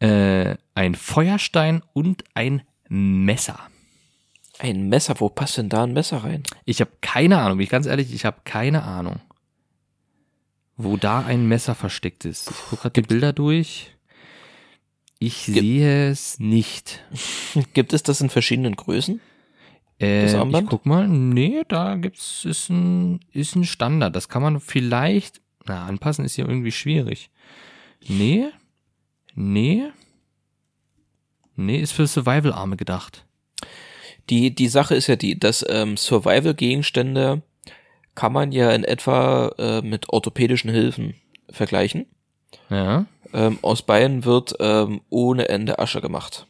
äh, 0.00 0.56
ein 0.74 0.94
Feuerstein 0.94 1.82
und 1.92 2.24
ein 2.34 2.62
Messer. 2.88 3.58
Ein 4.58 4.88
Messer, 4.88 5.14
wo 5.18 5.28
passt 5.28 5.56
denn 5.58 5.68
da 5.68 5.84
ein 5.84 5.92
Messer 5.92 6.18
rein? 6.24 6.42
Ich 6.64 6.80
habe 6.80 6.90
keine 7.00 7.38
Ahnung, 7.38 7.58
bin 7.58 7.64
ich 7.64 7.70
ganz 7.70 7.86
ehrlich, 7.86 8.12
ich 8.12 8.24
habe 8.24 8.42
keine 8.44 8.82
Ahnung, 8.82 9.20
wo 10.76 10.96
da 10.96 11.20
ein 11.20 11.46
Messer 11.48 11.74
versteckt 11.74 12.24
ist. 12.24 12.50
Ich 12.50 12.56
gucke 12.68 12.82
gerade 12.82 13.00
die 13.02 13.06
Bilder 13.06 13.32
durch. 13.32 13.94
Ich 15.18 15.46
Gibt- 15.46 15.58
sehe 15.58 16.10
es 16.10 16.38
nicht. 16.38 17.02
Gibt 17.74 17.92
es 17.92 18.02
das 18.02 18.20
in 18.20 18.30
verschiedenen 18.30 18.76
Größen? 18.76 19.20
Äh, 20.00 20.22
Das 20.22 20.32
ich 20.32 20.38
Armband? 20.38 20.68
guck 20.68 20.86
mal, 20.86 21.06
nee, 21.08 21.62
da 21.68 21.96
gibt's 21.96 22.44
ist 22.44 22.68
ein 22.70 23.20
ist 23.32 23.54
ein 23.54 23.64
Standard. 23.64 24.16
Das 24.16 24.28
kann 24.28 24.42
man 24.42 24.58
vielleicht, 24.60 25.40
na 25.66 25.86
anpassen 25.86 26.24
ist 26.24 26.34
hier 26.34 26.48
irgendwie 26.48 26.72
schwierig. 26.72 27.30
Nee, 28.08 28.48
nee, 29.34 29.84
nee, 31.56 31.76
ist 31.78 31.92
für 31.92 32.06
Survival-Arme 32.06 32.76
gedacht. 32.76 33.26
Die, 34.30 34.54
die 34.54 34.68
Sache 34.68 34.94
ist 34.94 35.06
ja 35.08 35.16
die, 35.16 35.38
dass 35.38 35.64
ähm, 35.68 35.96
Survival-Gegenstände 35.96 37.42
kann 38.14 38.32
man 38.32 38.52
ja 38.52 38.70
in 38.72 38.84
etwa 38.84 39.48
äh, 39.58 39.82
mit 39.82 40.08
orthopädischen 40.10 40.70
Hilfen 40.70 41.14
vergleichen. 41.50 42.06
Ja, 42.68 43.06
Ähm, 43.32 43.58
aus 43.62 43.82
Beinen 43.82 44.24
wird 44.24 44.54
ähm, 44.60 45.00
ohne 45.10 45.48
Ende 45.48 45.78
Asche 45.78 46.00
gemacht. 46.00 46.46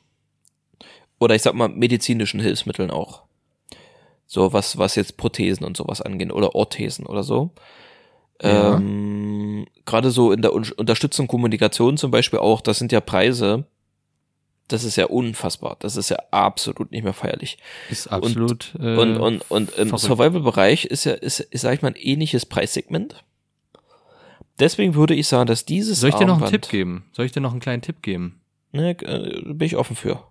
Oder 1.18 1.34
ich 1.34 1.42
sag 1.42 1.54
mal 1.54 1.68
medizinischen 1.68 2.40
Hilfsmitteln 2.40 2.90
auch. 2.90 3.22
So 4.32 4.52
was, 4.52 4.78
was 4.78 4.94
jetzt 4.94 5.16
Prothesen 5.16 5.66
und 5.66 5.76
sowas 5.76 6.00
angeht 6.00 6.32
oder 6.32 6.54
Orthesen 6.54 7.04
oder 7.04 7.24
so. 7.24 7.50
Ja. 8.40 8.76
Ähm, 8.76 9.66
Gerade 9.84 10.12
so 10.12 10.30
in 10.30 10.40
der 10.40 10.54
Un 10.54 10.70
Unterstützung 10.76 11.26
Kommunikation 11.26 11.96
zum 11.96 12.12
Beispiel 12.12 12.38
auch, 12.38 12.60
das 12.60 12.78
sind 12.78 12.92
ja 12.92 13.00
Preise, 13.00 13.64
das 14.68 14.84
ist 14.84 14.94
ja 14.94 15.06
unfassbar. 15.06 15.76
Das 15.80 15.96
ist 15.96 16.10
ja 16.10 16.18
absolut 16.30 16.92
nicht 16.92 17.02
mehr 17.02 17.12
feierlich. 17.12 17.58
ist 17.90 18.06
absolut. 18.06 18.72
äh, 18.78 18.96
Und, 18.96 19.16
und, 19.16 19.50
und 19.50 19.76
im. 19.76 19.98
Survival-Bereich 19.98 20.84
ist 20.84 21.06
ja, 21.06 21.14
ist, 21.14 21.40
ist, 21.40 21.62
sag 21.62 21.74
ich 21.74 21.82
mal, 21.82 21.88
ein 21.88 21.96
ähnliches 21.96 22.46
Preissegment. 22.46 23.24
Deswegen 24.60 24.94
würde 24.94 25.16
ich 25.16 25.26
sagen, 25.26 25.48
dass 25.48 25.64
dieses 25.64 25.98
Soll 25.98 26.10
ich 26.10 26.14
dir 26.14 26.26
noch 26.26 26.40
einen 26.40 26.52
Tipp 26.52 26.68
geben? 26.68 27.04
Soll 27.10 27.26
ich 27.26 27.32
dir 27.32 27.40
noch 27.40 27.50
einen 27.50 27.58
kleinen 27.58 27.82
Tipp 27.82 28.00
geben? 28.00 28.40
Ne, 28.70 28.90
äh, 28.90 29.42
bin 29.42 29.66
ich 29.66 29.74
offen 29.74 29.96
für. 29.96 30.22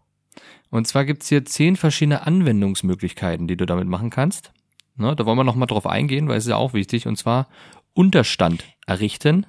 Und 0.70 0.88
zwar 0.88 1.06
gibt's 1.06 1.30
hier 1.30 1.46
zehn 1.46 1.76
verschiedene 1.76 2.26
Anwendungsmöglichkeiten, 2.26 3.48
die 3.48 3.58
du 3.58 3.66
damit 3.66 3.88
machen 3.88 4.10
kannst. 4.10 4.52
Ne, 4.96 5.16
da 5.16 5.26
wollen 5.26 5.38
wir 5.38 5.44
nochmal 5.44 5.68
drauf 5.68 5.88
eingehen, 5.88 6.28
weil 6.28 6.38
es 6.38 6.46
ist 6.46 6.50
ja 6.50 6.58
auch 6.58 6.74
wichtig. 6.74 7.08
Und 7.08 7.16
zwar 7.16 7.48
Unterstand 7.94 8.66
errichten, 8.86 9.46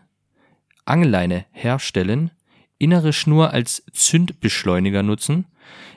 Angelleine 0.85 1.45
herstellen, 1.51 2.31
innere 2.79 3.13
Schnur 3.13 3.53
als 3.53 3.85
Zündbeschleuniger 3.93 5.03
nutzen, 5.03 5.47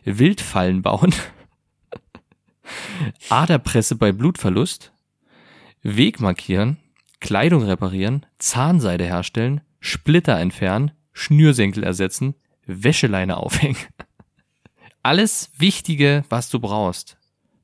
Wildfallen 0.04 0.82
bauen, 0.82 1.14
Aderpresse 3.30 3.96
bei 3.96 4.12
Blutverlust, 4.12 4.92
Weg 5.82 6.20
markieren, 6.20 6.78
Kleidung 7.20 7.64
reparieren, 7.64 8.26
Zahnseide 8.40 9.06
herstellen, 9.06 9.62
Splitter 9.80 10.40
entfernen, 10.40 10.92
Schnürsenkel 11.14 11.84
ersetzen, 11.84 12.36
Wäscheleine 12.66 13.38
aufhängen. 13.38 13.78
Alles 15.04 15.52
Wichtige, 15.58 16.24
was 16.30 16.50
du 16.50 16.60
brauchst. 16.60 17.18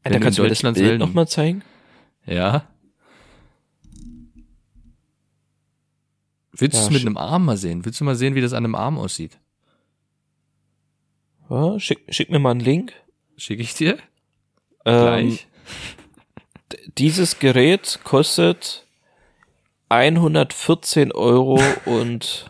Alter, 0.04 0.16
Wenn 0.16 0.22
kannst 0.24 0.38
du 0.40 0.44
mir 0.44 0.50
das 0.50 0.62
Bild 0.74 1.00
nochmal 1.00 1.28
zeigen? 1.28 1.64
Ja. 2.26 2.68
Willst 6.52 6.76
du 6.76 6.82
Ja, 6.82 6.88
es 6.88 6.92
mit 6.92 7.02
einem 7.02 7.18
Arm 7.18 7.46
mal 7.46 7.58
sehen? 7.58 7.86
Willst 7.86 8.00
du 8.02 8.04
mal 8.04 8.16
sehen, 8.16 8.36
wie 8.36 8.42
das 8.42 8.54
an 8.54 8.66
einem 8.66 8.76
Arm 8.76 8.98
aussieht? 8.98 9.40
Ja, 11.50 11.80
schick, 11.80 12.04
schick 12.10 12.30
mir 12.30 12.40
mal 12.40 12.52
einen 12.52 12.60
Link. 12.60 12.94
Schicke 13.38 13.62
ich 13.64 13.74
dir 13.74 13.98
Ähm, 14.86 15.30
gleich. 15.30 15.48
dieses 16.98 17.40
Gerät 17.40 18.00
kostet 18.04 18.86
114 19.88 21.12
Euro 21.14 21.60
und 21.86 22.48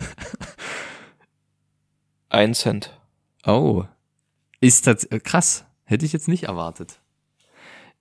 1 2.29 2.59
Cent. 2.59 2.97
Oh. 3.45 3.85
Ist 4.59 4.87
das 4.87 5.03
äh, 5.05 5.19
krass. 5.19 5.65
Hätte 5.85 6.05
ich 6.05 6.13
jetzt 6.13 6.27
nicht 6.27 6.43
erwartet. 6.43 6.99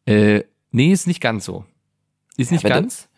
Äh, 0.07 0.43
nee, 0.71 0.93
ist 0.93 1.07
nicht 1.07 1.21
ganz 1.21 1.45
so. 1.45 1.65
Ist 2.37 2.51
nicht 2.53 2.65
wenn 2.65 2.71
du- 2.73 2.77
ganz. 2.77 3.09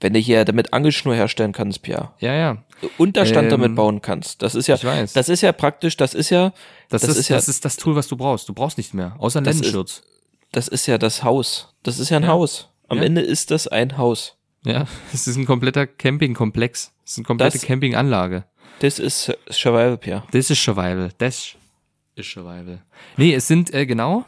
Wenn 0.00 0.12
du 0.12 0.18
hier 0.18 0.44
damit 0.44 0.72
Angelschnur 0.72 1.14
herstellen 1.14 1.52
kannst, 1.52 1.82
Pia. 1.82 2.14
Ja, 2.18 2.34
ja. 2.34 2.64
Unterstand 2.98 3.44
Ähm, 3.44 3.50
damit 3.50 3.74
bauen 3.76 4.02
kannst. 4.02 4.42
Das 4.42 4.54
ist 4.54 4.66
ja, 4.66 4.74
Ich 4.74 4.84
weiß. 4.84 5.12
das 5.14 5.28
ist 5.28 5.40
ja 5.40 5.52
praktisch, 5.52 5.96
das 5.96 6.12
ist 6.14 6.30
ja, 6.30 6.52
Das, 6.90 7.02
das 7.02 7.10
ist, 7.12 7.16
ist 7.18 7.28
ja- 7.28 7.36
das 7.36 7.48
ist 7.48 7.64
das 7.64 7.76
Tool, 7.76 7.94
was 7.94 8.08
du 8.08 8.16
brauchst. 8.16 8.48
Du 8.48 8.52
brauchst 8.54 8.76
nichts 8.76 8.92
mehr. 8.92 9.14
Außer 9.18 9.38
einen 9.38 9.44
Das 9.46 9.60
ist- 9.60 10.02
das 10.52 10.68
ist 10.68 10.86
ja 10.86 10.98
das 10.98 11.22
Haus. 11.22 11.74
Das 11.84 11.98
ist 12.00 12.10
ja 12.10 12.18
ein 12.18 12.24
Ja. 12.24 12.30
Haus. 12.30 12.68
Am 12.88 12.98
Ja. 12.98 13.04
Ende 13.04 13.22
ist 13.22 13.50
das 13.50 13.66
ein 13.68 13.96
Haus. 13.96 14.36
Ja, 14.64 14.86
es 15.14 15.26
ist 15.26 15.36
ein 15.36 15.46
kompletter 15.46 15.86
Campingkomplex. 15.86 16.92
Es 17.04 17.12
ist 17.12 17.18
eine 17.18 17.24
komplette 17.26 17.58
Das- 17.58 17.66
Campinganlage. 17.66 18.44
Das 18.80 18.98
ist 18.98 19.32
Survival, 19.48 19.96
Pia. 19.96 20.24
Das 20.32 20.50
ist 20.50 20.62
Survival. 20.62 21.12
Das 21.18 21.54
ist 22.16 22.30
Survival. 22.30 22.82
Nee, 23.16 23.34
es 23.34 23.46
sind 23.48 23.72
äh, 23.74 23.86
genau 23.86 24.24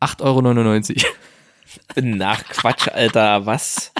8,99 0.00 1.04
Euro. 1.04 1.14
Nach 2.16 2.44
Quatsch, 2.48 2.88
Alter, 2.88 3.46
was? 3.46 3.92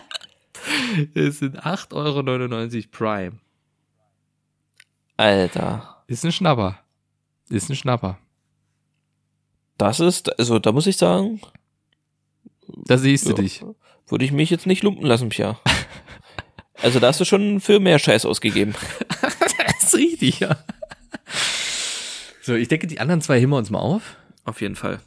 es 1.15 1.39
sind 1.41 1.59
8,99 1.65 1.93
Euro 1.95 2.89
Prime. 2.91 3.39
Alter. 5.17 6.03
Ist 6.07 6.25
ein 6.25 6.33
Schnapper. 6.33 6.79
Ist 7.49 7.71
ein 7.71 7.77
Schnapper. 7.77 8.19
Das 9.79 10.01
ist, 10.01 10.39
also 10.39 10.59
da 10.59 10.73
muss 10.73 10.87
ich 10.87 10.97
sagen, 10.97 11.41
Da 12.87 12.99
siehst 12.99 13.27
du 13.27 13.31
Ja. 13.31 13.37
dich. 13.37 13.65
würde 14.09 14.25
ich 14.25 14.33
mich 14.33 14.51
jetzt 14.51 14.67
nicht 14.67 14.83
lumpen 14.83 15.07
lassen, 15.07 15.29
Pia. 15.31 15.59
Also 16.83 17.01
da 17.01 17.09
hast 17.09 17.21
du 17.21 17.25
schon 17.25 17.61
für 17.61 17.81
mehr 17.81 17.99
Scheiß 17.99 18.25
ausgegeben. 18.27 18.75
Das 19.77 19.93
ist 19.93 19.95
richtig, 19.95 20.41
ja. 20.41 20.57
So, 22.45 22.55
ich 22.55 22.69
denke, 22.69 22.87
die 22.87 23.01
anderen 23.01 23.23
zwei 23.23 23.41
heben 23.41 23.53
wir 23.53 23.57
uns 23.57 23.71
mal 23.71 23.79
auf 23.79 24.17
Auf 24.45 24.61
jeden 24.61 24.77
Fall. 24.77 25.01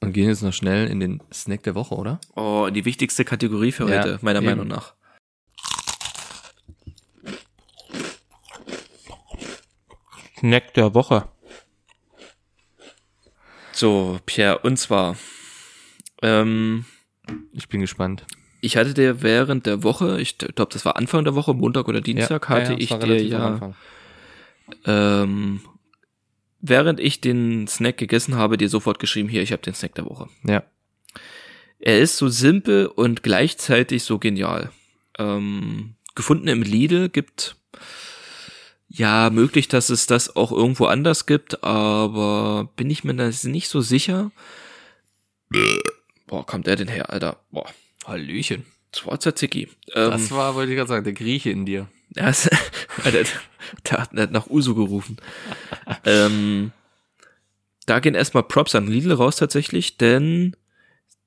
und 0.00 0.12
gehen 0.12 0.28
jetzt 0.28 0.42
noch 0.42 0.52
schnell 0.52 0.86
in 0.88 1.00
den 1.00 1.22
Snack 1.32 1.62
der 1.62 1.74
Woche, 1.74 1.94
oder? 1.94 2.20
Oh, 2.36 2.68
die 2.70 2.84
wichtigste 2.84 3.24
Kategorie 3.24 3.72
für 3.72 3.88
Ja, 3.90 3.98
heute, 4.02 4.18
meiner 4.20 4.40
eben. 4.40 4.46
Meinung 4.48 4.68
nach. 4.68 4.92
Snack 10.38 10.74
der 10.74 10.94
Woche. 10.94 11.28
So, 13.72 14.18
Pierre, 14.26 14.58
und 14.58 14.76
zwar, 14.76 15.16
ähm, 16.22 16.84
Ich 17.52 17.68
bin 17.68 17.80
gespannt. 17.80 18.26
ich 18.60 18.76
hatte 18.76 18.92
dir 18.92 19.22
während 19.22 19.66
der 19.66 19.82
Woche, 19.82 20.20
ich 20.20 20.36
glaube, 20.38 20.72
das 20.72 20.84
war 20.84 20.96
Anfang 20.96 21.24
der 21.24 21.34
Woche, 21.34 21.54
Montag 21.54 21.88
oder 21.88 22.00
Dienstag, 22.00 22.48
hatte 22.48 22.72
das 22.72 22.80
ich 22.80 22.90
dir 22.90 23.22
ja, 23.22 23.72
ähm, 24.84 25.60
während 26.60 27.00
ich 27.00 27.20
den 27.20 27.66
Snack 27.68 27.98
gegessen 27.98 28.36
habe, 28.36 28.56
dir 28.56 28.68
sofort 28.68 28.98
geschrieben, 28.98 29.28
hier, 29.28 29.42
ich 29.42 29.52
habe 29.52 29.62
den 29.62 29.74
Snack 29.74 29.94
der 29.94 30.06
Woche. 30.06 30.28
Ja. 30.44 30.62
Er 31.78 32.00
ist 32.00 32.16
so 32.16 32.28
simpel 32.28 32.86
und 32.86 33.22
gleichzeitig 33.22 34.02
so 34.02 34.18
genial. 34.18 34.70
Ähm, 35.18 35.94
gefunden 36.14 36.48
im 36.48 36.62
Lidl 36.62 37.08
gibt 37.08 37.56
ja 38.88 39.30
möglich, 39.30 39.68
dass 39.68 39.90
es 39.90 40.06
das 40.06 40.34
auch 40.34 40.50
irgendwo 40.50 40.86
anders 40.86 41.26
gibt, 41.26 41.62
aber 41.62 42.70
bin 42.76 42.90
ich 42.90 43.04
mir 43.04 43.14
da 43.14 43.30
nicht 43.44 43.68
so 43.68 43.80
sicher. 43.80 44.32
Boah, 46.26 46.44
kommt 46.44 46.66
der 46.66 46.76
denn 46.76 46.88
her, 46.88 47.10
Alter? 47.10 47.38
Boah, 47.50 47.70
Hallöchen. 48.06 48.64
schwarzer 48.94 49.34
Zicki. 49.34 49.68
Ähm, 49.94 50.10
Das 50.10 50.30
war, 50.30 50.54
wollte 50.54 50.72
ich 50.72 50.76
gerade 50.76 50.88
sagen, 50.88 51.04
der 51.04 51.12
Grieche 51.12 51.50
in 51.50 51.64
dir. 51.66 51.88
das, 52.10 52.48
Alter, 53.04 53.24
der 53.84 53.98
hat 53.98 54.30
nach 54.32 54.48
Uso 54.48 54.74
gerufen. 54.74 55.16
ähm, 56.04 56.72
da 57.86 58.00
gehen 58.00 58.14
erstmal 58.14 58.42
Props 58.42 58.74
an 58.74 58.86
Lidl 58.86 59.12
raus 59.12 59.36
tatsächlich, 59.36 59.96
denn 59.96 60.54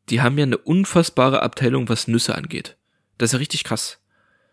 die 0.09 0.21
haben 0.21 0.37
ja 0.37 0.43
eine 0.43 0.57
unfassbare 0.57 1.41
Abteilung, 1.41 1.89
was 1.89 2.07
Nüsse 2.07 2.35
angeht. 2.35 2.77
Das 3.17 3.29
ist 3.29 3.33
ja 3.33 3.39
richtig 3.39 3.63
krass. 3.63 3.99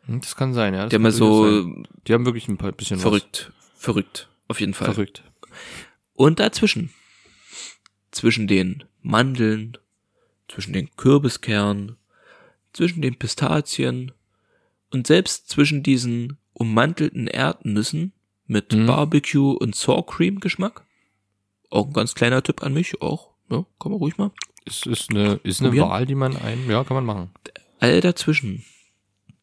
Hm, 0.04 0.20
Das 0.20 0.36
kann 0.36 0.54
sein, 0.54 0.74
ja. 0.74 0.82
Das 0.84 0.90
Die 0.90 0.96
haben 0.96 1.10
so. 1.10 1.64
Die 2.06 2.12
haben 2.14 2.24
wirklich 2.24 2.48
ein 2.48 2.58
paar 2.58 2.72
bisschen 2.72 2.98
verrückt, 2.98 3.52
verrückt, 3.74 4.28
auf 4.48 4.60
jeden 4.60 4.72
was. 4.72 4.78
Fall. 4.78 4.94
Verrückt. 4.94 5.22
Und 6.14 6.40
dazwischen, 6.40 6.90
zwischen 8.10 8.46
den 8.46 8.84
Mandeln, 9.02 9.76
zwischen 10.48 10.72
den 10.72 10.90
Kürbiskernen, 10.96 11.96
zwischen 12.72 13.02
den 13.02 13.18
Pistazien 13.18 14.12
und 14.90 15.06
selbst 15.06 15.48
zwischen 15.48 15.82
diesen 15.82 16.38
ummantelten 16.58 17.26
Erdnüssen 17.26 18.12
mit 18.46 18.72
Mhm. 18.72 18.86
Barbecue 18.86 19.52
und 19.52 19.74
Sour 19.74 20.06
Cream 20.06 20.40
Geschmack. 20.40 20.84
Auch 21.70 21.86
ein 21.86 21.92
ganz 21.92 22.14
kleiner 22.14 22.42
Tipp 22.42 22.62
an 22.62 22.72
mich, 22.72 23.00
auch, 23.02 23.30
ja, 23.50 23.64
kann 23.78 23.92
man 23.92 23.98
ruhig 23.98 24.16
mal. 24.18 24.30
Es 24.64 24.86
ist 24.86 25.10
eine, 25.10 25.40
ist 25.44 25.60
eine 25.60 25.70
Probieren? 25.70 25.88
Wahl, 25.88 26.06
die 26.06 26.14
man 26.14 26.36
ein, 26.36 26.68
ja, 26.68 26.84
kann 26.84 26.94
man 26.94 27.04
machen. 27.04 27.30
All 27.80 28.00
dazwischen, 28.00 28.64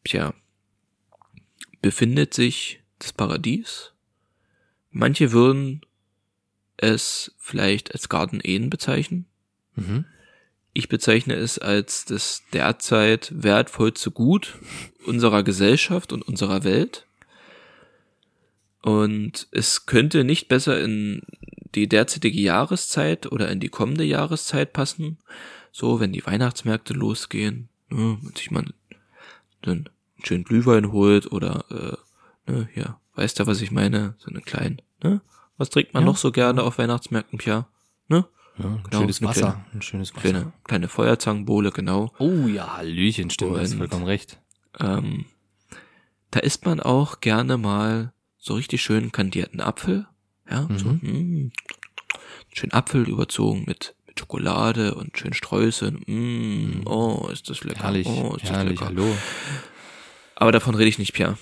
tja, 0.04 0.34
befindet 1.82 2.34
sich 2.34 2.80
das 2.98 3.12
Paradies. 3.12 3.92
Manche 4.90 5.32
würden 5.32 5.82
es 6.76 7.34
vielleicht 7.38 7.92
als 7.92 8.08
Garten 8.08 8.40
Eden 8.42 8.70
bezeichnen. 8.70 9.26
Mhm. 9.74 10.04
Ich 10.72 10.88
bezeichne 10.88 11.34
es 11.34 11.58
als 11.58 12.04
das 12.04 12.42
derzeit 12.52 13.32
wertvollste 13.34 14.10
Gut 14.10 14.58
unserer 15.06 15.42
Gesellschaft 15.42 16.12
und 16.12 16.22
unserer 16.22 16.64
Welt. 16.64 17.05
Und 18.90 19.48
es 19.50 19.86
könnte 19.86 20.22
nicht 20.22 20.46
besser 20.46 20.80
in 20.80 21.22
die 21.74 21.88
derzeitige 21.88 22.40
Jahreszeit 22.40 23.30
oder 23.32 23.50
in 23.50 23.58
die 23.58 23.68
kommende 23.68 24.04
Jahreszeit 24.04 24.72
passen. 24.72 25.18
So, 25.72 25.98
wenn 25.98 26.12
die 26.12 26.24
Weihnachtsmärkte 26.24 26.94
losgehen, 26.94 27.68
ne, 27.90 28.16
und 28.22 28.38
sich 28.38 28.52
man 28.52 28.72
dann 29.62 29.88
einen 30.16 30.24
schönen 30.24 30.44
Glühwein 30.44 30.92
holt 30.92 31.32
oder, 31.32 31.64
äh, 32.46 32.50
ne, 32.52 32.68
ja, 32.76 33.00
weißt 33.16 33.40
du, 33.40 33.46
was 33.48 33.60
ich 33.60 33.72
meine? 33.72 34.14
So 34.18 34.28
einen 34.30 34.44
kleinen, 34.44 34.80
ne? 35.02 35.20
Was 35.56 35.70
trinkt 35.70 35.92
man 35.92 36.04
Ja. 36.04 36.06
noch 36.06 36.16
so 36.16 36.30
gerne 36.30 36.62
auf 36.62 36.78
Weihnachtsmärkten, 36.78 37.38
Pia? 37.40 37.66
Ne? 38.06 38.24
Ja, 38.58 38.66
ein 38.66 38.82
Genau, 38.84 39.00
schönes 39.00 39.20
Wasser. 39.20 39.40
kleine- 39.40 39.64
ein 39.74 39.82
schönes 39.82 40.14
Wasser. 40.14 40.20
Kleine, 40.30 40.52
kleine 40.62 40.88
Feuerzangenbowle, 40.88 41.72
genau. 41.72 42.12
Oh 42.20 42.46
ja, 42.46 42.76
Hallöchen, 42.76 43.30
stimmt, 43.30 43.50
du 43.50 43.58
hast 43.58 43.72
Und- 43.72 43.78
vollkommen 43.78 44.04
recht. 44.04 44.38
Ähm, 44.78 45.24
da 46.30 46.38
isst 46.40 46.64
man 46.66 46.78
auch 46.78 47.18
gerne 47.20 47.56
mal 47.56 48.12
so 48.46 48.54
richtig 48.54 48.80
schön 48.82 49.10
kandierten 49.12 49.60
Apfel. 49.60 50.06
Ja, 50.48 50.68
so, 50.76 50.90
Mhm. 50.90 51.00
mm, 51.02 51.52
schön 52.54 52.72
Apfel 52.72 53.08
überzogen 53.08 53.64
mit, 53.66 53.96
mit 54.06 54.20
Schokolade 54.20 54.94
und 54.94 55.18
schön 55.18 55.32
Streuseln. 55.34 56.02
Mm, 56.06 56.86
oh, 56.86 57.28
ist 57.32 57.50
das 57.50 57.64
lecker. 57.64 57.78
Mhm. 57.78 57.82
Herrlich, 57.82 58.06
oh, 58.06 58.34
ist 58.36 58.44
das 58.44 58.50
herrlich, 58.52 58.78
lecker. 58.80 58.86
hallo. 58.86 59.16
Aber 60.36 60.52
davon 60.52 60.74
rede 60.76 60.88
ich 60.88 60.98
nicht, 60.98 61.12
Pierre. 61.12 61.36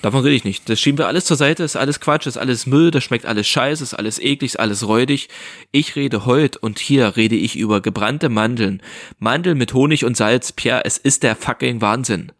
Davon 0.00 0.22
rede 0.22 0.36
ich 0.36 0.44
nicht. 0.44 0.68
Das 0.68 0.80
schieben 0.80 0.96
wir 0.96 1.08
alles 1.08 1.24
zur 1.26 1.36
Seite, 1.36 1.64
ist 1.64 1.76
alles 1.76 1.98
Quatsch, 2.00 2.26
ist 2.26 2.38
alles 2.38 2.66
Müll, 2.66 2.92
das 2.92 3.02
schmeckt 3.04 3.26
alles 3.26 3.48
scheiße, 3.48 3.82
ist 3.82 3.94
alles 3.94 4.18
eklig, 4.20 4.52
ist 4.52 4.60
alles 4.60 4.86
räudig. 4.86 5.28
Ich 5.72 5.96
rede 5.96 6.24
heute 6.24 6.60
und 6.60 6.78
hier 6.78 7.16
rede 7.16 7.34
ich 7.34 7.56
über 7.56 7.80
gebrannte 7.82 8.28
Mandeln. 8.28 8.80
Mandeln 9.18 9.58
mit 9.58 9.74
Honig 9.74 10.04
und 10.04 10.16
Salz, 10.16 10.52
Pierre, 10.52 10.84
es 10.84 10.96
ist 10.98 11.24
der 11.24 11.34
fucking 11.36 11.80
Wahnsinn. 11.82 12.32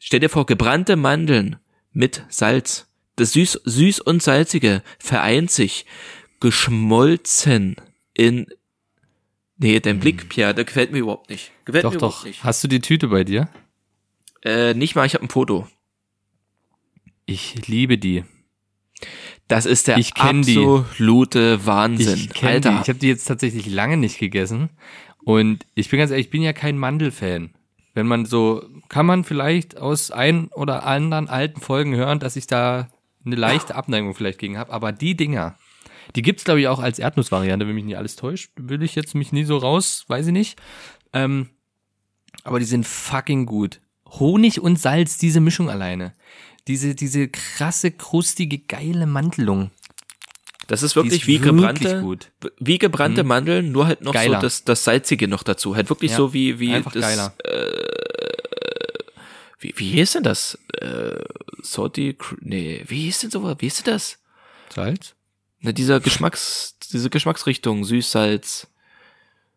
Stell 0.00 0.20
dir 0.20 0.30
vor, 0.30 0.46
gebrannte 0.46 0.96
Mandeln 0.96 1.56
mit 1.92 2.24
Salz. 2.30 2.86
Das 3.20 3.32
süß, 3.32 3.60
süß 3.64 4.00
und 4.00 4.22
salzige 4.22 4.82
vereint 4.98 5.50
sich, 5.50 5.84
geschmolzen 6.40 7.76
in 8.14 8.46
Nee, 9.62 9.78
dein 9.78 10.00
Blick, 10.00 10.30
Pierre, 10.30 10.54
der 10.54 10.64
gefällt 10.64 10.90
mir 10.90 11.00
überhaupt 11.00 11.28
nicht. 11.28 11.52
Gefällt 11.66 11.84
Doch, 11.84 11.92
mir 11.92 11.98
doch. 11.98 12.08
überhaupt 12.12 12.24
nicht. 12.24 12.42
Hast 12.42 12.64
du 12.64 12.68
die 12.68 12.80
Tüte 12.80 13.08
bei 13.08 13.24
dir? 13.24 13.50
Äh, 14.42 14.72
nicht 14.72 14.94
mal, 14.94 15.04
ich 15.04 15.12
habe 15.12 15.22
ein 15.26 15.28
Foto. 15.28 15.68
Ich 17.26 17.66
liebe 17.66 17.98
die. 17.98 18.24
Das 19.48 19.66
ist 19.66 19.86
der 19.86 19.98
Ich 19.98 20.14
kenn 20.14 20.40
die. 20.40 20.56
absolute 20.56 21.66
Wahnsinn. 21.66 22.14
Ich 22.16 22.30
kenne 22.30 22.52
Alter, 22.52 22.70
die. 22.70 22.76
Ich 22.82 22.88
habe 22.88 22.98
die 23.00 23.08
jetzt 23.08 23.24
tatsächlich 23.26 23.66
lange 23.66 23.98
nicht 23.98 24.18
gegessen. 24.18 24.70
Und 25.24 25.66
ich 25.74 25.90
bin 25.90 25.98
ganz 25.98 26.10
ehrlich, 26.10 26.26
ich 26.28 26.30
bin 26.30 26.40
ja 26.40 26.54
kein 26.54 26.78
Mandelfan. 26.78 27.50
Wenn 27.92 28.06
man 28.06 28.24
so, 28.24 28.64
kann 28.88 29.04
man 29.04 29.24
vielleicht 29.24 29.76
aus 29.76 30.10
ein 30.10 30.48
oder 30.48 30.86
anderen 30.86 31.28
alten 31.28 31.60
Folgen 31.60 31.94
hören, 31.94 32.18
dass 32.18 32.36
ich 32.36 32.46
da 32.46 32.88
eine 33.24 33.36
leichte 33.36 33.74
Abneigung 33.74 34.14
vielleicht 34.14 34.38
gegen 34.38 34.58
habe. 34.58 34.72
Aber 34.72 34.92
die 34.92 35.16
Dinger, 35.16 35.56
die 36.16 36.22
gibt's 36.22 36.44
glaube 36.44 36.60
ich 36.60 36.68
auch 36.68 36.80
als 36.80 36.98
Erdnussvariante, 36.98 37.66
wenn 37.66 37.74
mich 37.74 37.84
nicht 37.84 37.96
alles 37.98 38.16
täuscht. 38.16 38.52
Will 38.56 38.82
ich 38.82 38.94
jetzt 38.94 39.14
mich 39.14 39.32
nie 39.32 39.44
so 39.44 39.56
raus, 39.58 40.04
weiß 40.08 40.28
ich 40.28 40.32
nicht. 40.32 40.58
Ähm, 41.12 41.50
aber 42.44 42.58
die 42.58 42.64
sind 42.64 42.86
fucking 42.86 43.46
gut. 43.46 43.80
Honig 44.06 44.60
und 44.60 44.78
Salz, 44.78 45.18
diese 45.18 45.40
Mischung 45.40 45.70
alleine. 45.70 46.14
Diese, 46.68 46.94
diese 46.94 47.28
krasse, 47.28 47.90
krustige, 47.90 48.58
geile 48.58 49.06
Mantelung. 49.06 49.70
Das 50.66 50.84
ist 50.84 50.94
wirklich 50.94 51.22
ist 51.22 51.26
wie 51.26 51.42
wirklich 51.42 51.56
gebrannte, 51.56 52.00
gut. 52.00 52.30
wie 52.60 52.78
gebrannte 52.78 53.24
Mandeln, 53.24 53.72
nur 53.72 53.88
halt 53.88 54.02
noch 54.02 54.12
Geiler. 54.12 54.38
so 54.38 54.42
das, 54.42 54.62
das 54.62 54.84
Salzige 54.84 55.26
noch 55.26 55.42
dazu. 55.42 55.74
Halt 55.74 55.90
wirklich 55.90 56.12
Ja, 56.12 56.16
so 56.16 56.32
wie, 56.32 56.60
wie 56.60 56.72
Einfach 56.72 56.92
das, 56.92 57.02
geiler. 57.02 57.34
Wie, 59.60 59.74
wie 59.76 59.90
hieß 59.92 60.12
denn 60.12 60.22
das? 60.22 60.58
Äh, 60.80 61.22
salty, 61.62 62.16
nee, 62.40 62.82
wie 62.88 63.02
hieß 63.04 63.20
denn 63.20 63.30
sowas? 63.30 63.56
Wie 63.60 63.66
hieß 63.66 63.82
denn 63.82 63.94
das? 63.94 64.18
Salz? 64.74 65.14
Ne, 65.60 65.74
dieser 65.74 66.00
Geschmacks, 66.00 66.76
diese 66.92 67.10
Geschmacksrichtung, 67.10 67.84
süß, 67.84 68.10
Salz, 68.10 68.66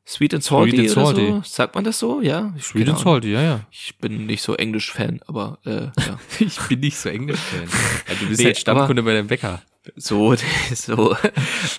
sweet 0.06 0.34
and 0.34 0.44
salty, 0.44 0.72
Sweet 0.72 0.80
and 0.90 0.98
oder 0.98 1.06
salty. 1.06 1.28
so. 1.28 1.42
Sagt 1.46 1.76
man 1.76 1.84
das 1.86 2.00
so? 2.00 2.20
Ja? 2.22 2.54
Ich, 2.58 2.66
Sweet 2.66 2.90
and 2.90 3.00
salty, 3.00 3.32
ja, 3.32 3.42
ja. 3.42 3.68
Ich 3.72 3.98
bin 4.00 4.26
nicht 4.26 4.42
so 4.42 4.56
Englisch-Fan, 4.56 5.22
aber 5.28 5.60
äh, 5.66 5.86
ja. 6.02 6.20
Ich 6.40 6.60
bin 6.68 6.82
nicht 6.82 6.98
so 6.98 7.08
englisch-Fan. 7.10 7.70
Ja, 8.10 8.16
du 8.20 8.28
bist 8.28 8.40
Nee, 8.40 8.46
halt 8.48 8.58
Stammkunde 8.58 9.04
bei 9.04 9.14
deinem 9.14 9.28
Bäcker. 9.28 9.62
so, 9.96 10.36
so. 10.76 11.16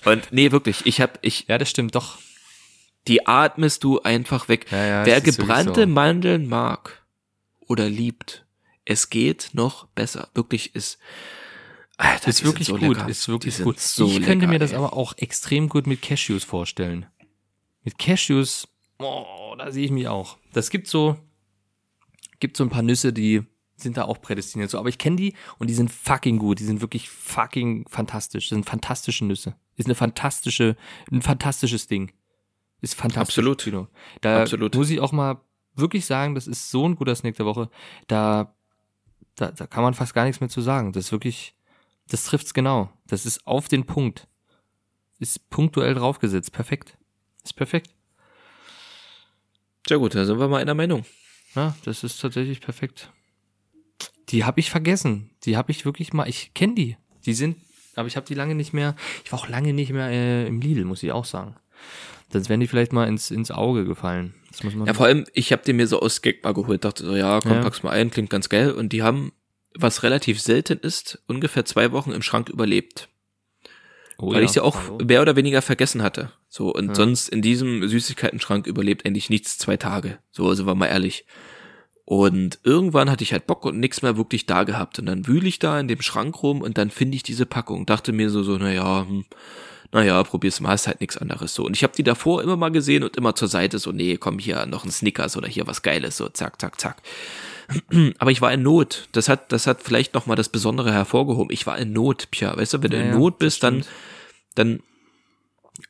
Und 0.05 0.27
nee, 0.31 0.51
wirklich, 0.51 0.85
ich 0.85 1.01
hab, 1.01 1.19
ich, 1.21 1.45
Ja, 1.47 1.59
das 1.59 1.69
stimmt 1.69 1.93
doch. 1.93 2.17
die 3.07 3.27
atmest 3.27 3.83
du 3.83 4.01
einfach 4.01 4.47
weg. 4.49 4.65
Ja, 4.71 4.83
ja, 4.85 5.05
Wer 5.05 5.21
gebrannte 5.21 5.81
so. 5.81 5.87
Mandeln 5.87 6.47
mag 6.47 7.03
oder 7.67 7.89
liebt, 7.89 8.45
es 8.85 9.09
geht 9.09 9.49
noch 9.53 9.87
besser. 9.87 10.29
Wirklich 10.33 10.75
ist, 10.75 10.99
Alter, 11.97 12.29
Ist 12.29 12.43
wirklich 12.43 12.67
so 12.67 12.77
gut, 12.77 12.97
lecker. 12.97 13.09
ist 13.09 13.27
wirklich 13.27 13.57
gut. 13.59 13.79
So 13.79 14.07
ich 14.07 14.15
könnte 14.15 14.31
lecker, 14.45 14.47
mir 14.47 14.59
das 14.59 14.71
ey. 14.71 14.77
aber 14.77 14.93
auch 14.93 15.17
extrem 15.17 15.69
gut 15.69 15.87
mit 15.87 16.01
Cashews 16.01 16.43
vorstellen. 16.43 17.05
Mit 17.83 17.97
Cashews, 17.97 18.67
oh, 18.99 19.55
da 19.57 19.71
sehe 19.71 19.85
ich 19.85 19.91
mich 19.91 20.07
auch. 20.07 20.37
Das 20.53 20.69
gibt 20.69 20.87
so, 20.87 21.17
gibt 22.39 22.57
so 22.57 22.63
ein 22.63 22.69
paar 22.69 22.81
Nüsse, 22.81 23.13
die 23.13 23.43
sind 23.77 23.97
da 23.97 24.05
auch 24.05 24.21
prädestiniert 24.21 24.69
so, 24.69 24.79
aber 24.79 24.89
ich 24.89 24.97
kenne 24.97 25.17
die 25.17 25.33
und 25.57 25.69
die 25.69 25.73
sind 25.73 25.91
fucking 25.91 26.37
gut, 26.37 26.59
die 26.59 26.63
sind 26.63 26.81
wirklich 26.81 27.09
fucking 27.09 27.85
fantastisch. 27.89 28.49
Das 28.49 28.55
sind 28.55 28.65
fantastische 28.65 29.25
Nüsse. 29.25 29.55
Ist 29.75 29.85
eine 29.85 29.95
fantastische, 29.95 30.77
ein 31.11 31.21
fantastisches 31.21 31.87
Ding. 31.87 32.11
Ist 32.81 32.95
fantastisch. 32.95 33.37
Absolut. 33.37 33.61
Kino. 33.63 33.87
Da 34.21 34.41
Absolut. 34.41 34.75
muss 34.75 34.89
ich 34.89 34.99
auch 34.99 35.11
mal 35.11 35.41
wirklich 35.75 36.05
sagen, 36.05 36.35
das 36.35 36.47
ist 36.47 36.69
so 36.69 36.87
ein 36.87 36.95
guter 36.95 37.15
Snack 37.15 37.35
der 37.35 37.45
Woche. 37.45 37.69
Da, 38.07 38.55
da, 39.35 39.51
da 39.51 39.67
kann 39.67 39.83
man 39.83 39.93
fast 39.93 40.13
gar 40.13 40.25
nichts 40.25 40.39
mehr 40.39 40.49
zu 40.49 40.61
sagen. 40.61 40.93
Das 40.93 41.05
ist 41.05 41.11
wirklich, 41.11 41.55
das 42.07 42.25
trifft's 42.25 42.53
genau. 42.53 42.89
Das 43.07 43.25
ist 43.25 43.45
auf 43.45 43.67
den 43.67 43.85
Punkt. 43.85 44.27
Ist 45.19 45.49
punktuell 45.49 45.93
draufgesetzt. 45.93 46.51
Perfekt. 46.51 46.97
Ist 47.43 47.53
perfekt. 47.53 47.93
Sehr 49.87 49.99
gut, 49.99 50.15
da 50.15 50.25
sind 50.25 50.39
wir 50.39 50.47
mal 50.47 50.61
einer 50.61 50.73
Meinung. 50.73 51.05
Ja, 51.55 51.75
das 51.85 52.03
ist 52.03 52.19
tatsächlich 52.19 52.59
perfekt. 52.59 53.11
Die 54.29 54.43
habe 54.43 54.59
ich 54.59 54.71
vergessen. 54.71 55.29
Die 55.43 55.55
habe 55.55 55.71
ich 55.71 55.85
wirklich 55.85 56.11
mal. 56.11 56.27
Ich 56.27 56.53
kenne 56.53 56.73
die. 56.75 56.97
Die 57.25 57.33
sind, 57.33 57.57
aber 57.95 58.07
ich 58.07 58.17
habe 58.17 58.25
die 58.25 58.33
lange 58.33 58.55
nicht 58.55 58.73
mehr. 58.73 58.95
Ich 59.23 59.31
war 59.31 59.39
auch 59.39 59.47
lange 59.47 59.73
nicht 59.73 59.91
mehr 59.91 60.09
äh, 60.09 60.47
im 60.47 60.59
Lidl, 60.59 60.85
muss 60.85 61.03
ich 61.03 61.11
auch 61.11 61.25
sagen. 61.25 61.55
Sonst 62.31 62.49
wären 62.49 62.59
die 62.59 62.67
vielleicht 62.67 62.91
mal 62.93 63.07
ins, 63.07 63.31
ins 63.31 63.51
Auge 63.51 63.85
gefallen. 63.85 64.33
Das 64.51 64.63
muss 64.63 64.73
man 64.75 64.87
Ja, 64.87 64.93
vor 64.93 65.05
allem, 65.05 65.25
ich 65.33 65.51
habe 65.51 65.63
den 65.63 65.75
mir 65.77 65.87
so 65.87 65.99
aus 66.01 66.21
Gag 66.21 66.43
mal 66.43 66.53
geholt, 66.53 66.83
dachte 66.85 67.05
so, 67.05 67.15
ja, 67.15 67.39
komm, 67.41 67.51
Ja. 67.53 67.61
pack's 67.61 67.83
mal 67.83 67.91
ein, 67.91 68.09
klingt 68.11 68.29
ganz 68.29 68.49
geil. 68.49 68.71
Und 68.71 68.93
die 68.93 69.03
haben, 69.03 69.31
was 69.75 70.03
relativ 70.03 70.41
selten 70.41 70.79
ist, 70.79 71.21
ungefähr 71.27 71.65
zwei 71.65 71.91
Wochen 71.91 72.11
im 72.11 72.21
Schrank 72.21 72.49
überlebt. 72.49 73.09
oh, 74.17 74.31
weil 74.33 74.43
ich 74.43 74.51
sie 74.51 74.61
auch 74.63 74.75
Hallo. 74.77 74.97
mehr 75.03 75.21
oder 75.21 75.35
weniger 75.35 75.61
vergessen 75.61 76.01
hatte. 76.01 76.31
So, 76.47 76.73
und 76.73 76.87
Ja. 76.89 76.95
sonst 76.95 77.27
in 77.29 77.41
diesem 77.41 77.85
Süßigkeiten-Schrank 77.87 78.65
überlebt 78.65 79.05
eigentlich 79.05 79.29
nichts 79.29 79.57
zwei 79.57 79.75
Tage. 79.77 80.19
So, 80.31 80.53
sind 80.53 80.65
wir 80.65 80.73
mal 80.75 80.87
ehrlich. 80.87 81.25
Und 82.05 82.59
irgendwann 82.63 83.09
hatte 83.11 83.23
ich 83.23 83.33
halt 83.33 83.45
Bock 83.47 83.65
und 83.65 83.79
nichts 83.79 84.01
mehr 84.03 84.15
wirklich 84.15 84.45
da 84.45 84.63
gehabt. 84.63 84.99
Und 84.99 85.07
dann 85.07 85.27
wühle 85.27 85.47
ich 85.47 85.59
da 85.59 85.79
in 85.79 85.87
dem 85.89 86.01
Schrank 86.01 86.41
rum 86.43 86.61
und 86.61 86.77
dann 86.77 86.91
finde 86.91 87.15
ich 87.17 87.23
diese 87.23 87.45
Packung. 87.45 87.85
Dachte 87.85 88.13
mir 88.13 88.29
so, 88.29 88.41
so, 88.43 88.57
naja, 88.57 89.05
hm, 89.07 89.25
naja, 89.91 90.21
probier's 90.23 90.59
mal, 90.59 90.73
ist 90.73 90.87
halt 90.87 91.01
nichts 91.01 91.17
anderes 91.17 91.53
so. 91.53 91.65
Und 91.65 91.75
ich 91.75 91.83
habe 91.83 91.93
die 91.95 92.03
davor 92.03 92.43
immer 92.43 92.55
mal 92.55 92.71
gesehen 92.71 93.03
und 93.03 93.15
immer 93.15 93.35
zur 93.35 93.47
Seite 93.47 93.79
so, 93.79 93.91
nee, 93.91 94.17
komm 94.17 94.39
hier 94.39 94.65
noch 94.65 94.85
ein 94.85 94.91
Snickers 94.91 95.37
oder 95.37 95.47
hier 95.47 95.67
was 95.67 95.81
Geiles, 95.81 96.17
so 96.17 96.27
zack, 96.29 96.59
zack, 96.59 96.79
zack. 96.79 97.01
Aber 98.19 98.31
ich 98.31 98.41
war 98.41 98.53
in 98.53 98.61
Not. 98.61 99.07
Das 99.11 99.29
hat, 99.29 99.51
das 99.51 99.67
hat 99.67 99.81
vielleicht 99.81 100.13
noch 100.13 100.25
mal 100.25 100.35
das 100.35 100.49
Besondere 100.49 100.91
hervorgehoben. 100.91 101.51
Ich 101.51 101.65
war 101.65 101.77
in 101.77 101.93
Not, 101.93 102.29
Pia. 102.31 102.55
Weißt 102.55 102.73
du, 102.73 102.83
wenn 102.83 102.91
du 102.91 102.97
in 102.97 103.11
Not 103.11 103.39
bist, 103.39 103.63
dann, 103.63 103.85
dann, 104.55 104.81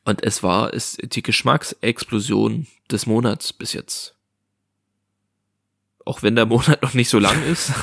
und 0.04 0.24
es 0.24 0.42
war, 0.42 0.72
es, 0.72 0.96
die 1.02 1.22
Geschmacksexplosion 1.22 2.66
des 2.90 3.06
Monats 3.06 3.52
bis 3.52 3.72
jetzt. 3.72 4.14
Auch 6.04 6.22
wenn 6.22 6.36
der 6.36 6.46
Monat 6.46 6.82
noch 6.82 6.94
nicht 6.94 7.08
so 7.08 7.18
lang 7.18 7.42
ist. 7.44 7.72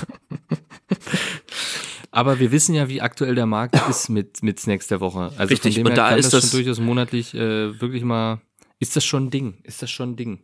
Aber 2.16 2.40
wir 2.40 2.52
wissen 2.52 2.76
ja, 2.76 2.90
wie 2.90 3.02
aktuell 3.02 3.34
der 3.34 3.48
Markt 3.48 3.76
ist 3.90 4.08
mit, 4.10 4.44
mit 4.44 4.60
Snacks 4.60 4.88
der 4.88 5.00
Woche. 5.00 5.32
Also 5.36 5.50
Richtig, 5.52 5.74
von 5.76 5.84
dem 5.84 5.86
und 5.88 5.92
her 5.94 5.96
da 6.04 6.10
kann 6.10 6.20
ist 6.20 6.32
das, 6.32 6.44
das- 6.44 6.52
schon 6.52 6.60
durchaus 6.60 6.80
monatlich 6.80 7.34
äh, 7.34 7.82
wirklich 7.82 8.04
mal. 8.04 8.40
Ist 8.80 8.96
das 8.96 9.04
schon 9.04 9.26
ein 9.26 9.30
Ding? 9.32 9.56
Ist 9.64 9.82
das 9.82 9.90
schon 9.90 10.12
ein 10.12 10.16
Ding? 10.16 10.40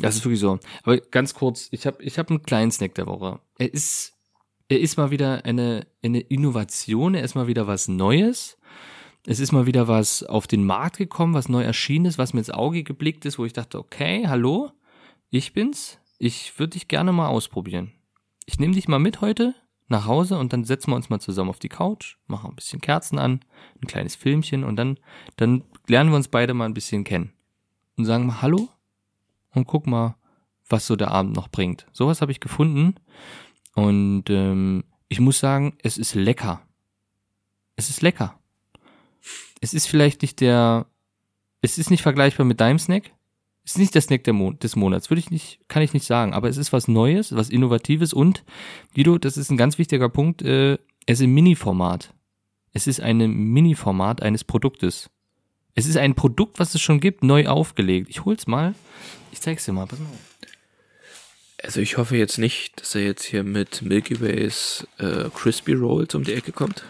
Das 0.00 0.14
ist 0.14 0.24
wirklich 0.24 0.40
so. 0.40 0.60
Aber 0.84 0.98
ganz 0.98 1.34
kurz, 1.34 1.68
ich 1.72 1.86
habe 1.86 2.02
ich 2.02 2.18
hab 2.18 2.30
einen 2.30 2.42
kleinen 2.42 2.70
Snack 2.70 2.94
der 2.94 3.06
Woche. 3.06 3.40
Er 3.58 3.72
ist, 3.74 4.14
er 4.68 4.78
ist 4.78 4.96
mal 4.96 5.10
wieder 5.10 5.44
eine, 5.44 5.86
eine 6.04 6.20
Innovation, 6.20 7.14
er 7.14 7.24
ist 7.24 7.34
mal 7.34 7.48
wieder 7.48 7.66
was 7.66 7.88
Neues. 7.88 8.58
Es 9.26 9.40
ist 9.40 9.50
mal 9.52 9.66
wieder 9.66 9.88
was 9.88 10.22
auf 10.22 10.46
den 10.46 10.64
Markt 10.64 10.98
gekommen, 10.98 11.34
was 11.34 11.48
neu 11.48 11.62
erschienen 11.62 12.06
ist, 12.06 12.16
was 12.16 12.32
mir 12.32 12.40
ins 12.40 12.50
Auge 12.50 12.84
geblickt 12.84 13.24
ist, 13.26 13.38
wo 13.38 13.44
ich 13.44 13.52
dachte, 13.52 13.78
okay, 13.78 14.26
hallo, 14.28 14.70
ich 15.30 15.52
bin's. 15.52 15.98
Ich 16.18 16.58
würde 16.58 16.70
dich 16.70 16.86
gerne 16.88 17.12
mal 17.12 17.28
ausprobieren. 17.28 17.92
Ich 18.48 18.58
nehme 18.58 18.72
dich 18.72 18.88
mal 18.88 18.98
mit 18.98 19.20
heute 19.20 19.54
nach 19.88 20.06
Hause 20.06 20.38
und 20.38 20.54
dann 20.54 20.64
setzen 20.64 20.90
wir 20.90 20.96
uns 20.96 21.10
mal 21.10 21.20
zusammen 21.20 21.50
auf 21.50 21.58
die 21.58 21.68
Couch, 21.68 22.16
machen 22.28 22.48
ein 22.48 22.56
bisschen 22.56 22.80
Kerzen 22.80 23.18
an, 23.18 23.40
ein 23.82 23.86
kleines 23.86 24.16
Filmchen 24.16 24.64
und 24.64 24.76
dann, 24.76 24.98
dann 25.36 25.64
lernen 25.86 26.08
wir 26.08 26.16
uns 26.16 26.28
beide 26.28 26.54
mal 26.54 26.64
ein 26.64 26.72
bisschen 26.72 27.04
kennen. 27.04 27.34
Und 27.98 28.06
sagen 28.06 28.24
mal 28.24 28.40
Hallo 28.40 28.70
und 29.50 29.66
guck 29.66 29.86
mal, 29.86 30.16
was 30.66 30.86
so 30.86 30.96
der 30.96 31.10
Abend 31.10 31.36
noch 31.36 31.48
bringt. 31.48 31.86
Sowas 31.92 32.22
habe 32.22 32.32
ich 32.32 32.40
gefunden 32.40 32.94
und 33.74 34.30
ähm, 34.30 34.84
ich 35.08 35.20
muss 35.20 35.38
sagen, 35.38 35.76
es 35.82 35.98
ist 35.98 36.14
lecker. 36.14 36.62
Es 37.76 37.90
ist 37.90 38.00
lecker. 38.00 38.40
Es 39.60 39.74
ist 39.74 39.88
vielleicht 39.88 40.22
nicht 40.22 40.40
der, 40.40 40.86
es 41.60 41.76
ist 41.76 41.90
nicht 41.90 42.02
vergleichbar 42.02 42.46
mit 42.46 42.62
deinem 42.62 42.78
Snack. 42.78 43.12
Es 43.68 43.72
ist 43.72 43.78
nicht 43.80 43.94
der 43.94 44.00
Snack 44.00 44.24
des 44.24 44.76
Monats, 44.76 45.10
würde 45.10 45.20
ich 45.20 45.30
nicht, 45.30 45.60
kann 45.68 45.82
ich 45.82 45.92
nicht 45.92 46.06
sagen. 46.06 46.32
Aber 46.32 46.48
es 46.48 46.56
ist 46.56 46.72
was 46.72 46.88
Neues, 46.88 47.36
was 47.36 47.50
Innovatives 47.50 48.14
und, 48.14 48.42
Guido, 48.94 49.18
das 49.18 49.36
ist 49.36 49.50
ein 49.50 49.58
ganz 49.58 49.76
wichtiger 49.76 50.08
Punkt, 50.08 50.40
äh, 50.40 50.78
es 51.04 51.18
ist 51.18 51.24
im 51.24 51.34
Mini-Format. 51.34 52.14
Es 52.72 52.86
ist 52.86 53.02
ein 53.02 53.18
Mini-Format 53.18 54.22
eines 54.22 54.42
Produktes. 54.42 55.10
Es 55.74 55.84
ist 55.84 55.98
ein 55.98 56.14
Produkt, 56.14 56.58
was 56.58 56.74
es 56.74 56.80
schon 56.80 56.98
gibt, 56.98 57.22
neu 57.22 57.46
aufgelegt. 57.46 58.08
Ich 58.08 58.24
hol's 58.24 58.46
mal. 58.46 58.74
Ich 59.32 59.42
zeig's 59.42 59.66
dir 59.66 59.72
mal. 59.72 59.86
Pass 59.86 59.98
mal. 59.98 60.08
Also 61.62 61.80
ich 61.82 61.98
hoffe 61.98 62.16
jetzt 62.16 62.38
nicht, 62.38 62.80
dass 62.80 62.94
er 62.94 63.02
jetzt 63.04 63.24
hier 63.24 63.44
mit 63.44 63.82
Milky 63.82 64.18
Ways 64.22 64.86
äh, 64.96 65.24
Crispy 65.34 65.74
Rolls 65.74 66.14
um 66.14 66.24
die 66.24 66.32
Ecke 66.32 66.52
kommt. 66.52 66.84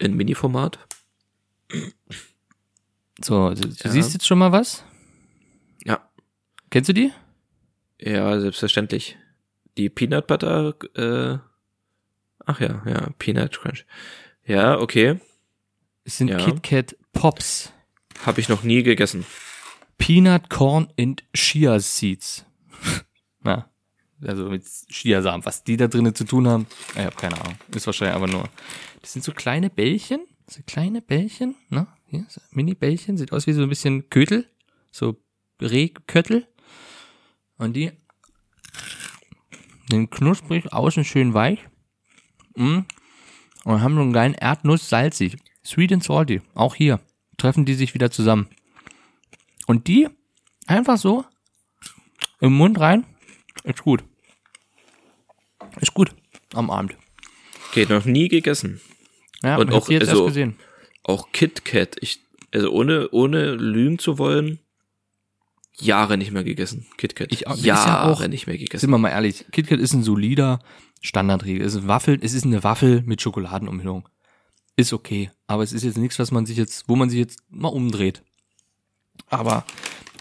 In 0.00 0.16
Mini-Format. 0.16 0.80
So, 3.22 3.50
du, 3.50 3.68
du 3.68 3.68
Ja. 3.84 3.90
siehst 3.92 4.14
jetzt 4.14 4.26
schon 4.26 4.38
mal 4.38 4.50
was? 4.50 4.82
Kennst 6.74 6.88
du 6.88 6.92
die? 6.92 7.12
Ja, 8.00 8.40
selbstverständlich. 8.40 9.16
Die 9.78 9.88
Peanut 9.88 10.26
Butter, 10.26 10.74
äh, 10.96 11.38
ach 12.44 12.58
ja, 12.58 12.82
ja, 12.84 13.10
Peanut 13.16 13.56
Crunch. 13.56 13.86
Ja, 14.44 14.80
okay. 14.80 15.20
Es 16.02 16.18
sind 16.18 16.30
Ja. 16.30 16.36
KitKat 16.36 16.96
Pops. 17.12 17.72
Habe 18.26 18.40
ich 18.40 18.48
noch 18.48 18.64
nie 18.64 18.82
gegessen. 18.82 19.24
Peanut 19.98 20.50
Corn 20.50 20.92
and 20.98 21.22
Chia 21.32 21.78
Seeds. 21.78 22.44
Na, 23.44 23.70
also 24.20 24.50
mit 24.50 24.64
Chiasamen. 24.88 25.46
Was 25.46 25.62
die 25.62 25.76
da 25.76 25.86
drinnen 25.86 26.16
zu 26.16 26.24
tun 26.24 26.48
haben, 26.48 26.66
ich 26.96 27.04
habe 27.04 27.14
keine 27.14 27.40
Ahnung. 27.40 27.56
Ist 27.72 27.86
wahrscheinlich 27.86 28.16
aber 28.16 28.26
nur. 28.26 28.48
Das 29.00 29.12
sind 29.12 29.24
so 29.24 29.30
kleine 29.30 29.70
Bällchen, 29.70 30.26
so 30.50 30.60
kleine 30.66 31.02
Bällchen, 31.02 31.54
ne? 31.68 31.86
Hier, 32.08 32.26
so 32.28 32.40
Mini-Bällchen, 32.50 33.16
sieht 33.16 33.30
aus 33.30 33.46
wie 33.46 33.52
so 33.52 33.62
ein 33.62 33.68
bisschen 33.68 34.10
Kötel, 34.10 34.48
so 34.90 35.22
Rehköttel. 35.62 36.48
Und 37.58 37.74
die 37.74 37.92
sind 39.88 40.10
knusprig, 40.10 40.72
außen 40.72 41.04
schön 41.04 41.34
weich. 41.34 41.60
Mm. 42.56 42.80
Und 43.64 43.80
haben 43.80 43.94
so 43.94 44.02
einen 44.02 44.12
kleinen 44.12 44.34
Erdnuss 44.34 44.88
salzig. 44.88 45.36
Sweet 45.64 45.92
and 45.92 46.04
salty. 46.04 46.42
Auch 46.54 46.74
hier 46.74 47.00
treffen 47.38 47.64
die 47.64 47.74
sich 47.74 47.94
wieder 47.94 48.10
zusammen. 48.10 48.48
Und 49.66 49.88
die 49.88 50.08
einfach 50.66 50.98
so 50.98 51.24
im 52.40 52.52
Mund 52.52 52.78
rein, 52.78 53.06
ist 53.64 53.82
gut. 53.82 54.04
Ist 55.80 55.94
gut 55.94 56.14
am 56.52 56.70
Abend. 56.70 56.96
Okay, 57.70 57.86
noch 57.88 58.04
nie 58.04 58.28
gegessen. 58.28 58.80
Ja, 59.42 59.56
Und 59.56 59.72
auch, 59.72 59.88
jetzt 59.88 60.08
also- 60.08 60.24
erst 60.24 60.34
gesehen. 60.34 60.56
Auch 61.02 61.32
Kit 61.32 61.64
Kat. 61.64 61.96
Ich, 62.00 62.20
also 62.52 62.70
ohne, 62.70 63.10
ohne 63.10 63.54
lügen 63.54 63.98
zu 63.98 64.18
wollen, 64.18 64.58
Jahre 65.80 66.16
nicht 66.18 66.30
mehr 66.32 66.44
gegessen. 66.44 66.86
KitKat. 66.96 67.28
Ich 67.32 67.46
auch- 67.46 67.56
Jahre 67.56 67.88
ja 67.88 68.04
auch- 68.12 68.26
nicht 68.28 68.46
mehr 68.46 68.58
gegessen. 68.58 68.80
Sind 68.80 68.90
wir 68.90 68.98
mal 68.98 69.10
ehrlich, 69.10 69.44
KitKat 69.50 69.80
ist 69.80 69.92
ein 69.92 70.02
solider 70.02 70.60
Standardriegel. 71.00 71.64
Es 71.66 71.74
ist, 71.74 71.86
Waffel, 71.88 72.18
es 72.22 72.32
ist 72.32 72.44
eine 72.44 72.62
Waffel 72.64 73.02
mit 73.06 73.20
Schokoladenumhüllung. 73.20 74.08
Ist 74.76 74.92
okay, 74.92 75.30
aber 75.46 75.62
es 75.62 75.72
ist 75.72 75.82
jetzt 75.84 75.98
nichts, 75.98 76.18
was 76.18 76.30
man 76.32 76.46
sich 76.46 76.56
jetzt, 76.56 76.88
wo 76.88 76.96
man 76.96 77.10
sich 77.10 77.18
jetzt 77.18 77.40
mal 77.48 77.68
umdreht. 77.68 78.22
Aber 79.28 79.64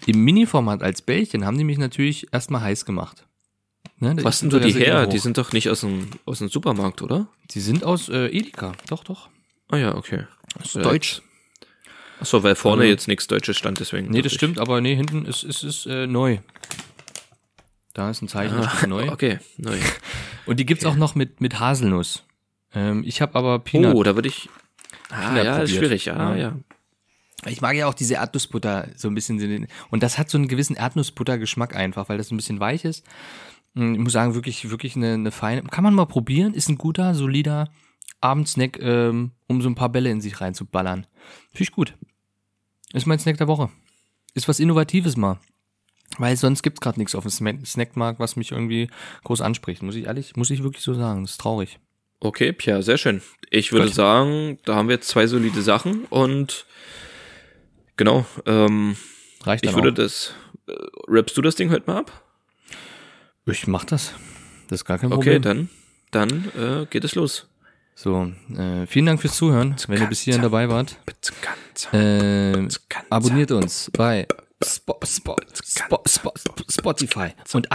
im 0.05 0.23
Mini-Format 0.23 0.83
als 0.83 1.01
Bällchen 1.01 1.45
haben 1.45 1.57
die 1.57 1.63
mich 1.63 1.77
natürlich 1.77 2.27
erstmal 2.31 2.61
heiß 2.61 2.85
gemacht. 2.85 3.25
Ne, 3.97 4.15
Was 4.21 4.39
sind 4.39 4.51
so 4.51 4.59
die 4.59 4.71
her? 4.73 5.07
Die 5.07 5.17
sind 5.19 5.37
doch 5.37 5.53
nicht 5.53 5.69
aus 5.69 5.81
dem, 5.81 6.09
aus 6.25 6.39
dem 6.39 6.49
Supermarkt, 6.49 7.01
oder? 7.01 7.27
die 7.51 7.59
sind 7.61 7.83
aus 7.83 8.09
äh, 8.09 8.27
Edeka, 8.27 8.73
doch, 8.89 9.03
doch. 9.03 9.29
Ah 9.69 9.77
ja, 9.77 9.95
okay. 9.95 10.25
Ja, 10.73 10.81
Deutsch. 10.81 11.21
Achso, 12.23 12.41
weil 12.43 12.55
vorne 12.55 12.83
Also- 12.83 12.91
jetzt 12.91 13.07
nichts 13.07 13.27
Deutsches 13.27 13.57
stand, 13.57 13.79
deswegen. 13.79 14.09
Nee, 14.09 14.21
das 14.21 14.33
stimmt, 14.33 14.59
aber 14.59 14.79
nee, 14.81 14.95
hinten 14.95 15.25
ist 15.25 15.43
es 15.43 15.63
ist, 15.63 15.85
äh, 15.85 16.07
neu. 16.07 16.39
Da 17.93 18.09
ist 18.09 18.21
ein 18.21 18.27
Zeichen, 18.27 18.63
steht 18.77 18.89
neu. 18.89 19.09
Okay, 19.11 19.39
neu. 19.57 19.77
Und 20.45 20.59
die 20.59 20.65
gibt's 20.65 20.85
auch 20.85 20.95
noch 20.95 21.15
mit, 21.15 21.41
mit 21.41 21.59
Haselnuss. 21.59 22.23
Ähm, 22.73 23.03
ich 23.05 23.21
habe 23.21 23.35
aber 23.35 23.59
Peanut. 23.59 23.93
Oh, 23.95 24.03
da 24.03 24.15
würde 24.15 24.29
ich. 24.29 24.49
Ah, 25.09 25.29
Peanut 25.33 25.45
ja, 25.45 25.57
ist 25.57 25.71
probiert. 25.71 25.79
schwierig, 25.79 26.05
ja, 26.05 26.15
Ja. 26.17 26.35
ja. 26.35 26.55
Ich 27.45 27.59
mag 27.61 27.75
ja 27.75 27.87
auch 27.87 27.93
diese 27.93 28.13
Erdnussbutter 28.15 28.87
so 28.95 29.09
ein 29.09 29.15
bisschen. 29.15 29.67
Und 29.91 30.01
das 30.01 30.17
hat 30.17 30.29
so 30.29 30.37
einen 30.37 30.47
gewissen 30.47 30.77
Erdnussbutter-Geschmack 30.77 31.75
einfach, 31.75 32.07
weil 32.07 32.17
das 32.17 32.31
ein 32.31 32.37
bisschen 32.37 32.61
weich 32.61 32.85
ist. 32.85 33.05
Mm, 33.73 33.93
Ich 33.95 33.99
muss 33.99 34.13
sagen, 34.13 34.33
wirklich, 34.33 34.69
wirklich 34.69 34.95
eine, 34.95 35.13
eine 35.15 35.31
feine. 35.31 35.61
Kann 35.63 35.83
man 35.83 35.93
mal 35.93 36.05
probieren. 36.05 36.53
Ist 36.53 36.69
ein 36.69 36.77
guter, 36.77 37.13
solider 37.15 37.69
Abendsnack, 38.21 38.79
ähm, 38.81 39.31
um 39.47 39.61
so 39.61 39.67
ein 39.69 39.75
paar 39.75 39.89
Bälle 39.89 40.09
in 40.09 40.21
sich 40.21 40.39
reinzuballern. 40.39 41.05
Finde 41.51 41.63
ich 41.63 41.71
gut. 41.73 41.95
Ist 42.93 43.05
mein 43.07 43.19
Snack 43.19 43.37
der 43.37 43.47
Woche. 43.47 43.69
Ist 44.33 44.47
was 44.47 44.59
Innovatives 44.59 45.17
mal. 45.17 45.39
Weil 46.17 46.37
sonst 46.37 46.61
gibt's 46.61 46.79
gerade 46.79 46.99
nichts 46.99 47.15
auf 47.15 47.25
dem 47.25 47.65
Snackmarkt, 47.65 48.19
was 48.19 48.35
mich 48.35 48.51
irgendwie 48.51 48.87
groß 49.23 49.41
anspricht. 49.41 49.81
Muss 49.81 49.95
ich 49.95 50.05
ehrlich, 50.05 50.35
muss 50.35 50.51
ich 50.51 50.63
wirklich 50.63 50.83
so 50.83 50.93
sagen. 50.93 51.23
Das 51.23 51.31
ist 51.31 51.41
traurig. 51.41 51.79
Okay, 52.19 52.53
Pierre, 52.53 52.83
sehr 52.83 52.97
schön. 52.97 53.21
Ich 53.49 53.71
würde 53.71 53.87
Gut. 53.87 53.95
sagen, 53.95 54.59
da 54.65 54.75
haben 54.75 54.87
wir 54.87 54.95
jetzt 54.95 55.09
zwei 55.09 55.27
solide 55.27 55.61
Sachen 55.61 56.05
und 56.05 56.65
genau, 57.97 58.25
ähm, 58.45 58.95
Reicht 59.43 59.65
ich 59.65 59.73
würde 59.73 59.89
auch. 59.89 59.95
das. 59.95 60.33
Äh, 60.67 60.73
rappst 61.07 61.35
du 61.35 61.41
das 61.41 61.55
Ding 61.55 61.69
heute 61.71 61.85
mal 61.87 61.97
ab? 61.97 62.23
Ich 63.45 63.67
mach 63.67 63.83
das. 63.83 64.13
Das 64.69 64.81
ist 64.81 64.85
gar 64.85 64.97
kein 64.99 65.11
Okay, 65.11 65.39
Problem. 65.39 65.69
dann, 66.11 66.49
dann 66.55 66.83
äh, 66.83 66.85
geht 66.85 67.03
es 67.03 67.15
los. 67.15 67.47
So, 67.95 68.31
äh, 68.57 68.85
vielen 68.87 69.05
Dank 69.05 69.21
fürs 69.21 69.35
Zuhören, 69.35 69.75
wenn 69.87 70.01
ihr 70.01 70.07
bis 70.07 70.21
hierhin 70.21 70.41
dabei 70.41 70.67
wart. 70.69 70.97
Äh, 71.91 72.67
abonniert 73.09 73.51
uns 73.51 73.89
bei 73.93 74.27
Spo 74.63 74.99
Spo 75.05 75.35
Spo 75.63 76.01
Spo 76.07 76.33
Spotify 76.69 77.29
und 77.53 77.67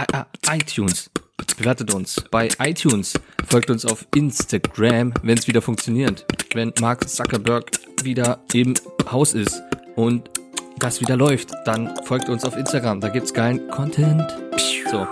iTunes. 0.51 1.09
Bewertet 1.57 1.93
uns 1.93 2.21
bei 2.31 2.49
iTunes. 2.59 3.13
Folgt 3.47 3.69
uns 3.69 3.85
auf 3.85 4.05
Instagram, 4.15 5.13
wenn 5.23 5.37
es 5.37 5.47
wieder 5.47 5.61
funktioniert. 5.61 6.25
Wenn 6.53 6.73
Mark 6.81 7.07
Zuckerberg 7.09 7.71
wieder 8.03 8.39
im 8.53 8.73
Haus 9.11 9.33
ist 9.33 9.61
und 9.95 10.29
das 10.79 11.01
wieder 11.01 11.17
läuft, 11.17 11.51
dann 11.65 11.93
folgt 12.05 12.29
uns 12.29 12.43
auf 12.43 12.55
Instagram. 12.55 13.01
Da 13.01 13.09
gibt's 13.09 13.33
geilen 13.33 13.69
Content. 13.69 14.25
So, 14.91 15.07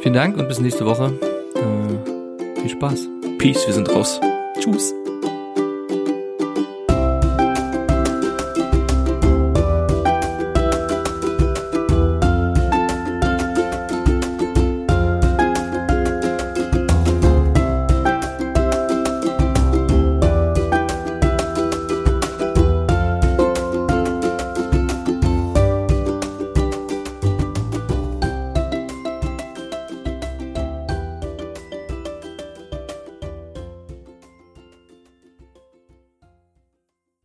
vielen 0.00 0.14
Dank 0.14 0.36
und 0.36 0.48
bis 0.48 0.60
nächste 0.60 0.84
Woche. 0.84 1.12
Äh, 1.54 2.60
viel 2.60 2.70
Spaß. 2.70 3.21
Peace, 3.42 3.66
wir 3.66 3.74
sind 3.74 3.92
raus. 3.92 4.20
Tschüss. 4.60 4.94